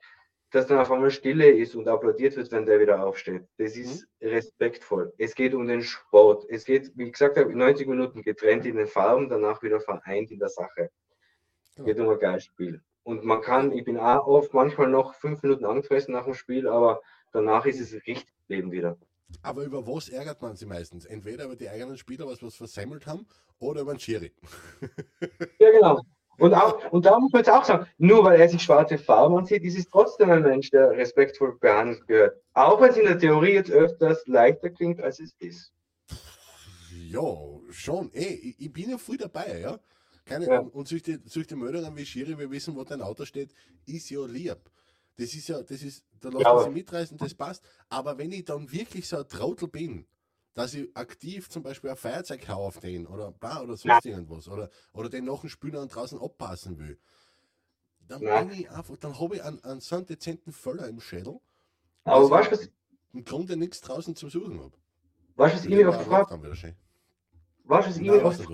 dass 0.50 0.66
dann 0.66 0.78
auf 0.78 0.90
einmal 0.90 1.10
Stille 1.10 1.48
ist 1.50 1.76
und 1.76 1.88
applaudiert 1.88 2.36
wird, 2.36 2.50
wenn 2.50 2.66
der 2.66 2.80
wieder 2.80 3.04
aufsteht. 3.04 3.44
Das 3.58 3.76
ist 3.76 4.06
respektvoll. 4.20 5.12
Es 5.16 5.34
geht 5.34 5.54
um 5.54 5.66
den 5.66 5.82
Sport. 5.82 6.44
Es 6.48 6.64
geht, 6.64 6.90
wie 6.96 7.10
gesagt, 7.10 7.36
habe, 7.36 7.54
90 7.54 7.86
Minuten 7.86 8.22
getrennt 8.22 8.66
in 8.66 8.76
den 8.76 8.88
Farben, 8.88 9.28
danach 9.28 9.62
wieder 9.62 9.80
vereint 9.80 10.30
in 10.30 10.40
der 10.40 10.48
Sache. 10.48 10.90
Genau. 11.76 11.86
Geht 11.86 12.00
um 12.00 12.08
ein 12.08 12.18
geiles 12.18 12.44
Spiel. 12.44 12.82
Und 13.04 13.24
man 13.24 13.40
kann, 13.40 13.72
ich 13.72 13.84
bin 13.84 13.98
auch 13.98 14.26
oft 14.26 14.54
manchmal 14.54 14.88
noch 14.88 15.14
fünf 15.14 15.42
Minuten 15.42 15.64
angefressen 15.64 16.14
nach 16.14 16.24
dem 16.24 16.34
Spiel, 16.34 16.68
aber 16.68 17.00
danach 17.32 17.66
ist 17.66 17.80
es 17.80 17.92
richtig 18.06 18.32
Leben 18.48 18.70
wieder. 18.70 18.96
Aber 19.42 19.64
über 19.64 19.86
was 19.86 20.08
ärgert 20.08 20.42
man 20.42 20.56
sich 20.56 20.68
meistens? 20.68 21.06
Entweder 21.06 21.46
über 21.46 21.56
die 21.56 21.68
eigenen 21.68 21.96
Spieler, 21.96 22.26
was 22.26 22.42
was 22.42 22.54
versemmelt 22.54 23.06
haben, 23.06 23.26
oder 23.58 23.80
über 23.80 23.94
den 23.94 24.00
Schiri. 24.00 24.32
Ja, 25.58 25.70
genau. 25.70 26.00
Und, 26.38 26.54
auch, 26.54 26.90
und 26.90 27.06
da 27.06 27.18
muss 27.20 27.32
man 27.32 27.40
jetzt 27.40 27.50
auch 27.50 27.64
sagen, 27.64 27.86
nur 27.98 28.24
weil 28.24 28.40
er 28.40 28.48
sich 28.48 28.62
schwarze 28.62 28.98
Farben 28.98 29.36
ansieht, 29.36 29.62
ist 29.62 29.78
es 29.78 29.88
trotzdem 29.88 30.30
ein 30.30 30.42
Mensch, 30.42 30.70
der 30.70 30.90
respektvoll 30.90 31.56
behandelt 31.58 32.06
gehört. 32.08 32.40
Auch 32.54 32.80
wenn 32.80 32.90
es 32.90 32.96
in 32.96 33.04
der 33.04 33.18
Theorie 33.18 33.52
jetzt 33.52 33.70
öfters 33.70 34.26
leichter 34.26 34.70
klingt, 34.70 35.00
als 35.00 35.20
es 35.20 35.34
ist. 35.38 35.72
Ja, 36.90 37.22
schon. 37.70 38.10
Ey, 38.12 38.56
ich, 38.58 38.72
bin 38.72 38.90
ja 38.90 38.98
voll 38.98 39.18
dabei, 39.18 39.60
ja. 39.60 39.78
Keine, 40.24 40.46
Ja. 40.46 40.60
Und 40.60 40.88
solche, 40.88 41.20
solche 41.24 41.56
Meldungen 41.56 41.96
wie 41.96 42.06
Schiri, 42.06 42.38
wir 42.38 42.50
wissen, 42.50 42.76
wo 42.76 42.84
dein 42.84 43.02
Auto 43.02 43.24
steht, 43.24 43.54
ist 43.86 44.08
ja 44.10 44.24
lieb. 44.26 44.58
Das 45.16 45.34
ist 45.34 45.48
ja, 45.48 45.62
das 45.62 45.82
ist, 45.82 46.04
da 46.20 46.28
lassen 46.30 46.46
aber- 46.46 46.64
sie 46.64 46.70
mitreißen, 46.70 47.16
das 47.18 47.34
passt. 47.34 47.62
Aber 47.88 48.16
wenn 48.18 48.32
ich 48.32 48.44
dann 48.44 48.70
wirklich 48.70 49.08
so 49.08 49.18
ein 49.18 49.28
Trottel 49.28 49.68
bin, 49.68 50.06
dass 50.54 50.74
ich 50.74 50.94
aktiv 50.96 51.48
zum 51.48 51.62
Beispiel 51.62 51.90
ein 51.90 51.96
Feuerzeug 51.96 52.46
hau 52.48 52.66
auf 52.66 52.78
den 52.78 53.06
oder 53.06 53.32
bla 53.32 53.62
oder 53.62 53.76
sonst 53.76 54.04
irgendwas 54.04 54.48
oder, 54.48 54.70
oder 54.92 55.08
den 55.08 55.24
noch 55.24 55.42
einen 55.42 55.50
Spüler 55.50 55.84
draußen 55.86 56.18
abpassen 56.20 56.78
will, 56.78 56.98
dann 58.06 58.22
Nein. 58.22 58.48
bin 58.48 58.60
ich 58.60 58.70
einfach, 58.70 58.96
dann 58.98 59.18
habe 59.18 59.36
ich 59.36 59.42
einen, 59.42 59.62
einen 59.64 59.80
so 59.80 59.96
einen 59.96 60.06
dezenten 60.06 60.52
Völler 60.52 60.88
im 60.88 61.00
Schädel, 61.00 61.40
Aber 62.04 62.28
weißt 62.30 62.52
du, 62.52 62.56
was, 62.58 62.70
im 63.14 63.24
Grunde 63.24 63.56
nichts 63.56 63.80
draußen 63.80 64.14
zum 64.14 64.28
Suchen 64.30 64.60
habe. 64.60 64.76
weißt, 65.36 65.64
du, 65.64 65.86
was 65.86 66.06
ich? 66.06 66.28
Dann 66.28 66.42
wieder 66.42 66.54
schön. 66.54 66.74
Weißt 67.64 67.86
du, 67.86 67.90
was 67.90 67.96
ich 67.96 68.02
Nein, 68.02 68.22
mich 68.22 68.40
ich 68.40 68.46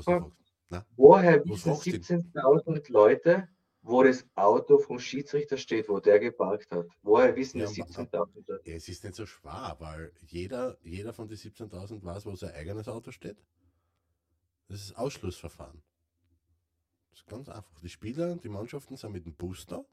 Nein. 0.70 0.84
Woher 0.96 1.44
wissen 1.44 1.72
fragst 1.74 1.86
du? 1.86 1.90
17.000 1.90 2.92
Leute, 2.92 3.48
wo 3.82 4.02
das 4.02 4.26
Auto 4.34 4.78
vom 4.78 4.98
Schiedsrichter 4.98 5.56
steht, 5.56 5.88
wo 5.88 5.98
der 5.98 6.20
geparkt 6.20 6.70
hat? 6.72 6.86
Woher 7.02 7.34
wissen 7.36 7.58
Ja, 7.60 7.66
die 7.70 7.82
aber- 7.82 7.90
17.000 7.90 8.44
Leute? 8.48 8.60
Ja, 8.68 8.74
es 8.76 8.88
ist 8.88 9.02
nicht 9.04 9.16
so 9.16 9.24
schwer, 9.24 9.76
weil 9.78 10.12
jeder, 10.26 10.76
jeder 10.82 11.12
von 11.14 11.28
den 11.28 11.36
17.000 11.38 12.04
weiß, 12.04 12.26
wo 12.26 12.34
sein 12.36 12.54
eigenes 12.54 12.86
Auto 12.88 13.10
steht. 13.12 13.42
Das 14.68 14.80
ist 14.82 14.96
Ausschlussverfahren. 14.98 15.82
Das 17.10 17.20
ist 17.20 17.26
ganz 17.26 17.48
einfach. 17.48 17.80
Die 17.80 17.88
Spieler, 17.88 18.36
die 18.36 18.50
Mannschaften 18.50 18.96
sind 18.96 19.12
mit 19.12 19.24
dem 19.24 19.34
Bus 19.34 19.64
da. 19.64 19.84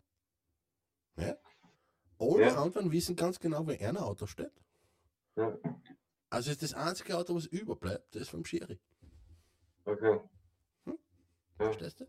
Ja? 1.18 1.38
Alle 2.20 2.42
Ja. 2.48 2.62
anderen 2.62 2.92
wissen 2.92 3.16
ganz 3.16 3.40
genau, 3.40 3.66
wo 3.66 3.72
ein 3.72 3.98
Auto 3.98 4.26
steht. 4.28 4.52
Ja. 5.38 5.58
Also 6.30 6.52
ist 6.52 6.62
das 6.64 6.74
einzige 6.74 7.18
Auto, 7.18 7.34
was 7.36 7.46
überbleibt, 7.46 8.14
das 8.14 8.24
ist 8.24 8.30
vom 8.30 8.44
Schiri. 8.44 8.78
Okay. 9.86 10.20
Ja. 11.60 11.66
Verstehst 11.66 12.02
du? 12.02 12.06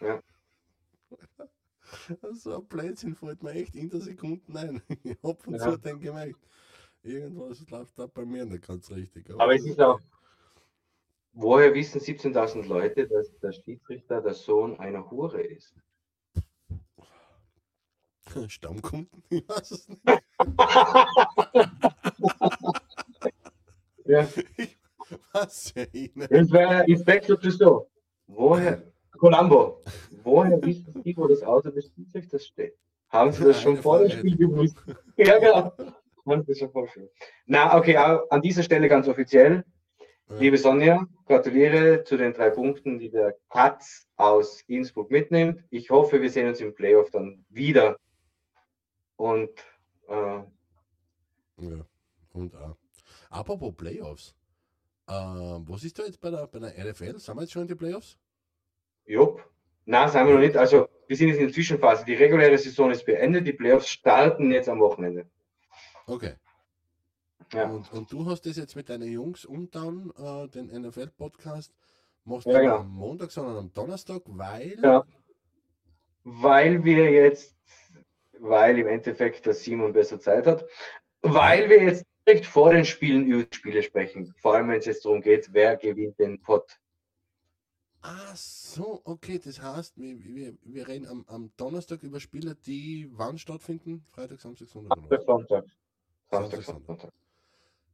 Ja. 0.00 0.22
So 2.32 2.56
ein 2.56 2.66
Blödsinn 2.66 3.14
fällt 3.14 3.42
mir 3.42 3.52
echt 3.52 3.74
in 3.74 3.88
der 3.88 4.00
Sekunde 4.00 4.42
ein. 4.58 4.82
Ich 5.04 5.16
hab 5.22 5.46
und 5.46 5.54
Ja. 5.54 5.70
zu 5.72 5.78
den 5.78 6.00
gemerkt. 6.00 6.46
Irgendwas 7.02 7.66
läuft 7.70 7.98
da 7.98 8.06
bei 8.06 8.26
mir 8.26 8.44
nicht 8.44 8.66
ganz 8.66 8.90
richtig. 8.90 9.30
Aber 9.30 9.54
es 9.54 9.64
ist 9.64 9.80
auch, 9.80 9.98
woher 11.32 11.72
wissen 11.72 12.00
17.000 12.00 12.66
Leute, 12.66 13.08
dass 13.08 13.38
der 13.38 13.52
Schiedsrichter 13.52 14.20
der 14.20 14.34
Sohn 14.34 14.78
einer 14.78 15.10
Hure 15.10 15.40
ist? 15.40 15.74
Stammkunden? 18.48 19.22
Ich 19.30 19.48
weiß 19.48 19.70
es 19.70 19.88
nicht. 19.88 20.02
Ja. 24.04 24.28
Was 25.32 25.72
ja. 25.74 25.84
Das 26.28 26.50
wäre 26.50 26.84
Inspektor 26.86 27.38
Clouseau. 27.38 27.88
Woher, 28.26 28.82
Columbo, 29.12 29.80
woher 30.22 30.62
wissen 30.62 31.02
Sie, 31.02 31.16
wo 31.16 31.26
das 31.26 31.42
Auto 31.42 31.70
des 31.70 31.90
Schiedsrichters 31.94 32.46
steht? 32.46 32.74
Haben 33.08 33.32
Sie 33.32 33.44
das 33.44 33.62
schon 33.62 33.74
Eine 33.74 33.82
vor 33.82 33.98
dem 34.00 34.10
Spiel 34.10 34.36
gewusst? 34.36 34.76
Ja, 35.16 35.38
genau. 35.38 35.72
Haben 36.26 36.42
Sie 36.42 36.48
das 36.48 36.58
schon 36.58 36.70
vorstellen. 36.70 37.08
Na, 37.46 37.76
okay, 37.76 37.96
an 37.96 38.42
dieser 38.42 38.62
Stelle 38.62 38.88
ganz 38.88 39.08
offiziell. 39.08 39.64
Ja. 40.28 40.36
Liebe 40.36 40.58
Sonja, 40.58 41.06
gratuliere 41.26 42.04
zu 42.04 42.16
den 42.16 42.34
drei 42.34 42.50
Punkten, 42.50 42.98
die 42.98 43.10
der 43.10 43.34
Katz 43.48 44.06
aus 44.16 44.60
Innsbruck 44.68 45.10
mitnimmt. 45.10 45.64
Ich 45.70 45.90
hoffe, 45.90 46.20
wir 46.20 46.30
sehen 46.30 46.48
uns 46.48 46.60
im 46.60 46.74
Playoff 46.74 47.10
dann 47.10 47.44
wieder. 47.48 47.96
Und 49.16 49.50
äh, 50.08 50.42
Ja, 51.60 51.86
und 52.34 52.54
auch. 52.54 52.76
Apropos 53.30 53.74
Playoffs. 53.74 54.34
Ähm, 55.08 55.64
was 55.66 55.84
ist 55.84 55.98
da 55.98 56.04
jetzt 56.04 56.20
bei 56.20 56.30
der, 56.30 56.46
bei 56.46 56.58
der 56.58 56.84
NFL? 56.84 57.18
Sind 57.18 57.36
wir 57.36 57.42
jetzt 57.42 57.52
schon 57.52 57.62
in 57.62 57.68
die 57.68 57.74
Playoffs? 57.74 58.18
Jupp. 59.06 59.42
Na, 59.86 60.06
sagen 60.08 60.28
wir 60.28 60.34
noch 60.34 60.40
nicht. 60.42 60.56
Also, 60.56 60.88
wir 61.06 61.16
sind 61.16 61.28
jetzt 61.28 61.38
in 61.38 61.46
der 61.46 61.54
Zwischenphase. 61.54 62.04
Die 62.04 62.14
reguläre 62.14 62.58
Saison 62.58 62.90
ist 62.90 63.06
beendet. 63.06 63.46
Die 63.46 63.54
Playoffs 63.54 63.88
starten 63.88 64.50
jetzt 64.50 64.68
am 64.68 64.80
Wochenende. 64.80 65.26
Okay. 66.06 66.34
Ja. 67.54 67.70
Und, 67.70 67.90
und 67.92 68.12
du 68.12 68.26
hast 68.26 68.42
das 68.42 68.56
jetzt 68.56 68.76
mit 68.76 68.90
deinen 68.90 69.10
Jungs 69.10 69.46
und 69.46 69.74
dann 69.74 70.12
äh, 70.18 70.48
den 70.48 70.66
NFL-Podcast 70.66 71.72
machst 72.24 72.46
du 72.46 72.50
Ja, 72.50 72.58
nicht 72.58 72.68
genau. 72.68 72.80
am 72.80 72.90
Montag, 72.90 73.30
sondern 73.30 73.56
am 73.56 73.72
Donnerstag, 73.72 74.22
weil. 74.26 74.78
Ja. 74.82 75.04
Weil 76.24 76.84
wir 76.84 77.10
jetzt, 77.10 77.56
weil 78.38 78.78
im 78.78 78.86
Endeffekt 78.86 79.46
der 79.46 79.54
Simon 79.54 79.94
besser 79.94 80.20
Zeit 80.20 80.46
hat, 80.46 80.66
weil 81.22 81.70
wir 81.70 81.82
jetzt 81.82 82.04
direkt 82.28 82.46
vor 82.46 82.72
den 82.72 82.84
Spielen 82.84 83.26
über 83.26 83.44
die 83.44 83.56
Spiele 83.56 83.82
sprechen. 83.82 84.34
Vor 84.38 84.54
allem, 84.54 84.68
wenn 84.68 84.78
es 84.78 84.86
jetzt 84.86 85.04
darum 85.04 85.20
geht, 85.20 85.52
wer 85.52 85.76
gewinnt 85.76 86.18
den 86.18 86.40
Pot. 86.40 86.78
Ah, 88.02 88.34
so, 88.34 89.00
okay. 89.04 89.40
Das 89.42 89.60
heißt, 89.60 89.96
wir, 89.96 90.22
wir, 90.22 90.54
wir 90.62 90.88
reden 90.88 91.06
am, 91.06 91.24
am 91.26 91.50
Donnerstag 91.56 92.02
über 92.02 92.20
Spiele, 92.20 92.54
die 92.54 93.08
wann 93.12 93.38
stattfinden? 93.38 94.04
Freitag, 94.06 94.40
Samstag, 94.40 94.68
Sonntag 94.68 94.98
was? 94.98 95.24
Sonntag. 95.24 95.64
Samstag, 96.30 96.62
Samstag, 96.62 96.86
Sonntag. 96.86 97.12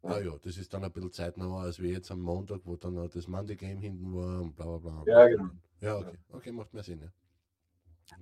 Ah 0.02 0.18
ja, 0.18 0.36
das 0.42 0.58
ist 0.58 0.74
dann 0.74 0.84
ein 0.84 0.92
bisschen 0.92 1.12
zeitnah 1.12 1.62
als 1.62 1.80
wir 1.80 1.90
jetzt 1.90 2.10
am 2.10 2.20
Montag, 2.20 2.60
wo 2.64 2.76
dann 2.76 2.94
noch 2.94 3.08
das 3.08 3.26
Monday 3.26 3.56
Game 3.56 3.78
hinten 3.78 4.14
war 4.14 4.42
und 4.42 4.54
bla 4.54 4.76
bla 4.76 5.02
bla. 5.02 5.02
Ja, 5.06 5.28
genau. 5.28 5.50
Ja, 5.80 5.96
okay. 5.96 6.18
Okay, 6.30 6.52
macht 6.52 6.74
mehr 6.74 6.82
Sinn, 6.82 7.00
ja. 7.00 7.08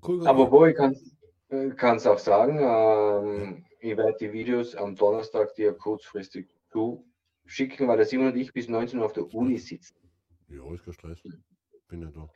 Cool, 0.01 0.21
cool, 0.21 0.27
Aber 0.29 0.53
wo 0.53 0.65
ich 0.67 0.77
kann 0.77 0.97
es 1.53 2.07
auch 2.07 2.19
sagen, 2.19 2.59
ähm, 2.61 3.65
ich 3.81 3.97
werde 3.97 4.17
die 4.19 4.33
Videos 4.33 4.75
am 4.75 4.97
Donnerstag 4.97 5.55
dir 5.55 5.75
kurzfristig 5.75 6.49
zuschicken, 6.71 7.89
weil 7.89 7.99
der 7.99 8.07
Simon 8.07 8.29
und 8.29 8.37
ich 8.37 8.53
bis 8.53 8.69
19 8.69 8.99
Uhr 8.99 9.05
auf 9.05 9.13
der 9.13 9.33
Uni 9.35 9.59
sitzen. 9.59 9.97
Ja, 10.49 10.73
ist 10.73 10.85
kein 10.85 10.95
Stress. 10.95 11.23
Bin 11.89 12.03
ja 12.03 12.11
da. 12.11 12.29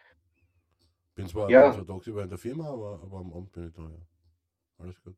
Bin 1.14 1.26
zwar, 1.28 1.48
Ja. 1.51 1.72
tagsüber 1.72 2.22
in 2.22 2.28
der 2.28 2.38
Firma, 2.38 2.68
aber, 2.68 3.01
aber 3.02 3.18
am 3.18 3.32
Abend 3.32 3.52
bin 3.52 3.68
ich 3.68 3.72
da, 3.74 3.82
ja. 3.82 4.06
Alles 4.78 5.01
gut. 5.02 5.16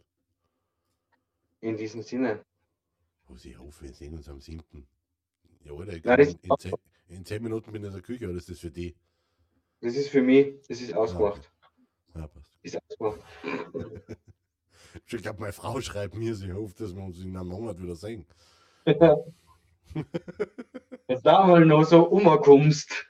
In 1.61 1.77
diesem 1.77 2.03
Sinne. 2.03 2.45
Was 3.27 3.45
ich 3.45 3.59
hoffe, 3.59 3.85
wir 3.85 3.93
sehen 3.93 4.15
uns 4.15 4.29
am 4.29 4.41
7. 4.41 4.87
Ja, 5.65 5.73
Alter, 5.73 5.93
ich 5.95 6.05
Nein, 6.05 6.17
kann 6.19 6.29
in, 6.29 6.39
in, 6.43 6.59
zehn, 6.59 6.73
in 7.09 7.25
10 7.25 7.43
Minuten 7.43 7.73
bin 7.73 7.83
ich 7.83 7.89
in 7.89 7.93
der 7.95 8.03
Küche, 8.03 8.29
oder 8.29 8.37
ist 8.37 8.49
das 8.49 8.61
für 8.61 8.71
die? 8.71 8.97
Das 9.81 9.97
ist 9.97 10.09
für 10.09 10.23
mich, 10.23 10.61
das 10.69 10.81
ist 10.81 10.95
ausgemacht. 10.95 11.51
Ja, 12.19 12.27
passt. 12.27 12.51
Ist 12.63 12.79
ausgemacht. 12.83 13.21
Ich 15.07 15.23
glaube, 15.23 15.39
meine 15.41 15.53
Frau 15.53 15.81
schreibt 15.81 16.17
mir, 16.17 16.35
sie 16.35 16.53
hofft, 16.53 16.81
dass 16.81 16.93
wir 16.95 17.03
uns 17.03 17.23
in 17.23 17.37
einem 17.37 17.49
Monat 17.49 17.81
wieder 17.81 17.95
sehen. 17.95 18.27
Wenn 18.85 19.07
da 21.23 21.47
mal 21.47 21.65
noch 21.65 21.85
so 21.85 22.03
umkommst 22.09 23.07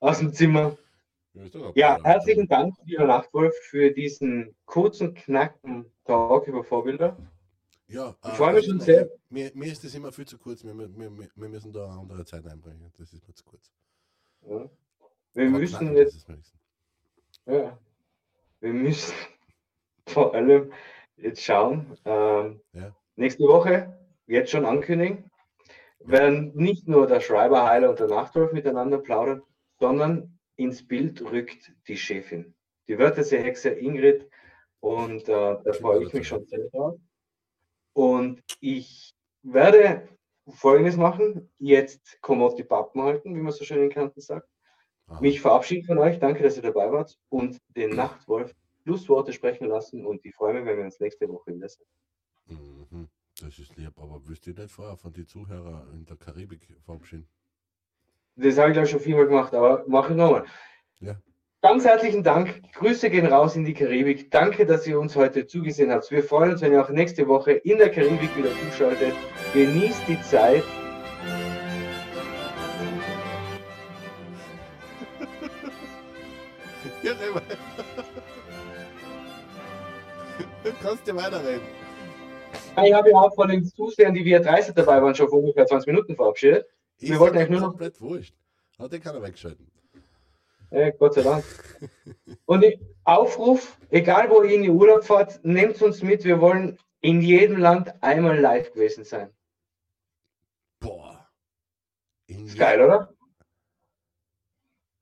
aus 0.00 0.18
dem 0.18 0.34
Zimmer. 0.34 0.76
Ja, 1.74 1.98
herzlichen 2.04 2.46
Dank, 2.46 2.76
lieber 2.84 3.06
Nachtwolf, 3.06 3.54
für 3.70 3.90
diesen 3.90 4.54
kurzen, 4.66 5.14
knacken 5.14 5.90
Talk 6.04 6.46
über 6.46 6.62
Vorbilder. 6.62 7.16
Ja, 7.88 8.14
Ich 8.24 8.32
freue 8.32 8.54
mich 8.54 8.66
schon 8.66 8.80
sehr. 8.80 9.10
Mir, 9.30 9.50
mir 9.54 9.72
ist 9.72 9.82
das 9.82 9.94
immer 9.94 10.12
viel 10.12 10.26
zu 10.26 10.36
kurz. 10.38 10.62
Wir, 10.62 10.76
wir, 10.76 10.94
wir, 10.96 11.28
wir 11.34 11.48
müssen 11.48 11.72
da 11.72 11.86
eine 11.86 12.00
andere 12.00 12.24
Zeit 12.24 12.46
einbringen. 12.46 12.92
Das 12.98 13.12
ist 13.12 13.26
mir 13.26 13.34
zu 13.34 13.44
kurz. 13.44 13.72
Ja. 14.42 14.68
Wir 15.34 15.48
Aber 15.48 15.58
müssen 15.58 15.78
knacken, 15.78 15.96
jetzt 15.96 16.14
das 16.14 16.22
ist 16.22 16.28
mir 16.28 16.36
nichts. 16.36 16.54
Ja. 17.46 17.78
Wir 18.60 18.72
müssen 18.72 19.14
vor 20.08 20.34
allem 20.34 20.72
jetzt 21.16 21.42
schauen. 21.42 21.96
Ähm, 22.04 22.60
Ja. 22.72 22.94
Nächste 23.16 23.44
Woche, 23.44 23.96
jetzt 24.26 24.50
schon 24.50 24.64
ankündigen, 24.64 25.30
werden 26.00 26.52
nicht 26.54 26.88
nur 26.88 27.06
der 27.06 27.20
Schreiber 27.20 27.64
Heiler 27.64 27.90
und 27.90 28.00
der 28.00 28.08
Nachtwolf 28.08 28.52
miteinander 28.52 28.98
plaudern, 28.98 29.42
sondern 29.78 30.38
ins 30.56 30.86
Bild 30.86 31.22
rückt 31.22 31.72
die 31.86 31.96
Chefin. 31.96 32.54
Die 32.88 32.98
Wörterseehexe 32.98 33.70
Ingrid. 33.70 34.28
Und 34.80 35.28
äh, 35.28 35.56
da 35.64 35.72
freue 35.72 36.02
ich 36.04 36.12
mich 36.12 36.28
schon 36.28 36.44
sehr 36.46 36.68
drauf. 36.70 36.98
Und 37.94 38.42
ich 38.60 39.14
werde 39.42 40.08
Folgendes 40.48 40.96
machen: 40.96 41.50
jetzt 41.58 42.20
Kommod 42.20 42.58
die 42.58 42.64
Pappen 42.64 43.02
halten, 43.02 43.34
wie 43.34 43.40
man 43.40 43.52
so 43.52 43.64
schön 43.64 43.82
in 43.82 43.90
Kanten 43.90 44.20
sagt 44.20 44.48
Aha. 45.06 45.20
mich 45.20 45.40
verabschieden 45.40 45.84
von 45.84 45.98
euch. 45.98 46.18
Danke, 46.18 46.42
dass 46.42 46.56
ihr 46.56 46.62
dabei 46.62 46.90
wart 46.90 47.18
und 47.28 47.60
den 47.76 47.94
Nachtwolf 47.94 48.54
Schlussworte 48.82 49.32
sprechen 49.32 49.68
lassen. 49.68 50.04
Und 50.04 50.24
ich 50.24 50.34
freue 50.34 50.54
mich, 50.54 50.64
wenn 50.64 50.76
wir 50.78 50.84
uns 50.84 51.00
nächste 51.00 51.28
Woche 51.28 51.54
wieder 51.54 51.68
sehen. 51.68 51.86
Mhm, 52.46 53.08
das 53.40 53.58
ist 53.58 53.76
lieb, 53.76 53.92
aber 53.96 54.26
wüsste 54.26 54.50
ich 54.50 54.56
nicht 54.56 54.70
vorher 54.70 54.96
von 54.96 55.12
den 55.12 55.26
Zuhörern 55.26 55.90
in 55.92 56.04
der 56.04 56.16
Karibik 56.16 56.68
verabschieden? 56.84 57.28
Das 58.36 58.58
habe 58.58 58.68
ich, 58.68 58.74
glaube 58.74 58.86
ich, 58.86 58.90
schon 58.90 59.00
viermal 59.00 59.26
gemacht, 59.26 59.54
aber 59.54 59.84
mache 59.86 60.12
ich 60.12 60.16
nochmal. 60.16 60.44
Ja. 61.00 61.16
Ganz 61.62 61.84
herzlichen 61.86 62.22
Dank. 62.22 62.60
Grüße 62.74 63.08
gehen 63.08 63.26
raus 63.26 63.56
in 63.56 63.64
die 63.64 63.72
Karibik. 63.72 64.30
Danke, 64.30 64.66
dass 64.66 64.86
ihr 64.86 65.00
uns 65.00 65.16
heute 65.16 65.46
zugesehen 65.46 65.90
habt. 65.90 66.10
Wir 66.10 66.22
freuen 66.22 66.50
uns, 66.50 66.60
wenn 66.60 66.72
ihr 66.72 66.82
auch 66.82 66.90
nächste 66.90 67.26
Woche 67.26 67.52
in 67.52 67.78
der 67.78 67.90
Karibik 67.90 68.36
wieder 68.36 68.50
zuschaltet. 68.60 69.14
Genießt 69.54 70.02
die 70.06 70.20
Zeit. 70.20 70.64
Kannst 80.84 81.06
ja 81.06 81.16
weiterreden. 81.16 81.66
Ich 82.84 82.92
habe 82.92 83.10
ja 83.10 83.16
auch 83.16 83.34
von 83.34 83.48
den 83.48 83.64
Zusehern, 83.64 84.14
die 84.14 84.24
wir 84.24 84.40
30 84.40 84.74
dabei 84.74 85.00
waren, 85.02 85.14
schon 85.14 85.28
vor 85.28 85.38
ungefähr 85.40 85.66
20 85.66 85.86
Minuten 85.86 86.14
verabschiedet. 86.14 86.66
Ist 86.98 87.10
Wir 87.10 87.18
wollten 87.18 87.38
eigentlich 87.38 87.50
nur 87.50 87.60
noch- 87.60 87.68
komplett 87.70 88.00
wurscht. 88.00 88.34
Hat 88.78 88.92
den 88.92 89.00
keiner 89.00 89.22
weggeschalten. 89.22 89.70
Ja, 90.70 90.90
Gott 90.90 91.14
sei 91.14 91.22
Dank. 91.22 91.44
Und 92.46 92.64
ich, 92.64 92.80
Aufruf, 93.04 93.78
egal 93.90 94.28
wo 94.30 94.42
ihr 94.42 94.56
in 94.56 94.62
den 94.62 94.72
Urlaub 94.72 95.04
fahrt, 95.04 95.44
nehmt 95.44 95.80
uns 95.82 96.02
mit. 96.02 96.24
Wir 96.24 96.40
wollen 96.40 96.78
in 97.00 97.20
jedem 97.20 97.58
Land 97.58 97.94
einmal 98.02 98.38
live 98.38 98.72
gewesen 98.72 99.04
sein. 99.04 99.30
Boah. 100.80 101.28
In 102.26 102.46
Ist 102.46 102.58
geil, 102.58 102.80
oder? 102.82 103.14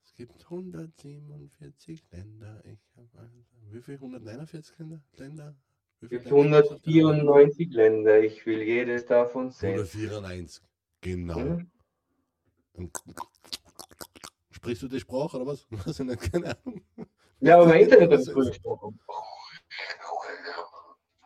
Es 0.04 0.14
gibt 0.14 0.44
147 0.44 2.04
Länder. 2.10 2.60
Ich 2.64 2.78
habe 2.96 3.30
wie 3.70 3.80
viel? 3.80 3.94
149 3.94 4.78
Länder? 4.78 5.00
Länder? 5.16 5.54
Wie 6.02 6.16
Es 6.16 6.22
viele 6.24 6.24
gibt 6.24 6.32
Länder 6.34 6.58
gibt's 6.62 6.72
auf 6.72 6.82
der 6.82 6.94
Welt? 6.94 7.04
194 7.04 7.70
Länder. 7.72 8.20
Ich 8.20 8.46
will 8.46 8.62
jedes 8.62 9.06
davon 9.06 9.50
sehen. 9.50 9.70
194. 9.74 10.62
Genau. 11.00 11.38
Mhm. 11.38 11.70
Sprichst 14.50 14.82
du 14.82 14.88
die 14.88 15.00
Sprache 15.00 15.36
oder 15.36 15.46
was? 15.46 15.66
Was 15.86 15.98
ich 16.00 16.06
nicht, 16.06 16.32
keine 16.32 16.56
Ahnung. 16.56 16.82
Ja, 17.40 17.56
aber 17.56 17.66
mein 17.66 17.82
Internet 17.82 18.12
hat 18.12 18.24
früher 18.32 18.42
ist- 18.44 18.48
gesprochen. 18.50 18.98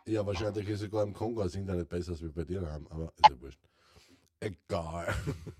Ja, 0.06 0.24
wahrscheinlich 0.24 0.68
ist 0.68 0.80
sogar 0.80 1.02
im 1.02 1.12
Kongo 1.12 1.42
das 1.42 1.56
Internet 1.56 1.88
besser 1.88 2.12
als 2.12 2.22
wir 2.22 2.30
bei 2.32 2.44
dir 2.44 2.64
haben, 2.70 2.86
aber 2.90 3.12
ist 3.16 3.28
ja 3.28 3.40
wurscht. 3.40 3.58
Egal. 4.38 5.12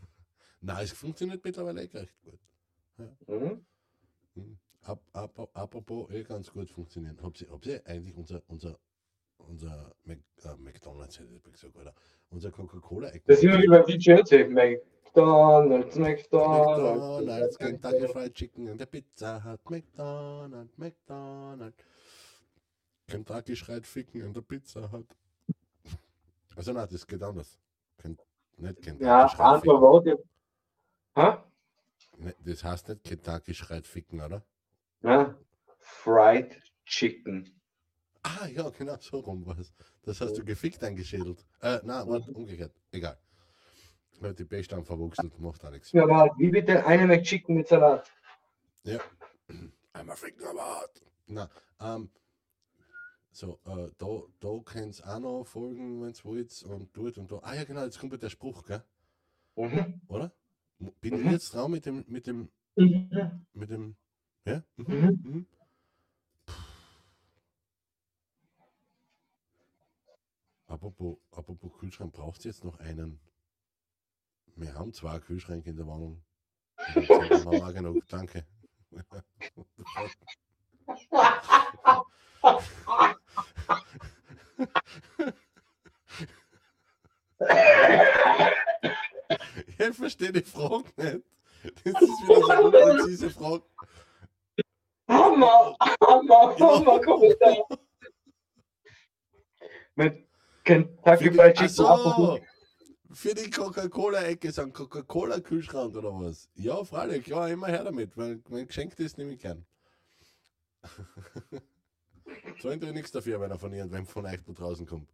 Nein, 0.60 0.84
es 0.84 0.92
funktioniert 0.92 1.44
mittlerweile 1.44 1.82
echt 1.82 1.94
recht 1.94 2.14
gut. 2.22 2.38
Mhm. 3.26 3.66
Hm. 4.34 4.58
Ap 4.82 5.00
ap 5.14 5.50
apropos, 5.52 6.08
eh 6.12 6.22
ganz 6.22 6.52
gut 6.52 6.70
funktionieren. 6.70 7.18
Habt 7.22 7.40
ihr, 7.42 7.50
habt 7.50 7.66
ihr 7.66 7.84
eigentlich 7.86 8.14
unser, 8.14 8.40
unser, 8.46 8.78
unser 9.48 9.94
Mac 10.04 10.18
äh, 10.44 10.56
McDonalds, 10.58 11.18
hätte 11.18 11.30
ich 11.34 11.52
gesagt, 11.52 11.76
oder? 11.76 11.94
Unser 12.30 12.50
Coca-Cola 12.50 13.10
Da 13.26 13.34
sind 13.36 13.52
wir 13.52 13.62
wieder 13.62 13.82
beim 13.82 13.86
DJ 13.86 14.12
McDonalds, 14.44 15.96
McDonalds. 15.96 15.96
McDonalds, 15.96 17.58
Kentucky 17.58 18.08
Fried 18.08 18.34
Chicken 18.34 18.68
und 18.68 18.80
der 18.80 18.86
Pizza 18.86 19.42
hat 19.42 19.60
McDonalds, 19.70 20.76
McDonalds. 20.76 21.84
Kentucky 23.08 23.54
schreit 23.54 23.86
Ficken 23.86 24.22
und 24.24 24.36
der 24.36 24.42
Pizza 24.42 24.90
hat. 24.90 25.06
Also 26.56 26.72
nein, 26.72 26.88
das 26.90 27.06
geht 27.06 27.22
anders. 27.22 27.58
Nicht 28.56 28.82
Kentucky 28.82 29.04
Ja, 29.04 29.28
schreit 29.28 29.60
Ficken. 29.60 29.80
Worte. 29.80 30.24
Ha? 31.14 31.44
Ne, 32.18 32.34
das 32.44 32.64
heißt 32.64 32.88
nicht 32.88 33.04
Kentucky 33.04 33.54
schreit 33.54 33.86
Ficken, 33.86 34.20
oder? 34.20 34.44
Ja. 35.02 35.36
Fried 35.78 36.60
Chicken. 36.84 37.60
Ah, 38.26 38.46
ja, 38.48 38.68
genau, 38.70 38.96
so 38.98 39.20
rum 39.20 39.46
war 39.46 39.56
es. 39.58 39.72
Das 40.02 40.20
hast 40.20 40.36
du 40.36 40.44
gefickt 40.44 40.82
eingeschädelt. 40.82 41.46
Äh, 41.60 41.78
nein, 41.84 42.08
warte, 42.08 42.32
umgekehrt. 42.32 42.72
Egal. 42.90 43.16
Ich 44.10 44.22
hab 44.22 44.36
die 44.36 44.44
Bestamm 44.44 44.84
verwuchselt, 44.84 45.38
macht 45.38 45.64
auch 45.64 45.70
nichts. 45.70 45.92
Ja, 45.92 46.02
aber 46.02 46.34
wie 46.38 46.50
bitte 46.50 46.84
eine 46.84 47.06
McChicken 47.06 47.54
mit 47.56 47.68
Salat? 47.68 48.10
Einmal 49.92 50.16
ficken, 50.16 50.44
aber 50.44 50.60
hart. 50.60 51.02
Na, 51.28 51.48
ähm, 51.80 52.10
so, 53.30 53.60
äh, 53.64 53.90
da, 53.96 54.22
da 54.40 54.58
könnt 54.64 54.98
ihr 54.98 55.06
auch 55.06 55.20
noch 55.20 55.44
folgen, 55.44 56.02
wenn 56.02 56.10
ihr 56.10 56.24
wollt, 56.24 56.62
und 56.64 56.92
tut 56.94 57.18
und 57.18 57.30
da. 57.30 57.38
Ah 57.42 57.54
ja, 57.54 57.64
genau, 57.64 57.84
jetzt 57.84 58.00
kommt 58.00 58.12
ja 58.12 58.18
der 58.18 58.30
Spruch, 58.30 58.64
gell? 58.64 58.82
Mhm. 59.54 60.00
Oder? 60.08 60.32
Bin 61.00 61.14
Mhm. 61.14 61.26
ich 61.26 61.32
jetzt 61.32 61.54
dran 61.54 61.70
mit 61.70 61.86
dem, 61.86 62.04
mit 62.08 62.26
dem, 62.26 62.48
Mhm. 62.76 63.46
mit 63.52 63.70
dem, 63.70 63.96
ja? 64.46 64.62
Mhm. 64.76 64.86
Mhm. 64.86 65.20
Mhm. 65.22 65.46
Apropos, 70.66 71.18
apropos 71.30 71.72
Kühlschrank, 71.78 72.12
braucht 72.12 72.44
ihr 72.44 72.50
jetzt 72.50 72.64
noch 72.64 72.78
einen? 72.80 73.20
Wir 74.56 74.74
haben 74.74 74.92
zwei 74.92 75.18
Kühlschränke 75.20 75.70
in 75.70 75.76
der 75.76 75.86
Wohnung. 75.86 76.24
Auch 76.86 77.72
genug, 77.72 78.06
danke. 78.08 78.46
Ich 89.78 89.96
verstehe 89.96 90.32
die 90.32 90.42
Frage 90.42 90.90
nicht. 90.96 91.24
Das 91.84 92.02
ist 92.02 92.22
wieder 92.22 92.40
so 92.40 92.50
eine 92.50 92.62
unpräzise 92.62 93.30
Frage. 93.30 93.64
Hammer, 95.08 95.76
Hammer, 96.00 96.58
Hammer, 96.58 97.00
Kommentar. 97.00 97.66
Mit 99.94 100.25
Kentucky 100.66 101.30
Fried 101.30 101.56
Chicken. 101.56 101.68
so, 101.68 102.40
für 103.12 103.34
die 103.34 103.48
Coca-Cola-Ecke 103.48 104.50
sind 104.50 104.74
Coca-Cola-Kühlschrank 104.74 105.94
oder 105.94 106.12
was? 106.12 106.50
Ja, 106.54 106.84
freilich, 106.84 107.26
ja, 107.28 107.46
immer 107.46 107.68
her 107.68 107.84
damit, 107.84 108.16
weil 108.16 108.42
mein 108.48 108.66
Geschenk 108.66 108.98
ist 108.98 109.16
nehme 109.16 109.32
ich 109.32 109.40
gern. 109.40 109.64
Sollen 112.60 112.82
ich 112.82 112.92
nichts 112.92 113.12
dafür, 113.12 113.40
wenn 113.40 113.50
er 113.50 113.58
von 113.58 113.72
irgendwem 113.72 114.06
von 114.06 114.26
euch 114.26 114.42
da 114.44 114.52
draußen 114.52 114.86
kommt. 114.86 115.08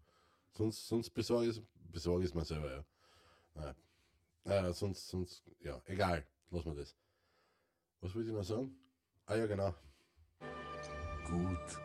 Sonst, 0.52 0.88
sonst 0.88 1.10
besorge 1.10 1.48
ich 1.48 1.58
es 1.58 1.62
besorge 1.92 2.24
ich's 2.24 2.34
mir 2.34 2.44
selber, 2.44 2.70
ja. 2.70 2.84
Nein. 3.54 3.74
Äh, 4.44 4.72
sonst, 4.72 5.08
sonst, 5.08 5.44
ja, 5.60 5.80
egal, 5.84 6.26
lassen 6.50 6.74
wir 6.74 6.80
das. 6.80 6.96
Was 8.00 8.14
wollte 8.14 8.30
ich 8.30 8.34
noch 8.34 8.42
sagen? 8.42 8.74
Ah 9.26 9.36
ja, 9.36 9.46
genau. 9.46 9.74
Gut, 11.28 11.78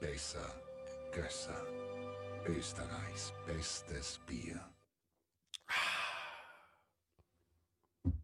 besser, 0.00 0.52
Gösser. 1.12 1.81
Österreichs 2.46 3.32
bestes 3.46 4.18
Bier. 4.26 4.60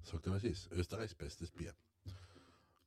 Sagt 0.03 0.27
er, 0.27 0.33
was 0.33 0.45
ist? 0.45 0.71
Österreichs 0.73 1.15
bestes 1.15 1.51
Bier. 1.51 1.75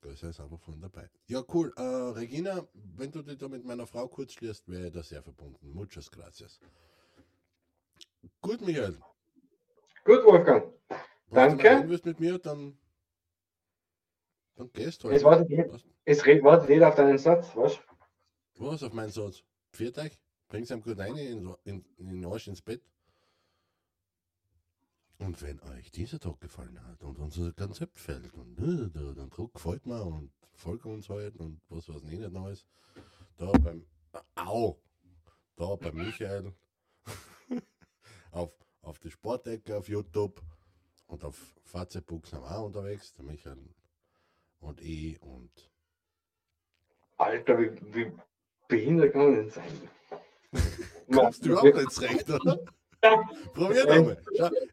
Gösser 0.02 0.30
ist 0.30 0.40
einfach 0.40 0.60
von 0.60 0.82
dabei. 0.82 1.10
Ja, 1.28 1.44
cool. 1.54 1.72
Äh, 1.78 1.82
Regina, 1.82 2.68
wenn 2.74 3.12
du 3.12 3.22
dich 3.22 3.38
da 3.38 3.48
mit 3.48 3.64
meiner 3.64 3.86
Frau 3.86 4.08
kurz 4.08 4.34
schließt, 4.34 4.68
wäre 4.68 4.88
ich 4.88 4.94
da 4.94 5.04
sehr 5.04 5.22
verbunden. 5.22 5.72
Muchas 5.74 6.10
gracias. 6.10 6.60
Gut, 8.42 8.62
Michael. 8.62 8.98
Gut, 10.04 10.26
Wolfgang. 10.26 10.74
Wenn 11.28 11.50
Danke. 11.50 11.64
du 11.64 11.70
reden 11.76 11.90
willst 11.90 12.06
mit 12.06 12.20
mir, 12.20 12.40
dann, 12.40 12.78
dann 14.56 14.72
gehst 14.74 15.04
du 15.04 15.08
halt. 15.10 15.18
Es 15.18 15.24
wartet, 15.24 15.50
je- 15.50 15.70
Was, 15.72 15.86
es 16.06 16.26
wartet 16.44 16.70
jeder 16.70 16.90
auf 16.90 16.96
deinen 16.96 17.18
Satz, 17.20 17.56
was? 17.56 17.80
was 18.56 18.82
auf 18.84 18.94
meinen 18.94 19.12
Satz? 19.12 19.44
Viert 19.72 19.98
euch? 20.52 20.68
Bring's 20.68 20.72
ihm 20.72 20.82
gut 20.82 21.00
rein 21.00 21.16
in, 21.16 21.56
in, 21.66 21.86
in 21.98 22.10
den 22.10 22.26
Arsch 22.26 22.48
ins 22.48 22.62
Bett. 22.62 22.82
Und 25.18 25.42
wenn 25.42 25.60
euch 25.62 25.92
dieser 25.92 26.20
Tag 26.20 26.40
gefallen 26.42 26.84
hat 26.88 27.04
und 27.04 27.20
unser 27.20 27.54
Konzept 27.54 28.00
fällt 28.00 28.34
und 28.34 28.60
äh, 28.60 28.90
der, 28.90 29.28
gefällt 29.54 29.86
mir 29.86 30.04
und 30.04 30.32
folgt 30.54 30.86
uns 30.86 31.10
halt 31.10 31.38
und 31.38 31.62
was 31.70 31.88
was 31.90 32.04
nicht 32.04 32.28
noch 32.32 32.50
ist, 32.50 32.66
da 33.38 33.52
beim 33.52 33.86
Au, 34.36 34.82
da 35.56 35.76
beim 35.76 35.96
Michael 35.96 36.54
auf, 38.32 38.52
auf 38.82 38.98
die 39.00 39.12
Sportecke 39.12 39.78
auf 39.78 39.88
YouTube 39.88 40.42
und 41.06 41.24
auf 41.24 41.56
Facebook 41.66 42.26
sind 42.26 42.42
wir 42.42 42.58
auch 42.58 42.66
unterwegs, 42.66 43.14
der 43.14 43.26
Michael 43.26 43.76
und 44.60 44.82
ich 44.82 45.22
und 45.22 45.72
Alter, 47.18 47.60
wie, 47.60 47.94
wie 47.94 48.12
behindert 48.68 49.14
kann 49.14 49.22
man 49.22 49.36
denn 49.36 49.50
sein? 49.52 49.90
Kommst 51.12 51.46
du 51.46 51.52
überhaupt 51.52 51.76
nicht 51.76 51.92
zurecht, 51.92 52.30
oder? 52.30 52.60
Probier 53.54 53.86
nochmal. 53.86 54.24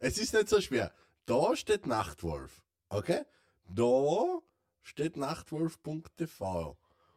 Es 0.00 0.18
ist 0.18 0.34
nicht 0.34 0.48
so 0.48 0.60
schwer. 0.60 0.92
Da 1.26 1.56
steht 1.56 1.86
Nachtwolf. 1.86 2.62
Okay? 2.88 3.24
Da 3.68 4.40
steht 4.82 5.16
nachtwolf.tv. 5.16 6.76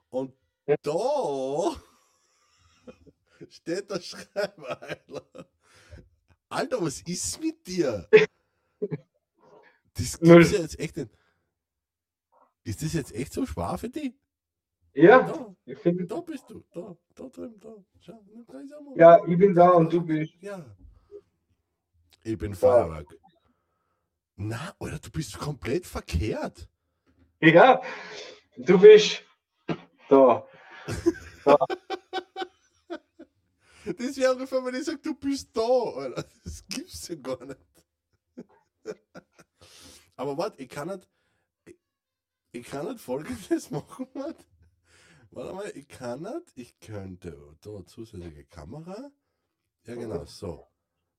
Und 0.10 0.34
da 0.66 1.76
steht 3.50 3.90
der 3.90 4.02
Schreibeiler. 4.02 5.48
Alter, 6.50 6.82
was 6.82 7.02
ist 7.02 7.40
mit 7.40 7.66
dir? 7.66 8.08
Das 9.94 10.20
gibt's 10.20 10.52
ja 10.52 10.60
jetzt 10.60 10.80
echt 10.80 10.98
nicht. 10.98 11.12
Ist 12.64 12.84
das 12.84 12.94
jetzt 12.94 13.14
echt 13.14 13.34
so 13.34 13.46
schwer 13.46 13.78
für 13.78 13.90
dich? 13.90 14.14
Ja, 14.94 15.22
Da, 15.22 15.56
ich 15.66 15.78
finde, 15.80 16.06
da 16.06 16.20
bist 16.22 16.50
du. 16.50 16.64
Da, 16.74 16.96
da 17.16 17.30
drüben, 17.30 17.60
da. 17.60 17.76
Schau, 18.00 18.22
da 18.48 18.62
ja, 18.96 19.26
ich 19.26 19.38
bin 19.38 19.54
da 19.54 19.70
und 19.70 19.92
du 19.92 20.02
bist. 20.02 20.34
Ja. 20.42 20.66
Ich 22.24 22.38
bin 22.38 22.54
Feuerwerk. 22.54 23.08
Na, 24.36 24.76
oder 24.80 25.00
du 25.00 25.10
bist 25.12 25.38
komplett 25.38 25.86
verkehrt. 25.86 26.68
Ja, 27.42 27.82
du 28.58 28.80
bist 28.80 29.24
da. 30.10 30.46
Das 33.84 34.16
wäre 34.16 34.34
ungefähr, 34.34 34.64
wenn 34.64 34.76
ich 34.76 34.84
sage, 34.86 35.00
du 35.00 35.16
bist 35.16 35.50
da. 35.58 35.62
Alter. 35.62 36.24
Das 36.44 36.64
gibt's 36.68 37.08
ja 37.08 37.16
gar 37.16 37.44
nicht. 37.46 37.60
Aber 40.16 40.38
warte, 40.38 40.62
ich 40.62 40.70
kann 40.70 40.88
nicht. 40.90 41.10
ich 42.52 42.68
kann 42.68 42.86
nicht 42.88 43.00
folgendes 43.00 43.72
machen, 43.72 44.08
Mann. 44.14 44.36
Warte 45.32 45.54
mal, 45.54 45.72
ich 45.76 45.88
kann 45.88 46.22
nicht, 46.24 46.52
ich 46.56 46.80
könnte 46.80 47.58
da 47.62 47.86
zusätzliche 47.86 48.46
Kamera. 48.46 49.12
Ja, 49.86 49.96
genau, 49.96 50.26
so. 50.26 50.68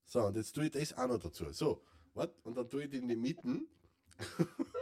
So, 0.04 0.26
und 0.26 0.36
jetzt 0.36 0.52
tue 0.52 0.66
ich 0.66 0.70
das 0.70 0.92
auch 0.92 1.08
noch 1.08 1.18
dazu. 1.18 1.50
So, 1.52 1.82
warte, 2.14 2.34
und 2.42 2.56
dann 2.56 2.68
tue 2.68 2.84
ich 2.84 2.90
die 2.90 2.98
in 2.98 3.08
die 3.08 3.16
Mitten. 3.16 3.68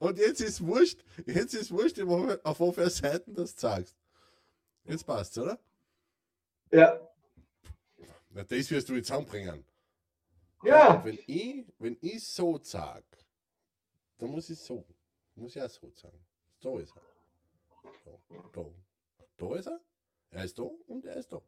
Und 0.00 0.18
jetzt 0.18 0.40
ist 0.40 0.66
wurscht, 0.66 1.04
jetzt 1.26 1.54
ist 1.54 1.70
wurscht, 1.70 2.00
auf 2.00 2.58
welcher 2.58 2.90
Seiten 2.90 3.34
du 3.34 3.42
das 3.42 3.54
sagst. 3.56 3.96
Jetzt 4.84 5.06
passt's, 5.06 5.38
oder? 5.38 5.60
ja, 6.72 7.00
Na, 8.30 8.42
das 8.42 8.70
wirst 8.70 8.88
du 8.88 8.96
jetzt 8.96 9.06
zusammenbringen. 9.06 9.64
ja, 10.64 11.04
Wenn 11.04 11.18
ich, 11.26 11.66
wenn 11.78 11.96
ich 12.00 12.26
so 12.26 12.58
sag, 12.60 13.04
dann 14.18 14.30
muss 14.30 14.50
ich 14.50 14.58
so. 14.58 14.84
Muss 15.36 15.54
ich 15.54 15.62
auch 15.62 15.70
so 15.70 15.88
sagen. 15.90 16.25
So 16.66 16.78
ist 16.78 16.96
er. 16.96 17.02
So, 18.04 18.20
da. 18.52 18.64
Da 19.36 19.56
ist 19.56 19.68
er. 19.68 19.80
Er 20.30 20.44
ist 20.44 20.58
da 20.58 20.64
und 20.64 21.04
er 21.04 21.16
ist 21.16 21.30
da. 21.30 21.40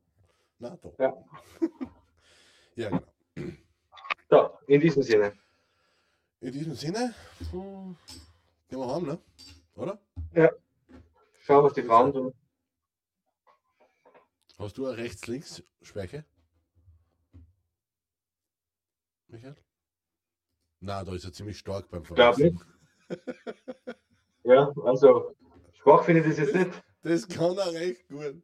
Na, 0.60 0.76
da. 0.76 0.92
Ja. 0.96 1.24
ja, 2.76 3.02
genau. 3.34 3.52
so, 4.30 4.58
in 4.68 4.80
diesem 4.80 5.02
Sinne. 5.02 5.36
In 6.40 6.52
diesem 6.52 6.74
Sinne, 6.76 7.16
gehen 7.50 8.78
wir 8.78 8.94
heim, 8.94 9.06
ne? 9.06 9.18
Oder? 9.74 10.00
Schau, 11.40 11.64
was 11.64 11.72
die 11.72 11.82
Frauen 11.82 12.12
tun. 12.12 12.32
Hast 14.56 14.78
du 14.78 14.86
eine 14.86 14.98
Rechts-Links-Schwäche? 14.98 16.24
Michael? 19.26 19.56
Na, 20.78 21.02
da 21.02 21.12
ist 21.12 21.24
er 21.24 21.32
ziemlich 21.32 21.58
stark 21.58 21.88
beim 21.88 22.04
Verwechseln. 22.04 22.62
Ja, 24.48 24.72
also, 24.82 25.34
schwach 25.74 26.04
finde 26.04 26.22
ich 26.22 26.28
das 26.28 26.38
jetzt 26.38 26.54
nicht. 26.54 26.82
Das 27.02 27.28
kann 27.28 27.56
er 27.58 27.70
recht 27.74 28.08
gut. 28.08 28.42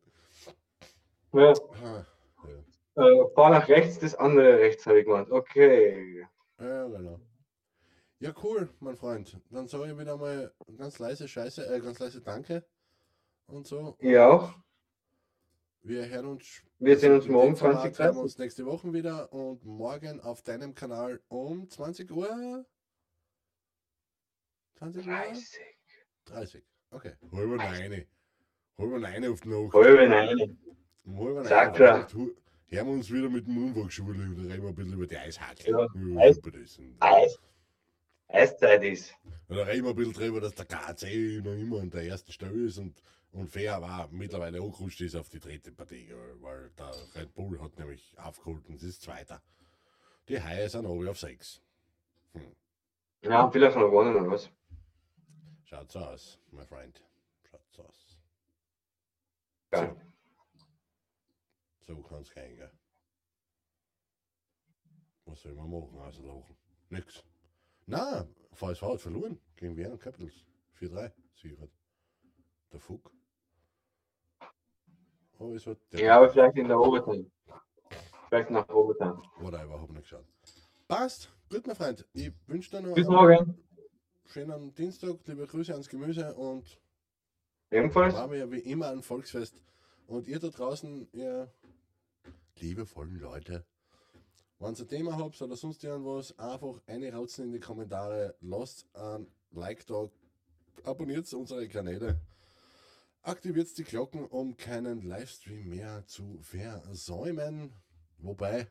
Ja, 1.32 1.52
Ah, 1.82 2.04
ja. 2.96 3.02
äh, 3.06 3.30
fahr 3.34 3.50
nach 3.50 3.66
rechts, 3.68 3.98
das 4.00 4.14
andere 4.14 4.58
rechts 4.58 4.84
habe 4.86 4.98
ich 5.00 5.06
gemeint. 5.06 5.30
Okay. 5.30 6.26
Ja, 6.60 6.86
genau. 6.88 7.20
Ja, 8.20 8.34
cool, 8.42 8.68
mein 8.80 8.96
Freund. 8.96 9.40
Dann 9.50 9.66
sage 9.66 9.92
ich 9.92 9.98
wieder 9.98 10.16
mal 10.18 10.52
ganz 10.76 10.98
leise 10.98 11.26
Scheiße, 11.26 11.66
äh, 11.74 11.80
ganz 11.80 11.98
leise 11.98 12.20
Danke 12.20 12.66
und 13.46 13.66
so. 13.66 13.96
Ihr 14.00 14.28
auch. 14.28 14.52
Wir 15.80 16.06
hören 16.06 16.26
uns. 16.26 16.62
Wir 16.78 16.98
sehen 16.98 17.14
uns 17.14 17.24
in 17.26 17.32
morgen 17.32 17.54
dem 17.54 17.56
Format 17.56 17.80
20, 17.94 17.98
hören 17.98 18.16
wir 18.16 18.22
uns 18.22 18.38
nächste 18.38 18.66
Woche 18.66 18.92
wieder 18.92 19.32
und 19.32 19.64
morgen 19.64 20.20
auf 20.20 20.42
deinem 20.42 20.74
Kanal 20.74 21.20
um 21.28 21.68
20 21.68 22.10
Uhr. 22.10 22.64
20 24.76 25.06
Uhr? 25.06 25.12
30. 25.14 25.73
30. 26.26 26.62
Okay. 26.90 27.12
Halber 27.32 27.56
neun. 27.56 28.04
Halber 28.78 28.98
neun 28.98 29.32
auf 29.32 29.40
die 29.40 29.48
Nacht. 29.48 29.74
Halbe 29.74 30.08
Nein. 30.08 30.58
Um 31.04 31.18
halber. 31.18 31.42
Nacht 31.42 32.14
hu- 32.14 32.32
Hören 32.68 32.86
wir 32.86 32.92
uns 32.94 33.12
wieder 33.12 33.28
mit 33.28 33.46
dem 33.46 33.56
Unwachschule 33.58 34.22
und 34.24 34.38
reden 34.50 34.62
wir 34.62 34.68
ein 34.68 34.74
bisschen 34.74 34.92
über 34.94 35.06
die 35.06 35.16
Eishacke. 35.18 35.70
Ja, 35.70 35.78
Ja, 35.80 36.20
Eis- 36.20 36.40
Eis. 37.00 37.38
Eiszeit 38.28 38.82
ist. 38.82 39.14
Und 39.48 39.56
da 39.58 39.62
reden 39.64 39.84
wir 39.84 39.90
ein 39.90 39.96
bisschen 39.96 40.12
drüber, 40.14 40.40
dass 40.40 40.54
der 40.54 40.64
KC 40.64 41.40
noch 41.44 41.52
immer 41.52 41.80
an 41.80 41.90
der 41.90 42.02
ersten 42.04 42.32
Stelle 42.32 42.64
ist 42.64 42.78
und, 42.78 43.00
und 43.32 43.48
Fair 43.48 43.80
war 43.80 44.08
mittlerweile 44.10 44.60
angerutscht 44.60 45.02
ist 45.02 45.14
auf 45.14 45.28
die 45.28 45.38
dritte 45.38 45.70
Partie, 45.72 46.08
weil 46.40 46.70
der 46.78 46.92
Red 47.14 47.34
Bull 47.34 47.60
hat 47.60 47.78
nämlich 47.78 48.12
aufgeholt 48.18 48.66
und 48.68 48.82
ist 48.82 49.02
Zweiter. 49.02 49.40
Die 50.28 50.40
Haie 50.42 50.68
sind 50.68 50.86
oben 50.86 51.06
auf 51.06 51.18
sechs. 51.20 51.60
Ja, 53.22 53.48
vielleicht 53.50 53.76
noch 53.76 53.84
gewonnen 53.90 54.16
oder 54.16 54.30
was? 54.30 54.50
Schaut 55.64 55.90
so 55.90 56.00
aus, 56.00 56.38
my 56.50 56.64
friend. 56.64 57.02
Schaut 57.50 57.62
so 57.72 57.82
aus. 57.84 58.18
Ja. 59.72 59.96
So 61.80 62.02
kann's 62.02 62.30
gehen, 62.30 62.56
gell? 62.56 62.70
Was 65.26 65.42
soll 65.42 65.54
man 65.54 65.70
machen, 65.70 65.98
außer 65.98 66.22
lachen? 66.22 66.56
Nix. 66.90 67.24
Na, 67.86 68.26
VSV 68.52 68.82
hat 68.82 69.00
verloren 69.00 69.40
gegen 69.56 69.76
Vienna 69.76 69.96
Capitals. 69.96 70.44
4-3 70.78 71.12
sichert. 71.34 71.70
Der 72.72 72.80
Fuck. 72.80 73.10
Oh, 75.38 75.54
es 75.54 75.66
hat 75.66 75.78
Ja, 75.92 76.16
aber 76.18 76.30
vielleicht 76.30 76.56
in 76.56 76.68
der 76.68 76.78
Overtime. 76.78 77.30
Vielleicht 78.28 78.50
nach 78.50 78.68
Overtime. 78.68 79.22
Whatever, 79.38 79.80
hab 79.80 79.90
nicht 79.90 80.02
geschaut. 80.02 80.26
Passt. 80.88 81.32
Gut, 81.50 81.66
mein 81.66 81.76
Freund. 81.76 82.06
Ich 82.12 82.32
wünsche 82.46 82.70
dir 82.70 82.80
noch 82.82 82.94
Bis 82.94 83.06
morgen. 83.06 83.58
Schönen 84.34 84.74
Dienstag. 84.74 85.20
Liebe 85.26 85.46
Grüße 85.46 85.72
ans 85.72 85.88
Gemüse 85.88 86.34
und 86.34 86.80
Ebenfalls. 87.70 88.14
war 88.14 88.26
mir 88.26 88.38
ja 88.38 88.50
wie 88.50 88.58
immer 88.58 88.88
ein 88.88 89.00
Volksfest. 89.00 89.62
Und 90.08 90.26
ihr 90.26 90.40
da 90.40 90.48
draußen, 90.48 91.06
ihr 91.12 91.52
liebevollen 92.56 93.20
Leute, 93.20 93.64
wenn 94.58 94.74
ihr 94.74 94.80
ein 94.80 94.88
Thema 94.88 95.16
habt 95.18 95.40
oder 95.40 95.54
sonst 95.54 95.84
irgendwas, 95.84 96.36
einfach 96.36 96.82
eine 96.88 97.12
rauzen 97.12 97.44
in 97.44 97.52
die 97.52 97.60
Kommentare, 97.60 98.34
lasst 98.40 98.88
ein 98.96 99.28
Like 99.52 99.86
da, 99.86 100.10
abonniert 100.82 101.32
unsere 101.32 101.68
Kanäle, 101.68 102.20
aktiviert 103.22 103.78
die 103.78 103.84
Glocken, 103.84 104.26
um 104.26 104.56
keinen 104.56 105.02
Livestream 105.02 105.68
mehr 105.68 106.04
zu 106.08 106.40
versäumen. 106.42 107.72
Wobei, 108.18 108.66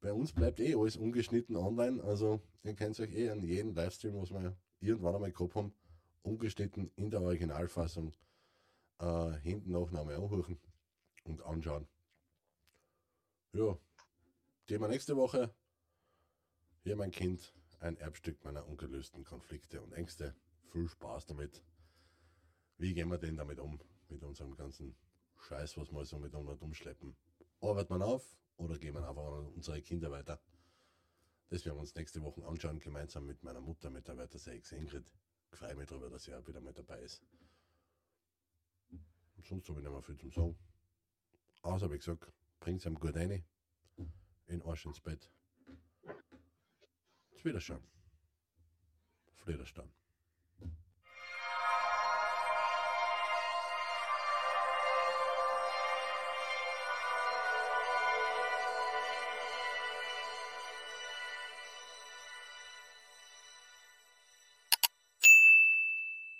bei 0.00 0.12
uns 0.12 0.32
bleibt 0.32 0.60
eh 0.60 0.74
alles 0.74 0.96
ungeschnitten 0.96 1.56
online, 1.56 2.02
also 2.02 2.40
ihr 2.62 2.74
könnt 2.74 2.98
euch 3.00 3.12
eh 3.12 3.30
an 3.30 3.42
jeden 3.42 3.74
Livestream, 3.74 4.20
was 4.20 4.30
wir 4.30 4.56
irgendwann 4.80 5.14
einmal 5.14 5.32
gehabt 5.32 5.54
haben, 5.54 5.74
ungeschnitten 6.22 6.90
in 6.96 7.10
der 7.10 7.22
Originalfassung 7.22 8.14
äh, 8.98 9.32
hinten 9.42 9.72
noch 9.72 9.88
einmal 9.88 10.14
anhören 10.14 10.58
und 11.24 11.42
anschauen. 11.42 11.86
Ja, 13.52 13.76
Thema 14.66 14.88
nächste 14.88 15.16
Woche. 15.16 15.52
Hier 16.82 16.96
mein 16.96 17.10
Kind, 17.10 17.52
ein 17.80 17.96
Erbstück 17.96 18.42
meiner 18.44 18.66
ungelösten 18.66 19.24
Konflikte 19.24 19.82
und 19.82 19.92
Ängste. 19.92 20.34
Viel 20.72 20.88
Spaß 20.88 21.26
damit. 21.26 21.62
Wie 22.78 22.94
gehen 22.94 23.08
wir 23.08 23.18
denn 23.18 23.36
damit 23.36 23.58
um? 23.58 23.80
Mit 24.08 24.22
unserem 24.22 24.56
ganzen 24.56 24.94
Scheiß, 25.48 25.76
was 25.76 25.90
wir 25.92 26.04
so 26.04 26.18
mit 26.18 26.34
uns 26.34 26.62
umschleppen. 26.62 27.16
Arbeitet 27.60 27.90
man 27.90 28.02
auf 28.02 28.36
oder 28.60 28.78
gehen 28.78 28.94
wir 28.94 29.08
einfach 29.08 29.22
unsere 29.54 29.80
Kinder 29.82 30.10
weiter? 30.10 30.38
Das 31.48 31.64
werden 31.64 31.76
wir 31.76 31.80
uns 31.80 31.94
nächste 31.94 32.22
Woche 32.22 32.46
anschauen, 32.46 32.78
gemeinsam 32.78 33.26
mit 33.26 33.42
meiner 33.42 33.60
Mutter, 33.60 33.90
mit 33.90 34.06
der 34.06 34.16
Wörter 34.16 34.38
6 34.38 34.72
Ingrid. 34.72 35.10
Ich 35.52 35.58
freue 35.58 35.74
mich 35.74 35.86
darüber, 35.86 36.08
dass 36.08 36.24
sie 36.24 36.34
auch 36.34 36.46
wieder 36.46 36.60
mit 36.60 36.78
dabei 36.78 37.00
ist. 37.00 37.22
Sonst 39.42 39.68
habe 39.68 39.80
ich 39.80 39.84
nicht 39.84 39.92
mehr 39.92 40.02
viel 40.02 40.18
zum 40.18 40.30
Sagen. 40.30 40.58
Außer, 41.62 41.90
wie 41.90 41.98
gesagt, 41.98 42.32
bringt 42.60 42.80
es 42.80 42.86
ihm 42.86 42.94
gut 42.94 43.16
rein. 43.16 43.42
In 44.46 44.62
Arsch 44.62 44.86
ins 44.86 45.00
Bett. 45.00 45.30
Jetzt 47.30 47.44
Wiederschauen. 47.44 47.82
Auf 49.38 49.46
Wiederstand. 49.46 49.99